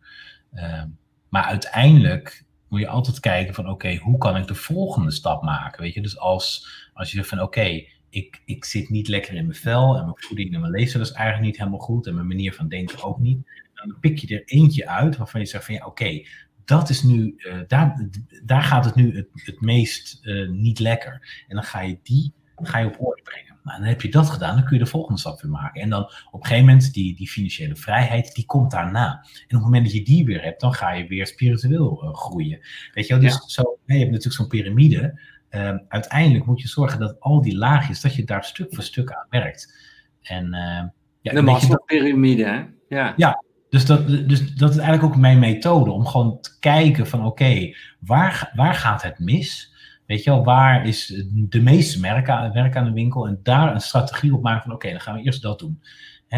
Ehm, 0.53 0.89
maar 1.29 1.45
uiteindelijk 1.45 2.45
moet 2.69 2.81
je 2.81 2.89
altijd 2.89 3.21
kijken 3.21 3.55
van 3.55 3.69
oké, 3.69 3.97
hoe 3.97 4.19
kan 4.19 4.37
ik 4.37 4.47
de 4.47 4.55
volgende 4.55 5.11
stap 5.11 5.43
maken? 5.43 5.83
Weet 5.83 5.95
je, 5.95 6.03
dus 6.03 6.19
als, 6.19 6.69
als 6.93 7.11
je 7.11 7.17
zegt 7.17 7.29
van 7.29 7.41
oké, 7.41 7.85
ik, 8.09 8.43
ik 8.45 8.65
zit 8.65 8.89
niet 8.89 9.09
lekker 9.09 9.35
in 9.35 9.47
mijn 9.47 9.59
vel 9.59 9.97
en 9.97 10.03
mijn 10.03 10.19
voeding 10.19 10.55
en 10.55 10.61
mijn 10.61 10.73
lezen 10.73 11.01
is 11.01 11.12
eigenlijk 11.12 11.47
niet 11.47 11.59
helemaal 11.59 11.79
goed 11.79 12.07
en 12.07 12.15
mijn 12.15 12.27
manier 12.27 12.55
van 12.55 12.69
denken 12.69 13.03
ook 13.03 13.19
niet. 13.19 13.51
Dan 13.75 13.97
pik 14.01 14.19
je 14.19 14.35
er 14.35 14.45
eentje 14.45 14.89
uit 14.89 15.17
waarvan 15.17 15.41
je 15.41 15.47
zegt 15.47 15.65
van 15.65 15.75
ja, 15.75 15.87
oké, 15.87 16.23
dat 16.65 16.89
is 16.89 17.03
nu, 17.03 17.35
uh, 17.37 17.55
daar, 17.67 18.09
daar 18.45 18.62
gaat 18.62 18.85
het 18.85 18.95
nu 18.95 19.17
het, 19.17 19.29
het 19.33 19.61
meest 19.61 20.19
uh, 20.23 20.49
niet 20.49 20.79
lekker. 20.79 21.45
En 21.49 21.55
dan 21.55 21.65
ga 21.65 21.81
je 21.81 21.99
die 22.03 22.35
ga 22.62 22.79
je 22.79 22.87
op 22.87 22.97
orde 23.01 23.23
brengen. 23.23 23.59
Maar 23.62 23.79
dan 23.79 23.87
heb 23.87 24.01
je 24.01 24.11
dat 24.11 24.31
gedaan, 24.31 24.55
dan 24.55 24.65
kun 24.65 24.77
je 24.79 24.85
de 24.85 24.91
volgende 24.91 25.21
stap 25.21 25.41
weer 25.41 25.51
maken. 25.51 25.83
En 25.83 25.91
dan 25.91 26.03
op 26.03 26.41
een 26.41 26.47
gegeven 26.47 26.67
moment, 26.67 26.93
die, 26.93 27.17
die 27.17 27.29
financiële 27.29 27.77
vrijheid, 27.77 28.35
die 28.35 28.47
komt 28.47 28.71
daarna. 28.71 29.12
En 29.12 29.43
op 29.45 29.49
het 29.49 29.62
moment 29.62 29.85
dat 29.85 29.95
je 29.95 30.03
die 30.03 30.25
weer 30.25 30.43
hebt, 30.43 30.61
dan 30.61 30.75
ga 30.75 30.93
je 30.93 31.07
weer 31.07 31.27
spiritueel 31.27 32.05
uh, 32.05 32.15
groeien. 32.15 32.61
Weet 32.93 33.07
je 33.07 33.12
wel, 33.12 33.23
dus 33.23 33.45
zo, 33.47 33.79
je 33.85 33.93
hebt 33.93 34.11
natuurlijk 34.11 34.35
zo'n 34.35 34.49
piramide. 34.49 35.21
Uh, 35.51 35.77
uiteindelijk 35.89 36.47
moet 36.47 36.61
je 36.61 36.69
zorgen 36.69 36.99
dat 36.99 37.21
al 37.21 37.43
die 37.43 37.57
laagjes, 37.57 38.01
dat 38.01 38.15
je 38.15 38.25
daar 38.25 38.45
stuk 38.45 38.75
voor 38.75 38.85
stuk 38.85 39.12
aan 39.12 39.27
werkt. 39.31 39.75
En, 40.23 40.45
uh, 40.45 40.83
ja, 41.21 41.33
de 41.33 41.43
Maslow-pyramide, 41.43 42.45
hè? 42.45 42.65
Ja. 42.89 43.15
ja, 43.17 43.45
dus 43.75 43.87
dat, 43.87 44.09
dus 44.09 44.55
dat 44.55 44.70
is 44.70 44.77
eigenlijk 44.77 45.14
ook 45.14 45.20
mijn 45.20 45.39
methode, 45.39 45.91
om 45.91 46.07
gewoon 46.07 46.41
te 46.41 46.59
kijken 46.59 47.07
van 47.07 47.25
oké, 47.25 47.75
waar, 47.99 48.53
waar 48.55 48.75
gaat 48.75 49.03
het 49.03 49.18
mis? 49.18 49.72
Weet 50.07 50.25
je 50.25 50.31
wel, 50.31 50.45
waar 50.45 50.87
is 50.87 51.25
de 51.33 51.61
meeste 51.61 52.01
werk 52.01 52.77
aan 52.77 52.85
de 52.85 52.93
winkel? 52.93 53.27
En 53.27 53.41
daar 53.43 53.75
een 53.75 53.81
strategie 53.81 54.35
op 54.35 54.43
maken 54.43 54.62
van 54.62 54.72
oké, 54.72 54.91
dan 54.91 55.01
gaan 55.01 55.14
we 55.14 55.22
eerst 55.22 55.43
dat 55.43 55.59
doen. 55.59 55.81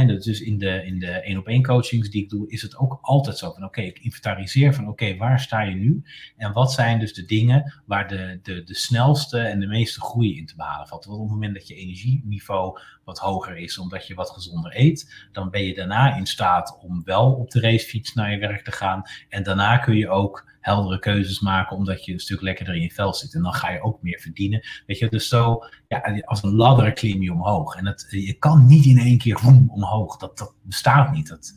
Dus 0.04 0.40
in 0.40 0.58
de, 0.58 0.86
in 0.86 0.98
de 0.98 1.10
één 1.10 1.38
op 1.38 1.46
één 1.46 1.62
coachings 1.62 2.10
die 2.10 2.22
ik 2.22 2.28
doe, 2.28 2.50
is 2.50 2.62
het 2.62 2.76
ook 2.76 2.98
altijd 3.00 3.38
zo 3.38 3.52
van 3.52 3.64
oké, 3.64 3.80
ik 3.80 3.98
inventariseer 3.98 4.74
van 4.74 4.88
oké, 4.88 5.16
waar 5.16 5.40
sta 5.40 5.60
je 5.62 5.74
nu? 5.74 6.02
En 6.36 6.52
wat 6.52 6.72
zijn 6.72 6.98
dus 6.98 7.14
de 7.14 7.24
dingen 7.24 7.82
waar 7.86 8.08
de, 8.08 8.38
de, 8.42 8.62
de 8.64 8.74
snelste 8.74 9.38
en 9.38 9.60
de 9.60 9.66
meeste 9.66 10.00
groei 10.00 10.36
in 10.36 10.46
te 10.46 10.56
behalen 10.56 10.86
valt? 10.86 11.04
Want 11.04 11.18
op 11.18 11.24
het 11.24 11.34
moment 11.34 11.54
dat 11.54 11.68
je 11.68 11.74
energieniveau 11.74 12.78
wat 13.04 13.18
hoger 13.18 13.56
is, 13.56 13.78
omdat 13.78 14.06
je 14.06 14.14
wat 14.14 14.30
gezonder 14.30 14.72
eet, 14.76 15.28
dan 15.32 15.50
ben 15.50 15.64
je 15.64 15.74
daarna 15.74 16.16
in 16.16 16.26
staat 16.26 16.78
om 16.82 17.04
wel 17.04 17.32
op 17.32 17.50
de 17.50 17.60
racefiets 17.60 18.14
naar 18.14 18.30
je 18.32 18.38
werk 18.38 18.64
te 18.64 18.72
gaan. 18.72 19.02
En 19.28 19.42
daarna 19.42 19.78
kun 19.78 19.96
je 19.96 20.08
ook 20.08 20.55
heldere 20.66 20.98
keuzes 20.98 21.40
maken, 21.40 21.76
omdat 21.76 22.04
je 22.04 22.12
een 22.12 22.20
stuk 22.20 22.40
lekkerder 22.40 22.74
in 22.74 22.82
je 22.82 22.90
vel 22.90 23.14
zit. 23.14 23.34
En 23.34 23.42
dan 23.42 23.54
ga 23.54 23.70
je 23.70 23.82
ook 23.82 24.02
meer 24.02 24.20
verdienen. 24.20 24.66
Weet 24.86 24.98
je, 24.98 25.08
dus 25.08 25.28
zo, 25.28 25.58
ja, 25.88 26.22
als 26.24 26.42
een 26.42 26.54
ladder 26.54 26.92
klim 26.92 27.22
je 27.22 27.32
omhoog. 27.32 27.76
En 27.76 27.86
het, 27.86 28.06
je 28.10 28.32
kan 28.32 28.66
niet 28.66 28.84
in 28.84 28.98
één 28.98 29.18
keer 29.18 29.40
boem, 29.42 29.70
omhoog. 29.70 30.16
Dat, 30.16 30.38
dat 30.38 30.54
bestaat 30.62 31.12
niet. 31.12 31.28
Dat, 31.28 31.54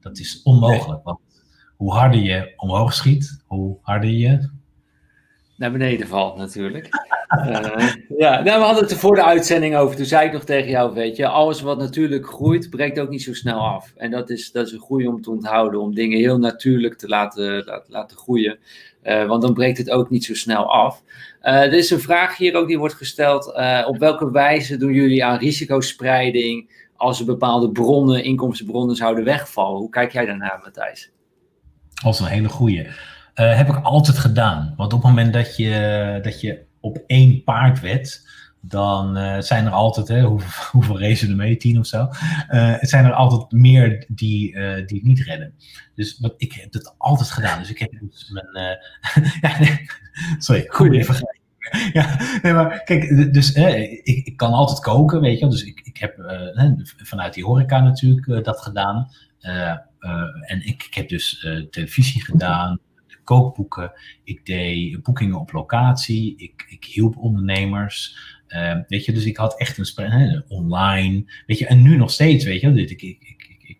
dat 0.00 0.18
is 0.18 0.42
onmogelijk. 0.42 1.04
Want 1.04 1.20
hoe 1.76 1.92
harder 1.92 2.20
je 2.20 2.52
omhoog 2.56 2.94
schiet, 2.94 3.42
hoe 3.46 3.78
harder 3.82 4.10
je 4.10 4.50
naar 5.60 5.72
beneden 5.72 6.08
valt 6.08 6.36
natuurlijk. 6.36 6.88
Uh, 7.46 7.94
ja, 8.18 8.42
nou, 8.42 8.58
we 8.58 8.64
hadden 8.64 8.82
het 8.82 8.90
er 8.90 8.98
voor 8.98 9.14
de 9.14 9.24
uitzending 9.24 9.76
over. 9.76 9.96
Toen 9.96 10.04
zei 10.04 10.26
ik 10.26 10.32
nog 10.32 10.44
tegen 10.44 10.70
jou, 10.70 10.94
weet 10.94 11.16
je, 11.16 11.28
alles 11.28 11.60
wat 11.60 11.78
natuurlijk 11.78 12.26
groeit, 12.26 12.70
breekt 12.70 12.98
ook 12.98 13.08
niet 13.08 13.22
zo 13.22 13.34
snel 13.34 13.58
af. 13.58 13.92
En 13.96 14.10
dat 14.10 14.30
is, 14.30 14.52
dat 14.52 14.66
is 14.66 14.72
een 14.72 14.78
goede 14.78 15.08
om 15.08 15.22
te 15.22 15.30
onthouden, 15.30 15.80
om 15.80 15.94
dingen 15.94 16.18
heel 16.18 16.38
natuurlijk 16.38 16.98
te 16.98 17.08
laten, 17.08 17.64
laten, 17.64 17.92
laten 17.92 18.16
groeien. 18.16 18.58
Uh, 19.02 19.26
want 19.26 19.42
dan 19.42 19.54
breekt 19.54 19.78
het 19.78 19.90
ook 19.90 20.10
niet 20.10 20.24
zo 20.24 20.34
snel 20.34 20.72
af. 20.72 21.02
Uh, 21.42 21.54
er 21.54 21.72
is 21.72 21.90
een 21.90 22.00
vraag 22.00 22.36
hier 22.36 22.54
ook 22.54 22.68
die 22.68 22.78
wordt 22.78 22.94
gesteld. 22.94 23.46
op 23.86 23.98
welke 23.98 24.30
wijze 24.30 24.76
doen 24.76 24.92
jullie 24.92 25.24
aan 25.24 25.38
risicospreiding 25.38 26.70
als 26.96 27.20
er 27.20 27.26
bepaalde 27.26 27.70
bronnen, 27.70 28.24
inkomstenbronnen 28.24 28.96
zouden 28.96 29.24
wegvallen? 29.24 29.78
Hoe 29.78 29.90
kijk 29.90 30.12
jij 30.12 30.26
daarnaar, 30.26 30.60
Matthijs? 30.62 31.10
Als 32.04 32.20
een 32.20 32.26
hele 32.26 32.48
goede. 32.48 32.86
Uh, 33.40 33.56
heb 33.56 33.68
ik 33.68 33.76
altijd 33.76 34.18
gedaan. 34.18 34.74
Want 34.76 34.92
op 34.92 35.02
het 35.02 35.08
moment 35.08 35.32
dat 35.32 35.56
je, 35.56 36.18
dat 36.22 36.40
je 36.40 36.62
op 36.80 37.02
één 37.06 37.44
paard 37.44 37.80
wet, 37.80 38.28
dan 38.60 39.18
uh, 39.18 39.40
zijn 39.40 39.66
er 39.66 39.72
altijd, 39.72 40.08
hè, 40.08 40.22
hoeveel, 40.30 40.64
hoeveel 40.70 41.00
racen 41.00 41.30
er 41.30 41.36
mee, 41.36 41.56
tien 41.56 41.78
of 41.78 41.86
zo, 41.86 42.08
uh, 42.50 42.76
zijn 42.80 43.04
er 43.04 43.12
altijd 43.12 43.52
meer 43.52 44.04
die, 44.08 44.52
uh, 44.54 44.86
die 44.86 44.96
het 44.96 45.06
niet 45.06 45.20
redden. 45.20 45.54
Dus 45.94 46.18
wat, 46.18 46.34
ik 46.36 46.52
heb 46.52 46.72
het 46.72 46.94
altijd 46.98 47.30
gedaan. 47.30 47.58
Dus 47.58 47.70
ik 47.70 47.78
heb 47.78 47.90
dus 48.00 48.30
mijn, 48.30 48.78
ja, 49.40 49.58
nee, 49.58 49.86
sorry, 50.38 50.64
goede 50.68 51.04
vergelijking. 51.04 51.38
ja, 51.92 52.18
nee, 52.42 52.52
maar 52.52 52.82
kijk, 52.82 53.32
dus 53.32 53.52
ik, 53.52 54.00
ik 54.04 54.36
kan 54.36 54.52
altijd 54.52 54.80
koken, 54.80 55.20
weet 55.20 55.34
je 55.34 55.40
wel. 55.40 55.50
Dus 55.50 55.64
ik, 55.64 55.80
ik 55.84 55.96
heb 55.96 56.14
vanuit 56.96 57.34
die 57.34 57.44
horeca 57.44 57.80
natuurlijk 57.80 58.44
dat 58.44 58.60
gedaan. 58.60 59.10
En 60.40 60.66
ik, 60.66 60.82
ik, 60.82 60.94
heb 60.94 61.08
dus 61.08 61.46
televisie 61.70 62.24
gedaan, 62.24 62.80
kookboeken. 63.30 63.92
Ik 64.24 64.46
deed 64.46 65.02
boekingen 65.02 65.40
op 65.40 65.52
locatie. 65.52 66.34
Ik, 66.36 66.66
ik 66.68 66.84
hielp 66.84 67.16
ondernemers. 67.16 68.16
weet 68.88 69.04
je, 69.04 69.12
dus 69.12 69.24
ik 69.24 69.36
had 69.36 69.58
echt 69.58 69.96
een 69.96 70.44
online. 70.48 71.24
Weet 71.46 71.58
je, 71.58 71.66
en 71.66 71.82
nu 71.82 71.96
nog 71.96 72.10
steeds, 72.10 72.44
weet 72.44 72.60
je. 72.60 72.68
Ik, 72.68 73.02
ik, 73.02 73.18
ik, 73.20 73.48
ik 73.60 73.78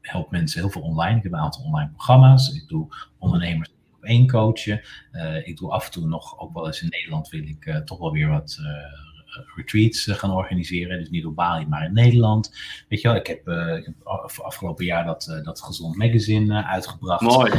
help 0.00 0.30
mensen 0.30 0.60
heel 0.60 0.70
veel 0.70 0.82
online. 0.82 1.16
Ik 1.16 1.22
heb 1.22 1.32
een 1.32 1.38
aantal 1.38 1.64
online 1.64 1.90
programma's. 1.90 2.54
Ik 2.54 2.68
doe 2.68 2.94
ondernemers 3.18 3.70
één 4.00 4.26
coachen. 4.26 4.80
Uh, 5.12 5.46
ik 5.46 5.56
doe 5.56 5.70
af 5.70 5.84
en 5.84 5.92
toe 5.92 6.06
nog, 6.06 6.40
ook 6.40 6.52
wel 6.52 6.66
eens 6.66 6.82
in 6.82 6.88
Nederland, 6.88 7.28
wil 7.28 7.40
ik 7.40 7.66
uh, 7.66 7.76
toch 7.76 7.98
wel 7.98 8.12
weer 8.12 8.28
wat 8.28 8.58
uh, 8.60 9.46
retreats 9.56 10.06
gaan 10.10 10.30
organiseren. 10.30 10.98
Dus 10.98 11.10
niet 11.10 11.26
op 11.26 11.34
Bali, 11.34 11.66
maar 11.66 11.84
in 11.84 11.92
Nederland. 11.92 12.52
Weet 12.88 13.00
je 13.00 13.08
wel, 13.08 13.16
ik 13.16 13.26
heb, 13.26 13.48
ik 13.78 13.84
heb 13.84 13.94
afgelopen 14.42 14.84
jaar 14.84 15.04
dat, 15.04 15.40
dat 15.44 15.62
Gezond 15.62 15.96
Magazine 15.96 16.64
uitgebracht. 16.64 17.20
Mooi. 17.22 17.50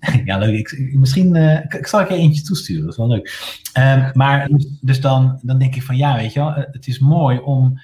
Ja, 0.24 0.38
leuk. 0.38 0.90
Misschien 0.92 1.36
ik, 1.36 1.74
ik, 1.74 1.86
zal 1.86 2.00
ik 2.00 2.10
er 2.10 2.16
eentje 2.16 2.42
toesturen, 2.42 2.82
dat 2.82 2.90
is 2.90 2.96
wel 2.96 3.08
leuk. 3.08 3.60
Um, 3.78 4.10
maar 4.12 4.48
dus, 4.48 4.78
dus 4.80 5.00
dan, 5.00 5.38
dan 5.42 5.58
denk 5.58 5.74
ik 5.74 5.82
van 5.82 5.96
ja, 5.96 6.16
weet 6.16 6.32
je 6.32 6.40
wel, 6.40 6.52
het 6.54 6.86
is 6.86 6.98
mooi 6.98 7.38
om 7.38 7.78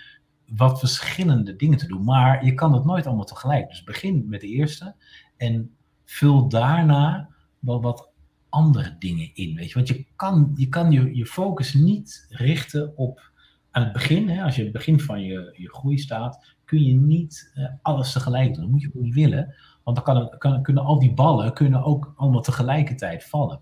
wat 0.56 0.78
verschillende 0.78 1.56
dingen 1.56 1.78
te 1.78 1.86
doen. 1.86 2.04
Maar 2.04 2.44
je 2.44 2.54
kan 2.54 2.72
het 2.74 2.84
nooit 2.84 3.06
allemaal 3.06 3.24
tegelijk. 3.24 3.68
Dus 3.68 3.84
begin 3.84 4.24
met 4.28 4.40
de 4.40 4.48
eerste 4.48 4.94
en 5.36 5.70
vul 6.04 6.48
daarna 6.48 7.28
wel 7.58 7.82
wat 7.82 8.10
andere 8.48 8.96
dingen 8.98 9.30
in. 9.34 9.54
Weet 9.54 9.68
je? 9.68 9.74
Want 9.74 9.88
je 9.88 10.06
kan 10.16 10.52
je, 10.54 10.68
kan 10.68 10.92
je, 10.92 11.16
je 11.16 11.26
focus 11.26 11.74
niet 11.74 12.26
richten 12.28 12.96
op 12.96 13.30
aan 13.70 13.82
het 13.82 13.92
begin. 13.92 14.28
Hè, 14.28 14.42
als 14.42 14.56
je 14.56 14.62
het 14.62 14.72
begin 14.72 15.00
van 15.00 15.22
je, 15.22 15.54
je 15.56 15.70
groei 15.70 15.98
staat, 15.98 16.54
kun 16.64 16.84
je 16.84 16.94
niet 16.94 17.52
uh, 17.54 17.68
alles 17.82 18.12
tegelijk 18.12 18.54
doen. 18.54 18.62
Dat 18.62 18.70
moet 18.70 18.82
je 18.82 18.90
ook 18.94 19.02
niet 19.02 19.14
willen. 19.14 19.54
Want 19.84 19.96
dan 19.96 20.04
kan, 20.04 20.38
kan, 20.38 20.62
kunnen 20.62 20.84
al 20.84 20.98
die 20.98 21.14
ballen 21.14 21.52
kunnen 21.52 21.84
ook 21.84 22.12
allemaal 22.16 22.42
tegelijkertijd 22.42 23.24
vallen. 23.24 23.60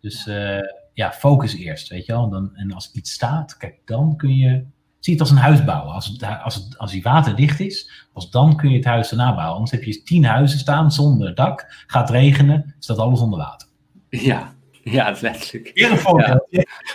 Dus 0.00 0.26
uh, 0.26 0.58
ja, 0.94 1.12
focus 1.12 1.54
eerst, 1.54 1.88
weet 1.88 2.06
je 2.06 2.12
wel. 2.12 2.24
En, 2.24 2.30
dan, 2.30 2.54
en 2.54 2.72
als 2.72 2.92
iets 2.92 3.12
staat, 3.12 3.56
kijk, 3.56 3.80
dan 3.84 4.16
kun 4.16 4.36
je 4.36 4.66
Zie 5.00 5.12
het 5.12 5.22
als 5.22 5.30
een 5.30 5.36
huis 5.36 5.64
bouwen. 5.64 5.94
Als, 5.94 6.06
het, 6.06 6.24
als, 6.42 6.54
het, 6.54 6.78
als 6.78 6.90
die 6.90 7.02
waterdicht 7.02 7.60
is, 7.60 8.06
pas 8.12 8.30
dan 8.30 8.56
kun 8.56 8.70
je 8.70 8.76
het 8.76 8.84
huis 8.84 9.10
erna 9.10 9.34
bouwen. 9.34 9.54
Anders 9.54 9.70
heb 9.70 9.82
je 9.82 10.02
tien 10.02 10.24
huizen 10.24 10.58
staan 10.58 10.92
zonder 10.92 11.34
dak. 11.34 11.84
Gaat 11.86 12.10
regenen, 12.10 12.74
staat 12.78 12.98
alles 12.98 13.20
onder 13.20 13.38
water. 13.38 13.68
Ja, 14.08 14.54
ja, 14.98 15.16
letterlijk. 15.20 15.70
Ja. 15.74 16.44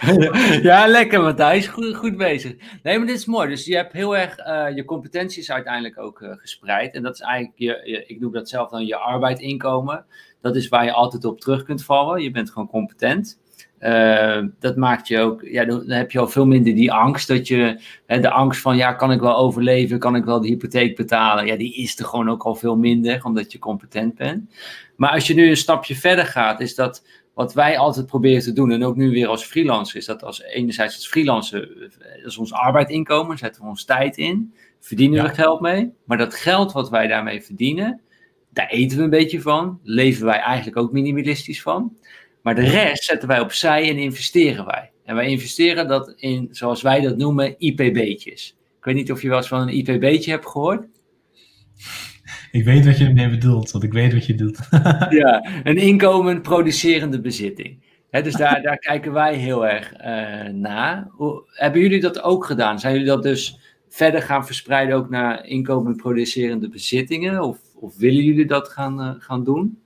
ja, 0.62 0.88
lekker 0.88 1.22
Matthijs. 1.22 1.68
Goed, 1.68 1.95
goed 1.95 2.18
bezig. 2.18 2.56
Nee, 2.84 2.98
maar 2.98 3.07
dit 3.07 3.16
is 3.16 3.26
mooi. 3.26 3.49
Dus 3.49 3.66
je 3.66 3.76
hebt 3.76 3.94
heel 3.94 4.18
erg 4.18 4.40
uh, 4.40 4.76
je 4.76 4.86
competenties 4.86 5.52
uiteindelijk 5.52 5.99
ook 5.99 6.22
uh, 6.22 6.32
gespreid. 6.36 6.95
En 6.95 7.03
dat 7.03 7.14
is 7.14 7.22
eigenlijk, 7.22 7.57
je, 7.57 7.82
je, 7.91 8.06
ik 8.06 8.20
noem 8.20 8.32
dat 8.32 8.49
zelf 8.49 8.70
dan 8.70 8.86
je 8.86 8.98
arbeidinkomen. 8.98 10.06
Dat 10.41 10.56
is 10.56 10.68
waar 10.68 10.84
je 10.84 10.91
altijd 10.91 11.26
op 11.26 11.40
terug 11.40 11.64
kunt 11.64 11.84
vallen. 11.84 12.22
Je 12.22 12.32
bent 12.32 12.52
gewoon 12.52 12.68
competent. 12.68 13.40
Uh, 13.80 14.44
dat 14.60 14.76
maakt 14.76 15.07
je 15.07 15.20
ook, 15.20 15.41
ja, 15.41 15.66
dan 15.66 15.90
heb 15.90 16.12
je 16.12 16.20
al 16.20 16.28
veel 16.28 16.45
minder 16.45 16.76
die 16.76 16.91
angst. 16.91 17.28
Dat 17.28 17.48
je, 17.48 17.80
hè, 18.06 18.20
de 18.20 18.30
angst 18.30 18.62
van, 18.62 18.78
ja, 18.78 18.94
kan 18.94 19.12
ik 19.12 19.20
wel 19.20 19.38
overleven? 19.38 19.99
Kan 19.99 20.16
ik 20.16 20.26
wel 20.26 20.41
de 20.41 20.48
hypotheek 20.48 20.95
betalen? 20.95 21.45
Ja, 21.45 21.56
die 21.56 21.76
is 21.76 21.99
er 21.99 22.06
gewoon 22.06 22.30
ook 22.30 22.44
al 22.44 22.56
veel 22.56 22.78
minder, 22.78 23.24
omdat 23.24 23.52
je 23.52 23.60
competent 23.60 24.16
bent. 24.16 24.53
Maar 24.95 25.12
als 25.12 25.28
je 25.28 25.34
nu 25.34 25.49
een 25.49 25.57
stapje 25.57 25.95
verder 25.95 26.26
gaat, 26.26 26.60
is 26.60 26.76
dat 26.76 27.03
wat 27.36 27.53
wij 27.53 27.78
altijd 27.78 28.06
proberen 28.06 28.41
te 28.41 28.53
doen, 28.53 28.72
en 28.72 28.84
ook 28.84 28.95
nu 28.95 29.10
weer 29.10 29.28
als 29.28 29.44
freelancer, 29.44 29.98
is 29.98 30.06
dat 30.06 30.24
als 30.24 30.41
enerzijds 30.41 30.95
als 30.95 31.07
freelancer, 31.07 31.90
dat 32.22 32.26
is 32.26 32.38
ons 32.38 32.53
arbeidinkomen, 32.53 33.38
zetten 33.38 33.62
we 33.62 33.68
ons 33.68 33.86
tijd 33.86 34.18
in, 34.18 34.53
verdienen 34.80 35.24
we 35.24 35.30
geld 35.30 35.62
mee. 35.62 35.94
Maar 36.06 36.18
dat 36.18 36.34
geld 36.34 36.72
wat 36.72 36.90
wij 36.90 37.07
daarmee 37.07 37.41
verdienen, 37.41 38.02
daar 38.53 38.68
eten 38.68 38.98
we 38.98 39.03
een 39.03 39.10
beetje 39.10 39.41
van, 39.41 39.80
leven 39.84 40.26
wij 40.26 40.40
eigenlijk 40.40 40.78
ook 40.78 40.91
minimalistisch 40.91 41.62
van. 41.62 41.98
Maar 42.41 42.56
de 42.56 42.70
rest 42.70 43.03
zetten 43.03 43.28
wij 43.28 43.40
opzij 43.40 43.90
en 43.90 43.98
investeren 43.98 44.66
wij. 44.66 44.91
En 45.03 45.16
wij 45.16 45.28
investeren 45.28 45.88
dat 45.88 46.14
in, 46.16 46.48
zoals 46.52 46.82
wij 46.82 46.99
dat 47.02 47.18
noemen, 47.18 47.56
IPB'tjes. 47.57 48.57
Ik 48.78 48.86
weet 48.86 48.95
niet 48.95 49.12
of 49.12 49.22
je 49.22 49.28
wel 49.28 49.38
eens 49.38 49.48
van 49.48 49.62
een 49.62 49.78
IPB'tje 49.78 50.32
hebt 50.32 50.48
gehoord. 50.48 50.88
Ik 52.56 52.64
weet 52.64 52.86
wat 52.86 52.98
je 52.98 53.06
ermee 53.06 53.30
bedoelt, 53.30 53.72
want 53.72 53.84
ik 53.84 53.94
weet 53.94 54.14
wat 54.14 54.26
je 54.26 54.36
doet. 54.36 54.60
ja, 55.22 55.45
een 55.64 55.77
inkomen 55.77 56.41
producerende 56.41 57.22
bezitting. 57.22 57.84
dus 58.10 58.34
daar, 58.34 58.61
daar 58.61 58.77
kijken 58.77 59.14
wij 59.14 59.36
heel 59.36 59.68
erg 59.68 59.94
uh, 59.94 60.53
naar. 60.53 61.07
hebben 61.48 61.82
jullie 61.82 61.99
dat 61.99 62.22
ook 62.22 62.45
gedaan? 62.45 62.80
Zijn 62.80 62.94
jullie 62.94 63.07
dat 63.07 63.23
dus 63.23 63.60
verder 63.90 64.22
gaan 64.22 64.45
verspreiden 64.45 64.95
ook 64.95 65.10
naar 65.10 65.45
inkomen 65.45 65.95
producerende 65.95 66.69
bezittingen? 66.69 67.41
Of, 67.44 67.60
of 67.80 67.98
willen 67.98 68.23
jullie 68.23 68.48
dat 68.48 68.69
gaan, 68.69 69.02
uh, 69.02 69.11
gaan 69.18 69.44
doen? 69.44 69.82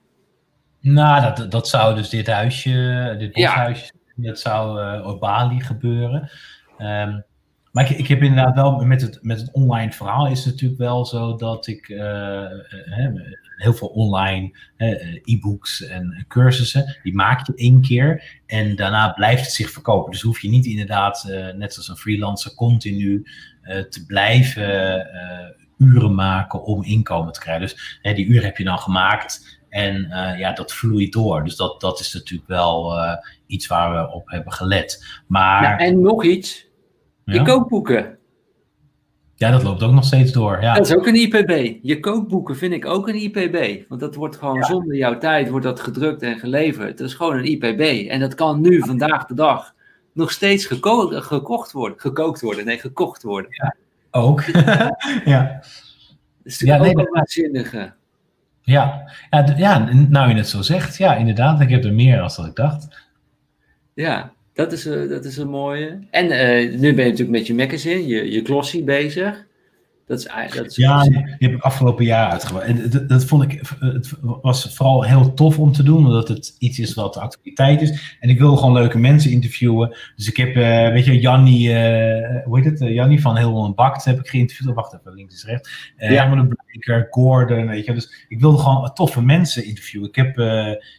Nou, 0.80 1.34
dat, 1.34 1.50
dat 1.50 1.68
zou 1.68 1.94
dus 1.94 2.08
dit 2.08 2.26
huisje, 2.26 3.16
dit 3.18 3.32
boshuisje, 3.32 3.92
ja. 4.16 4.28
dat 4.28 4.40
zou 4.40 4.80
uh, 4.80 5.06
op 5.06 5.20
Bali 5.20 5.60
gebeuren. 5.60 6.30
Um, 6.78 7.24
maar 7.70 7.98
ik, 7.98 8.06
heb 8.06 8.22
inderdaad 8.22 8.54
wel, 8.54 8.84
met 8.84 9.00
het, 9.00 9.18
met 9.22 9.40
het 9.40 9.52
online 9.52 9.92
verhaal 9.92 10.26
is 10.26 10.44
het 10.44 10.52
natuurlijk 10.52 10.80
wel 10.80 11.06
zo 11.06 11.36
dat 11.36 11.66
ik 11.66 11.88
uh, 11.88 12.46
heel 13.56 13.74
veel 13.74 13.88
online 13.88 14.56
e-books 15.24 15.86
en 15.86 16.24
cursussen, 16.28 16.98
die 17.02 17.14
maak 17.14 17.46
je 17.46 17.52
één 17.54 17.80
keer 17.80 18.40
en 18.46 18.76
daarna 18.76 19.08
blijft 19.08 19.42
het 19.42 19.52
zich 19.52 19.70
verkopen. 19.70 20.10
Dus 20.10 20.22
hoef 20.22 20.40
je 20.40 20.48
niet 20.48 20.66
inderdaad, 20.66 21.24
net 21.56 21.76
als 21.76 21.88
een 21.88 21.96
freelancer, 21.96 22.54
continu 22.54 23.26
te 23.90 24.04
blijven 24.06 25.06
uren 25.78 26.14
maken 26.14 26.64
om 26.64 26.84
inkomen 26.84 27.32
te 27.32 27.40
krijgen. 27.40 27.62
Dus 27.62 28.00
die 28.14 28.26
uren 28.26 28.44
heb 28.44 28.56
je 28.56 28.64
dan 28.64 28.78
gemaakt 28.78 29.60
en 29.68 30.08
ja, 30.38 30.52
dat 30.52 30.72
vloeit 30.72 31.12
door. 31.12 31.44
Dus 31.44 31.56
dat, 31.56 31.80
dat 31.80 32.00
is 32.00 32.14
natuurlijk 32.14 32.48
wel 32.48 32.94
iets 33.46 33.66
waar 33.66 33.92
we 33.92 34.12
op 34.12 34.30
hebben 34.30 34.52
gelet. 34.52 35.20
Maar, 35.26 35.78
en 35.78 36.00
nog 36.00 36.24
iets. 36.24 36.69
Je 37.32 37.42
kookboeken. 37.42 38.18
Ja, 39.40 39.50
dat 39.50 39.62
loopt 39.62 39.82
ook 39.82 39.92
nog 39.92 40.04
steeds 40.04 40.32
door. 40.32 40.60
Ja. 40.60 40.74
Dat 40.74 40.86
is 40.86 40.94
ook 40.94 41.06
een 41.06 41.14
IPB. 41.14 41.78
Je 41.82 42.00
kookboeken 42.00 42.56
vind 42.56 42.72
ik 42.72 42.86
ook 42.86 43.08
een 43.08 43.22
IPB. 43.22 43.88
Want 43.88 44.00
dat 44.00 44.14
wordt 44.14 44.36
gewoon 44.36 44.54
ja. 44.54 44.64
zonder 44.64 44.96
jouw 44.96 45.18
tijd 45.18 45.48
wordt 45.48 45.64
dat 45.64 45.80
gedrukt 45.80 46.22
en 46.22 46.38
geleverd. 46.38 46.98
Dat 46.98 47.06
is 47.06 47.14
gewoon 47.14 47.36
een 47.36 47.44
IPB. 47.44 48.08
En 48.10 48.20
dat 48.20 48.34
kan 48.34 48.60
nu, 48.60 48.78
vandaag 48.78 49.26
de 49.26 49.34
dag, 49.34 49.74
nog 50.12 50.30
steeds 50.30 50.66
geko 50.66 51.06
gekocht 51.06 51.72
worden. 51.72 52.00
Gekookt 52.00 52.40
worden, 52.40 52.64
nee, 52.64 52.78
gekocht 52.78 53.22
worden. 53.22 53.50
Ja, 53.50 53.76
ook. 54.10 54.42
ja. 55.24 55.60
Dat 56.42 56.52
is 56.52 56.60
natuurlijk 56.60 56.82
ja, 56.82 56.88
ook 56.88 56.96
nee, 56.96 57.06
een 57.06 57.12
waanzinnige. 57.12 57.92
Ja. 58.62 59.10
Ja, 59.30 59.54
ja, 59.56 59.88
nou 60.08 60.28
je 60.28 60.34
het 60.34 60.48
zo 60.48 60.62
zegt. 60.62 60.96
Ja, 60.96 61.14
inderdaad. 61.14 61.60
Ik 61.60 61.70
heb 61.70 61.84
er 61.84 61.92
meer 61.92 62.20
als 62.20 62.36
dat 62.36 62.46
ik 62.46 62.54
dacht. 62.54 63.08
Ja, 63.94 64.32
dat 64.52 64.72
is, 64.72 64.86
uh, 64.86 65.08
dat 65.08 65.24
is 65.24 65.36
een 65.36 65.48
mooie. 65.48 65.98
En 66.10 66.26
uh, 66.26 66.78
nu 66.78 66.94
ben 66.94 67.04
je 67.04 67.10
natuurlijk 67.10 67.38
met 67.38 67.46
je 67.46 67.54
magazine, 67.54 68.06
je, 68.06 68.30
je 68.30 68.44
glossy 68.44 68.84
bezig. 68.84 69.48
Dat 70.10 70.18
is, 70.18 70.54
dat 70.54 70.66
is 70.66 70.76
ja, 70.76 71.02
die 71.02 71.24
heb 71.38 71.52
ik 71.52 71.62
afgelopen 71.62 72.04
jaar 72.04 72.30
uitgebracht. 72.30 72.66
En 72.66 72.90
dat, 72.90 73.08
dat, 73.08 73.24
vond 73.24 73.42
ik, 73.42 73.62
het 73.78 74.12
was 74.20 74.74
vooral 74.74 75.04
heel 75.04 75.34
tof 75.34 75.58
om 75.58 75.72
te 75.72 75.82
doen, 75.82 76.06
omdat 76.06 76.28
het 76.28 76.56
iets 76.58 76.78
is 76.78 76.94
wat 76.94 77.14
de 77.14 77.20
actualiteit 77.20 77.82
is. 77.82 78.16
En 78.20 78.28
ik 78.28 78.38
wil 78.38 78.56
gewoon 78.56 78.72
leuke 78.72 78.98
mensen 78.98 79.30
interviewen. 79.30 79.96
Dus 80.16 80.28
ik 80.28 80.36
heb, 80.36 80.56
uh, 80.56 80.88
weet 80.88 81.04
je, 81.04 81.20
Jannie, 81.20 81.68
uh, 81.68 82.44
hoe 82.44 82.60
heet 82.60 82.64
het? 82.64 82.80
Uh, 82.80 83.20
van 83.20 83.36
Heel 83.36 83.72
Bakt 83.74 84.04
heb 84.04 84.18
ik 84.18 84.28
geïnterviewd. 84.28 84.74
Wacht 84.74 84.94
even, 84.94 85.14
links 85.14 85.34
is 85.34 85.44
rechts. 85.44 85.92
Uh, 85.98 86.10
ja. 86.10 86.46
de 86.72 87.06
Gordon, 87.10 87.66
weet 87.66 87.84
je. 87.84 87.94
Dus 87.94 88.26
ik 88.28 88.40
wilde 88.40 88.58
gewoon 88.58 88.92
toffe 88.94 89.22
mensen 89.22 89.64
interviewen. 89.64 90.08
Ik 90.08 90.14
heb 90.14 90.36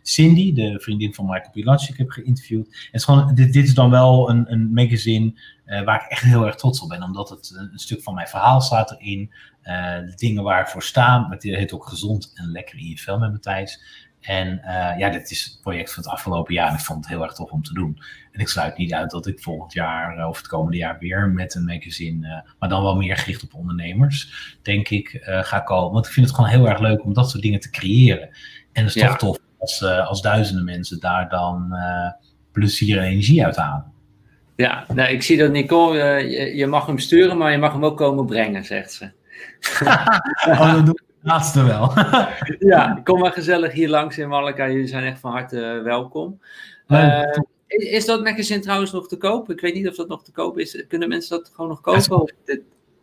Cindy, 0.01 0.53
de 0.53 0.79
vriendin 0.79 1.13
van 1.13 1.25
Michael 1.25 1.51
Pilatschik, 1.51 1.97
heb 1.97 2.09
geïnterviewd. 2.09 2.65
En 2.65 2.73
het 2.73 2.99
is 2.99 3.03
gewoon, 3.03 3.35
dit, 3.35 3.53
dit 3.53 3.63
is 3.63 3.73
dan 3.73 3.89
wel 3.89 4.29
een, 4.29 4.51
een 4.51 4.73
magazine 4.73 5.33
uh, 5.71 5.83
waar 5.83 6.03
ik 6.03 6.11
echt 6.11 6.23
heel 6.23 6.45
erg 6.45 6.55
trots 6.55 6.81
op 6.81 6.89
ben, 6.89 7.03
omdat 7.03 7.29
het 7.29 7.55
een, 7.55 7.79
stuk 7.79 8.01
van 8.03 8.13
mijn 8.13 8.27
verhaal 8.27 8.61
staat 8.61 8.91
erin. 8.91 9.33
Uh, 9.63 9.95
de 9.95 10.13
dingen 10.15 10.43
waar 10.43 10.61
ik 10.61 10.67
voor 10.67 10.83
sta. 10.83 11.27
Het 11.29 11.43
heet 11.43 11.73
ook 11.73 11.87
gezond 11.87 12.31
en 12.35 12.51
lekker 12.51 12.77
in 12.77 12.85
je 12.85 12.97
vel 12.97 13.19
met 13.19 13.31
Matthijs. 13.31 13.83
En 14.19 14.61
uh, 14.65 14.93
ja, 14.97 15.09
dit 15.09 15.31
is 15.31 15.43
het 15.43 15.61
project 15.61 15.93
van 15.93 16.03
het 16.03 16.11
afgelopen 16.11 16.53
jaar 16.53 16.67
en 16.67 16.73
ik 16.73 16.79
vond 16.79 16.99
het 16.99 17.13
heel 17.13 17.23
erg 17.23 17.33
tof 17.33 17.51
om 17.51 17.63
te 17.63 17.73
doen. 17.73 18.01
En 18.31 18.39
ik 18.39 18.47
sluit 18.47 18.77
niet 18.77 18.93
uit 18.93 19.11
dat 19.11 19.27
ik 19.27 19.39
volgend 19.39 19.73
jaar 19.73 20.27
of 20.27 20.37
het 20.37 20.47
komende 20.47 20.77
jaar 20.77 20.99
weer 20.99 21.29
met 21.29 21.55
een 21.55 21.65
magazine, 21.65 22.53
maar 22.59 22.69
dan 22.69 22.83
wel 22.83 22.95
meer 22.95 23.17
gericht 23.17 23.43
op 23.43 23.53
ondernemers, 23.53 24.57
denk 24.61 24.89
ik, 24.89 25.17
ga 25.23 25.59
komen. 25.59 25.93
Want 25.93 26.05
ik 26.05 26.11
vind 26.11 26.25
het 26.25 26.35
gewoon 26.35 26.49
heel 26.49 26.69
erg 26.69 26.79
leuk 26.79 27.03
om 27.03 27.13
dat 27.13 27.29
soort 27.29 27.43
dingen 27.43 27.59
te 27.59 27.69
creëren. 27.69 28.29
En 28.71 28.83
het 28.85 28.95
is 28.95 29.01
ja. 29.01 29.07
toch 29.07 29.17
tof 29.17 29.37
als, 29.59 29.83
als 29.83 30.21
duizenden 30.21 30.65
mensen 30.65 30.99
daar 30.99 31.29
dan 31.29 31.75
plezier 32.51 32.97
en 32.97 33.03
energie 33.03 33.45
uit 33.45 33.55
halen. 33.55 33.91
Ja, 34.61 34.85
nou, 34.93 35.09
ik 35.09 35.23
zie 35.23 35.37
dat 35.37 35.51
Nicole, 35.51 35.97
uh, 35.97 36.31
je, 36.31 36.55
je, 36.55 36.67
mag 36.67 36.85
hem 36.85 36.99
sturen, 36.99 37.37
maar 37.37 37.51
je 37.51 37.57
mag 37.57 37.71
hem 37.71 37.85
ook 37.85 37.97
komen 37.97 38.25
brengen, 38.25 38.65
zegt 38.65 38.91
ze. 38.91 39.11
oh, 40.47 40.73
dat 40.73 40.85
doe 40.85 40.93
ik 40.93 41.03
het 41.07 41.31
laatste 41.31 41.63
wel. 41.63 41.93
ja, 42.73 43.01
kom 43.03 43.19
maar 43.19 43.31
gezellig 43.31 43.71
hier 43.71 43.89
langs 43.89 44.17
in 44.17 44.29
Malika. 44.29 44.69
Jullie 44.69 44.87
zijn 44.87 45.03
echt 45.03 45.19
van 45.19 45.31
harte 45.31 45.57
uh, 45.57 45.83
welkom. 45.83 46.39
Uh, 46.87 47.23
is 47.67 48.05
dat 48.05 48.23
magazine 48.23 48.59
trouwens 48.59 48.91
nog 48.91 49.07
te 49.07 49.17
koop? 49.17 49.51
Ik 49.51 49.61
weet 49.61 49.73
niet 49.73 49.87
of 49.87 49.95
dat 49.95 50.07
nog 50.07 50.23
te 50.23 50.31
koop 50.31 50.59
is. 50.59 50.85
Kunnen 50.87 51.09
mensen 51.09 51.37
dat 51.37 51.51
gewoon 51.55 51.69
nog 51.69 51.81
kopen? 51.81 52.29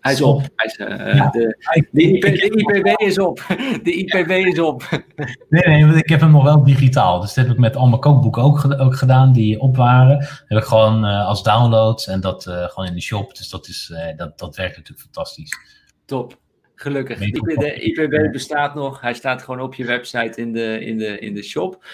Hij 0.00 0.12
is 0.12 0.22
op. 0.22 0.42
Hij 0.54 0.66
is, 0.66 0.78
uh, 0.78 1.30
de, 1.30 1.56
de, 1.90 2.02
IP, 2.02 2.22
de, 2.22 2.78
IPB 2.80 3.00
is 3.00 3.18
op. 3.18 3.44
De 3.82 3.92
IPB 3.92 4.30
is 4.30 4.58
op. 4.58 5.04
Nee, 5.48 5.84
nee, 5.84 5.96
ik 5.96 6.08
heb 6.08 6.20
hem 6.20 6.30
nog 6.30 6.42
wel 6.42 6.64
digitaal. 6.64 7.20
Dus 7.20 7.34
dat 7.34 7.44
heb 7.44 7.54
ik 7.54 7.60
met 7.60 7.76
al 7.76 7.88
mijn 7.88 8.00
kookboeken 8.00 8.42
ook, 8.42 8.74
ook 8.78 8.96
gedaan 8.96 9.32
die 9.32 9.60
op 9.60 9.76
waren. 9.76 10.18
Dat 10.18 10.44
heb 10.44 10.58
ik 10.58 10.64
gewoon 10.64 11.04
uh, 11.04 11.26
als 11.26 11.42
downloads 11.42 12.06
en 12.06 12.20
dat 12.20 12.46
uh, 12.46 12.64
gewoon 12.64 12.88
in 12.88 12.94
de 12.94 13.00
shop. 13.00 13.36
Dus 13.36 13.48
dat, 13.48 13.68
is, 13.68 13.92
dat, 14.16 14.38
dat 14.38 14.56
werkt 14.56 14.76
natuurlijk 14.76 15.00
fantastisch. 15.00 15.58
Top. 16.04 16.38
Gelukkig. 16.74 17.18
De 17.18 17.74
IPB 17.74 18.32
bestaat 18.32 18.74
nog. 18.74 19.00
Hij 19.00 19.14
staat 19.14 19.42
gewoon 19.42 19.60
op 19.60 19.74
je 19.74 19.84
website 19.84 20.40
in 20.40 20.52
de, 20.52 20.80
in 20.80 20.98
de, 20.98 21.18
in 21.18 21.34
de 21.34 21.42
shop. 21.42 21.84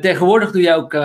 tegenwoordig 0.00 0.50
doe 0.50 0.62
jij 0.62 0.76
ook 0.76 0.96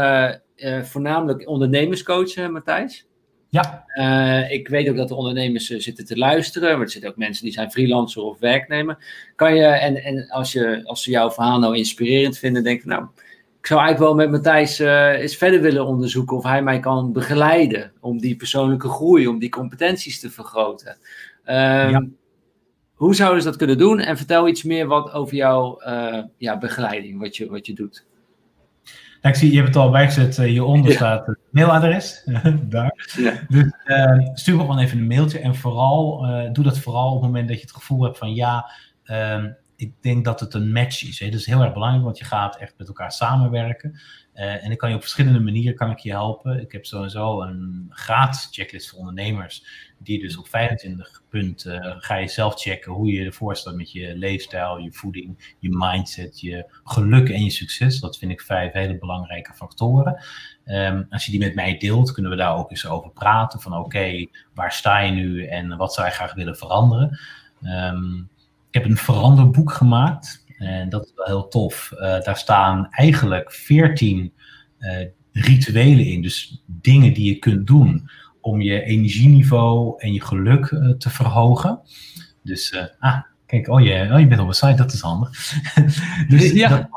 voornamelijk 0.86 1.48
ondernemerscoachen, 1.48 2.52
Matthijs. 2.52 3.06
Ja. 3.52 3.86
Uh, 3.95 4.52
ik 4.52 4.68
weet 4.68 4.90
ook 4.90 4.95
dat 4.95 5.07
de 5.07 5.15
ondernemers 5.15 5.69
uh, 5.69 5.80
zitten 5.80 6.06
te 6.06 6.18
luisteren, 6.18 6.72
maar 6.72 6.82
er 6.82 6.91
zitten 6.91 7.10
ook 7.10 7.18
mensen 7.18 7.44
die 7.44 7.53
zijn 7.53 7.72
freelancer 7.72 8.22
of 8.22 8.40
werknemer. 8.40 8.98
Kan 9.36 9.56
je, 9.56 9.65
en, 9.65 10.03
en 10.03 10.30
als, 10.30 10.52
je, 10.52 10.82
als 10.84 11.03
ze 11.03 11.11
jouw 11.11 11.32
verhaal 11.32 11.60
nou 11.60 11.78
inspirerend 11.78 12.38
vinden, 12.38 12.64
denk 12.64 12.86
nou, 12.86 13.03
ik 13.60 13.68
zou 13.68 13.80
eigenlijk 13.80 14.11
wel 14.11 14.26
met 14.26 14.32
Matthijs 14.32 14.80
uh, 14.80 15.19
eens 15.19 15.36
verder 15.36 15.61
willen 15.61 15.86
onderzoeken 15.86 16.38
of 16.38 16.44
hij 16.44 16.64
mij 16.64 16.80
kan 16.80 17.11
begeleiden 17.11 17.91
om 17.99 18.19
die 18.19 18.36
persoonlijke 18.36 18.90
groei, 18.90 19.28
om 19.28 19.40
die 19.40 19.49
competenties 19.49 20.19
te 20.19 20.30
vergroten. 20.30 20.98
Um, 21.45 21.56
ja. 21.90 22.07
Hoe 22.94 23.15
zouden 23.15 23.41
ze 23.41 23.48
dat 23.48 23.57
kunnen 23.57 23.78
doen? 23.78 23.99
En 23.99 24.18
vertel 24.18 24.48
iets 24.48 24.64
meer 24.64 24.88
wat 24.88 25.11
over 25.11 25.36
jouw 25.36 25.82
ja, 26.38 26.57
begeleiding, 26.57 27.19
wat 27.19 27.38
je, 27.38 27.49
wat 27.49 27.65
je 27.65 27.73
doet. 27.73 28.06
Nou, 29.22 29.34
ik 29.34 29.40
zie, 29.40 29.49
je 29.49 29.56
hebt 29.56 29.68
het 29.68 29.78
al 29.78 29.91
bijgezet, 29.91 30.38
hieronder 30.38 30.91
staat 30.91 31.26
het 31.26 31.38
mailadres. 31.52 32.28
Daar. 32.64 33.10
Ja. 33.18 33.34
Dus 33.48 33.73
uh, 33.86 34.30
stuur 34.34 34.56
me 34.56 34.61
gewoon 34.61 34.80
even 34.80 34.98
een 34.98 35.07
mailtje. 35.07 35.40
En 35.40 35.56
vooral, 35.56 36.26
uh, 36.26 36.52
doe 36.52 36.64
dat 36.64 36.80
vooral 36.80 37.07
op 37.07 37.22
het 37.22 37.32
moment 37.32 37.48
dat 37.48 37.57
je 37.57 37.64
het 37.64 37.73
gevoel 37.73 38.03
hebt 38.03 38.18
van 38.18 38.34
ja, 38.34 38.72
ehm, 39.03 39.52
ik 39.76 39.94
denk 40.02 40.26
dat 40.26 40.40
het 40.40 40.53
een 40.53 40.72
match 40.72 41.07
is. 41.07 41.19
Hè. 41.19 41.30
Dat 41.30 41.40
is 41.40 41.45
heel 41.45 41.61
erg 41.61 41.73
belangrijk, 41.73 42.03
want 42.03 42.18
je 42.18 42.26
gaat 42.26 42.57
echt 42.57 42.73
met 42.78 42.88
elkaar 42.88 43.11
samenwerken. 43.11 43.99
Uh, 44.36 44.66
en 44.66 44.72
ik 44.72 44.78
kan 44.78 44.90
je 44.90 44.95
op 44.95 45.02
verschillende 45.02 45.40
manieren 45.40 45.76
kan 45.76 45.91
ik 45.91 45.99
je 45.99 46.10
helpen. 46.10 46.62
Ik 46.62 46.72
heb 46.72 46.86
sowieso 46.86 47.41
een 47.41 47.88
gratis 47.90 48.48
checklist 48.52 48.90
voor 48.90 48.99
ondernemers. 48.99 49.66
Die 49.98 50.20
dus 50.20 50.38
op 50.38 50.48
25 50.48 51.24
punten 51.30 51.86
uh, 51.86 51.95
ga 51.98 52.16
je 52.16 52.28
zelf 52.28 52.62
checken 52.62 52.91
hoe 52.91 53.12
je 53.12 53.26
ervoor 53.26 53.56
staat 53.56 53.76
met 53.76 53.91
je 53.91 54.18
leefstijl, 54.18 54.78
je 54.78 54.91
voeding, 54.91 55.56
je 55.60 55.70
mindset, 55.72 56.40
je 56.40 56.66
geluk 56.84 57.30
en 57.30 57.44
je 57.44 57.49
succes. 57.49 57.99
Dat 57.99 58.18
vind 58.18 58.32
ik 58.32 58.41
vijf 58.41 58.74
hele 58.74 58.98
belangrijke 58.98 59.53
factoren. 59.53 60.24
Um, 60.66 61.06
als 61.10 61.26
je 61.26 61.32
die 61.32 61.40
met 61.40 61.56
mij 61.56 61.78
deelt, 61.78 62.12
kunnen 62.12 62.32
we 62.32 62.38
daar 62.38 62.56
ook 62.56 62.70
eens 62.70 62.88
over 62.88 63.12
praten. 63.12 63.62
Van 63.62 63.78
oké, 63.78 64.28
waar 64.53 64.72
sta 64.72 64.99
je 64.99 65.12
nu 65.12 65.45
en 65.45 65.78
wat 65.78 65.94
zou 65.94 66.08
je 66.08 66.14
graag 66.14 66.34
willen 66.34 66.58
veranderen? 66.58 67.20
Um, 67.64 68.30
ik 68.72 68.82
heb 68.82 68.86
een 68.86 68.98
veranderboek 68.98 69.72
gemaakt. 69.72 70.41
En 70.62 70.90
dat 70.90 71.06
is 71.06 71.12
wel 71.16 71.26
heel 71.26 71.48
tof. 71.48 71.92
Uh, 71.94 72.00
daar 72.00 72.38
staan 72.38 72.88
eigenlijk 72.90 73.52
veertien 73.52 74.34
uh, 74.80 75.08
rituelen 75.32 76.06
in. 76.06 76.22
Dus 76.22 76.64
dingen 76.66 77.14
die 77.14 77.34
je 77.34 77.40
kunt 77.40 77.68
doen 77.68 78.10
om 78.42 78.62
je 78.62 78.84
energieniveau 78.84 79.94
en 79.98 80.14
je 80.14 80.22
geluk 80.22 80.72
uh, 80.72 80.90
te 80.98 81.10
verhogen. 81.10 81.80
Dus, 82.44 82.76
ah, 83.00 83.22
kijk, 83.46 83.68
oh 83.68 83.82
je, 83.82 84.10
oh 84.12 84.20
je 84.20 84.28
bent 84.28 84.42
op 84.42 84.48
een 84.48 84.54
site, 84.54 84.74
dat 84.74 84.94
is 84.94 85.02
handig. 85.02 85.32
dus 86.30 86.52
ja. 86.52 86.70
dat, 86.70 86.88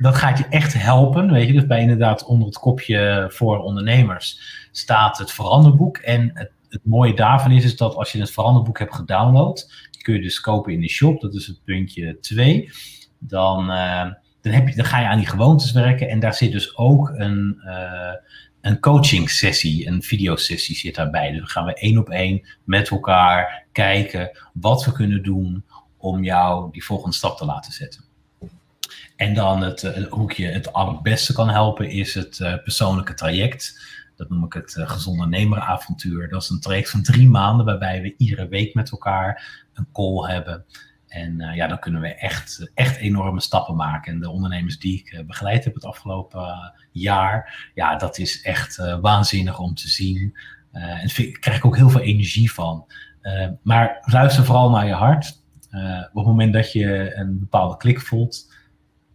dat 0.00 0.14
gaat 0.14 0.38
je 0.38 0.46
echt 0.48 0.72
helpen. 0.72 1.32
Weet 1.32 1.46
je, 1.46 1.52
dus 1.52 1.66
bij 1.66 1.80
inderdaad 1.80 2.24
onder 2.24 2.46
het 2.46 2.58
kopje 2.58 3.26
voor 3.32 3.58
ondernemers 3.58 4.40
staat 4.72 5.18
het 5.18 5.32
veranderboek. 5.32 5.96
En 5.96 6.30
het, 6.34 6.50
het 6.68 6.80
mooie 6.84 7.14
daarvan 7.14 7.50
is, 7.50 7.64
is 7.64 7.76
dat 7.76 7.94
als 7.94 8.12
je 8.12 8.20
het 8.20 8.30
veranderboek 8.30 8.78
hebt 8.78 8.94
gedownload, 8.94 9.72
kun 10.04 10.14
je 10.14 10.20
dus 10.20 10.40
kopen 10.40 10.72
in 10.72 10.80
de 10.80 10.88
shop. 10.88 11.20
Dat 11.20 11.34
is 11.34 11.46
het 11.46 11.64
puntje 11.64 12.18
2 12.20 12.70
dan, 13.28 13.70
uh, 13.70 14.12
dan, 14.40 14.52
heb 14.52 14.68
je, 14.68 14.74
dan 14.74 14.84
ga 14.84 15.00
je 15.00 15.06
aan 15.06 15.18
die 15.18 15.26
gewoontes 15.26 15.72
werken. 15.72 16.08
En 16.08 16.20
daar 16.20 16.34
zit 16.34 16.52
dus 16.52 16.76
ook 16.76 17.12
een, 17.14 17.60
uh, 17.64 18.12
een 18.60 18.80
coaching 18.80 19.30
sessie, 19.30 19.86
een 19.86 20.02
videosessie 20.02 20.76
zit 20.76 20.94
daarbij. 20.94 21.30
Dus 21.30 21.38
dan 21.38 21.48
gaan 21.48 21.64
we 21.64 21.74
één 21.74 21.98
op 21.98 22.10
één 22.10 22.46
met 22.64 22.88
elkaar 22.88 23.66
kijken 23.72 24.38
wat 24.52 24.84
we 24.84 24.92
kunnen 24.92 25.22
doen 25.22 25.64
om 25.96 26.24
jou 26.24 26.72
die 26.72 26.84
volgende 26.84 27.16
stap 27.16 27.36
te 27.36 27.44
laten 27.44 27.72
zetten. 27.72 28.04
En 29.16 29.34
dan 29.34 29.62
het, 29.62 29.82
uh, 29.82 30.06
hoe 30.10 30.30
ik 30.30 30.36
het 30.36 30.72
allerbeste 30.72 31.32
kan 31.32 31.48
helpen 31.48 31.90
is 31.90 32.14
het 32.14 32.60
persoonlijke 32.64 33.14
traject. 33.14 33.80
Dat 34.16 34.28
noem 34.28 34.44
ik 34.44 34.52
het 34.52 34.74
uh, 34.78 34.88
gezonde 34.88 35.26
nemeravontuur. 35.26 36.28
Dat 36.28 36.42
is 36.42 36.48
een 36.48 36.60
traject 36.60 36.90
van 36.90 37.02
drie 37.02 37.28
maanden 37.28 37.66
waarbij 37.66 38.02
we 38.02 38.14
iedere 38.16 38.48
week 38.48 38.74
met 38.74 38.90
elkaar 38.90 39.62
een 39.72 39.86
call 39.92 40.30
hebben. 40.30 40.64
En 41.08 41.40
uh, 41.40 41.54
ja, 41.54 41.66
dan 41.66 41.78
kunnen 41.78 42.00
we 42.00 42.14
echt, 42.14 42.70
echt 42.74 42.96
enorme 42.96 43.40
stappen 43.40 43.76
maken. 43.76 44.12
En 44.12 44.20
de 44.20 44.30
ondernemers 44.30 44.78
die 44.78 44.98
ik 44.98 45.12
uh, 45.12 45.24
begeleid 45.26 45.64
heb 45.64 45.74
het 45.74 45.84
afgelopen 45.84 46.72
jaar, 46.92 47.70
ja, 47.74 47.96
dat 47.96 48.18
is 48.18 48.42
echt 48.42 48.76
waanzinnig 49.00 49.58
om 49.58 49.74
te 49.74 49.88
zien. 49.88 50.38
en 50.72 51.08
daar 51.16 51.26
krijg 51.26 51.56
ik 51.56 51.64
ook 51.64 51.76
heel 51.76 51.90
veel 51.90 52.00
energie 52.00 52.52
van. 52.52 52.86
maar 53.62 54.02
luister 54.04 54.44
vooral 54.44 54.70
naar 54.70 54.86
je 54.86 54.92
hart. 54.92 55.42
op 56.08 56.14
het 56.14 56.26
moment 56.26 56.52
dat 56.52 56.72
je 56.72 57.14
een 57.14 57.38
bepaalde 57.38 57.76
klik 57.76 58.00
voelt, 58.00 58.54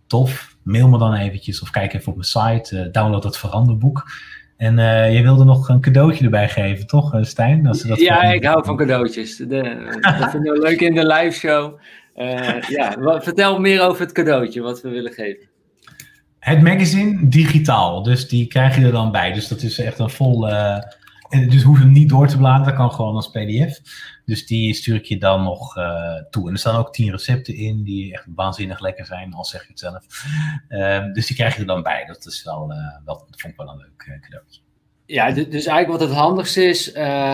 tof, 0.09 0.57
mail 0.63 0.89
me 0.89 0.97
dan 0.97 1.13
eventjes 1.13 1.61
of 1.61 1.69
kijk 1.69 1.93
even 1.93 2.11
op 2.11 2.17
mijn 2.17 2.59
site, 2.59 2.89
download 2.91 3.23
dat 3.23 3.37
veranderboek. 3.37 4.11
En 4.59 4.77
uh, 4.77 5.15
je 5.15 5.21
wilde 5.21 5.43
nog 5.43 5.69
een 5.69 5.81
cadeautje 5.81 6.23
erbij 6.23 6.49
geven, 6.49 6.87
toch, 6.87 7.13
eh, 7.13 7.23
Stijn? 7.23 7.67
Als 7.67 7.81
dat 7.81 7.99
ja, 7.99 8.21
ik 8.21 8.43
hou 8.43 8.65
van 8.65 8.77
cadeautjes. 8.77 9.37
De, 9.37 9.45
dat 10.01 10.31
vind 10.31 10.45
ik 10.45 10.57
leuk 10.57 10.81
in 10.81 10.95
de 10.95 11.07
live 11.07 11.39
show. 11.39 11.79
Uh, 12.15 12.61
ja, 12.61 12.99
wat, 12.99 13.23
vertel 13.23 13.59
meer 13.59 13.81
over 13.81 14.01
het 14.01 14.11
cadeautje 14.11 14.61
wat 14.61 14.81
we 14.81 14.89
willen 14.89 15.11
geven. 15.11 15.47
Het 16.39 16.61
magazine 16.61 17.29
digitaal, 17.29 18.03
dus 18.03 18.27
die 18.27 18.47
krijg 18.47 18.75
je 18.75 18.85
er 18.85 18.91
dan 18.91 19.11
bij. 19.11 19.33
Dus 19.33 19.47
dat 19.47 19.61
is 19.61 19.79
echt 19.79 19.99
een 19.99 20.09
vol 20.09 20.47
dus 21.29 21.63
hoef 21.63 21.79
hem 21.79 21.91
niet 21.91 22.09
door 22.09 22.27
te 22.27 22.37
bladeren, 22.37 22.65
dat 22.65 22.75
kan 22.75 22.91
gewoon 22.91 23.15
als 23.15 23.29
PDF. 23.29 23.79
Dus 24.25 24.45
die 24.45 24.73
stuur 24.73 24.95
ik 24.95 25.05
je 25.05 25.17
dan 25.17 25.43
nog 25.43 25.77
uh, 25.77 26.13
toe. 26.29 26.47
En 26.47 26.53
er 26.53 26.59
staan 26.59 26.79
ook 26.79 26.93
tien 26.93 27.11
recepten 27.11 27.55
in 27.55 27.83
die 27.83 28.13
echt 28.13 28.25
waanzinnig 28.35 28.79
lekker 28.79 29.05
zijn, 29.05 29.33
al 29.33 29.45
zeg 29.45 29.61
je 29.61 29.67
het 29.67 29.79
zelf. 29.79 30.25
Uh, 30.69 31.13
dus 31.13 31.27
die 31.27 31.35
krijg 31.35 31.55
je 31.55 31.61
er 31.61 31.67
dan 31.67 31.83
bij. 31.83 32.05
Dat 32.05 32.25
is 32.25 32.43
wel, 32.43 32.67
wel 33.05 33.25
dat 33.29 33.41
vond 33.41 33.53
ik 33.53 33.59
wel 33.59 33.69
een 33.69 33.77
leuk 33.77 34.05
uh, 34.07 34.21
cadeautje. 34.21 34.61
Ja, 35.05 35.31
dus 35.31 35.65
eigenlijk 35.65 35.87
wat 35.87 35.99
het 35.99 36.17
handigste 36.17 36.63
is, 36.63 36.91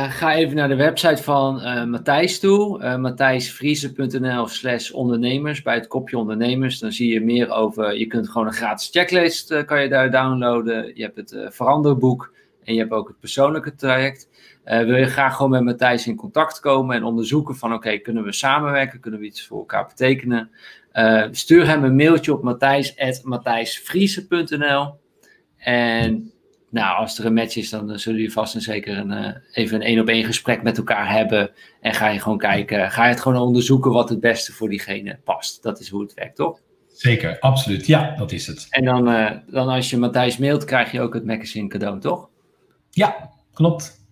ga 0.09 0.33
even 0.33 0.55
naar 0.55 0.67
de 0.67 0.75
website 0.75 1.23
van 1.23 1.53
Matthijs 1.89 2.39
toe. 2.39 2.83
Uh, 2.83 2.95
matthijsvriezen.nl 2.95 4.47
slash 4.47 4.91
ondernemers, 4.91 5.61
bij 5.61 5.75
het 5.75 5.87
kopje 5.87 6.17
ondernemers. 6.17 6.79
Dan 6.79 6.91
zie 6.91 7.13
je 7.13 7.21
meer 7.21 7.49
over, 7.49 7.97
je 7.97 8.07
kunt 8.07 8.29
gewoon 8.29 8.47
een 8.47 8.53
gratis 8.53 8.89
checklist, 8.89 9.65
kan 9.65 9.81
je 9.81 9.89
daar 9.89 10.11
downloaden. 10.11 10.91
Je 10.95 11.03
hebt 11.03 11.15
het 11.15 11.53
veranderboek. 11.55 12.34
En 12.65 12.73
je 12.73 12.79
hebt 12.79 12.91
ook 12.91 13.07
het 13.07 13.19
persoonlijke 13.19 13.75
traject. 13.75 14.29
Uh, 14.65 14.79
wil 14.79 14.95
je 14.95 15.05
graag 15.05 15.35
gewoon 15.35 15.51
met 15.51 15.63
Matthijs 15.63 16.07
in 16.07 16.15
contact 16.15 16.59
komen 16.59 16.95
en 16.95 17.03
onderzoeken 17.03 17.55
van 17.55 17.73
oké, 17.73 17.97
kunnen 17.97 18.23
we 18.23 18.31
samenwerken? 18.31 18.99
Kunnen 18.99 19.19
we 19.19 19.25
iets 19.25 19.47
voor 19.47 19.57
elkaar 19.57 19.87
betekenen? 19.87 20.49
Uh, 20.93 21.25
stuur 21.31 21.67
hem 21.67 21.83
een 21.83 21.95
mailtje 21.95 22.33
op 22.33 22.43
matthijs.matthijsvriezen.nl 22.43 24.99
En 25.57 26.31
nou, 26.69 26.97
als 26.97 27.19
er 27.19 27.25
een 27.25 27.33
match 27.33 27.55
is, 27.55 27.69
dan 27.69 27.99
zullen 27.99 28.19
jullie 28.19 28.33
vast 28.33 28.55
en 28.55 28.61
zeker 28.61 28.97
een, 28.97 29.11
uh, 29.11 29.29
even 29.51 29.75
een 29.75 29.81
één 29.81 29.99
op 29.99 30.07
één 30.07 30.25
gesprek 30.25 30.63
met 30.63 30.77
elkaar 30.77 31.11
hebben. 31.11 31.51
En 31.81 31.93
ga 31.93 32.07
je 32.07 32.19
gewoon 32.19 32.37
kijken, 32.37 32.91
ga 32.91 33.03
je 33.03 33.09
het 33.09 33.21
gewoon 33.21 33.41
onderzoeken 33.41 33.91
wat 33.91 34.09
het 34.09 34.19
beste 34.19 34.53
voor 34.53 34.69
diegene 34.69 35.19
past. 35.23 35.63
Dat 35.63 35.79
is 35.79 35.89
hoe 35.89 36.01
het 36.01 36.13
werkt, 36.13 36.35
toch? 36.35 36.59
Zeker, 36.93 37.39
absoluut. 37.39 37.85
Ja, 37.85 38.15
dat 38.17 38.31
is 38.31 38.47
het. 38.47 38.67
En 38.69 38.85
dan, 38.85 39.05
dan 39.47 39.67
als 39.67 39.89
je 39.89 39.97
Matthijs 39.97 40.37
mailt, 40.37 40.63
krijg 40.63 40.91
je 40.91 41.01
ook 41.01 41.13
het 41.13 41.25
magazine 41.25 41.67
cadeau, 41.67 41.99
toch? 41.99 42.29
Ja, 42.95 43.29
klopt. 43.53 44.05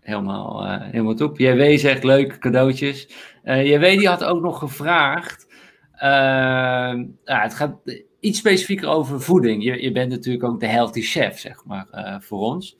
Helemaal, 0.00 0.64
uh, 0.64 0.82
helemaal 0.82 1.14
top. 1.14 1.38
JW 1.38 1.78
zegt 1.78 2.04
leuk, 2.04 2.38
cadeautjes. 2.38 3.08
Uh, 3.44 3.66
JW 3.66 3.98
die 3.98 4.08
had 4.08 4.24
ook 4.24 4.42
nog 4.42 4.58
gevraagd. 4.58 5.46
Uh, 5.94 6.00
ja, 7.24 7.42
het 7.42 7.54
gaat 7.54 7.76
iets 8.20 8.38
specifieker 8.38 8.88
over 8.88 9.20
voeding. 9.20 9.64
Je, 9.64 9.82
je 9.82 9.92
bent 9.92 10.10
natuurlijk 10.10 10.44
ook 10.44 10.60
de 10.60 10.66
healthy 10.66 11.00
chef, 11.00 11.38
zeg 11.38 11.64
maar, 11.64 11.86
voor 12.20 12.40
ons. 12.40 12.78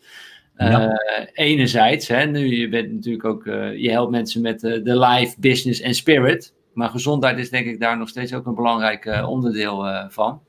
Ja. 0.57 0.93
enerzijds, 1.33 2.09
hè, 2.09 2.25
nu 2.25 2.57
je 2.57 2.69
bent 2.69 2.93
natuurlijk 2.93 3.25
ook, 3.25 3.45
je 3.77 3.89
helpt 3.91 4.11
mensen 4.11 4.43
met 4.43 4.61
de 4.61 4.99
life, 4.99 5.41
business 5.41 5.81
en 5.81 5.95
spirit. 5.95 6.55
Maar 6.73 6.89
gezondheid 6.89 7.39
is 7.39 7.51
denk 7.51 7.67
ik 7.67 7.81
daar 7.81 7.99
nog 7.99 8.09
steeds 8.09 8.35
ook 8.35 8.47
een 8.47 8.55
belangrijk 8.55 9.25
onderdeel 9.27 10.07
van. 10.09 10.43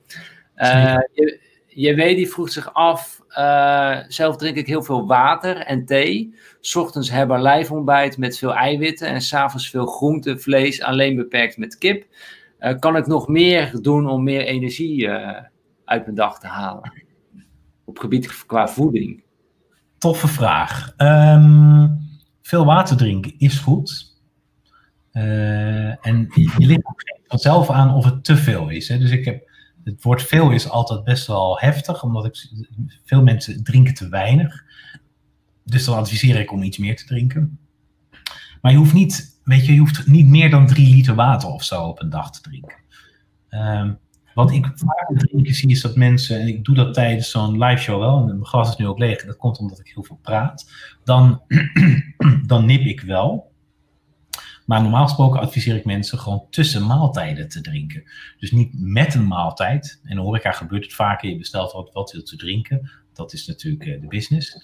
je, 1.14 1.40
JW 1.76 1.98
die 1.98 2.30
vroeg 2.30 2.50
zich 2.50 2.74
af, 2.74 3.22
uh, 3.38 3.98
zelf 4.08 4.36
drink 4.36 4.58
ik 4.58 4.68
heel 4.68 4.84
veel 4.84 5.08
water 5.08 5.58
en 5.58 5.86
thee. 5.86 6.36
Ochtends 6.74 7.12
lijfontbijt 7.28 8.18
met 8.18 8.38
veel 8.38 8.54
eiwitten 8.54 9.08
en 9.08 9.22
s'avonds 9.22 9.70
veel 9.70 9.86
groente, 9.86 10.40
vlees, 10.40 10.82
alleen 10.82 11.16
beperkt 11.16 11.58
met 11.58 11.78
kip. 11.78 12.06
Uh, 12.60 12.80
kan 12.80 12.96
ik 12.96 13.08
nog 13.08 13.28
meer 13.28 13.72
doen 13.82 14.08
om 14.08 14.24
meer 14.24 14.46
energie 14.46 15.06
uh, 15.06 15.40
uit 15.86 16.04
mijn 16.04 16.16
dag 16.16 16.40
te 16.40 16.48
halen? 16.48 17.02
op 17.86 18.00
gebied 18.00 18.46
qua 18.46 18.68
voeding? 18.68 19.24
Toffe 19.98 20.28
vraag. 20.28 20.94
Ehm, 20.98 21.88
veel 22.42 22.66
water 22.66 22.98
drinken 22.98 23.34
is 23.38 23.60
goed. 23.60 24.12
En 25.12 26.28
je 26.34 26.52
ligt 26.56 26.86
ook 26.86 27.04
vanzelf 27.28 27.70
aan 27.70 27.94
of 27.94 28.06
het 28.06 28.24
te 28.24 28.36
veel 28.36 28.70
is. 28.70 28.88
Hè? 28.88 28.98
Dus 28.98 29.12
ik 29.12 29.26
heb, 29.26 29.50
het 29.84 30.04
woord 30.04 30.24
veel 30.24 30.52
is 30.52 30.70
altijd 30.70 31.04
best 31.04 31.28
wel 31.28 31.60
heftig, 31.60 32.04
omdat 32.04 32.26
ik, 32.26 32.50
veel 33.04 33.24
mensen 33.24 33.64
drinken 33.64 33.94
te 33.94 34.10
weinig. 34.10 34.64
Dus 35.64 35.86
dan 35.86 35.98
adviseer 35.98 36.40
ik 36.40 36.52
om 36.52 36.64
iets 36.64 36.78
meer 36.78 36.96
te 36.96 37.06
drinken. 37.06 37.60
Maar 38.62 38.72
je 38.72 38.78
hoeft 38.78 38.94
niet, 38.94 39.40
weet 39.44 39.66
je, 39.66 39.74
je 39.74 39.80
hoeft 39.80 40.08
niet 40.08 40.28
meer 40.28 40.50
dan 40.50 40.68
drie 40.68 40.96
liter 40.96 41.16
water 41.16 41.50
of 41.50 41.64
zo 41.64 41.84
op 41.84 42.02
een 42.02 42.10
dag 42.10 42.32
te 42.32 42.42
drinken. 42.42 42.78
Um, 43.50 44.00
wat 44.34 44.52
ik 44.52 44.72
vaak 44.76 45.20
drinken 45.20 45.54
zie 45.54 45.70
is 45.70 45.82
dat 45.82 45.96
mensen, 45.96 46.40
en 46.40 46.48
ik 46.48 46.64
doe 46.64 46.76
dat 46.76 46.94
tijdens 46.94 47.32
zo'n 47.32 47.64
live 47.64 47.82
show 47.82 48.00
wel, 48.00 48.20
en 48.20 48.26
mijn 48.26 48.46
glas 48.46 48.70
is 48.70 48.76
nu 48.76 48.88
ook 48.88 48.98
leeg, 48.98 49.26
dat 49.26 49.38
komt 49.38 49.60
omdat 49.60 49.80
ik 49.80 49.92
heel 49.94 50.04
veel 50.04 50.20
praat, 50.22 50.72
dan, 51.04 51.42
dan 52.48 52.66
nip 52.66 52.82
ik 52.82 53.02
wel. 53.02 53.52
Maar 54.66 54.82
normaal 54.82 55.04
gesproken 55.04 55.40
adviseer 55.40 55.76
ik 55.76 55.86
mensen 55.86 56.20
gewoon 56.20 56.48
tussen 56.50 56.86
maaltijden 56.86 57.50
te 57.50 57.62
drinken. 57.62 58.04
Dus 58.38 58.52
niet 58.52 58.72
met 58.74 59.14
een 59.14 59.28
maaltijd. 59.28 60.02
In 60.04 60.16
de 60.16 60.22
horeca 60.22 60.52
gebeurt 60.52 60.84
het 60.84 60.94
vaker, 60.94 61.30
je 61.30 61.38
bestelt 61.38 61.72
wat, 61.72 61.94
wat 61.94 62.12
wil 62.12 62.24
te 62.24 62.36
drinken. 62.36 62.92
Dat 63.14 63.34
is 63.34 63.48
natuurlijk 63.48 63.86
eh, 63.86 64.02
de 64.02 64.08
business. 64.08 64.58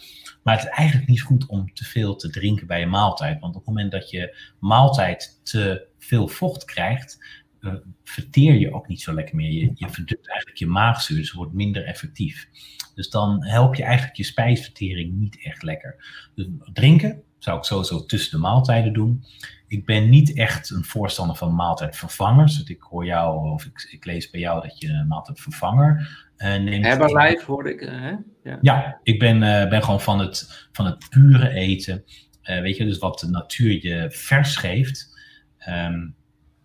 Maar 0.43 0.55
het 0.55 0.63
is 0.63 0.69
eigenlijk 0.69 1.09
niet 1.09 1.21
goed 1.21 1.45
om 1.45 1.73
te 1.73 1.85
veel 1.85 2.15
te 2.15 2.29
drinken 2.29 2.67
bij 2.67 2.81
een 2.81 2.89
maaltijd. 2.89 3.39
Want 3.39 3.55
op 3.55 3.65
het 3.65 3.69
moment 3.69 3.91
dat 3.91 4.09
je 4.09 4.37
maaltijd 4.59 5.39
te 5.43 5.87
veel 5.97 6.27
vocht 6.27 6.65
krijgt, 6.65 7.17
uh, 7.61 7.73
verteer 8.03 8.53
je 8.53 8.73
ook 8.73 8.87
niet 8.87 9.01
zo 9.01 9.13
lekker 9.13 9.35
meer. 9.35 9.51
Je, 9.51 9.71
je 9.75 9.85
eigenlijk 10.05 10.57
je 10.57 10.67
maagzuur, 10.67 11.17
dus 11.17 11.31
wordt 11.31 11.53
minder 11.53 11.85
effectief. 11.85 12.47
Dus 12.95 13.09
dan 13.09 13.45
help 13.45 13.75
je 13.75 13.83
eigenlijk 13.83 14.17
je 14.17 14.23
spijsvertering 14.23 15.13
niet 15.13 15.43
echt 15.43 15.63
lekker. 15.63 15.95
Dus 16.35 16.47
drinken 16.73 17.23
zou 17.39 17.57
ik 17.57 17.63
sowieso 17.63 18.05
tussen 18.05 18.31
de 18.31 18.37
maaltijden 18.37 18.93
doen. 18.93 19.23
Ik 19.67 19.85
ben 19.85 20.09
niet 20.09 20.37
echt 20.37 20.69
een 20.69 20.83
voorstander 20.83 21.35
van 21.35 21.55
maaltijdvervangers. 21.55 22.57
Dus 22.57 22.69
ik 22.69 22.81
hoor 22.81 23.05
jou, 23.05 23.49
of 23.51 23.65
ik, 23.65 23.87
ik, 23.91 24.05
lees 24.05 24.29
bij 24.29 24.39
jou 24.39 24.61
dat 24.61 24.79
je 24.79 24.87
een 24.87 25.07
maaltijdvervanger 25.07 26.27
uh, 26.37 26.55
neemt. 26.55 26.85
Herbalife 26.85 27.45
hoorde 27.45 27.73
ik, 27.73 27.79
hè? 27.79 28.09
Ja, 28.43 28.57
ja 28.61 28.99
ik 29.03 29.19
ben, 29.19 29.35
uh, 29.35 29.69
ben 29.69 29.83
gewoon 29.83 30.01
van 30.01 30.19
het, 30.19 30.67
van 30.71 30.85
het 30.85 31.09
pure 31.09 31.49
eten. 31.49 32.03
Uh, 32.43 32.61
weet 32.61 32.77
je, 32.77 32.85
dus 32.85 32.97
wat 32.97 33.19
de 33.19 33.29
natuur 33.29 33.87
je 33.87 34.11
vers 34.11 34.55
geeft. 34.55 35.19
Um, 35.67 36.15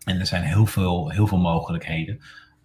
en 0.05 0.19
er 0.19 0.27
zijn 0.27 0.43
heel 0.43 0.67
veel, 0.67 1.11
heel 1.11 1.27
veel 1.27 1.39
mogelijkheden. 1.39 2.21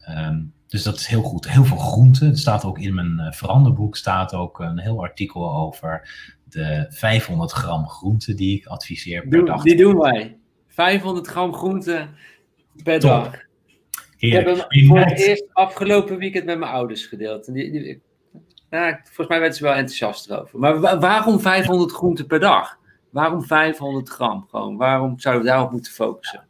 Um, 0.09 0.53
dus 0.67 0.83
dat 0.83 0.95
is 0.95 1.07
heel 1.07 1.21
goed. 1.21 1.49
Heel 1.49 1.65
veel 1.65 1.77
groenten. 1.77 2.29
Er 2.29 2.37
staat 2.37 2.65
ook 2.65 2.79
in 2.79 2.93
mijn 2.93 3.33
veranderboek 3.33 3.97
staat 3.97 4.33
ook 4.33 4.59
een 4.59 4.79
heel 4.79 5.01
artikel 5.01 5.53
over 5.55 6.09
de 6.49 6.85
500 6.89 7.51
gram 7.51 7.87
groenten 7.87 8.35
die 8.35 8.57
ik 8.57 8.65
adviseer 8.65 9.27
per 9.27 9.45
dag. 9.45 9.63
Die 9.63 9.75
doen 9.75 9.97
wij. 9.97 10.37
500 10.67 11.27
gram 11.27 11.53
groenten 11.53 12.15
per 12.83 12.99
dag. 12.99 13.47
Ik 14.17 14.31
heb 14.31 14.45
hem 14.45 14.87
voor 14.87 14.99
het 14.99 15.19
eerst 15.19 15.45
afgelopen 15.53 16.17
weekend 16.17 16.45
met 16.45 16.59
mijn 16.59 16.71
ouders 16.71 17.05
gedeeld. 17.05 17.47
En 17.47 17.53
die, 17.53 17.71
die, 17.71 18.01
nou, 18.69 18.93
volgens 19.03 19.27
mij 19.27 19.39
werden 19.39 19.57
ze 19.57 19.63
wel 19.63 19.73
enthousiast 19.73 20.29
erover. 20.29 20.59
Maar 20.59 20.99
waarom 20.99 21.39
500 21.39 21.91
groenten 21.91 22.27
per 22.27 22.39
dag? 22.39 22.77
Waarom 23.09 23.43
500 23.43 24.09
gram? 24.09 24.45
Gewoon, 24.49 24.77
waarom 24.77 25.19
zouden 25.19 25.43
we 25.43 25.49
daarop 25.49 25.71
moeten 25.71 25.91
focussen? 25.91 26.47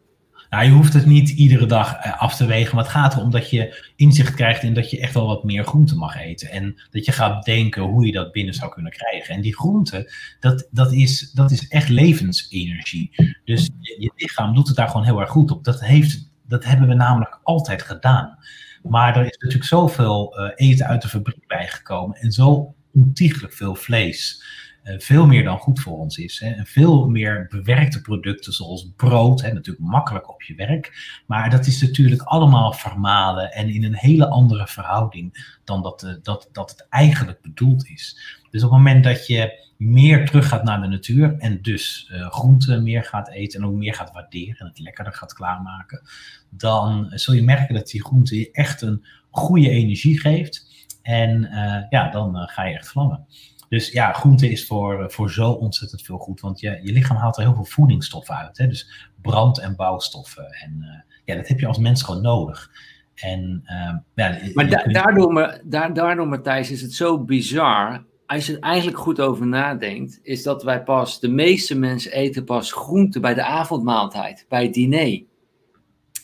Nou, 0.50 0.66
je 0.66 0.72
hoeft 0.72 0.94
het 0.94 1.06
niet 1.06 1.30
iedere 1.30 1.66
dag 1.66 1.94
eh, 1.94 2.22
af 2.22 2.36
te 2.36 2.46
wegen, 2.46 2.76
maar 2.76 2.84
het 2.84 2.94
gaat 2.94 3.16
erom 3.16 3.32
dat 3.32 3.50
je 3.50 3.92
inzicht 3.96 4.34
krijgt 4.34 4.64
in 4.64 4.74
dat 4.74 4.90
je 4.90 5.00
echt 5.00 5.14
wel 5.14 5.28
wat 5.28 5.44
meer 5.44 5.64
groente 5.64 5.96
mag 5.96 6.18
eten. 6.18 6.50
En 6.50 6.82
dat 6.92 7.06
je 7.06 7.12
gaat 7.12 7.46
denken 7.46 7.82
hoe 7.82 8.06
je 8.06 8.12
dat 8.12 8.32
binnen 8.32 8.54
zou 8.54 8.72
kunnen 8.72 8.92
krijgen. 8.92 9.36
En 9.36 9.42
die 9.42 9.56
groente, 9.56 10.12
dat, 10.40 10.68
dat, 10.72 10.94
is, 10.94 11.32
dat 11.32 11.52
is 11.52 11.68
echt 11.68 11.90
levensenergie. 11.90 13.12
Dus 13.46 13.70
je, 13.80 14.12
lichaam 14.16 14.54
doet 14.54 14.68
het 14.68 14.76
daar 14.76 14.88
gewoon 14.88 15.06
heel 15.06 15.20
erg 15.20 15.30
goed 15.30 15.52
op. 15.52 15.64
Dat, 15.64 15.80
heeft, 15.80 16.32
dat 16.48 16.64
hebben 16.64 16.88
we 16.88 16.94
namelijk 16.94 17.40
altijd 17.44 17.82
gedaan. 17.82 18.38
Maar 18.84 19.18
er 19.18 19.26
is 19.26 19.38
natuurlijk 19.38 19.70
zoveel 19.70 20.40
uh, 20.40 20.52
eten 20.56 20.86
uit 20.88 21.02
de 21.02 21.08
fabriek 21.08 21.48
bijgekomen 21.48 22.18
en 22.18 22.32
zo 22.32 22.76
ontiegelijk 22.94 23.54
veel 23.54 23.76
vlees. 23.76 24.44
Eh, 24.84 25.00
veel 25.00 25.26
meer 25.26 25.44
dan 25.44 25.58
goed 25.58 25.80
voor 25.80 25.98
ons 25.98 26.18
is. 26.18 26.40
Hè. 26.40 26.50
En 26.50 26.66
veel 26.66 27.10
meer 27.10 27.48
bewerkte 27.50 28.02
producten 28.02 28.54
zoals 28.54 28.92
brood, 28.96 29.42
hè, 29.42 29.54
natuurlijk 29.54 29.86
makkelijk 29.86 30.30
op 30.30 30.44
je 30.44 30.56
werk. 30.56 31.22
Maar 31.28 31.50
dat 31.50 31.66
is 31.66 31.82
natuurlijk 31.82 32.22
allemaal 32.22 32.74
vermalen 32.74 33.52
en 33.52 33.70
in 33.70 33.84
een 33.84 33.96
hele 33.96 34.30
andere 34.30 34.68
verhouding 34.68 35.58
dan 35.64 35.82
dat, 35.82 36.04
uh, 36.04 36.14
dat, 36.24 36.50
dat 36.52 36.70
het 36.70 36.88
eigenlijk 36.90 37.42
bedoeld 37.42 37.88
is. 37.88 38.20
Dus 38.50 38.64
op 38.64 38.70
het 38.70 38.78
moment 38.80 39.04
dat 39.04 39.28
je 39.28 39.68
meer 39.78 40.26
teruggaat 40.26 40.64
naar 40.64 40.82
de 40.82 40.88
natuur 40.88 41.36
en 41.38 41.62
dus 41.62 42.10
uh, 42.14 42.30
groenten 42.32 42.84
meer 42.84 43.04
gaat 43.04 43.30
eten 43.30 43.62
en 43.62 43.68
ook 43.68 43.76
meer 43.76 43.94
gaat 43.94 44.12
waarderen 44.12 44.58
en 44.58 44.68
het 44.68 44.80
lekkerder 44.80 45.14
gaat 45.14 45.34
klaarmaken, 45.34 46.02
dan 46.50 47.08
zul 47.10 47.34
je 47.34 47.44
merken 47.44 47.76
dat 47.76 47.88
die 47.88 48.04
groente 48.04 48.40
je 48.40 48.52
echt 48.52 48.82
een 48.82 49.06
goede 49.32 49.70
energie 49.70 50.20
geeft. 50.20 50.68
En 51.02 51.42
ja, 51.90 52.10
dan 52.12 52.36
ga 52.36 52.64
je 52.66 52.76
echt 52.76 52.88
vlammen. 52.88 53.26
Dus 53.70 53.92
ja, 53.92 54.14
groente 54.14 54.52
is 54.52 54.66
voor, 54.68 55.04
eh, 55.04 55.10
voor 55.10 55.32
zo 55.32 55.52
ontzettend 55.52 56.02
veel 56.02 56.18
goed. 56.18 56.42
Want 56.42 56.60
je, 56.60 56.80
je 56.84 56.92
lichaam 56.92 57.18
haalt 57.18 57.38
er 57.38 57.44
heel 57.44 57.56
veel 57.56 57.66
voedingsstoffen 57.66 58.36
uit. 58.36 58.58
Hè? 58.58 58.68
Dus 58.68 59.10
brand- 59.22 59.60
en 59.60 59.76
bouwstoffen. 59.76 60.46
En 60.46 60.78
uh, 60.80 61.16
ja, 61.26 61.36
dat 61.36 61.48
heb 61.48 61.60
je 61.60 61.68
als 61.68 61.78
mens 61.78 62.04
gewoon 62.04 62.22
nodig. 62.22 62.72
En, 63.16 63.62
uh, 63.66 63.96
ja, 64.14 64.38
maar 64.54 64.70
da 64.70 64.84
daardoor, 64.84 65.62
da 65.64 65.90
daardoor, 65.90 66.28
Matthijs, 66.28 66.72
is 66.72 66.82
het 66.82 66.94
zo 66.94 67.24
bizar. 67.24 68.06
Als 68.26 68.46
je 68.46 68.54
er 68.54 68.60
eigenlijk 68.60 68.98
goed 68.98 69.20
over 69.20 69.48
nadenkt, 69.48 70.20
is 70.24 70.44
dat 70.44 70.64
wij 70.64 70.84
pas, 70.84 71.20
de 71.20 71.30
meeste 71.30 71.76
mensen 71.76 72.12
eten 72.12 72.44
pas 72.44 72.72
groente 72.72 73.20
bij 73.20 73.34
de 73.34 73.44
avondmaaltijd, 73.44 74.46
bij 74.50 74.64
het 74.64 74.74
diner. 74.74 75.24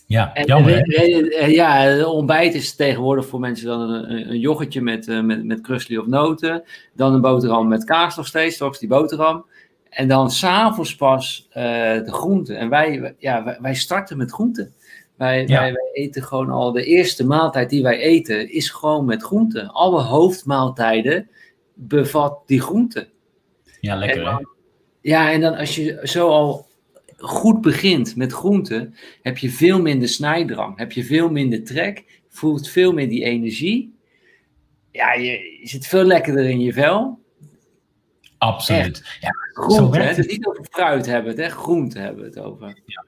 Ja, 0.07 0.33
en, 0.33 0.45
jammer. 0.45 1.49
ja, 1.49 2.05
ontbijt 2.05 2.53
is 2.53 2.75
tegenwoordig 2.75 3.25
voor 3.25 3.39
mensen 3.39 3.67
dan 3.67 3.79
een, 3.79 4.29
een 4.29 4.39
yoghurtje 4.39 4.81
met, 4.81 5.07
uh, 5.07 5.21
met, 5.21 5.45
met 5.45 5.61
krusli 5.61 5.97
of 5.97 6.05
noten. 6.05 6.63
Dan 6.93 7.13
een 7.13 7.21
boterham 7.21 7.67
met 7.67 7.83
kaas 7.83 8.15
nog 8.15 8.27
steeds, 8.27 8.57
toch 8.57 8.77
die 8.77 8.89
boterham. 8.89 9.45
En 9.89 10.07
dan 10.07 10.31
s'avonds 10.31 10.95
pas 10.95 11.47
uh, 11.49 11.53
de 11.93 12.11
groenten. 12.11 12.57
En 12.57 12.69
wij, 12.69 13.15
ja, 13.17 13.43
wij, 13.43 13.57
wij, 13.61 13.75
starten 13.75 14.17
met 14.17 14.31
groenten. 14.31 14.73
Wij, 15.17 15.47
wij, 15.47 15.73
wij, 15.73 15.89
eten 15.93 16.23
gewoon 16.23 16.49
al, 16.49 16.71
de 16.71 16.83
eerste 16.83 17.25
maaltijd 17.25 17.69
die 17.69 17.83
wij 17.83 17.97
eten 17.99 18.51
is 18.51 18.69
gewoon 18.69 19.05
met 19.05 19.23
groenten. 19.23 19.69
Alle 19.69 20.01
hoofdmaaltijden 20.01 21.29
bevat 21.73 22.39
die 22.45 22.61
groenten. 22.61 23.07
Ja, 23.79 23.95
lekker 23.95 24.29
hè? 24.29 24.37
Ja, 25.01 25.31
en 25.31 25.41
dan 25.41 25.55
als 25.55 25.75
je 25.75 25.99
zo 26.03 26.27
al 26.27 26.67
goed 27.17 27.61
begint 27.61 28.15
met 28.15 28.31
groenten, 28.31 28.95
heb 29.21 29.37
je 29.37 29.49
veel 29.49 29.81
minder 29.81 30.07
snijdrang, 30.07 30.77
heb 30.77 30.91
je 30.91 31.03
veel 31.03 31.29
minder 31.29 31.63
trek, 31.63 32.21
voelt 32.29 32.69
veel 32.69 32.93
meer 32.93 33.09
die 33.09 33.23
energie. 33.23 33.95
Ja, 34.91 35.13
je, 35.13 35.59
zit 35.63 35.87
veel 35.87 36.03
lekkerder 36.03 36.49
in 36.49 36.59
je 36.59 36.73
vel. 36.73 37.23
Absoluut. 38.37 39.17
Ja, 39.19 39.29
groente, 39.53 39.99
hè? 39.99 40.15
Dus 40.15 40.27
niet 40.27 40.45
over 40.45 40.65
fruit 40.69 41.05
hebben 41.05 41.31
het, 41.31 41.39
hè? 41.39 41.49
groente 41.49 41.99
hebben 41.99 42.21
we 42.21 42.29
het 42.29 42.39
over. 42.39 42.81
Ja. 42.85 43.05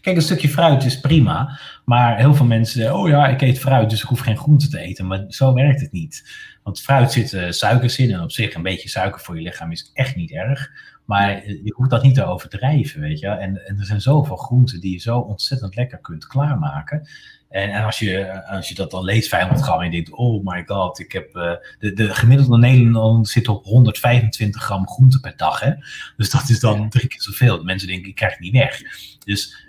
Kijk, 0.00 0.16
een 0.16 0.22
stukje 0.22 0.48
fruit 0.48 0.84
is 0.84 1.00
prima, 1.00 1.58
maar 1.84 2.18
heel 2.18 2.34
veel 2.34 2.46
mensen 2.46 2.80
zeggen, 2.80 2.98
oh 2.98 3.08
ja, 3.08 3.26
ik 3.26 3.40
eet 3.40 3.58
fruit, 3.58 3.90
dus 3.90 4.02
ik 4.02 4.08
hoef 4.08 4.20
geen 4.20 4.36
groente 4.36 4.68
te 4.68 4.78
eten. 4.78 5.06
Maar 5.06 5.24
zo 5.28 5.54
werkt 5.54 5.80
het 5.80 5.92
niet. 5.92 6.24
Want 6.62 6.80
fruit 6.80 7.12
zit 7.12 7.32
uh, 7.32 7.50
suikers 7.50 7.98
in 7.98 8.12
en 8.12 8.22
op 8.22 8.32
zich 8.32 8.54
een 8.54 8.62
beetje 8.62 8.88
suiker 8.88 9.20
voor 9.20 9.36
je 9.36 9.42
lichaam 9.42 9.72
is 9.72 9.90
echt 9.94 10.16
niet 10.16 10.30
erg. 10.30 10.70
Maar 11.08 11.46
je 11.46 11.72
hoeft 11.76 11.90
dat 11.90 12.02
niet 12.02 12.14
te 12.14 12.24
overdrijven, 12.24 13.00
weet 13.00 13.18
je. 13.18 13.26
En, 13.26 13.66
en 13.66 13.78
er 13.78 13.84
zijn 13.84 14.00
zoveel 14.00 14.36
groenten 14.36 14.80
die 14.80 14.92
je 14.92 14.98
zo 14.98 15.18
ontzettend 15.18 15.76
lekker 15.76 15.98
kunt 15.98 16.26
klaarmaken. 16.26 17.08
En, 17.48 17.72
en 17.72 17.84
als, 17.84 17.98
je, 17.98 18.44
als 18.46 18.68
je 18.68 18.74
dat 18.74 18.90
dan 18.90 19.04
leest, 19.04 19.28
500 19.28 19.66
gram, 19.66 19.78
en 19.78 19.84
je 19.84 19.90
denkt, 19.90 20.10
oh 20.10 20.44
my 20.44 20.62
god, 20.66 20.98
ik 20.98 21.12
heb, 21.12 21.36
uh, 21.36 21.52
de, 21.78 21.92
de 21.92 22.14
gemiddelde 22.14 22.58
Nederlander 22.58 23.26
zit 23.26 23.48
op 23.48 23.64
125 23.64 24.62
gram 24.62 24.88
groente 24.88 25.20
per 25.20 25.36
dag. 25.36 25.60
Hè? 25.60 25.72
Dus 26.16 26.30
dat 26.30 26.48
is 26.48 26.60
dan 26.60 26.88
drie 26.88 27.08
keer 27.08 27.22
zoveel. 27.22 27.62
Mensen 27.62 27.88
denken, 27.88 28.08
ik 28.08 28.14
krijg 28.14 28.32
het 28.32 28.40
niet 28.40 28.52
weg. 28.52 28.80
Dus 29.24 29.66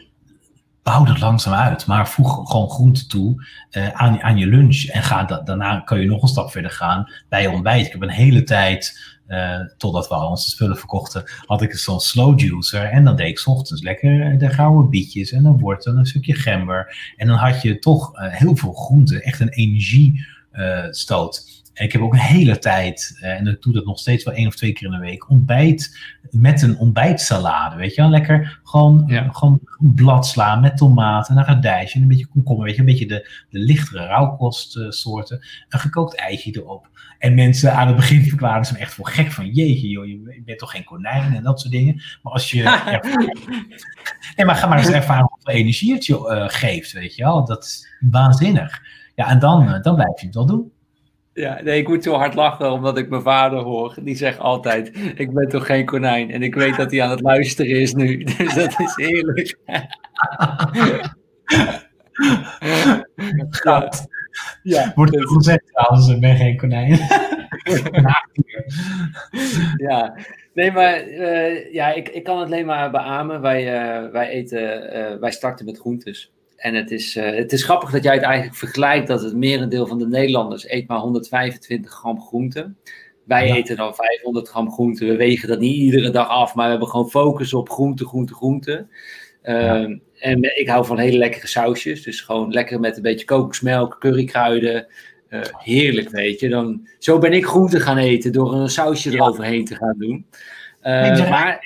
bouw 0.84 1.04
dat 1.04 1.20
langzaam 1.20 1.54
uit. 1.54 1.86
Maar 1.86 2.10
voeg 2.10 2.50
gewoon 2.52 2.70
groente 2.70 3.08
toe 3.08 3.46
uh, 3.72 3.90
aan, 3.90 4.22
aan 4.22 4.38
je 4.38 4.48
lunch. 4.48 4.84
En 4.86 5.04
ga 5.04 5.24
daarna 5.24 5.80
kan 5.80 6.00
je 6.00 6.08
nog 6.08 6.22
een 6.22 6.28
stap 6.28 6.52
verder 6.52 6.72
gaan 6.72 7.12
bij 7.30 7.42
je 7.42 7.50
ontbijt. 7.50 7.86
Ik 7.86 7.92
heb 7.92 8.02
een 8.02 8.10
hele 8.10 8.44
tijd 8.44 9.18
uh, 9.30 9.60
totdat 9.78 10.08
we 10.08 10.14
al 10.14 10.30
onze 10.30 10.50
spullen 10.50 10.78
verkochten, 10.78 11.24
had 11.46 11.62
ik 11.62 11.74
zo'n 11.74 12.00
slow 12.00 12.40
juicer. 12.40 12.84
En 12.84 13.04
dan 13.04 13.16
deed 13.16 13.28
ik 13.28 13.40
s 13.40 13.48
ochtends 13.48 13.82
lekker 13.82 14.38
de 14.38 14.50
gouden 14.50 14.90
bietjes 14.90 15.32
en 15.32 15.44
dan 15.44 15.60
wortel 15.60 15.98
een 15.98 16.06
stukje 16.06 16.34
gember. 16.34 17.14
En 17.16 17.28
dan 17.28 17.38
had 17.38 17.62
je 17.62 17.80
toch 17.80 18.20
uh, 18.20 18.28
heel 18.28 18.56
veel 18.56 18.74
groente, 18.74 19.22
echt 19.22 19.40
een 19.40 19.50
energiestoot. 19.50 21.59
En 21.80 21.86
ik 21.86 21.92
heb 21.92 22.02
ook 22.02 22.14
een 22.14 22.20
hele 22.20 22.60
tijd, 22.60 23.20
uh, 23.22 23.30
en 23.30 23.48
ik 23.48 23.62
doe 23.62 23.74
dat 23.74 23.86
nog 23.86 24.00
steeds 24.00 24.24
wel 24.24 24.34
één 24.34 24.48
of 24.48 24.56
twee 24.56 24.72
keer 24.72 24.88
in 24.88 24.94
de 24.94 25.00
week, 25.00 25.30
ontbijt 25.30 25.98
met 26.32 26.62
een 26.62 26.78
ontbijtsalade. 26.78 27.76
Weet 27.76 27.96
je 27.96 28.02
wel, 28.02 28.10
lekker 28.10 28.60
gewoon, 28.64 29.04
ja. 29.08 29.30
gewoon 29.32 29.60
bladsla 29.78 30.56
met 30.56 30.78
tomaten, 30.78 31.38
een 31.38 31.46
radijsje, 31.46 31.96
en 31.96 32.02
een 32.02 32.08
beetje 32.08 32.28
komkommer, 32.28 32.66
weet 32.66 32.74
je, 32.74 32.80
een 32.80 32.86
beetje 32.86 33.08
de, 33.08 33.46
de 33.50 33.60
lichtere 33.60 34.06
rauwkostsoorten. 34.06 35.46
Een 35.70 35.80
gekookt 35.80 36.16
eitje 36.16 36.52
erop. 36.52 36.90
En 37.18 37.34
mensen 37.34 37.74
aan 37.74 37.88
het 37.88 37.96
begin 37.96 38.24
verklaren 38.24 38.66
ze 38.66 38.74
me 38.74 38.80
echt 38.80 38.94
voor 38.94 39.08
gek 39.08 39.32
van, 39.32 39.50
jeetje 39.50 39.90
joh, 39.90 40.06
je 40.06 40.42
bent 40.46 40.60
toch 40.60 40.72
geen 40.72 40.84
konijn 40.84 41.36
en 41.36 41.44
dat 41.44 41.60
soort 41.60 41.74
dingen. 41.74 41.96
Maar 42.24 42.34
als 42.34 42.52
je... 42.52 42.64
nee, 44.36 44.46
maar 44.46 44.56
ga 44.56 44.68
maar 44.68 44.78
eens 44.78 44.90
ervaren 44.90 45.30
hoeveel 45.30 45.54
energie 45.54 45.94
het 45.94 46.06
je 46.06 46.14
uh, 46.14 46.44
geeft, 46.48 46.92
weet 46.92 47.16
je 47.16 47.24
wel. 47.24 47.46
Dat 47.46 47.64
is 47.64 47.88
waanzinnig. 48.00 48.82
Ja, 49.16 49.28
en 49.28 49.40
dan, 49.40 49.64
uh, 49.64 49.82
dan 49.82 49.96
blijf 49.96 50.20
je 50.20 50.26
het 50.26 50.36
wel 50.36 50.46
doen. 50.46 50.72
Ja, 51.40 51.62
nee, 51.62 51.80
ik 51.80 51.88
moet 51.88 52.04
zo 52.04 52.14
hard 52.14 52.34
lachen 52.34 52.72
omdat 52.72 52.98
ik 52.98 53.10
mijn 53.10 53.22
vader 53.22 53.60
hoor. 53.60 53.96
Die 54.02 54.16
zegt 54.16 54.40
altijd: 54.40 54.98
Ik 55.16 55.34
ben 55.34 55.48
toch 55.48 55.66
geen 55.66 55.86
konijn? 55.86 56.32
En 56.32 56.44
ik 56.44 56.56
weet 56.56 56.76
dat 56.76 56.92
hij 56.92 57.04
aan 57.04 57.10
het 57.10 57.22
luisteren 57.22 57.72
is 57.72 57.94
nu. 57.94 58.24
Dus 58.38 58.54
dat 58.54 58.80
is 58.80 58.96
heerlijk. 58.96 59.58
Schat. 63.50 64.08
Ja, 64.64 64.92
Wordt 64.96 65.16
er 65.16 65.28
gezegd 65.28 65.68
trouwens: 65.68 66.10
Ik 66.10 66.20
ben 66.20 66.36
geen 66.36 66.58
konijn. 66.58 67.00
ja, 69.88 70.18
nee, 70.54 70.72
maar 70.72 71.08
uh, 71.08 71.74
ja, 71.74 71.94
ik, 71.94 72.10
ik 72.10 72.24
kan 72.24 72.38
het 72.40 72.46
alleen 72.48 72.66
maar 72.66 72.92
beamen. 72.92 73.42
Wij, 73.42 73.64
uh, 73.64 74.12
wij 74.12 74.30
eten, 74.30 74.98
uh, 74.98 75.20
wij 75.20 75.32
starten 75.32 75.66
met 75.66 75.80
groentes. 75.80 76.32
En 76.60 76.76
het 76.76 76.92
is, 76.92 77.16
uh, 77.16 77.36
het 77.36 77.52
is 77.52 77.64
grappig 77.64 77.92
dat 77.92 78.04
jij 78.04 78.14
het 78.14 78.24
eigenlijk 78.24 78.56
vergelijkt 78.56 79.08
dat 79.08 79.22
het 79.22 79.36
merendeel 79.36 79.88
van 79.88 79.98
de 79.98 80.08
Nederlanders 80.08 80.70
eet 80.70 80.88
maar 80.88 81.00
125 81.00 81.92
gram 81.92 82.22
groente. 82.22 82.74
Wij 83.26 83.48
ja. 83.48 83.56
eten 83.56 83.76
dan 83.76 83.96
500 83.96 84.48
gram 84.48 84.72
groente. 84.72 85.06
We 85.06 85.16
wegen 85.16 85.48
dat 85.48 85.60
niet 85.60 85.76
iedere 85.76 86.10
dag 86.10 86.28
af, 86.28 86.56
maar 86.56 86.66
we 86.66 86.72
hebben 86.72 86.90
gewoon 86.90 87.10
focus 87.10 87.54
op 87.54 87.70
groente, 87.70 88.06
groente, 88.06 88.34
groente. 88.34 88.88
Uh, 89.44 89.62
ja. 89.62 89.98
En 90.20 90.60
ik 90.60 90.70
hou 90.70 90.86
van 90.86 90.98
hele 90.98 91.18
lekkere 91.18 91.48
sausjes. 91.48 92.04
Dus 92.04 92.22
gewoon 92.22 92.52
lekker 92.52 92.80
met 92.80 92.96
een 92.96 93.02
beetje 93.02 93.26
kokosmelk, 93.26 93.96
currykruiden. 94.00 94.88
Uh, 95.30 95.42
heerlijk, 95.58 96.10
weet 96.10 96.40
je. 96.40 96.50
Dan, 96.50 96.88
zo 97.00 97.18
ben 97.18 97.34
ik 97.34 97.46
groente 97.46 97.80
gaan 97.80 97.98
eten 97.98 98.32
door 98.32 98.54
een 98.54 98.70
sausje 98.70 99.12
eroverheen 99.12 99.66
te 99.66 99.76
gaan 99.76 99.96
doen. 99.98 100.26
Uh, 100.84 101.30
maar 101.30 101.66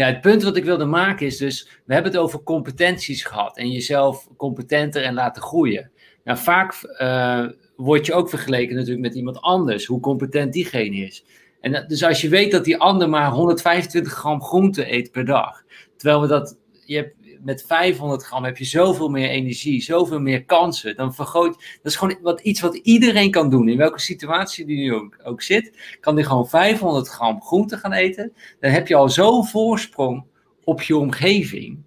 ja, 0.00 0.06
het 0.06 0.20
punt 0.20 0.42
wat 0.42 0.56
ik 0.56 0.64
wilde 0.64 0.84
maken 0.84 1.26
is 1.26 1.36
dus, 1.36 1.68
we 1.84 1.94
hebben 1.94 2.12
het 2.12 2.20
over 2.20 2.42
competenties 2.42 3.24
gehad 3.24 3.56
en 3.56 3.70
jezelf 3.70 4.28
competenter 4.36 5.02
en 5.02 5.14
laten 5.14 5.42
groeien. 5.42 5.90
Nou, 6.24 6.38
vaak 6.38 6.96
uh, 7.00 7.46
word 7.76 8.06
je 8.06 8.14
ook 8.14 8.28
vergeleken 8.28 8.74
natuurlijk 8.74 9.00
met 9.00 9.14
iemand 9.14 9.40
anders, 9.40 9.86
hoe 9.86 10.00
competent 10.00 10.52
diegene 10.52 10.96
is. 10.96 11.24
En 11.60 11.84
dus 11.88 12.04
als 12.04 12.20
je 12.20 12.28
weet 12.28 12.50
dat 12.50 12.64
die 12.64 12.78
ander 12.78 13.08
maar 13.08 13.30
125 13.30 14.12
gram 14.12 14.42
groente 14.42 14.92
eet 14.92 15.10
per 15.10 15.24
dag, 15.24 15.62
terwijl 15.96 16.20
we 16.20 16.26
dat, 16.26 16.58
je 16.84 16.96
hebt 16.96 17.14
met 17.42 17.64
500 17.66 18.22
gram 18.22 18.44
heb 18.44 18.56
je 18.56 18.64
zoveel 18.64 19.08
meer 19.08 19.28
energie, 19.28 19.82
zoveel 19.82 20.20
meer 20.20 20.44
kansen. 20.44 20.96
Dan 20.96 21.14
vergroot, 21.14 21.54
dat 21.54 21.92
is 21.92 21.96
gewoon 21.96 22.18
wat, 22.22 22.40
iets 22.40 22.60
wat 22.60 22.74
iedereen 22.74 23.30
kan 23.30 23.50
doen. 23.50 23.68
In 23.68 23.76
welke 23.76 24.00
situatie 24.00 24.66
die 24.66 24.76
nu 24.76 24.94
ook, 24.94 25.18
ook 25.22 25.42
zit, 25.42 25.96
kan 26.00 26.14
die 26.14 26.24
gewoon 26.24 26.48
500 26.48 27.08
gram 27.08 27.42
groente 27.42 27.76
gaan 27.76 27.92
eten. 27.92 28.32
Dan 28.60 28.70
heb 28.70 28.88
je 28.88 28.94
al 28.94 29.08
zo'n 29.08 29.46
voorsprong 29.46 30.24
op 30.64 30.82
je 30.82 30.96
omgeving. 30.96 31.78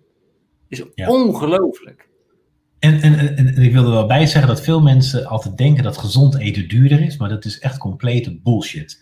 Is 0.68 0.84
ja. 0.96 1.10
ongelooflijk. 1.10 2.08
En, 2.80 3.02
en, 3.02 3.18
en, 3.18 3.36
en, 3.36 3.62
ik 3.62 3.74
wil 3.74 3.84
er 3.84 3.92
wel 3.92 4.08
bij 4.08 4.26
zeggen 4.26 4.48
dat 4.48 4.62
veel 4.62 4.82
mensen 4.82 5.26
altijd 5.26 5.58
denken 5.58 5.84
dat 5.84 5.98
gezond 5.98 6.38
eten 6.38 6.68
duurder 6.68 7.02
is, 7.02 7.18
maar 7.18 7.30
dat 7.30 7.46
is 7.46 7.60
echt 7.60 7.78
complete 7.78 8.40
bullshit. 8.44 9.00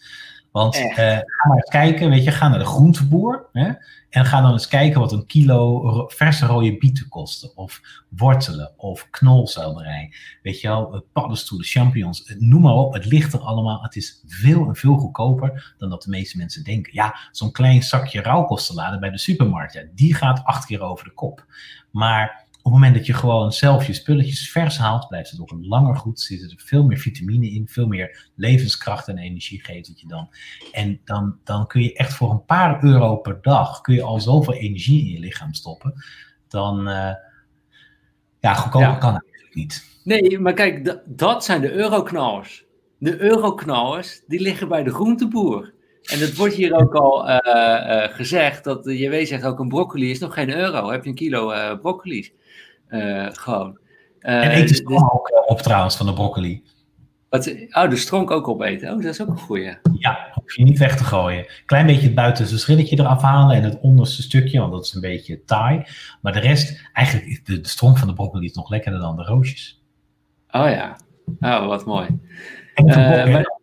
Want 0.51 0.75
uh, 0.75 0.95
ga 0.95 1.47
maar 1.47 1.57
eens 1.57 1.69
kijken, 1.69 2.09
weet 2.09 2.23
je, 2.23 2.31
ga 2.31 2.47
naar 2.47 2.59
de 2.59 2.65
groenteboer. 2.65 3.45
Hè? 3.51 3.71
En 4.09 4.25
ga 4.25 4.41
dan 4.41 4.51
eens 4.51 4.67
kijken 4.67 4.99
wat 4.99 5.11
een 5.11 5.25
kilo 5.25 6.07
verse 6.07 6.45
rode 6.45 6.77
bieten 6.77 7.07
kosten. 7.09 7.57
Of 7.57 7.81
wortelen, 8.09 8.71
of 8.77 9.07
knolselderij. 9.09 10.13
Weet 10.41 10.61
je 10.61 10.67
wel, 10.67 11.05
paddenstoelen, 11.13 11.67
champignons, 11.67 12.35
noem 12.37 12.61
maar 12.61 12.73
op. 12.73 12.93
Het 12.93 13.05
ligt 13.05 13.33
er 13.33 13.39
allemaal. 13.39 13.83
Het 13.83 13.95
is 13.95 14.23
veel 14.27 14.67
en 14.67 14.75
veel 14.75 14.95
goedkoper 14.95 15.73
dan 15.77 15.89
dat 15.89 16.03
de 16.03 16.09
meeste 16.09 16.37
mensen 16.37 16.63
denken. 16.63 16.93
Ja, 16.93 17.15
zo'n 17.31 17.51
klein 17.51 17.83
zakje 17.83 18.21
rauwkostsalade 18.21 18.99
bij 18.99 19.09
de 19.09 19.17
supermarkt, 19.17 19.73
ja, 19.73 19.83
die 19.95 20.13
gaat 20.13 20.43
acht 20.43 20.65
keer 20.65 20.81
over 20.81 21.05
de 21.05 21.13
kop. 21.13 21.45
Maar 21.91 22.40
op 22.63 22.71
het 22.71 22.81
moment 22.81 22.95
dat 22.95 23.05
je 23.05 23.13
gewoon 23.13 23.51
zelf 23.51 23.87
je 23.87 23.93
spulletjes 23.93 24.51
vers 24.51 24.77
haalt, 24.77 25.07
blijft 25.07 25.31
het 25.31 25.39
ook 25.39 25.53
langer 25.61 25.95
goed. 25.95 26.19
Zitten 26.19 26.49
er 26.49 26.63
veel 26.65 26.83
meer 26.83 26.97
vitamine 26.97 27.51
in, 27.51 27.67
veel 27.67 27.87
meer 27.87 28.29
levenskracht 28.35 29.07
en 29.07 29.17
energie 29.17 29.63
geeft 29.63 29.87
het 29.87 29.99
je 29.99 30.07
dan. 30.07 30.29
En 30.71 31.01
dan, 31.05 31.37
dan 31.43 31.67
kun 31.67 31.81
je 31.81 31.93
echt 31.93 32.13
voor 32.13 32.31
een 32.31 32.45
paar 32.45 32.83
euro 32.83 33.15
per 33.15 33.37
dag, 33.41 33.81
kun 33.81 33.95
je 33.95 34.03
al 34.03 34.19
zoveel 34.19 34.53
energie 34.53 35.05
in 35.05 35.11
je 35.11 35.19
lichaam 35.19 35.53
stoppen. 35.53 35.93
Dan, 36.47 36.87
uh, 36.87 37.13
ja, 38.39 38.53
goedkoper 38.53 38.87
ja. 38.87 38.95
kan 38.95 39.09
eigenlijk 39.09 39.55
niet. 39.55 39.99
Nee, 40.03 40.39
maar 40.39 40.53
kijk, 40.53 41.01
dat 41.05 41.45
zijn 41.45 41.61
de 41.61 41.71
euroknallers. 41.71 42.65
De 42.97 43.21
euroknallers, 43.21 44.21
die 44.27 44.41
liggen 44.41 44.67
bij 44.67 44.83
de 44.83 44.93
groenteboer. 44.93 45.73
En 46.01 46.19
het 46.19 46.35
wordt 46.35 46.53
hier 46.53 46.73
ook 46.73 46.95
al 46.95 47.29
uh, 47.29 47.37
uh, 47.45 48.03
gezegd, 48.03 48.63
dat 48.63 48.83
de 48.83 48.97
JW 48.97 49.25
zegt 49.25 49.43
ook 49.43 49.59
een 49.59 49.67
broccoli 49.67 50.09
is 50.09 50.19
nog 50.19 50.33
geen 50.33 50.55
euro. 50.55 50.91
Heb 50.91 51.03
je 51.03 51.09
een 51.09 51.15
kilo 51.15 51.77
broccoli? 51.77 52.39
Gewoon. 53.31 53.79
en 54.19 54.57
eet 54.57 54.67
de 54.67 54.73
stronk 54.73 55.13
ook 55.13 55.49
op 55.49 55.61
trouwens 55.61 55.95
van 55.95 56.05
de 56.05 56.13
broccoli. 56.13 56.63
Wat, 57.31 57.55
oh, 57.69 57.89
de 57.89 57.95
stronk 57.95 58.31
ook 58.31 58.47
opeten. 58.47 58.89
Oh, 58.89 58.95
dat 58.95 59.05
is 59.05 59.21
ook 59.21 59.27
een 59.27 59.37
goeie. 59.37 59.77
Ja, 59.97 60.29
hoef 60.33 60.55
je 60.55 60.63
niet 60.63 60.77
weg 60.77 60.97
te 60.97 61.03
gooien. 61.03 61.45
Klein 61.65 61.85
beetje 61.85 62.05
het 62.05 62.15
buitenste 62.15 62.59
schilletje 62.59 62.99
eraf 62.99 63.21
halen 63.21 63.55
en 63.55 63.63
het 63.63 63.79
onderste 63.81 64.21
stukje, 64.21 64.59
want 64.59 64.71
dat 64.71 64.85
is 64.85 64.93
een 64.93 65.01
beetje 65.01 65.43
taai. 65.43 65.83
Maar 66.21 66.33
de 66.33 66.39
rest, 66.39 66.89
eigenlijk, 66.93 67.45
de, 67.45 67.61
de 67.61 67.67
stronk 67.67 67.97
van 67.97 68.07
de 68.07 68.13
broccoli 68.13 68.45
is 68.45 68.53
nog 68.53 68.69
lekkerder 68.69 68.99
dan 68.99 69.15
de 69.15 69.23
roosjes. 69.23 69.83
Oh 70.49 70.69
ja, 70.69 70.99
oh, 71.39 71.67
wat 71.67 71.85
mooi. 71.85 72.19
Maar, 72.75 73.59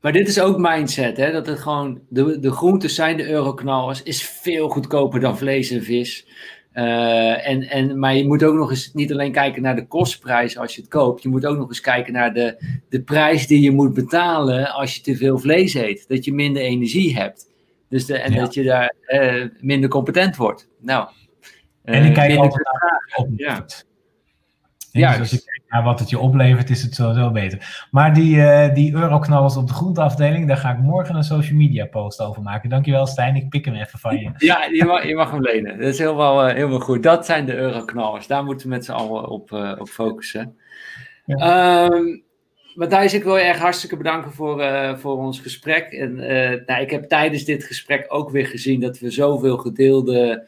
maar, 0.00 0.12
dit 0.12 0.28
is 0.28 0.40
ook 0.40 0.58
mindset, 0.58 1.16
hè? 1.16 1.32
dat 1.32 1.46
het 1.46 1.58
gewoon, 1.58 2.00
de, 2.08 2.38
de 2.38 2.52
groentes 2.52 2.94
zijn 2.94 3.16
de 3.16 3.28
euroknallers, 3.28 4.02
is 4.02 4.22
veel 4.22 4.68
goedkoper 4.68 5.20
dan 5.20 5.38
vlees 5.38 5.70
en 5.70 5.82
vis. 5.82 6.26
Uh, 6.74 7.48
en, 7.48 7.62
en, 7.62 7.98
maar 7.98 8.14
je 8.14 8.26
moet 8.26 8.44
ook 8.44 8.54
nog 8.54 8.70
eens 8.70 8.94
niet 8.94 9.12
alleen 9.12 9.32
kijken 9.32 9.62
naar 9.62 9.76
de 9.76 9.86
kostprijs 9.86 10.58
als 10.58 10.74
je 10.74 10.80
het 10.80 10.90
koopt. 10.90 11.22
Je 11.22 11.28
moet 11.28 11.46
ook 11.46 11.56
nog 11.56 11.68
eens 11.68 11.80
kijken 11.80 12.12
naar 12.12 12.34
de, 12.34 12.78
de 12.88 13.02
prijs 13.02 13.46
die 13.46 13.60
je 13.60 13.70
moet 13.70 13.94
betalen 13.94 14.72
als 14.72 14.94
je 14.94 15.00
te 15.00 15.16
veel 15.16 15.38
vlees 15.38 15.74
eet. 15.74 16.08
Dat 16.08 16.24
je 16.24 16.32
minder 16.32 16.62
energie 16.62 17.16
hebt. 17.16 17.48
Dus 17.88 18.06
de, 18.06 18.18
en 18.18 18.32
ja. 18.32 18.40
dat 18.40 18.54
je 18.54 18.62
daar 18.62 18.94
uh, 19.06 19.44
minder 19.60 19.88
competent 19.88 20.36
wordt. 20.36 20.68
Nou, 20.80 21.08
en 21.84 22.04
ik 22.04 22.14
kijk 22.14 22.38
altijd 22.38 22.68
naar 22.72 23.26
ja. 23.36 23.66
Ja, 24.92 25.18
dus 25.18 25.20
als 25.20 25.30
je 25.30 25.59
naar 25.70 25.82
wat 25.82 25.98
het 25.98 26.10
je 26.10 26.18
oplevert, 26.18 26.70
is 26.70 26.82
het 26.82 26.94
sowieso 26.94 27.30
beter. 27.30 27.86
Maar 27.90 28.14
die, 28.14 28.36
uh, 28.36 28.74
die 28.74 28.94
euroknallers 28.94 29.56
op 29.56 29.66
de 29.66 29.74
groenteafdeling, 29.74 30.48
daar 30.48 30.56
ga 30.56 30.70
ik 30.70 30.78
morgen 30.78 31.14
een 31.14 31.24
social 31.24 31.56
media 31.56 31.86
post 31.86 32.20
over 32.20 32.42
maken. 32.42 32.70
Dankjewel 32.70 33.06
Stijn, 33.06 33.36
ik 33.36 33.48
pik 33.48 33.64
hem 33.64 33.74
even 33.74 33.98
van 33.98 34.18
je. 34.18 34.30
Ja, 34.36 34.64
je 34.64 34.84
mag, 34.84 35.06
je 35.06 35.14
mag 35.14 35.30
hem 35.30 35.42
lenen. 35.42 35.78
Dat 35.78 35.88
is 35.88 35.98
helemaal, 35.98 36.48
uh, 36.48 36.54
helemaal 36.54 36.80
goed. 36.80 37.02
Dat 37.02 37.26
zijn 37.26 37.46
de 37.46 37.56
euroknallers. 37.56 38.26
Daar 38.26 38.44
moeten 38.44 38.68
we 38.68 38.74
met 38.74 38.84
z'n 38.84 38.92
allen 38.92 39.28
op, 39.28 39.50
uh, 39.50 39.72
op 39.78 39.88
focussen. 39.88 40.56
Ja. 41.26 41.84
Um, 41.84 42.22
Matthijs, 42.74 43.14
ik 43.14 43.24
wil 43.24 43.36
je 43.36 43.42
echt 43.42 43.60
hartstikke 43.60 43.96
bedanken 43.96 44.32
voor, 44.32 44.64
voor 44.98 45.16
ons 45.16 45.40
gesprek. 45.40 45.92
En 45.92 46.14
nou, 46.66 46.80
ik 46.80 46.90
heb 46.90 47.04
tijdens 47.04 47.44
dit 47.44 47.64
gesprek 47.64 48.04
ook 48.08 48.30
weer 48.30 48.46
gezien 48.46 48.80
dat 48.80 48.98
we 48.98 49.10
zoveel 49.10 49.56
gedeelde 49.56 50.46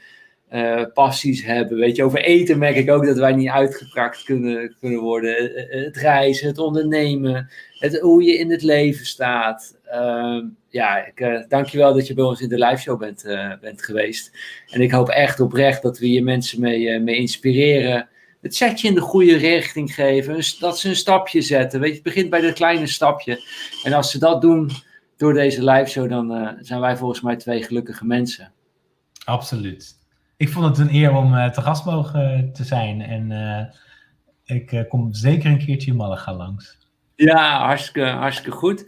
uh, 0.53 0.83
passies 0.95 1.45
hebben. 1.45 1.79
Weet 1.79 1.97
je, 1.97 2.05
over 2.05 2.24
eten 2.24 2.59
merk 2.59 2.77
ik 2.77 2.91
ook 2.91 3.07
dat 3.07 3.16
wij 3.16 3.33
niet 3.33 3.49
uitgeprakt 3.49 4.24
kunnen, 4.24 4.77
kunnen 4.81 5.01
worden. 5.01 5.53
Het 5.69 5.97
reizen, 5.97 6.47
het 6.49 6.59
ondernemen, 6.59 7.51
het, 7.79 7.99
hoe 7.99 8.23
je 8.23 8.39
in 8.39 8.51
het 8.51 8.62
leven 8.62 9.07
staat. 9.07 9.79
Uh, 9.95 10.43
ja, 10.69 11.07
ik 11.07 11.20
uh, 11.20 11.43
dank 11.49 11.66
je 11.66 11.79
wel 11.79 11.95
dat 11.95 12.07
je 12.07 12.15
bij 12.15 12.24
ons 12.24 12.41
in 12.41 12.49
de 12.49 12.59
live 12.59 12.83
show 12.83 12.99
bent, 12.99 13.23
bent 13.61 13.83
geweest. 13.83 14.31
En 14.70 14.81
ik 14.81 14.91
hoop 14.91 15.09
echt 15.09 15.41
oprecht 15.41 15.83
dat 15.83 15.99
we 15.99 16.07
hier 16.07 16.23
mensen 16.23 16.61
mee, 16.61 17.01
mee 17.01 17.16
inspireren. 17.16 18.09
Het 18.41 18.57
setje 18.57 18.89
in 18.89 18.95
de 18.95 19.01
goede 19.01 19.37
richting 19.37 19.95
geven. 19.95 20.41
Dat 20.61 20.79
ze 20.79 20.89
een 20.89 20.97
stapje 20.97 21.41
zetten. 21.41 21.81
Weet 21.81 21.89
je, 21.89 21.95
het 21.95 22.05
begint 22.05 22.31
bij 22.31 22.41
dat 22.41 22.55
kleine 22.55 22.87
stapje. 22.87 23.43
En 23.85 23.93
als 23.93 24.11
ze 24.11 24.19
dat 24.19 24.41
doen 24.41 24.70
door 25.16 25.35
deze 25.35 25.65
live 25.65 25.91
show, 25.91 26.09
dan 26.09 26.57
zijn 26.61 26.81
wij 26.81 26.97
volgens 26.97 27.20
mij 27.20 27.37
twee 27.37 27.62
gelukkige 27.62 28.05
mensen. 28.05 28.53
Absoluut 29.24 30.01
ik 30.43 30.48
vond 30.48 30.64
het 30.66 30.78
een 30.78 30.94
eer 30.94 31.14
om 31.14 31.35
uh, 31.35 31.51
te 31.51 31.60
gast 31.60 31.85
mogen 31.85 32.51
te 32.52 32.64
zijn. 32.64 33.01
En 33.01 33.31
uh, 33.31 34.56
ik 34.56 34.73
uh, 34.73 34.81
kom 34.89 35.12
zeker 35.12 35.51
een 35.51 35.64
keertje 35.64 35.90
in 35.90 35.97
Malaga 35.97 36.35
langs. 36.35 36.78
Ja, 37.14 37.64
hartstikke, 37.66 38.05
hartstikke 38.05 38.56
goed. 38.56 38.86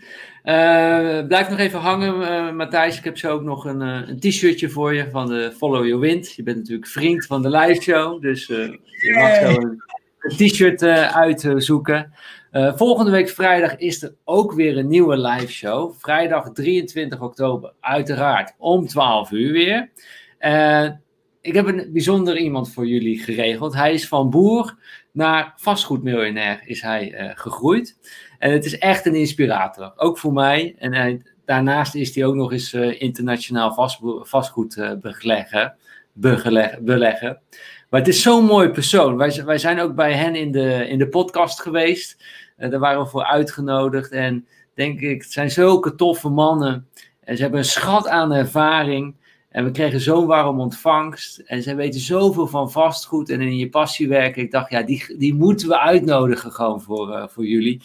blijf 1.29 1.49
nog 1.49 1.59
even 1.59 1.81
hangen, 1.81 2.57
Matthijs. 2.57 2.99
Ik 2.99 3.05
heb 3.05 3.19
zo 3.19 3.33
ook 3.33 3.43
nog 3.43 3.65
een, 3.65 3.81
een 3.81 4.21
t-shirtje 4.21 4.69
voor 4.69 4.95
je 4.95 5.11
van 5.11 5.27
de 5.27 5.53
Follow 5.57 5.85
Your 5.85 6.01
Wind. 6.01 6.33
Je 6.33 6.43
bent 6.43 6.57
natuurlijk 6.57 6.89
vriend 6.89 7.27
van 7.27 7.43
de 7.43 7.51
live 7.51 7.83
show. 7.83 8.23
Dus 8.23 8.47
je 8.47 9.13
mag 9.15 9.35
zo 9.35 9.61
een, 9.61 9.83
een 10.19 10.37
t-shirt 10.37 10.83
uitzoeken. 11.13 12.13
Uh, 12.53 12.77
volgende 12.77 13.11
week 13.11 13.29
vrijdag 13.29 13.77
is 13.77 14.03
er 14.03 14.15
ook 14.25 14.53
weer 14.53 14.79
een 14.79 14.89
nieuwe 14.89 15.19
live 15.19 15.53
show. 15.53 15.95
Vrijdag 15.99 16.53
23 16.53 17.21
oktober, 17.21 17.73
uiteraard 17.81 18.55
om 18.59 18.87
12 18.87 19.31
uur 19.31 19.53
weer. 19.53 19.91
Uh, 21.45 21.51
ik 21.51 21.55
heb 21.55 21.67
een 21.67 21.93
bijzonder 21.93 22.37
iemand 22.37 22.73
voor 22.73 22.87
jullie 22.87 23.19
geregeld. 23.19 23.75
Hij 23.75 23.93
is 23.93 24.09
van 24.09 24.31
boer 24.31 24.79
naar 25.13 25.53
vastgoedmiljonair 25.57 26.63
is 26.65 26.83
hij 26.83 27.21
uh, 27.21 27.31
gegroeid. 27.35 27.99
En 28.39 28.53
het 28.53 28.65
is 28.65 28.79
echt 28.79 29.07
een 29.07 29.15
inspirator, 29.15 29.93
ook 29.97 30.19
voor 30.19 30.33
mij. 30.33 30.75
En 30.79 31.25
daarnaast 31.45 31.95
is 31.95 32.15
hij 32.15 32.25
ook 32.25 32.35
nog 32.35 32.53
eens 32.53 32.75
internationaal 32.75 33.75
vast, 33.75 34.01
vastgoed 34.21 34.99
belegger, 35.01 35.75
beleggen. 36.81 37.41
Maar 37.91 38.01
het 38.01 38.09
is 38.09 38.23
zo'n 38.23 38.45
mooi 38.45 38.69
persoon. 38.69 39.17
Wij, 39.17 39.45
wij 39.45 39.59
zijn 39.59 39.81
ook 39.81 39.95
bij 39.95 40.13
hen 40.13 40.35
in 40.35 40.53
de, 40.53 40.89
in 40.89 40.99
de 40.99 41.09
podcast 41.09 41.61
geweest. 41.61 42.25
Uh, 42.59 42.71
daar 42.71 42.81
waren 42.81 43.03
we 43.03 43.09
voor 43.09 43.25
uitgenodigd. 43.25 44.11
En 44.11 44.47
denk 44.75 45.01
ik, 45.01 45.23
het 45.23 45.33
zijn 45.33 45.51
zulke 45.51 45.95
toffe 45.95 46.29
mannen. 46.29 46.89
En 47.21 47.37
ze 47.37 47.43
hebben 47.43 47.61
een 47.61 47.67
schat 47.67 48.09
aan 48.09 48.33
ervaring. 48.33 49.15
En 49.55 49.65
we 49.65 49.71
kregen 49.71 50.01
zo'n 50.01 50.27
warm 50.27 50.61
ontvangst. 50.61 51.39
En 51.39 51.63
ze 51.63 51.75
weten 51.75 52.01
zoveel 52.01 52.47
van 52.47 52.71
vastgoed 52.71 53.31
en 53.31 53.41
in 53.41 53.57
je 53.57 53.69
passie 53.69 54.09
werken. 54.09 54.43
Ik 54.43 54.51
dacht, 54.51 54.71
ja, 54.71 54.83
die, 54.83 55.17
die 55.19 55.35
moeten 55.35 55.69
we 55.69 55.79
uitnodigen 55.79 56.53
gewoon 56.53 56.81
voor, 56.83 57.09
uh, 57.09 57.27
voor 57.29 57.47
jullie. 57.47 57.81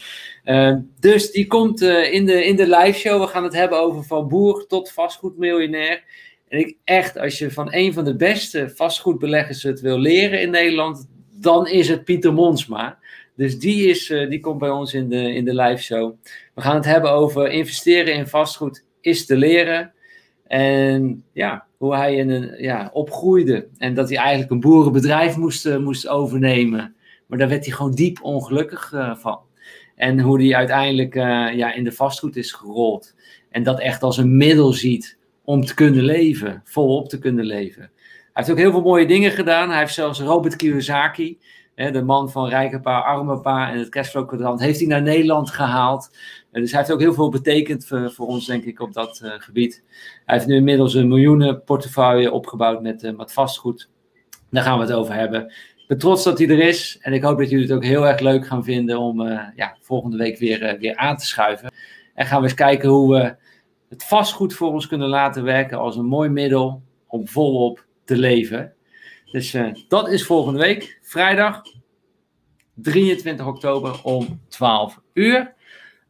Uh, 0.45 0.75
dus 0.99 1.31
die 1.31 1.47
komt 1.47 1.81
uh, 1.81 2.13
in, 2.13 2.25
de, 2.25 2.45
in 2.45 2.55
de 2.55 2.67
live 2.77 2.99
show. 2.99 3.21
We 3.21 3.27
gaan 3.27 3.43
het 3.43 3.53
hebben 3.53 3.79
over 3.79 4.03
van 4.03 4.27
boer 4.27 4.67
tot 4.67 4.91
vastgoedmiljonair. 4.91 6.03
En 6.47 6.59
ik 6.59 6.77
echt, 6.83 7.17
als 7.17 7.37
je 7.37 7.51
van 7.51 7.73
een 7.73 7.93
van 7.93 8.05
de 8.05 8.15
beste 8.15 8.71
vastgoedbeleggers 8.75 9.63
het 9.63 9.81
wil 9.81 9.99
leren 9.99 10.41
in 10.41 10.49
Nederland, 10.49 11.09
dan 11.31 11.67
is 11.67 11.87
het 11.87 12.03
Pieter 12.03 12.33
Monsma. 12.33 12.99
Dus 13.35 13.59
die, 13.59 13.89
is, 13.89 14.09
uh, 14.09 14.29
die 14.29 14.39
komt 14.39 14.59
bij 14.59 14.69
ons 14.69 14.93
in 14.93 15.09
de, 15.09 15.33
in 15.33 15.45
de 15.45 15.55
live 15.55 15.83
show. 15.83 16.13
We 16.55 16.61
gaan 16.61 16.75
het 16.75 16.85
hebben 16.85 17.11
over 17.11 17.49
investeren 17.49 18.13
in 18.13 18.27
vastgoed 18.27 18.85
is 19.01 19.25
te 19.25 19.35
leren. 19.35 19.93
En 20.49 21.23
ja, 21.33 21.65
hoe 21.77 21.95
hij 21.95 22.15
in 22.15 22.29
een, 22.29 22.55
ja, 22.57 22.89
opgroeide. 22.93 23.67
En 23.77 23.93
dat 23.93 24.09
hij 24.09 24.17
eigenlijk 24.17 24.51
een 24.51 24.59
boerenbedrijf 24.59 25.37
moest, 25.37 25.65
uh, 25.65 25.77
moest 25.77 26.07
overnemen. 26.07 26.95
Maar 27.27 27.37
daar 27.37 27.49
werd 27.49 27.65
hij 27.65 27.75
gewoon 27.75 27.91
diep 27.91 28.19
ongelukkig 28.21 28.91
uh, 28.91 29.15
van. 29.15 29.39
En 29.95 30.19
hoe 30.19 30.41
hij 30.41 30.55
uiteindelijk 30.55 31.13
ja, 31.55 31.73
in 31.73 31.83
de 31.83 31.91
vastgoed 31.91 32.35
is 32.35 32.51
gerold. 32.51 33.15
En 33.49 33.63
dat 33.63 33.79
echt 33.79 34.03
als 34.03 34.17
een 34.17 34.37
middel 34.37 34.73
ziet 34.73 35.17
om 35.43 35.65
te 35.65 35.73
kunnen 35.73 36.03
leven, 36.03 36.61
volop 36.63 37.09
te 37.09 37.19
kunnen 37.19 37.45
leven. 37.45 37.81
Hij 37.81 38.29
heeft 38.33 38.51
ook 38.51 38.57
heel 38.57 38.71
veel 38.71 38.81
mooie 38.81 39.07
dingen 39.07 39.31
gedaan. 39.31 39.69
Hij 39.69 39.79
heeft 39.79 39.93
zelfs 39.93 40.19
Robert 40.19 40.55
Kiyosaki, 40.55 41.37
de 41.87 42.03
man 42.03 42.31
van 42.31 42.47
Rijke 42.47 42.79
Pa, 42.79 42.99
Arme 42.99 43.39
Pa 43.39 43.71
en 43.71 43.77
het 43.77 43.89
Cashflow 43.89 44.27
Kwadrant, 44.27 44.59
heeft 44.59 44.79
hij 44.79 44.87
naar 44.87 45.01
Nederland 45.01 45.49
gehaald. 45.49 46.09
dus 46.51 46.71
hij 46.71 46.79
heeft 46.79 46.91
ook 46.91 46.99
heel 46.99 47.13
veel 47.13 47.29
betekend 47.29 47.85
voor, 47.85 48.11
voor 48.11 48.27
ons, 48.27 48.45
denk 48.45 48.63
ik, 48.63 48.79
op 48.79 48.93
dat 48.93 49.21
uh, 49.23 49.31
gebied. 49.37 49.83
Hij 50.25 50.35
heeft 50.35 50.47
nu 50.47 50.55
inmiddels 50.55 50.93
een 50.93 51.07
miljoenen 51.07 51.63
portefeuille 51.63 52.31
opgebouwd 52.31 52.81
met, 52.81 53.03
uh, 53.03 53.17
met 53.17 53.33
vastgoed. 53.33 53.89
Daar 54.49 54.63
gaan 54.63 54.79
we 54.79 54.85
het 54.85 54.93
over 54.93 55.13
hebben. 55.13 55.45
Ik 55.77 55.85
ben 55.87 55.97
trots 55.97 56.23
dat 56.23 56.37
hij 56.37 56.49
er 56.49 56.59
is. 56.59 56.97
En 57.01 57.13
ik 57.13 57.23
hoop 57.23 57.37
dat 57.37 57.49
jullie 57.49 57.65
het 57.65 57.75
ook 57.75 57.83
heel 57.83 58.07
erg 58.07 58.19
leuk 58.19 58.47
gaan 58.47 58.63
vinden 58.63 58.97
om 58.97 59.21
uh, 59.21 59.41
ja, 59.55 59.77
volgende 59.81 60.17
week 60.17 60.37
weer, 60.37 60.77
weer 60.79 60.95
aan 60.95 61.17
te 61.17 61.25
schuiven. 61.25 61.73
En 62.13 62.25
gaan 62.25 62.37
we 62.37 62.43
eens 62.43 62.53
kijken 62.53 62.89
hoe 62.89 63.13
we 63.13 63.35
het 63.89 64.03
vastgoed 64.03 64.53
voor 64.53 64.71
ons 64.71 64.87
kunnen 64.87 65.07
laten 65.07 65.43
werken 65.43 65.77
als 65.77 65.95
een 65.95 66.05
mooi 66.05 66.29
middel 66.29 66.81
om 67.07 67.27
volop 67.27 67.85
te 68.05 68.17
leven. 68.17 68.73
Dus 69.31 69.53
uh, 69.53 69.73
dat 69.87 70.09
is 70.09 70.25
volgende 70.25 70.59
week, 70.59 70.99
vrijdag 71.01 71.61
23 72.73 73.45
oktober 73.45 74.03
om 74.03 74.41
12 74.47 74.99
uur. 75.13 75.53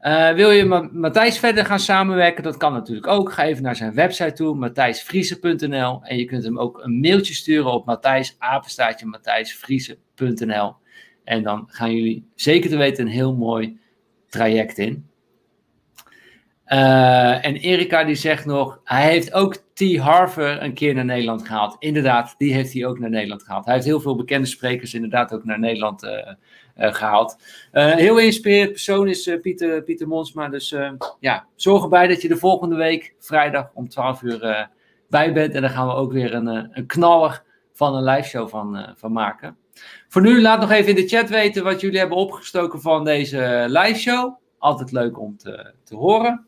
Uh, 0.02 0.34
wil 0.34 0.52
je 0.52 0.66
met 0.66 0.94
Matthijs 0.94 1.40
verder 1.40 1.66
gaan 1.66 1.80
samenwerken? 1.80 2.44
Dat 2.44 2.58
kan 2.58 2.74
natuurlijk 2.74 3.08
ook. 3.08 3.32
Ga 3.32 3.44
even 3.44 3.64
naar 3.64 3.76
zijn 3.76 3.94
website 3.94 4.34
toe, 4.34 4.56
matthijsvriezen.nl. 4.56 6.00
En 6.04 6.18
je 6.18 6.26
kunt 6.26 6.44
hem 6.44 6.60
ook 6.60 6.84
een 6.84 7.00
mailtje 7.00 7.34
sturen 7.34 7.72
op 7.72 7.86
matthijsapenstaatje. 7.86 9.20
En 11.24 11.44
dan 11.44 11.68
gaan 11.68 11.96
jullie 11.96 12.28
zeker 12.36 12.70
te 12.70 12.78
weten 12.78 13.06
een 13.06 13.12
heel 13.12 13.36
mooi 13.36 13.80
traject 14.28 14.78
in. 14.78 15.09
Uh, 16.74 17.46
en 17.46 17.56
Erika 17.56 18.04
die 18.04 18.16
zegt 18.16 18.46
nog, 18.46 18.80
hij 18.84 19.10
heeft 19.10 19.34
ook 19.34 19.56
T. 19.74 19.98
Harver 19.98 20.62
een 20.62 20.74
keer 20.74 20.94
naar 20.94 21.06
Nederland 21.06 21.48
gehaald. 21.48 21.76
Inderdaad, 21.80 22.36
die 22.38 22.54
heeft 22.54 22.74
hij 22.74 22.86
ook 22.86 23.00
naar 23.00 23.10
Nederland 23.10 23.44
gehaald. 23.44 23.66
Hij 23.66 23.74
heeft 23.74 23.86
heel 23.86 24.00
veel 24.00 24.16
bekende 24.16 24.48
sprekers 24.48 24.94
inderdaad 24.94 25.34
ook 25.34 25.46
naar 25.46 25.60
Nederland 25.60 26.04
uh, 26.04 26.12
uh, 26.12 26.94
gehaald. 26.94 27.38
heel 27.72 28.18
inspirerend 28.18 28.72
persoon 28.72 29.08
is 29.08 29.38
Pieter, 29.42 29.84
Pieter 29.84 30.08
Monsma. 30.08 30.50
Dus 30.50 30.76
ja, 31.20 31.46
zorg 31.56 31.84
erbij 31.84 32.08
dat 32.08 32.22
je 32.22 32.28
de 32.28 32.38
volgende 32.38 32.76
week, 32.76 33.16
vrijdag 33.20 33.72
om 33.74 33.90
12 33.90 34.22
uur 34.22 34.70
bij 35.10 35.34
bent. 35.34 35.54
En 35.54 35.62
dan 35.62 35.70
gaan 35.70 35.88
we 35.88 35.94
ook 35.94 36.12
weer 36.12 36.34
een, 36.34 36.48
een 36.78 36.86
knaller 36.86 37.44
van 37.74 37.96
een 37.96 38.04
live 38.04 38.28
show 38.28 38.50
van, 38.50 38.94
van 38.96 39.12
maken. 39.12 39.58
Voor 40.08 40.22
nu, 40.22 40.42
laat 40.42 40.60
nog 40.60 40.72
even 40.72 40.90
in 40.90 40.96
de 40.96 41.08
chat 41.08 41.30
weten 41.30 41.64
wat 41.64 41.82
jullie 41.82 42.00
hebben 42.00 42.18
opgestoken 42.18 42.82
van 42.82 43.04
deze 43.04 43.66
live 43.68 44.00
show. 44.00 44.38
Altijd 44.58 44.92
leuk 44.92 45.20
om 45.20 45.38
te, 45.38 45.74
te 45.84 45.96
horen. 45.96 46.48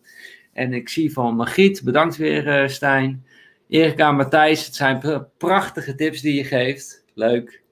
En 0.53 0.73
ik 0.73 0.89
zie 0.89 1.13
van 1.13 1.35
Margriet, 1.35 1.81
bedankt 1.83 2.17
weer 2.17 2.63
uh, 2.63 2.67
Stijn. 2.67 3.25
Erika 3.69 4.07
en 4.07 4.15
Matthijs, 4.15 4.65
het 4.65 4.75
zijn 4.75 5.27
prachtige 5.37 5.95
tips 5.95 6.21
die 6.21 6.35
je 6.35 6.43
geeft. 6.43 7.03
Leuk. 7.13 7.63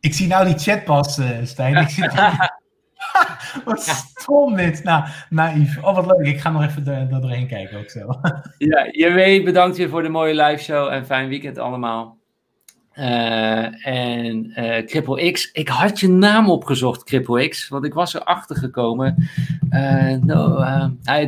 Ik 0.00 0.14
zie 0.14 0.26
nou 0.26 0.44
die 0.44 0.58
chat 0.58 0.84
pas, 0.84 1.18
uh, 1.18 1.28
Stijn. 1.42 1.76
Ik 1.76 1.88
zie 1.88 2.08
wat 3.64 3.80
stom 3.80 4.56
dit. 4.56 4.84
Nou, 4.84 5.04
naïef. 5.30 5.82
Oh, 5.82 5.94
wat 5.94 6.06
leuk. 6.06 6.26
Ik 6.26 6.40
ga 6.40 6.50
nog 6.50 6.64
even 6.64 6.86
er, 6.86 7.20
doorheen 7.20 7.46
kijken 7.46 7.78
ook 7.78 7.90
zo. 7.90 8.06
ja, 8.58 8.88
je 8.90 9.10
weet, 9.12 9.44
bedankt 9.44 9.76
weer 9.76 9.88
voor 9.88 10.02
de 10.02 10.08
mooie 10.08 10.34
live 10.34 10.62
show 10.62 10.92
en 10.92 11.06
fijn 11.06 11.28
weekend 11.28 11.58
allemaal. 11.58 12.15
Uh, 12.98 13.86
en 13.86 14.52
uh, 14.56 15.32
X, 15.32 15.50
ik 15.52 15.68
had 15.68 16.00
je 16.00 16.08
naam 16.08 16.50
opgezocht, 16.50 17.04
Cripple 17.04 17.48
X, 17.48 17.68
want 17.68 17.84
ik 17.84 17.94
was 17.94 18.14
erachter 18.14 18.56
gekomen. 18.56 19.28
Uh, 19.70 20.12
no, 20.12 20.64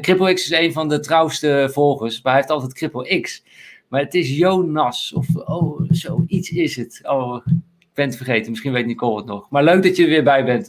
Cripple 0.01 0.35
X 0.35 0.51
is 0.51 0.59
een 0.59 0.73
van 0.73 0.89
de 0.89 1.01
trouwste 1.01 1.69
volgers, 1.73 2.23
maar 2.23 2.33
hij 2.33 2.41
heeft 2.41 2.53
altijd 2.53 2.75
Cripple 2.75 3.21
X. 3.21 3.45
Maar 3.89 4.01
het 4.01 4.15
is 4.15 4.37
Jonas, 4.37 5.13
of 5.13 5.27
oh, 5.37 5.81
zoiets 5.89 6.51
is 6.51 6.77
het. 6.77 7.01
Oh, 7.03 7.47
ik 7.79 7.95
ben 7.95 8.07
het 8.07 8.17
vergeten, 8.17 8.51
misschien 8.51 8.73
weet 8.73 8.87
Nicole 8.87 9.17
het 9.17 9.27
nog. 9.27 9.51
Maar 9.51 9.65
leuk 9.65 9.83
dat 9.83 9.97
je 9.97 10.03
er 10.03 10.09
weer 10.09 10.25
bij 10.25 10.45
bent, 10.45 10.67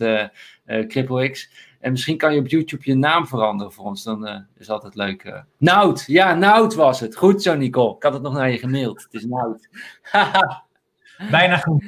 Cripple 0.87 1.29
X. 1.29 1.49
En 1.79 1.91
misschien 1.91 2.17
kan 2.17 2.33
je 2.33 2.39
op 2.39 2.47
YouTube 2.47 2.83
je 2.85 2.95
naam 2.95 3.27
veranderen 3.27 3.73
voor 3.73 3.85
ons, 3.85 4.03
dan 4.03 4.27
is 4.27 4.41
het 4.57 4.69
altijd 4.69 4.95
leuk. 4.95 5.23
Uh. 5.23 5.39
Nout, 5.57 6.03
ja, 6.07 6.33
Nout 6.35 6.75
was 6.75 6.99
het. 6.99 7.15
Goed 7.15 7.41
zo, 7.41 7.55
Nicole. 7.55 7.95
Ik 7.95 8.03
had 8.03 8.13
het 8.13 8.21
nog 8.21 8.33
naar 8.33 8.51
je 8.51 8.57
gemaild. 8.57 9.03
Het 9.03 9.13
is 9.13 9.25
Nout. 9.25 9.69
Bijna 11.31 11.57
goed. 11.57 11.83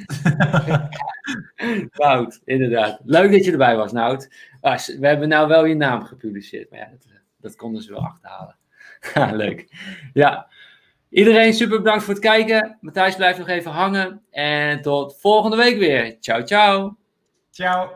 Nout, 1.98 2.40
inderdaad. 2.44 3.00
Leuk 3.04 3.32
dat 3.32 3.44
je 3.44 3.50
erbij 3.50 3.76
was, 3.76 3.92
Nout. 3.92 4.30
Ah, 4.60 4.78
we 4.78 5.06
hebben 5.06 5.28
nou 5.28 5.48
wel 5.48 5.64
je 5.64 5.74
naam 5.74 6.04
gepubliceerd, 6.04 6.70
maar 6.70 6.78
ja, 6.78 6.88
dat, 6.90 7.06
dat 7.40 7.56
konden 7.56 7.82
ze 7.82 7.92
wel 7.92 8.04
achterhalen. 8.04 8.56
Leuk. 9.44 9.68
Ja. 10.12 10.50
Iedereen 11.08 11.54
super 11.54 11.78
bedankt 11.78 12.04
voor 12.04 12.14
het 12.14 12.22
kijken. 12.22 12.78
Matthijs 12.80 13.16
blijft 13.16 13.38
nog 13.38 13.48
even 13.48 13.70
hangen. 13.70 14.22
En 14.30 14.82
tot 14.82 15.16
volgende 15.20 15.56
week 15.56 15.78
weer. 15.78 16.16
Ciao, 16.20 16.44
ciao. 16.44 16.96
Ciao. 17.50 17.90